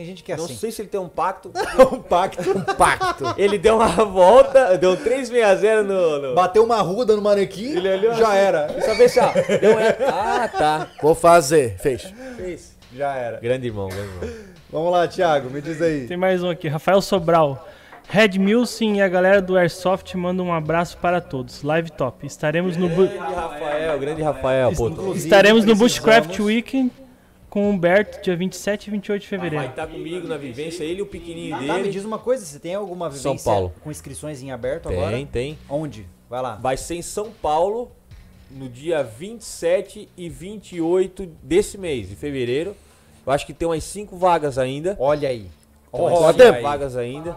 [0.00, 0.54] Tem gente que é Não assim.
[0.56, 1.52] sei se ele tem um pacto.
[1.92, 2.42] um pacto.
[2.74, 3.34] Pacto.
[3.36, 6.18] ele deu uma volta, deu um 360 no.
[6.22, 6.34] no...
[6.34, 8.36] Bateu uma ruda no manequim, Ele olhou já assim.
[8.38, 8.80] era.
[8.80, 9.30] Só vê se, ó.
[9.60, 9.78] Deu um...
[10.10, 10.88] Ah, tá.
[11.02, 11.76] Vou fazer.
[11.76, 12.14] Fez.
[12.38, 12.78] Fez.
[12.96, 13.40] Já era.
[13.40, 14.30] Grande irmão, grande irmão.
[14.72, 16.06] Vamos lá, Thiago, me diz aí.
[16.06, 17.68] Tem mais um aqui, Rafael Sobral.
[18.08, 21.62] Red Milson e a galera do Airsoft mandam um abraço para todos.
[21.62, 22.26] Live top.
[22.26, 24.72] Estaremos no, bu- Grande Rafael, grande Rafael.
[24.74, 26.90] Pô, estaremos no Bushcraft Weekend
[27.50, 29.70] com o Humberto, dia 27 e 28 de vai fevereiro.
[29.70, 31.90] estar comigo na vivência, ele e o pequenininho Tá, me dele.
[31.90, 33.72] diz uma coisa, você tem alguma vivência São Paulo.
[33.82, 35.10] com inscrições em aberto agora?
[35.16, 35.58] Tem, tem.
[35.68, 36.06] Onde?
[36.30, 36.54] Vai lá.
[36.54, 37.90] Vai ser em São Paulo
[38.50, 42.74] no dia 27 e 28 desse mês, de fevereiro.
[43.26, 44.96] Eu acho que tem umas 5 vagas ainda.
[44.98, 45.48] Olha aí.
[45.92, 46.62] Tem Olha cinco aí.
[46.62, 47.36] vagas ainda.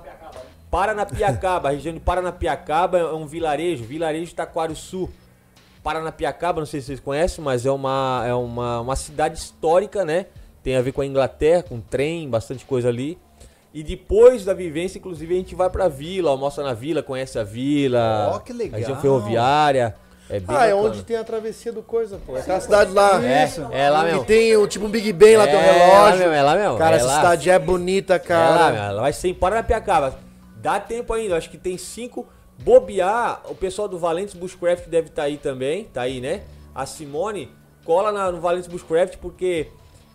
[0.70, 5.10] Paranapiacaba, a região de Paranapiacaba é um vilarejo, vilarejo de Taquarussu.
[5.84, 10.28] Paranapiacaba, não sei se vocês conhecem, mas é uma, é uma, uma cidade histórica, né?
[10.64, 13.18] Tem a ver com a Inglaterra, com trem, bastante coisa ali.
[13.74, 17.44] E depois da vivência, inclusive, a gente vai pra vila, almoça na vila, conhece a
[17.44, 18.32] vila.
[18.36, 18.76] Ó, que legal.
[18.76, 19.96] A região ferroviária.
[20.30, 20.88] É bem Ah, é bacana.
[20.90, 22.38] onde tem a travessia do coisa, pô.
[22.38, 23.22] É aquela cidade lá.
[23.22, 24.24] É, é lá E mesmo.
[24.26, 26.20] tem o tipo um Big Ben lá, tem um É lá relógio.
[26.20, 26.78] mesmo, é lá mesmo.
[26.78, 27.16] Cara, é essa lá.
[27.16, 28.76] cidade é bonita, É lá, cara.
[28.78, 30.18] ela vai ser em Paranapiacaba.
[30.58, 32.26] Dá tempo ainda, acho que tem cinco.
[32.64, 36.44] Bobear, o pessoal do Valentes Bushcraft deve estar aí também, tá aí, né?
[36.74, 37.52] A Simone,
[37.84, 39.68] cola na- no Valentes Bushcraft, porque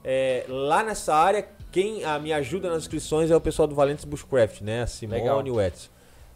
[0.05, 4.05] é, lá nessa área, quem a, me ajuda nas inscrições é o pessoal do Valentes
[4.05, 4.83] Bushcraft, né?
[4.83, 5.47] A Simone Legal.
[5.47, 5.89] e o Edson.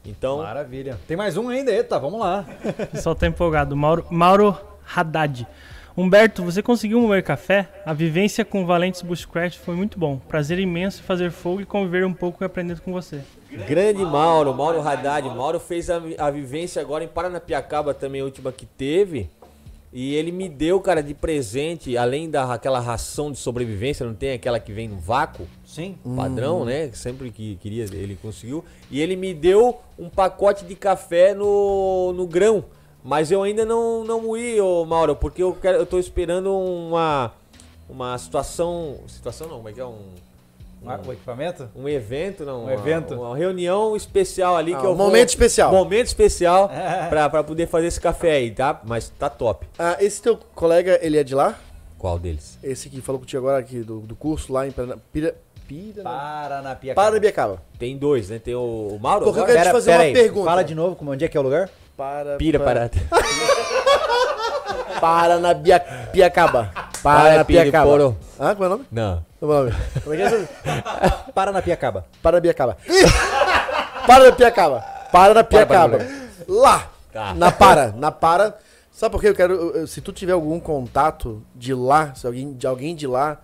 [0.05, 0.99] Então, Maravilha.
[1.09, 2.45] Tem mais um ainda, eita, vamos lá.
[2.83, 3.75] O pessoal tá empolgado.
[3.77, 4.59] Mauro, Mauro
[4.95, 5.47] Haddad.
[5.95, 7.69] Humberto, você conseguiu mover café?
[7.85, 10.19] A vivência com Valentes Bushcraft foi muito bom.
[10.27, 13.21] Prazer imenso fazer fogo e conviver um pouco aprendendo com você.
[13.69, 15.29] grande Mauro, Mauro Haddad.
[15.29, 19.29] Mauro fez a, a vivência agora em Paranapiacaba também, a última que teve.
[19.93, 24.33] E ele me deu, cara, de presente, além da aquela ração de sobrevivência, não tem
[24.33, 25.97] aquela que vem no vácuo, Sim.
[26.17, 26.91] padrão, né?
[26.95, 28.65] Sempre que queria, ele conseguiu.
[28.91, 32.65] E ele me deu um pacote de café no, no grão.
[33.05, 37.33] Mas eu ainda não, não moí, ô Mauro, porque eu, quero, eu tô esperando uma,
[37.89, 38.99] uma situação.
[39.09, 39.85] Situação não, como é que é?
[39.85, 39.99] Um,
[40.87, 41.69] Ah, O equipamento?
[41.77, 42.61] um evento, não.
[42.61, 43.15] Um uma- evento?
[43.15, 45.73] Uma reunião especial ali Ah, que eu um vou- momento especial.
[45.73, 46.69] Momento especial
[47.11, 48.81] pra, pra poder fazer esse café aí, tá?
[48.85, 49.67] Mas tá top.
[49.79, 51.59] Ah, esse teu colega, ele é de lá?
[51.99, 52.59] Qual deles?
[52.63, 54.73] Esse que falou contigo agora aqui do, do curso lá em
[55.13, 55.37] Pira,
[55.69, 57.05] Pira, Paranapiacaba.
[57.07, 57.63] Parabiacaba.
[57.79, 58.39] Tem dois, né?
[58.41, 58.61] Tem o,
[58.97, 59.25] o Mauro.
[59.25, 60.45] Porque eu quero te fazer uma aí, pergunta.
[60.47, 61.71] Fala de novo, como, onde é que é o lugar?
[62.03, 63.23] Para, Pira, para, para.
[65.01, 66.73] Paranapiacaba.
[66.75, 67.87] Para, Pira, Paranapiacaba.
[67.87, 68.19] Poro.
[68.41, 68.87] Ah, como é o nome?
[68.91, 69.25] Não.
[69.39, 69.77] Como é o nome?
[70.03, 70.49] Como é que é esse?
[71.33, 72.05] Paranapiacaba.
[72.21, 72.77] Parabiacaba.
[74.05, 74.81] Parabiacaba.
[75.13, 75.99] Parabiacaba.
[76.49, 76.91] Lá.
[77.13, 77.35] Tá.
[77.35, 77.93] Na para.
[77.93, 78.59] Na para.
[78.91, 79.29] Sabe por quê?
[79.29, 79.87] Eu quero.
[79.87, 83.41] Se tu tiver algum contato de lá, se alguém, de alguém de lá,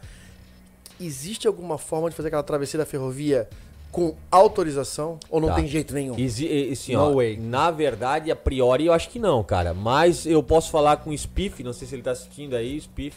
[1.01, 3.48] existe alguma forma de fazer aquela travessia da ferrovia
[3.90, 5.19] com autorização?
[5.31, 5.55] Ou não Tá.
[5.56, 6.19] tem jeito nenhum?
[6.19, 7.36] Exi- e- assim, No ó, way.
[7.36, 9.73] Na verdade, a priori, eu acho que não, cara.
[9.74, 12.81] Mas eu posso falar com o Spiff, não sei se ele tá assistindo aí, o
[12.81, 13.16] Spiff.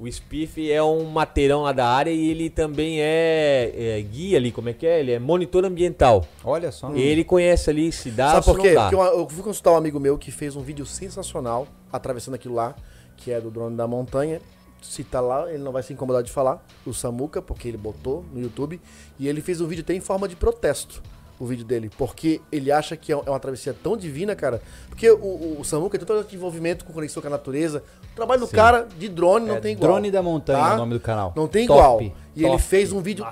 [0.00, 4.50] O Spiff é um mateirão lá da área e ele também é, é guia ali,
[4.50, 4.98] como é que é?
[4.98, 6.24] Ele é monitor ambiental.
[6.42, 6.92] Olha só.
[6.92, 8.74] Ele conhece ali se dá Sabe por quê?
[8.74, 12.54] Porque eu, eu fui consultar um amigo meu que fez um vídeo sensacional atravessando aquilo
[12.54, 12.74] lá,
[13.16, 14.40] que é do drone da montanha.
[14.82, 18.24] Se tá lá, ele não vai se incomodar de falar, o Samuca, porque ele botou
[18.32, 18.80] no YouTube.
[19.18, 21.00] E ele fez um vídeo até em forma de protesto,
[21.38, 21.90] o vídeo dele.
[21.96, 24.60] Porque ele acha que é uma travessia tão divina, cara.
[24.88, 27.82] Porque o, o, o Samuca tem todo envolvimento com conexão com a natureza.
[28.12, 29.92] O trabalho do cara de drone não É tem igual.
[29.92, 30.70] Drone da Montanha tá?
[30.72, 31.32] é o nome do canal.
[31.36, 32.00] Não tem Top, igual.
[32.34, 32.62] E ele top.
[32.62, 33.24] fez um vídeo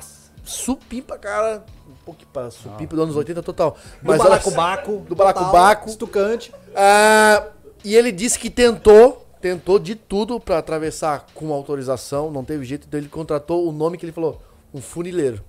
[0.45, 1.65] supimpa, cara.
[1.89, 3.77] Um pouco pra supimpa dos anos 80 total.
[4.03, 5.05] Do olha- balacobaco.
[5.09, 5.89] Do balacobaco.
[5.89, 6.53] Estucante.
[6.75, 7.47] Ah,
[7.85, 12.87] e ele disse que tentou, tentou de tudo pra atravessar com autorização, não teve jeito,
[12.87, 14.41] então ele contratou o nome que ele falou,
[14.73, 15.43] um funileiro.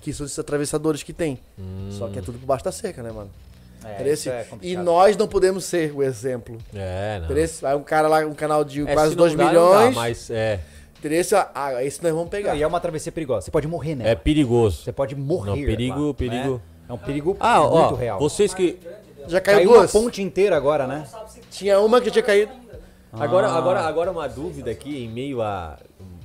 [0.00, 1.38] Que são esses atravessadores que tem.
[1.90, 3.30] Só que é tudo por baixo da cerca, né, mano?
[3.84, 6.58] É, é e nós não podemos ser o exemplo.
[6.74, 7.28] É, não.
[7.60, 9.94] Vai um cara lá, um canal de É, quase se não 2 dá, não milhões.
[9.94, 10.60] dá, mas é,
[10.98, 12.56] Interesse, ah, esse nós vamos pegar.
[12.56, 13.42] E é uma travessia perigosa.
[13.42, 14.10] Você pode morrer, né?
[14.10, 14.82] é perigoso.
[14.82, 15.50] Você pode morrer.
[15.50, 16.54] Não, perigo, lá, perigo.
[16.54, 16.60] né?
[16.88, 18.18] É um perigo Ah, muito ó, real.
[18.18, 18.78] vocês que...
[19.28, 19.92] Já caiu, Caiu uma duas.
[19.92, 21.06] ponte inteira agora, né?
[21.50, 22.50] Tinha uma que tinha caído.
[23.12, 23.56] Agora, Ah.
[23.56, 25.78] agora, agora uma dúvida aqui, em meio a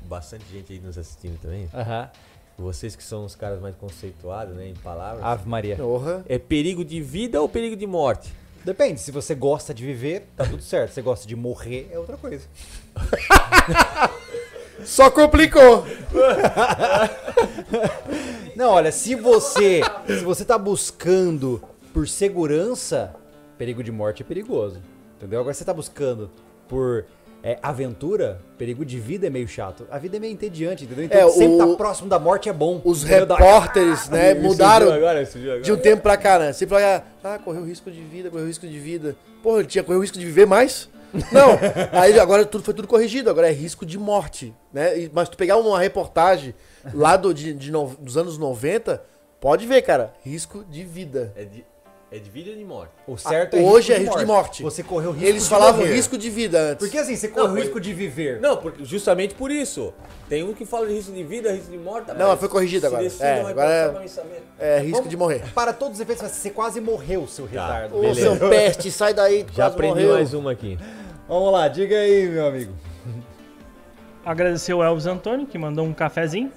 [0.05, 1.69] bastante gente aí nos assistindo também.
[1.73, 2.09] Aham.
[2.57, 5.23] Vocês que são os caras mais conceituados, né, em palavras.
[5.23, 5.75] Ave Maria.
[5.75, 6.23] Porra.
[6.29, 8.31] É perigo de vida ou perigo de morte?
[8.63, 10.89] Depende, se você gosta de viver, tá tudo certo.
[10.89, 12.47] Se você gosta de morrer, é outra coisa.
[14.85, 15.85] Só complicou.
[18.55, 21.61] Não, olha, se você, se você tá buscando
[21.93, 23.13] por segurança,
[23.57, 24.79] perigo de morte é perigoso.
[25.17, 25.39] Entendeu?
[25.39, 26.29] Agora você tá buscando
[26.73, 27.05] por
[27.43, 29.85] é, aventura, perigo de vida é meio chato.
[29.91, 31.05] A vida é meio entediante, entendeu?
[31.05, 32.81] Então É, sempre o- tá próximo da morte é bom.
[32.83, 35.23] Os repórteres, né, mudaram agora,
[35.61, 36.53] de um tempo pra cá, né?
[36.53, 39.15] Sempre fala, ah, correu risco de vida, correu risco de vida.
[39.43, 40.89] Porra, ele tinha correu risco de viver mais?
[41.31, 41.49] Não.
[41.91, 45.09] Aí agora tudo foi tudo corrigido, agora é risco de morte, né?
[45.13, 46.55] Mas tu pegar uma reportagem
[46.93, 49.03] lá do, de, de no- dos anos 90,
[49.39, 51.31] pode ver, cara, risco de vida.
[51.35, 51.63] É de,
[52.15, 52.91] é de vida ou de morte?
[53.07, 54.61] O certo é Hoje risco é risco de morte.
[54.63, 55.93] Você correu risco Eles de falavam morrer.
[55.95, 56.77] risco de vida antes.
[56.77, 58.39] Porque assim, você correu risco de viver.
[58.39, 59.91] Não, por- justamente por isso.
[60.29, 62.11] Tem um que fala de risco de vida, risco de morte.
[62.13, 63.03] Não, mas foi corrigido agora.
[63.19, 64.05] É, agora
[64.59, 65.41] é- É risco de morrer.
[65.55, 67.97] Para todos os efeitos, você quase morreu, seu retardo.
[67.97, 68.37] Ô, beleza.
[68.37, 70.13] seu peste, sai daí, Já aprendi morreu.
[70.13, 70.77] mais uma aqui.
[71.27, 72.73] Vamos lá, diga aí, meu amigo.
[74.25, 76.51] Agradecer o Elvis Antônio, que mandou um cafezinho.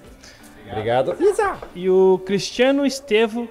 [0.69, 1.15] Obrigado.
[1.75, 3.47] E o Cristiano Estevo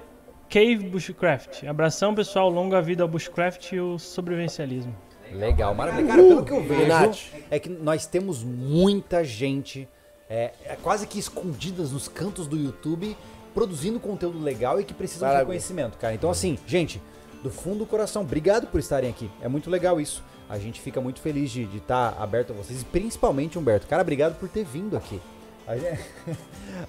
[0.49, 1.65] Cave Bushcraft.
[1.65, 2.49] Abração, pessoal.
[2.49, 4.95] Longa vida ao Bushcraft e o sobrevivencialismo.
[5.31, 6.07] Legal, maravilha.
[6.07, 9.87] Cara, pelo que eu vejo, é que nós temos muita gente
[10.29, 13.15] é, é quase que escondidas nos cantos do YouTube
[13.53, 16.13] produzindo conteúdo legal e que precisam de reconhecimento, cara.
[16.13, 17.01] Então, assim, gente,
[17.41, 19.31] do fundo do coração, obrigado por estarem aqui.
[19.41, 20.23] É muito legal isso.
[20.47, 23.87] A gente fica muito feliz de estar aberto a vocês, e principalmente Humberto.
[23.87, 25.19] Cara, obrigado por ter vindo aqui.
[25.67, 25.99] A gente,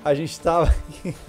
[0.05, 0.73] a gente tava.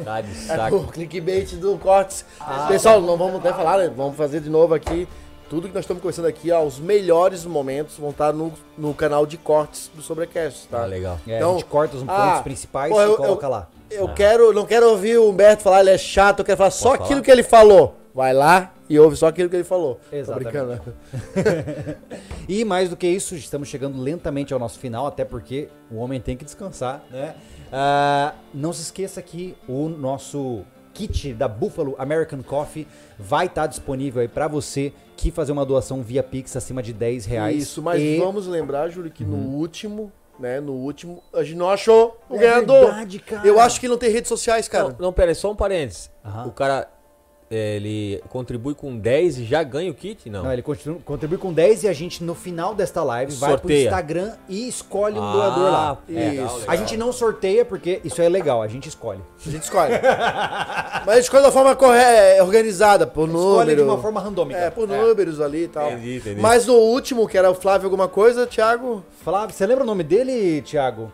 [0.03, 0.75] Tá de É saco.
[0.77, 2.23] o clickbait do Cortes.
[2.67, 3.91] Pessoal, não vamos até falar, né?
[3.95, 5.07] Vamos fazer de novo aqui.
[5.49, 9.25] Tudo que nós estamos conversando aqui, ó, os melhores momentos vão estar no, no canal
[9.25, 10.81] de cortes do Sobrecast, tá?
[10.81, 11.19] Tá legal.
[11.27, 13.67] É, Então, a gente corta os pontos ah, principais pô, e eu- coloca eu- lá.
[13.89, 16.89] Eu quero, não quero ouvir o Humberto falar, ele é chato, eu quero falar só
[16.89, 17.21] Posso aquilo falar?
[17.23, 17.95] que ele falou.
[18.13, 19.99] Vai lá e ouve só aquilo que ele falou.
[20.11, 20.51] Exatamente.
[20.57, 20.95] Tô brincando.
[21.35, 21.95] né?
[22.47, 26.19] E mais do que isso, estamos chegando lentamente ao nosso final, até porque o homem
[26.19, 27.35] tem que descansar, né?
[27.71, 30.63] Ah, não se esqueça que o nosso
[30.93, 32.87] kit da Buffalo American Coffee
[33.19, 37.25] vai estar disponível aí pra você que fazer uma doação via Pix acima de 10
[37.27, 37.61] reais.
[37.61, 41.69] Isso, mas E- vamos lembrar, Júlio, que no último, né, no último, a gente não
[41.69, 42.85] achou o É ganhador.
[42.87, 43.47] verdade, cara.
[43.47, 44.89] Eu acho que não tem redes sociais, cara.
[44.89, 46.09] Não, não, pera aí, só um parênteses.
[46.25, 46.47] Aham.
[46.47, 46.89] O cara,
[47.51, 50.29] ele contribui com 10 e já ganha o kit?
[50.29, 50.43] Não.
[50.43, 53.59] Não, ele continua- contribui com 10 e a gente, no final desta live, vai pro
[53.61, 53.85] Sorteia.
[53.85, 55.97] Instagram e escolhe um Ah, doador lá.
[56.09, 56.29] É.
[56.29, 59.21] legal, A gente não sorteia porque isso é legal, a gente escolhe.
[59.45, 59.93] A gente escolhe.
[61.05, 63.49] mas a gente escolhe da forma correta, organizada, por número.
[63.49, 64.59] Escolhe de uma forma randômica.
[64.59, 65.91] É, por números ali e tal.
[65.91, 66.41] Entendi, entendi.
[66.41, 69.03] Mas no último, que era o Flávio alguma coisa, Thiago...
[69.23, 71.11] Flávio, você lembra o nome dele, Thiago?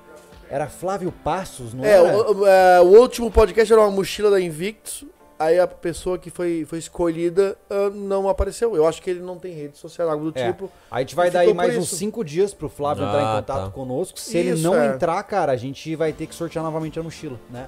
[0.49, 2.17] Era Flávio Passos, não É, era?
[2.17, 5.03] o, o- é, o último podcast era uma mochila da Invictus.
[5.37, 8.75] Aí a pessoa que foi, foi escolhida ah, não apareceu.
[8.75, 10.47] Eu acho que ele não tem rede social, algo do É.
[10.51, 10.71] tipo.
[10.89, 11.89] A gente vai dar aí mais uns.
[11.89, 13.71] 5 dias pro Flávio entrar em Ah, contato tá.
[13.71, 14.17] conosco.
[14.19, 14.87] Se ele Isso, não é.
[14.95, 17.67] entrar, cara, a gente vai ter que sortear novamente a mochila, né?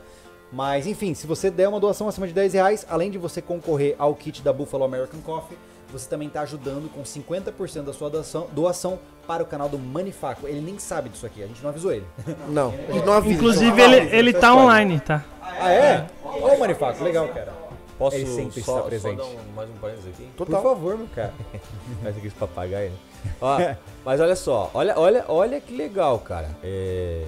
[0.52, 3.96] Mas enfim, se você der uma doação acima de 10 reais, além de você concorrer
[4.00, 5.58] ao kit da Buffalo American Coffee,
[5.92, 10.48] você também tá ajudando com 50% da sua doação, doação para o canal do Manifaco.
[10.48, 12.06] Ele nem sabe disso aqui, a gente não avisou ele.
[12.50, 13.36] Não, a gente não avisa.
[13.36, 15.24] Inclusive, Não, ele, ele tá online, tá?
[15.42, 16.08] ah, é?
[16.24, 17.54] Ô, Manifaco, legal, cara.
[17.98, 19.18] Posso Ele sempre só, está só presente.
[19.18, 20.30] dar um- mais um parênteses aqui?
[20.38, 20.62] Total.
[20.62, 21.34] Por favor, meu cara.
[22.04, 22.98] Mas aqui esse papagaio, né?
[23.42, 23.58] Ó,
[24.06, 26.50] mas olha só, olha, olha, olha que legal, cara.
[26.64, 27.26] É,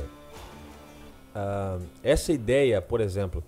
[1.34, 3.44] ah, essa ideia, por exemplo,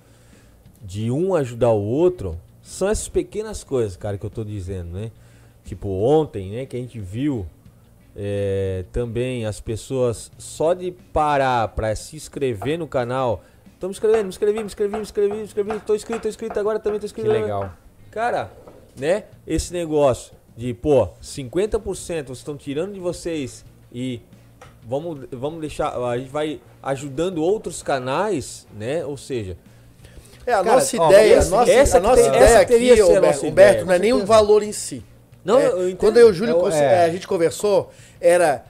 [0.81, 2.37] de um ajudar o outro,
[2.71, 5.11] são essas pequenas coisas, cara, que eu tô dizendo, né?
[5.65, 7.45] Tipo, ontem, né, que a gente viu
[8.15, 13.43] é, também as pessoas só de parar pra se inscrever no canal.
[13.77, 16.59] Tô me inscrevendo, me inscrevi, me inscrevi, me inscrevi, me inscrevi, tô inscrito, tô inscrito
[16.59, 17.29] agora também, tô Que inscrito.
[17.29, 17.73] legal.
[18.09, 18.51] Cara,
[18.97, 19.25] né?
[19.45, 24.21] Esse negócio de, pô, 50% vocês estão tirando de vocês e
[24.87, 25.93] vamos, vamos deixar.
[25.97, 29.05] A gente vai ajudando outros canais, né?
[29.05, 29.57] Ou seja,
[30.45, 32.59] É, a Cara, nossa ó, ideia, esse- a nossa, essa a nossa tem- ideia essa
[32.61, 35.03] aqui, Humberto, Humberto, ideia, não é nem o valor em si.
[35.45, 36.83] Não, É, eu quando eu e o Júlio, É é.
[36.83, 38.63] é, a gente conversou, era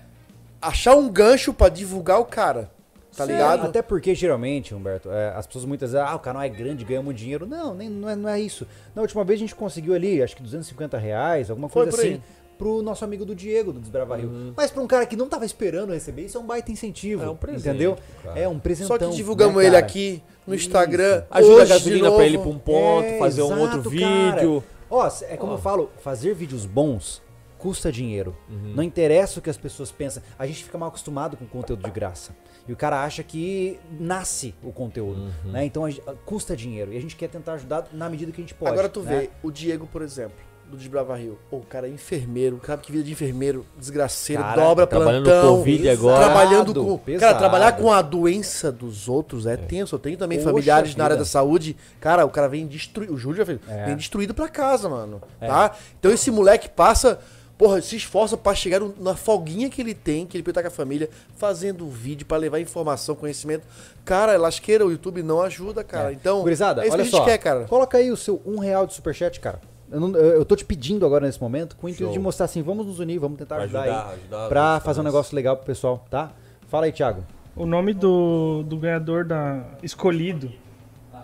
[0.61, 2.69] achar um gancho pra divulgar o cara,
[3.15, 3.65] tá Sim, ligado?
[3.67, 7.01] Até porque, geralmente, Humberto, é, as pessoas muitas vezes, ah, o canal é grande, ganha
[7.01, 7.45] muito dinheiro.
[7.45, 8.65] Não, nem, não, é, não é isso.
[8.95, 12.09] Na última vez a gente conseguiu ali, acho que 250 reais, alguma coisa aí.
[12.13, 12.23] assim,
[12.57, 14.53] pro nosso amigo do Diego, do Desbrava Rio.
[14.55, 17.23] Mas pra um cara que não tava esperando receber, isso é um baita incentivo.
[17.23, 17.97] É um presente, entendeu?
[18.35, 18.97] É um presentão.
[18.99, 20.67] Só que divulgamos né, ele aqui no Isso.
[20.67, 21.23] Instagram.
[21.29, 23.99] Ajuda a hoje de gasolina pra ele pra um ponto, É, fazer um outro exato,
[23.99, 24.35] cara.
[24.35, 24.63] vídeo.
[24.89, 27.21] Ó, é como eu falo, fazer vídeos bons
[27.61, 28.35] custa dinheiro.
[28.49, 30.23] Não interessa o que as pessoas pensam.
[30.37, 32.35] A gente fica mal acostumado com conteúdo de graça.
[32.67, 35.31] E o cara acha que nasce o conteúdo.
[35.45, 35.65] Né?
[35.65, 35.91] Então a
[36.25, 36.91] custa dinheiro.
[36.91, 38.71] E a gente quer tentar ajudar na medida que a gente pode.
[38.71, 39.19] Agora tu né?
[39.19, 40.35] vê, o Diego, por exemplo,
[40.71, 41.37] do Desbrava Rio.
[41.49, 45.25] Pô, o cara é enfermeiro, o cara que vida de enfermeiro, desgraceiro, Cara, dobra trabalhando
[45.25, 45.57] plantão.
[45.57, 46.25] Covid agora.
[46.25, 46.97] Trabalhando com.
[46.97, 47.19] pesado.
[47.19, 49.95] Cara, trabalhar com a doença dos outros é, tenso.
[49.95, 51.25] Eu tenho também Poxa familiares na área vida.
[51.25, 51.75] da saúde.
[51.99, 53.13] Cara, o cara vem destruído.
[53.13, 53.59] O Júlio já fez.
[53.67, 53.85] É.
[53.85, 55.21] Vem destruído pra casa, mano.
[55.39, 55.75] Tá?
[55.99, 57.19] Então esse moleque passa.
[57.57, 60.67] Porra, se esforça pra chegar na folguinha que ele tem, que ele pode estar com
[60.67, 61.07] a família,
[61.37, 63.67] fazendo vídeo pra levar informação, conhecimento.
[64.03, 66.09] Cara, lasqueira, o YouTube não ajuda, cara.
[66.09, 66.13] É.
[66.13, 67.25] Então, Gurizada, é isso olha que a gente só.
[67.25, 67.65] quer, cara.
[67.65, 69.61] Coloca aí o seu um real de superchat, cara.
[69.91, 72.13] Eu, não- eu- tô te pedindo agora nesse momento com o intuito Show.
[72.13, 74.13] de mostrar assim, vamos nos unir, vamos tentar Pra ajudar, ajudar, aí.
[74.19, 76.31] ajudar pra fazer um negócio legal pro pessoal, tá?
[76.69, 77.23] Fala aí, Thiago.
[77.55, 80.49] O nome do, do ganhador da escolhido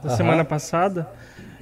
[0.03, 0.18] da Aham.
[0.18, 1.07] semana passada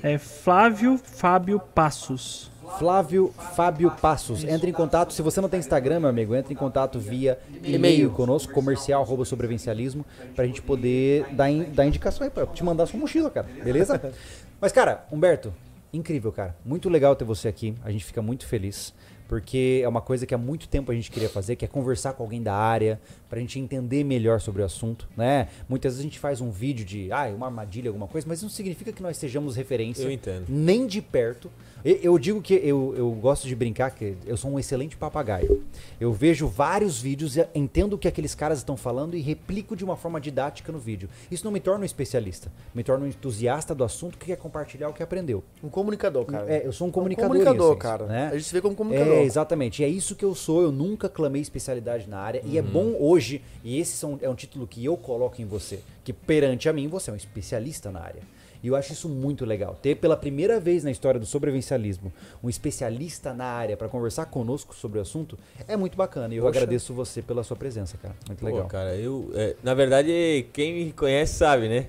[0.02, 2.49] é Flávio Fábio Passos.
[2.80, 4.44] Flávio Fábio Passos.
[4.44, 8.10] Entre em contato, se você não tem Instagram, meu amigo, entre em contato via e-mail
[8.10, 10.03] conosco, comercial arroba sobrevivencialismo,
[10.36, 13.45] pra gente poder dar, in- dar indicação aí, pra te mandar sua mochila, cara.
[13.64, 14.02] Beleza?
[14.60, 15.53] Mas, cara, Humberto,
[15.95, 16.55] incrível, cara.
[16.63, 17.76] Muito legal ter você aqui.
[17.84, 18.93] A gente fica muito feliz.
[19.27, 22.14] Porque é uma coisa que há muito tempo a gente queria fazer, que é conversar
[22.14, 22.99] com alguém da área,
[23.30, 25.47] pra gente entender melhor sobre o assunto, né?
[25.68, 28.49] Muitas vezes a gente faz um vídeo de, ah, uma armadilha, alguma coisa, mas não
[28.49, 30.45] significa que nós sejamos referência Eu entendo.
[30.47, 31.49] nem de perto.
[31.84, 35.64] Eu digo que eu, eu gosto de brincar que eu sou um excelente papagaio.
[35.99, 39.84] Eu vejo vários vídeos, e entendo o que aqueles caras estão falando e replico de
[39.84, 41.07] uma forma didática no vídeo.
[41.30, 44.89] Isso não me torna um especialista, me torna um entusiasta do assunto que quer compartilhar
[44.89, 45.43] o que aprendeu.
[45.64, 46.52] Um comunicador, cara.
[46.52, 47.35] É, eu sou um É comunicador.
[47.35, 48.06] em comunicador, essência, cara.
[48.07, 48.30] né?
[48.30, 49.14] A gente se vê como comunicador.
[49.14, 49.82] É, exatamente.
[49.82, 50.62] E é isso que eu sou.
[50.62, 52.42] Eu nunca clamei especialidade na área.
[52.46, 55.80] E é bom hoje, e esse são, é um título que eu coloco em você,
[56.04, 58.22] que perante a mim você é um especialista na área.
[58.64, 59.78] E eu acho isso muito legal.
[59.80, 62.12] Ter pela primeira vez na história do sobrevivencialismo
[62.44, 65.38] um especialista na área para conversar conosco sobre o assunto
[65.68, 66.34] é muito bacana.
[66.34, 66.58] E eu Poxa.
[66.58, 68.16] agradeço você pela sua presença, cara.
[68.28, 68.66] Muito Pô, legal.
[68.66, 69.30] cara, eu.
[69.36, 71.88] é, na verdade, quem me conhece sabe, né?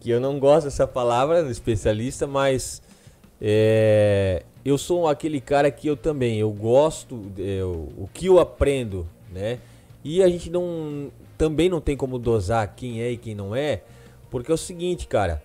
[0.00, 2.80] Que eu não gosto dessa palavra, especialista, mas.
[3.38, 9.06] é, eu sou aquele cara que eu também, eu gosto, eu- o que eu aprendo,
[9.32, 9.58] né?
[10.04, 11.10] E a gente não.
[11.38, 13.82] Também não tem como dosar quem é e quem não é,
[14.30, 15.42] porque é o seguinte, cara.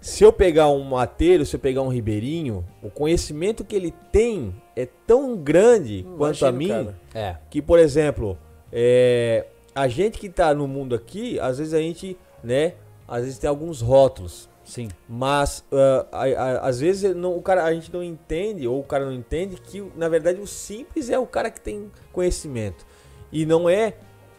[0.00, 4.54] se eu pegar um mateiro, se eu pegar um ribeirinho, o conhecimento que ele tem
[4.76, 7.28] é tão grande quanto a mim, Imagino, cara.
[7.30, 7.36] É.
[7.50, 8.38] que, por exemplo,
[8.72, 9.44] é,
[9.74, 12.74] a gente que tá no mundo aqui, às vezes a gente, né,
[13.08, 14.88] às vezes tem alguns rótulos, Sim.
[15.08, 15.64] mas
[16.12, 19.12] a- a- às vezes não- o cara, a gente não entende, ou o cara não
[19.14, 22.86] entende que, na verdade, o simples é o cara que tem conhecimento.
[23.32, 23.94] E não é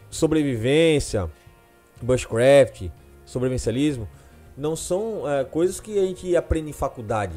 [0.08, 1.28] sobrevivência,
[2.00, 2.88] bushcraft,
[3.24, 4.08] sobrevivencialismo,
[4.56, 7.34] não são ah, coisas que a gente aprende em faculdade.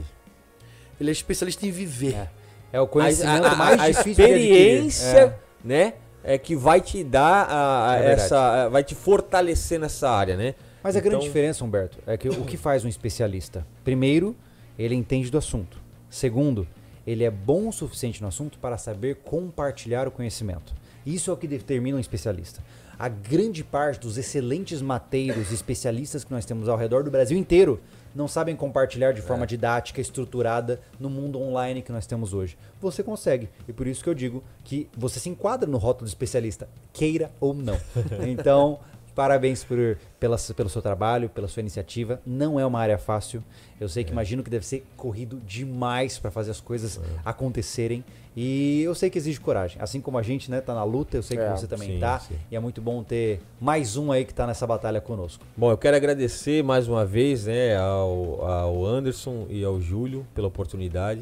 [1.00, 2.14] Ele é especialista em viver.
[2.16, 2.30] É.
[2.74, 4.52] É o A, conhecimento a- a- mais a difícil adquirir.
[4.52, 5.36] experiência, É.
[5.64, 5.94] né,
[6.24, 10.36] é que vai te dar a, a É essa, a- vai te fortalecer nessa área,
[10.38, 10.56] né?
[10.84, 13.66] Mas a grande Então- diferença, Humberto, é que o que faz um especialista?
[13.84, 14.36] Primeiro,
[14.78, 15.80] ele entende do assunto.
[16.10, 16.68] Segundo,
[17.08, 20.74] ele é bom o suficiente no assunto para saber compartilhar o conhecimento.
[21.06, 22.62] Isso é o que determina um especialista.
[22.98, 27.38] A grande parte dos excelentes mateiros e especialistas que nós temos ao redor do Brasil
[27.38, 27.82] inteiro
[28.16, 32.56] não sabem compartilhar de forma didática, estruturada, no mundo online que nós temos hoje.
[32.80, 33.50] Você consegue.
[33.68, 37.32] E por isso que eu digo que você se enquadra no rótulo de especialista, queira
[37.40, 37.78] ou não.
[38.28, 38.80] Então,
[39.16, 39.78] Parabéns por,
[40.20, 42.20] pela, pelo seu trabalho, pela sua iniciativa.
[42.26, 43.44] Não é uma área fácil.
[43.80, 48.04] Eu sei que imagino que deve ser corrido demais para fazer as coisas acontecerem.
[48.36, 49.78] E eu sei que exige coragem.
[49.80, 52.00] Assim como a gente né, tá na luta, eu sei que É, você também sim,
[52.00, 52.20] tá.
[52.20, 52.34] sim.
[52.50, 55.46] E é muito bom ter mais um aí que tá nessa batalha conosco.
[55.56, 60.48] Bom, eu quero agradecer mais uma vez né, ao, ao Anderson e ao Júlio pela
[60.48, 61.22] oportunidade.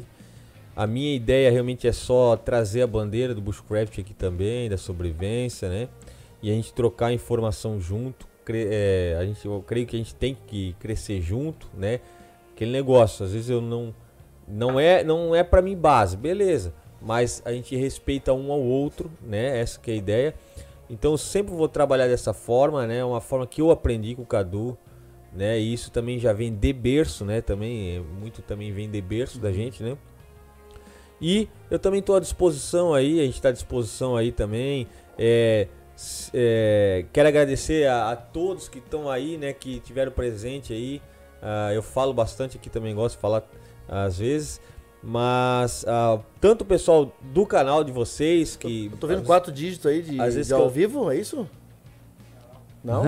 [0.74, 5.68] A minha ideia realmente é só trazer a bandeira do Bushcraft aqui também, da sobrevivência,
[5.68, 5.88] né?
[6.42, 8.26] E a gente trocar informação junto.
[8.48, 12.00] É, a gente, eu creio que a gente tem que crescer junto, né?
[12.52, 13.94] Aquele negócio, às vezes eu não.
[14.46, 16.74] Não é, não é para mim base, beleza.
[17.00, 19.60] Mas a gente respeita um ao outro, né?
[19.60, 20.34] Essa que é a ideia.
[20.90, 23.04] Então eu sempre vou trabalhar dessa forma, né?
[23.04, 24.76] Uma forma que eu aprendi com o Cadu,
[25.32, 25.58] né?
[25.58, 27.40] E isso também já vem de berço, né?
[27.40, 29.96] Também é, muito também vem de berço da gente, né?
[31.20, 34.88] E eu também estou à disposição aí, a gente está à disposição aí também.
[35.16, 35.68] É,
[36.32, 39.52] é, quero agradecer a, a todos que estão aí, né?
[39.52, 41.00] Que tiveram presente aí.
[41.40, 43.42] Ah, eu falo bastante aqui também, gosto de falar
[43.88, 44.60] às vezes.
[45.02, 48.88] Mas ah, tanto o pessoal do canal de vocês que.
[48.92, 51.48] Eu tô vendo quatro dígitos aí de, Às vezes de ao eu- vivo, é isso?
[52.84, 53.02] Não?
[53.02, 53.04] Ô,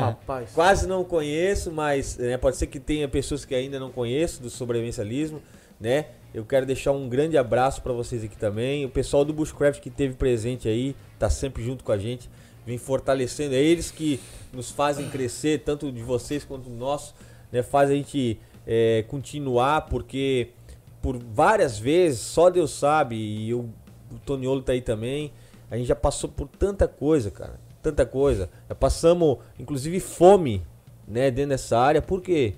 [0.00, 0.50] rapaz.
[0.52, 4.50] Quase não conheço, mas né, pode ser que tenha pessoas que ainda não conheço do
[4.50, 5.40] sobrevivencialismo,
[5.80, 6.06] né?
[6.34, 8.84] Eu quero deixar um grande abraço para vocês aqui também.
[8.84, 12.28] O pessoal do Bushcraft que teve presente aí, tá sempre junto com a gente,
[12.64, 13.54] vem fortalecendo.
[13.54, 14.20] É eles que
[14.52, 17.14] nos fazem crescer, tanto de vocês quanto nosso,
[17.52, 17.62] né?
[17.62, 20.50] Faz a gente é, continuar, porque
[21.00, 23.68] por várias vezes, só Deus sabe, e eu,
[24.10, 25.32] o Toniolo tá aí também,
[25.70, 27.60] a gente já passou por tanta coisa, cara.
[27.82, 28.50] Tanta coisa.
[28.68, 30.64] Já passamos, inclusive, fome,
[31.06, 32.02] né, dentro dessa área.
[32.02, 32.54] Por quê?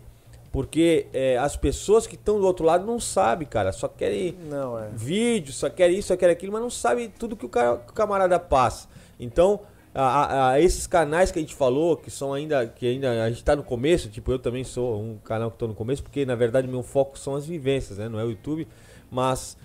[0.59, 3.71] Porque é, as pessoas que estão do outro lado não sabem, cara.
[3.71, 4.89] Só querem Não, é.
[4.93, 7.93] vídeo, só quer isso, só quer aquilo, mas não sabe tudo que o, cara, que
[7.93, 8.89] o camarada passa.
[9.21, 9.61] Então,
[9.95, 13.45] a, a- esses canais que a gente falou, que são ainda, que ainda a gente
[13.45, 16.35] tá no começo, tipo, eu também sou um canal que tô no começo, porque na
[16.35, 18.09] verdade meu foco são as vivências, né?
[18.09, 18.67] Não é o YouTube,
[19.09, 19.57] mas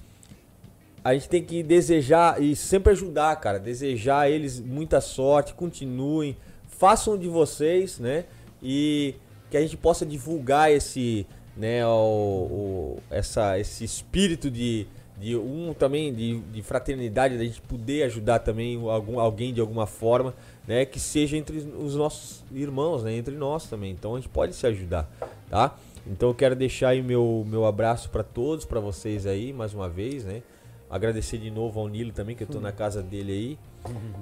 [1.03, 3.57] a gente tem que desejar e sempre ajudar, cara.
[3.57, 8.26] Desejar eles muita sorte, continuem, façam de vocês, né?
[8.62, 9.15] E
[9.54, 14.88] que a gente possa divulgar esse, né, o, o- essa, esse espírito de,
[15.22, 19.86] de um também de, de fraternidade, da gente poder ajudar também algum, alguém de alguma
[19.86, 20.34] forma,
[20.68, 20.86] né?
[20.86, 23.14] Que seja entre os nossos irmãos, né?
[23.15, 23.91] Entre nós também.
[23.91, 25.07] Então a gente pode se ajudar,
[25.52, 25.78] tá?
[26.07, 29.88] Então eu quero deixar aí meu, meu abraço para todos, para vocês aí, mais uma
[29.88, 30.41] vez, né?
[30.90, 33.57] Agradecer de novo ao Nilo também, que eu tô na casa dele aí.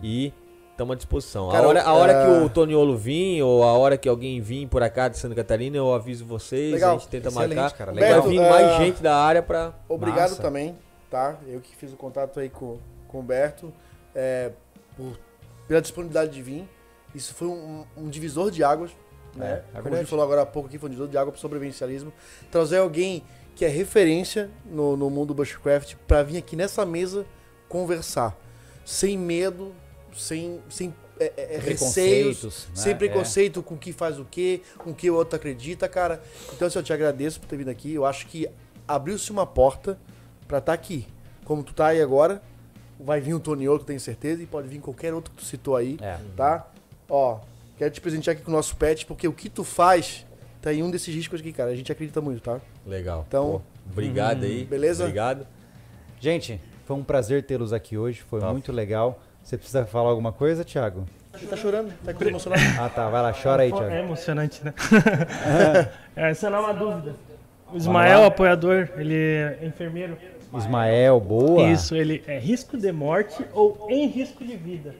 [0.04, 0.34] E
[0.82, 1.50] estamos à disposição.
[1.50, 4.42] Cara, a hora, a hora é- que o Toniolo vir, ou a hora que alguém
[4.42, 6.96] vir por cá de Santa Catarina, eu aviso vocês, Legal.
[6.96, 7.78] a gente tenta Excelente, marcar.
[7.78, 8.24] cara, Vai legal.
[8.24, 9.74] vir Beto, mais ah, gente da área pra.
[9.88, 10.42] Obrigado Massa.
[10.42, 10.78] também,
[11.10, 11.38] tá?
[11.48, 12.78] Eu que fiz o contato aí com,
[13.08, 13.72] com o Humberto,
[14.16, 14.52] é,
[14.98, 15.18] por-
[15.68, 16.68] pela disponibilidade de vir.
[17.14, 18.92] Isso foi um, um divisor de águas,
[19.36, 19.64] né?
[19.76, 21.40] é Como a gente falou agora há pouco aqui, foi um divisor de água pro
[21.42, 22.12] sobrevivencialismo.
[22.50, 23.24] Trazer alguém
[23.56, 27.26] que é referência no, no mundo bushcraft pra vir aqui nessa mesa
[27.68, 28.36] conversar.
[28.86, 29.74] Sem medo,
[30.16, 32.76] sem, sem é, é, é, receios, Preconceitos, né?
[32.76, 32.96] sem É.
[32.96, 36.22] preconceito com o que faz o quê, com o que o outro acredita, cara.
[36.54, 37.94] Então, assim, eu te agradeço por ter vindo aqui.
[37.94, 38.48] Eu acho que
[38.88, 39.98] abriu-se uma porta
[40.48, 41.08] pra estar aqui.
[41.46, 42.42] Como tu tá aí agora,
[43.00, 45.76] vai vir o que eu tenho certeza, e pode vir qualquer outro que tu citou
[45.76, 46.18] aí, É.
[46.36, 46.68] tá?
[47.10, 47.40] Ó,
[47.78, 50.26] quero te presentear aqui com o nosso pet, porque o que tu faz
[50.62, 51.72] tá em um desses riscos aqui, cara.
[51.72, 52.62] A gente acredita muito, tá?
[52.86, 53.26] Legal.
[53.28, 54.64] Então, Pô, obrigado aí.
[54.66, 55.04] beleza?
[55.04, 55.46] Obrigado.
[56.20, 58.52] Gente, foi um prazer tê-los aqui hoje, foi Top.
[58.52, 59.20] muito legal.
[59.44, 61.06] Você precisa falar alguma coisa, Thiago?
[61.34, 62.62] Ele tá chorando, tá com emocionado.
[62.80, 63.10] Ah, tá.
[63.10, 63.94] Vai lá, chora aí, É Thiago.
[63.94, 64.74] emocionante, né?
[66.16, 67.16] é, essa não é uma dúvida.
[67.74, 70.18] O Ismael, apoiador, ele é enfermeiro.
[70.54, 71.70] Ismael, boa.
[71.70, 74.94] Isso, ele é risco de morte ou em risco de vida.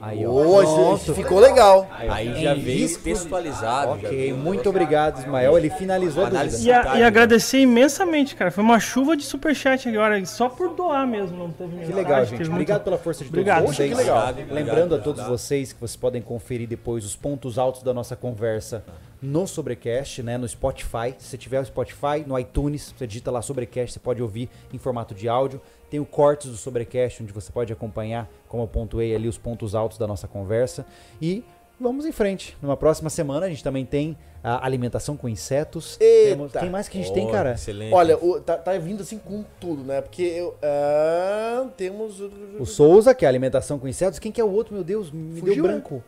[0.00, 0.30] Aí, ó.
[0.30, 1.88] Boa, isso, isso ficou legal.
[1.92, 4.00] Aí já Em veio risco- textualizado.
[4.00, 4.36] já Ok, veio.
[4.36, 5.58] muito obrigado, Ismael.
[5.58, 6.66] Ele finalizou a Análise.
[6.68, 8.50] E, a- e agradecer imensamente, cara.
[8.52, 11.36] Foi uma chuva de superchat agora, só por doar mesmo.
[11.36, 12.38] Não teve Que legal, gente.
[12.38, 13.62] teve Obrigado muito- pela força de Obrigado.
[13.62, 13.92] todos vocês.
[13.92, 18.14] Obrigado, Lembrando a todos vocês que vocês podem conferir depois os pontos altos da nossa
[18.14, 18.84] conversa
[19.20, 21.12] no Sobrecast, né, no Spotify.
[21.18, 24.78] Se você tiver o Spotify, no iTunes, você digita lá Sobrecast, você pode ouvir em
[24.78, 25.60] formato de áudio.
[25.90, 29.74] Tem o cortes do Sobrecast, onde você pode acompanhar, como eu pontuei ali, os pontos
[29.74, 30.84] altos da nossa conversa.
[31.20, 31.42] E
[31.80, 32.56] vamos em frente.
[32.60, 35.96] Numa próxima semana a gente também tem a alimentação com insetos.
[35.98, 36.30] Eita.
[36.30, 37.52] Temos- Quem mais que a gente Oh, tem, cara?
[37.54, 37.92] Excelente.
[37.94, 40.00] Olha, o- tá, tá vindo assim com tudo, né?
[40.00, 42.20] Porque eu, ah, temos.
[42.20, 44.18] o- Souza, que é alimentação com insetos.
[44.18, 45.10] Quem que é o outro, meu Deus?
[45.10, 46.02] Me Fugiu, deu branco.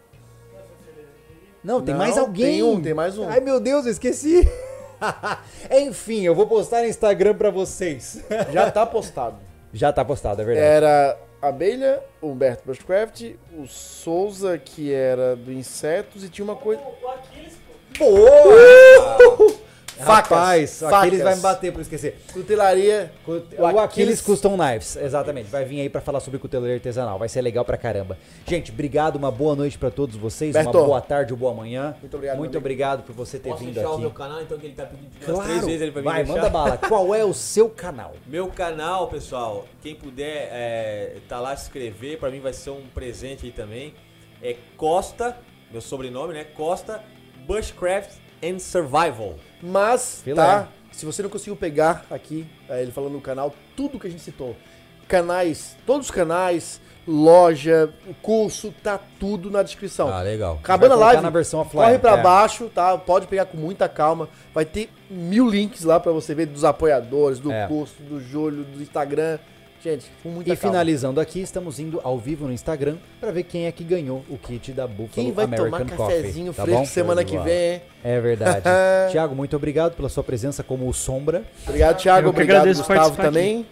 [1.64, 2.44] Não, tem Não, mais alguém.
[2.46, 3.28] tem um, tem mais um.
[3.28, 4.48] Ai, meu Deus, eu esqueci.
[5.70, 8.22] Enfim, eu vou postar no Instagram pra vocês.
[8.52, 9.36] Já tá postado.
[9.72, 10.66] Já tá postado, é verdade.
[10.66, 16.82] Era Abelha, o Humberto Bushcraft, o Souza, que era do Insetos, e tinha uma coisa.
[18.00, 19.59] O
[20.04, 20.82] facas.
[20.82, 22.20] Aquiles vai me bater por esquecer.
[22.32, 23.12] Cutelaria.
[23.26, 25.48] O, O Aquiles Aquiles- Custom Knives, exatamente.
[25.50, 27.18] Vai vir aí pra falar sobre cutelaria artesanal.
[27.18, 28.18] Vai ser legal pra caramba.
[28.46, 30.52] Gente, obrigado, uma boa noite pra todos vocês.
[30.52, 30.70] Berto.
[30.78, 31.94] Uma boa tarde ou boa manhã.
[32.00, 34.00] Muito obrigado, Muito obrigado por você ter Posso vindo deixar o aqui.
[34.02, 35.42] meu canal, então, que ele tá pedindo Claro.
[35.48, 36.76] três vezes ele vai Vai, manda bala.
[36.76, 38.12] Qual é o seu canal?
[38.26, 42.82] Meu canal, pessoal, quem puder é, tá lá se inscrever, pra mim vai ser um
[42.94, 43.94] presente aí também.
[44.42, 45.36] É Costa,
[45.70, 46.44] meu sobrenome, né?
[46.44, 47.02] Costa
[47.46, 48.10] Bushcraft
[48.42, 49.34] and Survival.
[49.62, 50.36] Mas, Filé.
[50.36, 50.68] tá?
[50.92, 54.22] Se você não conseguiu pegar aqui, é, ele falando no canal, tudo que a gente
[54.22, 54.56] citou.
[55.08, 60.08] Canais, todos os canais, loja, o curso, tá tudo na descrição.
[60.08, 60.58] Ah, legal.
[60.62, 62.22] Acabando a live, na versão offline, corre pra é.
[62.22, 62.96] baixo, tá?
[62.96, 64.28] Pode pegar com muita calma.
[64.54, 67.66] Vai ter mil links lá pra você ver dos apoiadores, do É.
[67.66, 69.38] curso, do Júlio, do Instagram.
[69.82, 70.72] Gente, com muita E calma.
[70.72, 74.36] finalizando aqui, estamos indo ao vivo no Instagram pra ver quem é que ganhou o
[74.36, 76.16] kit da Buffalo Quem vai American tomar Coffee.
[76.16, 76.86] cafezinho tá fresco bom?
[76.86, 77.82] semana que vem, hein?
[78.04, 78.62] É verdade.
[79.10, 81.44] Tiago, muito obrigado pela sua presença como o Sombra.
[81.66, 81.92] Obrigado.
[81.92, 83.66] Eu que Obrigado, agradeço Gustavo participar também.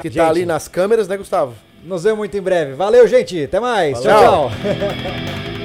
[0.00, 0.16] Que Gente.
[0.16, 1.54] tá ali nas câmeras, né, Gustavo?
[1.84, 2.72] Nos vemos muito em breve.
[2.72, 3.44] Valeu, gente.
[3.44, 4.02] Até mais.
[4.02, 4.20] Valeu.
[4.20, 4.50] tchau.
[4.50, 5.52] tchau.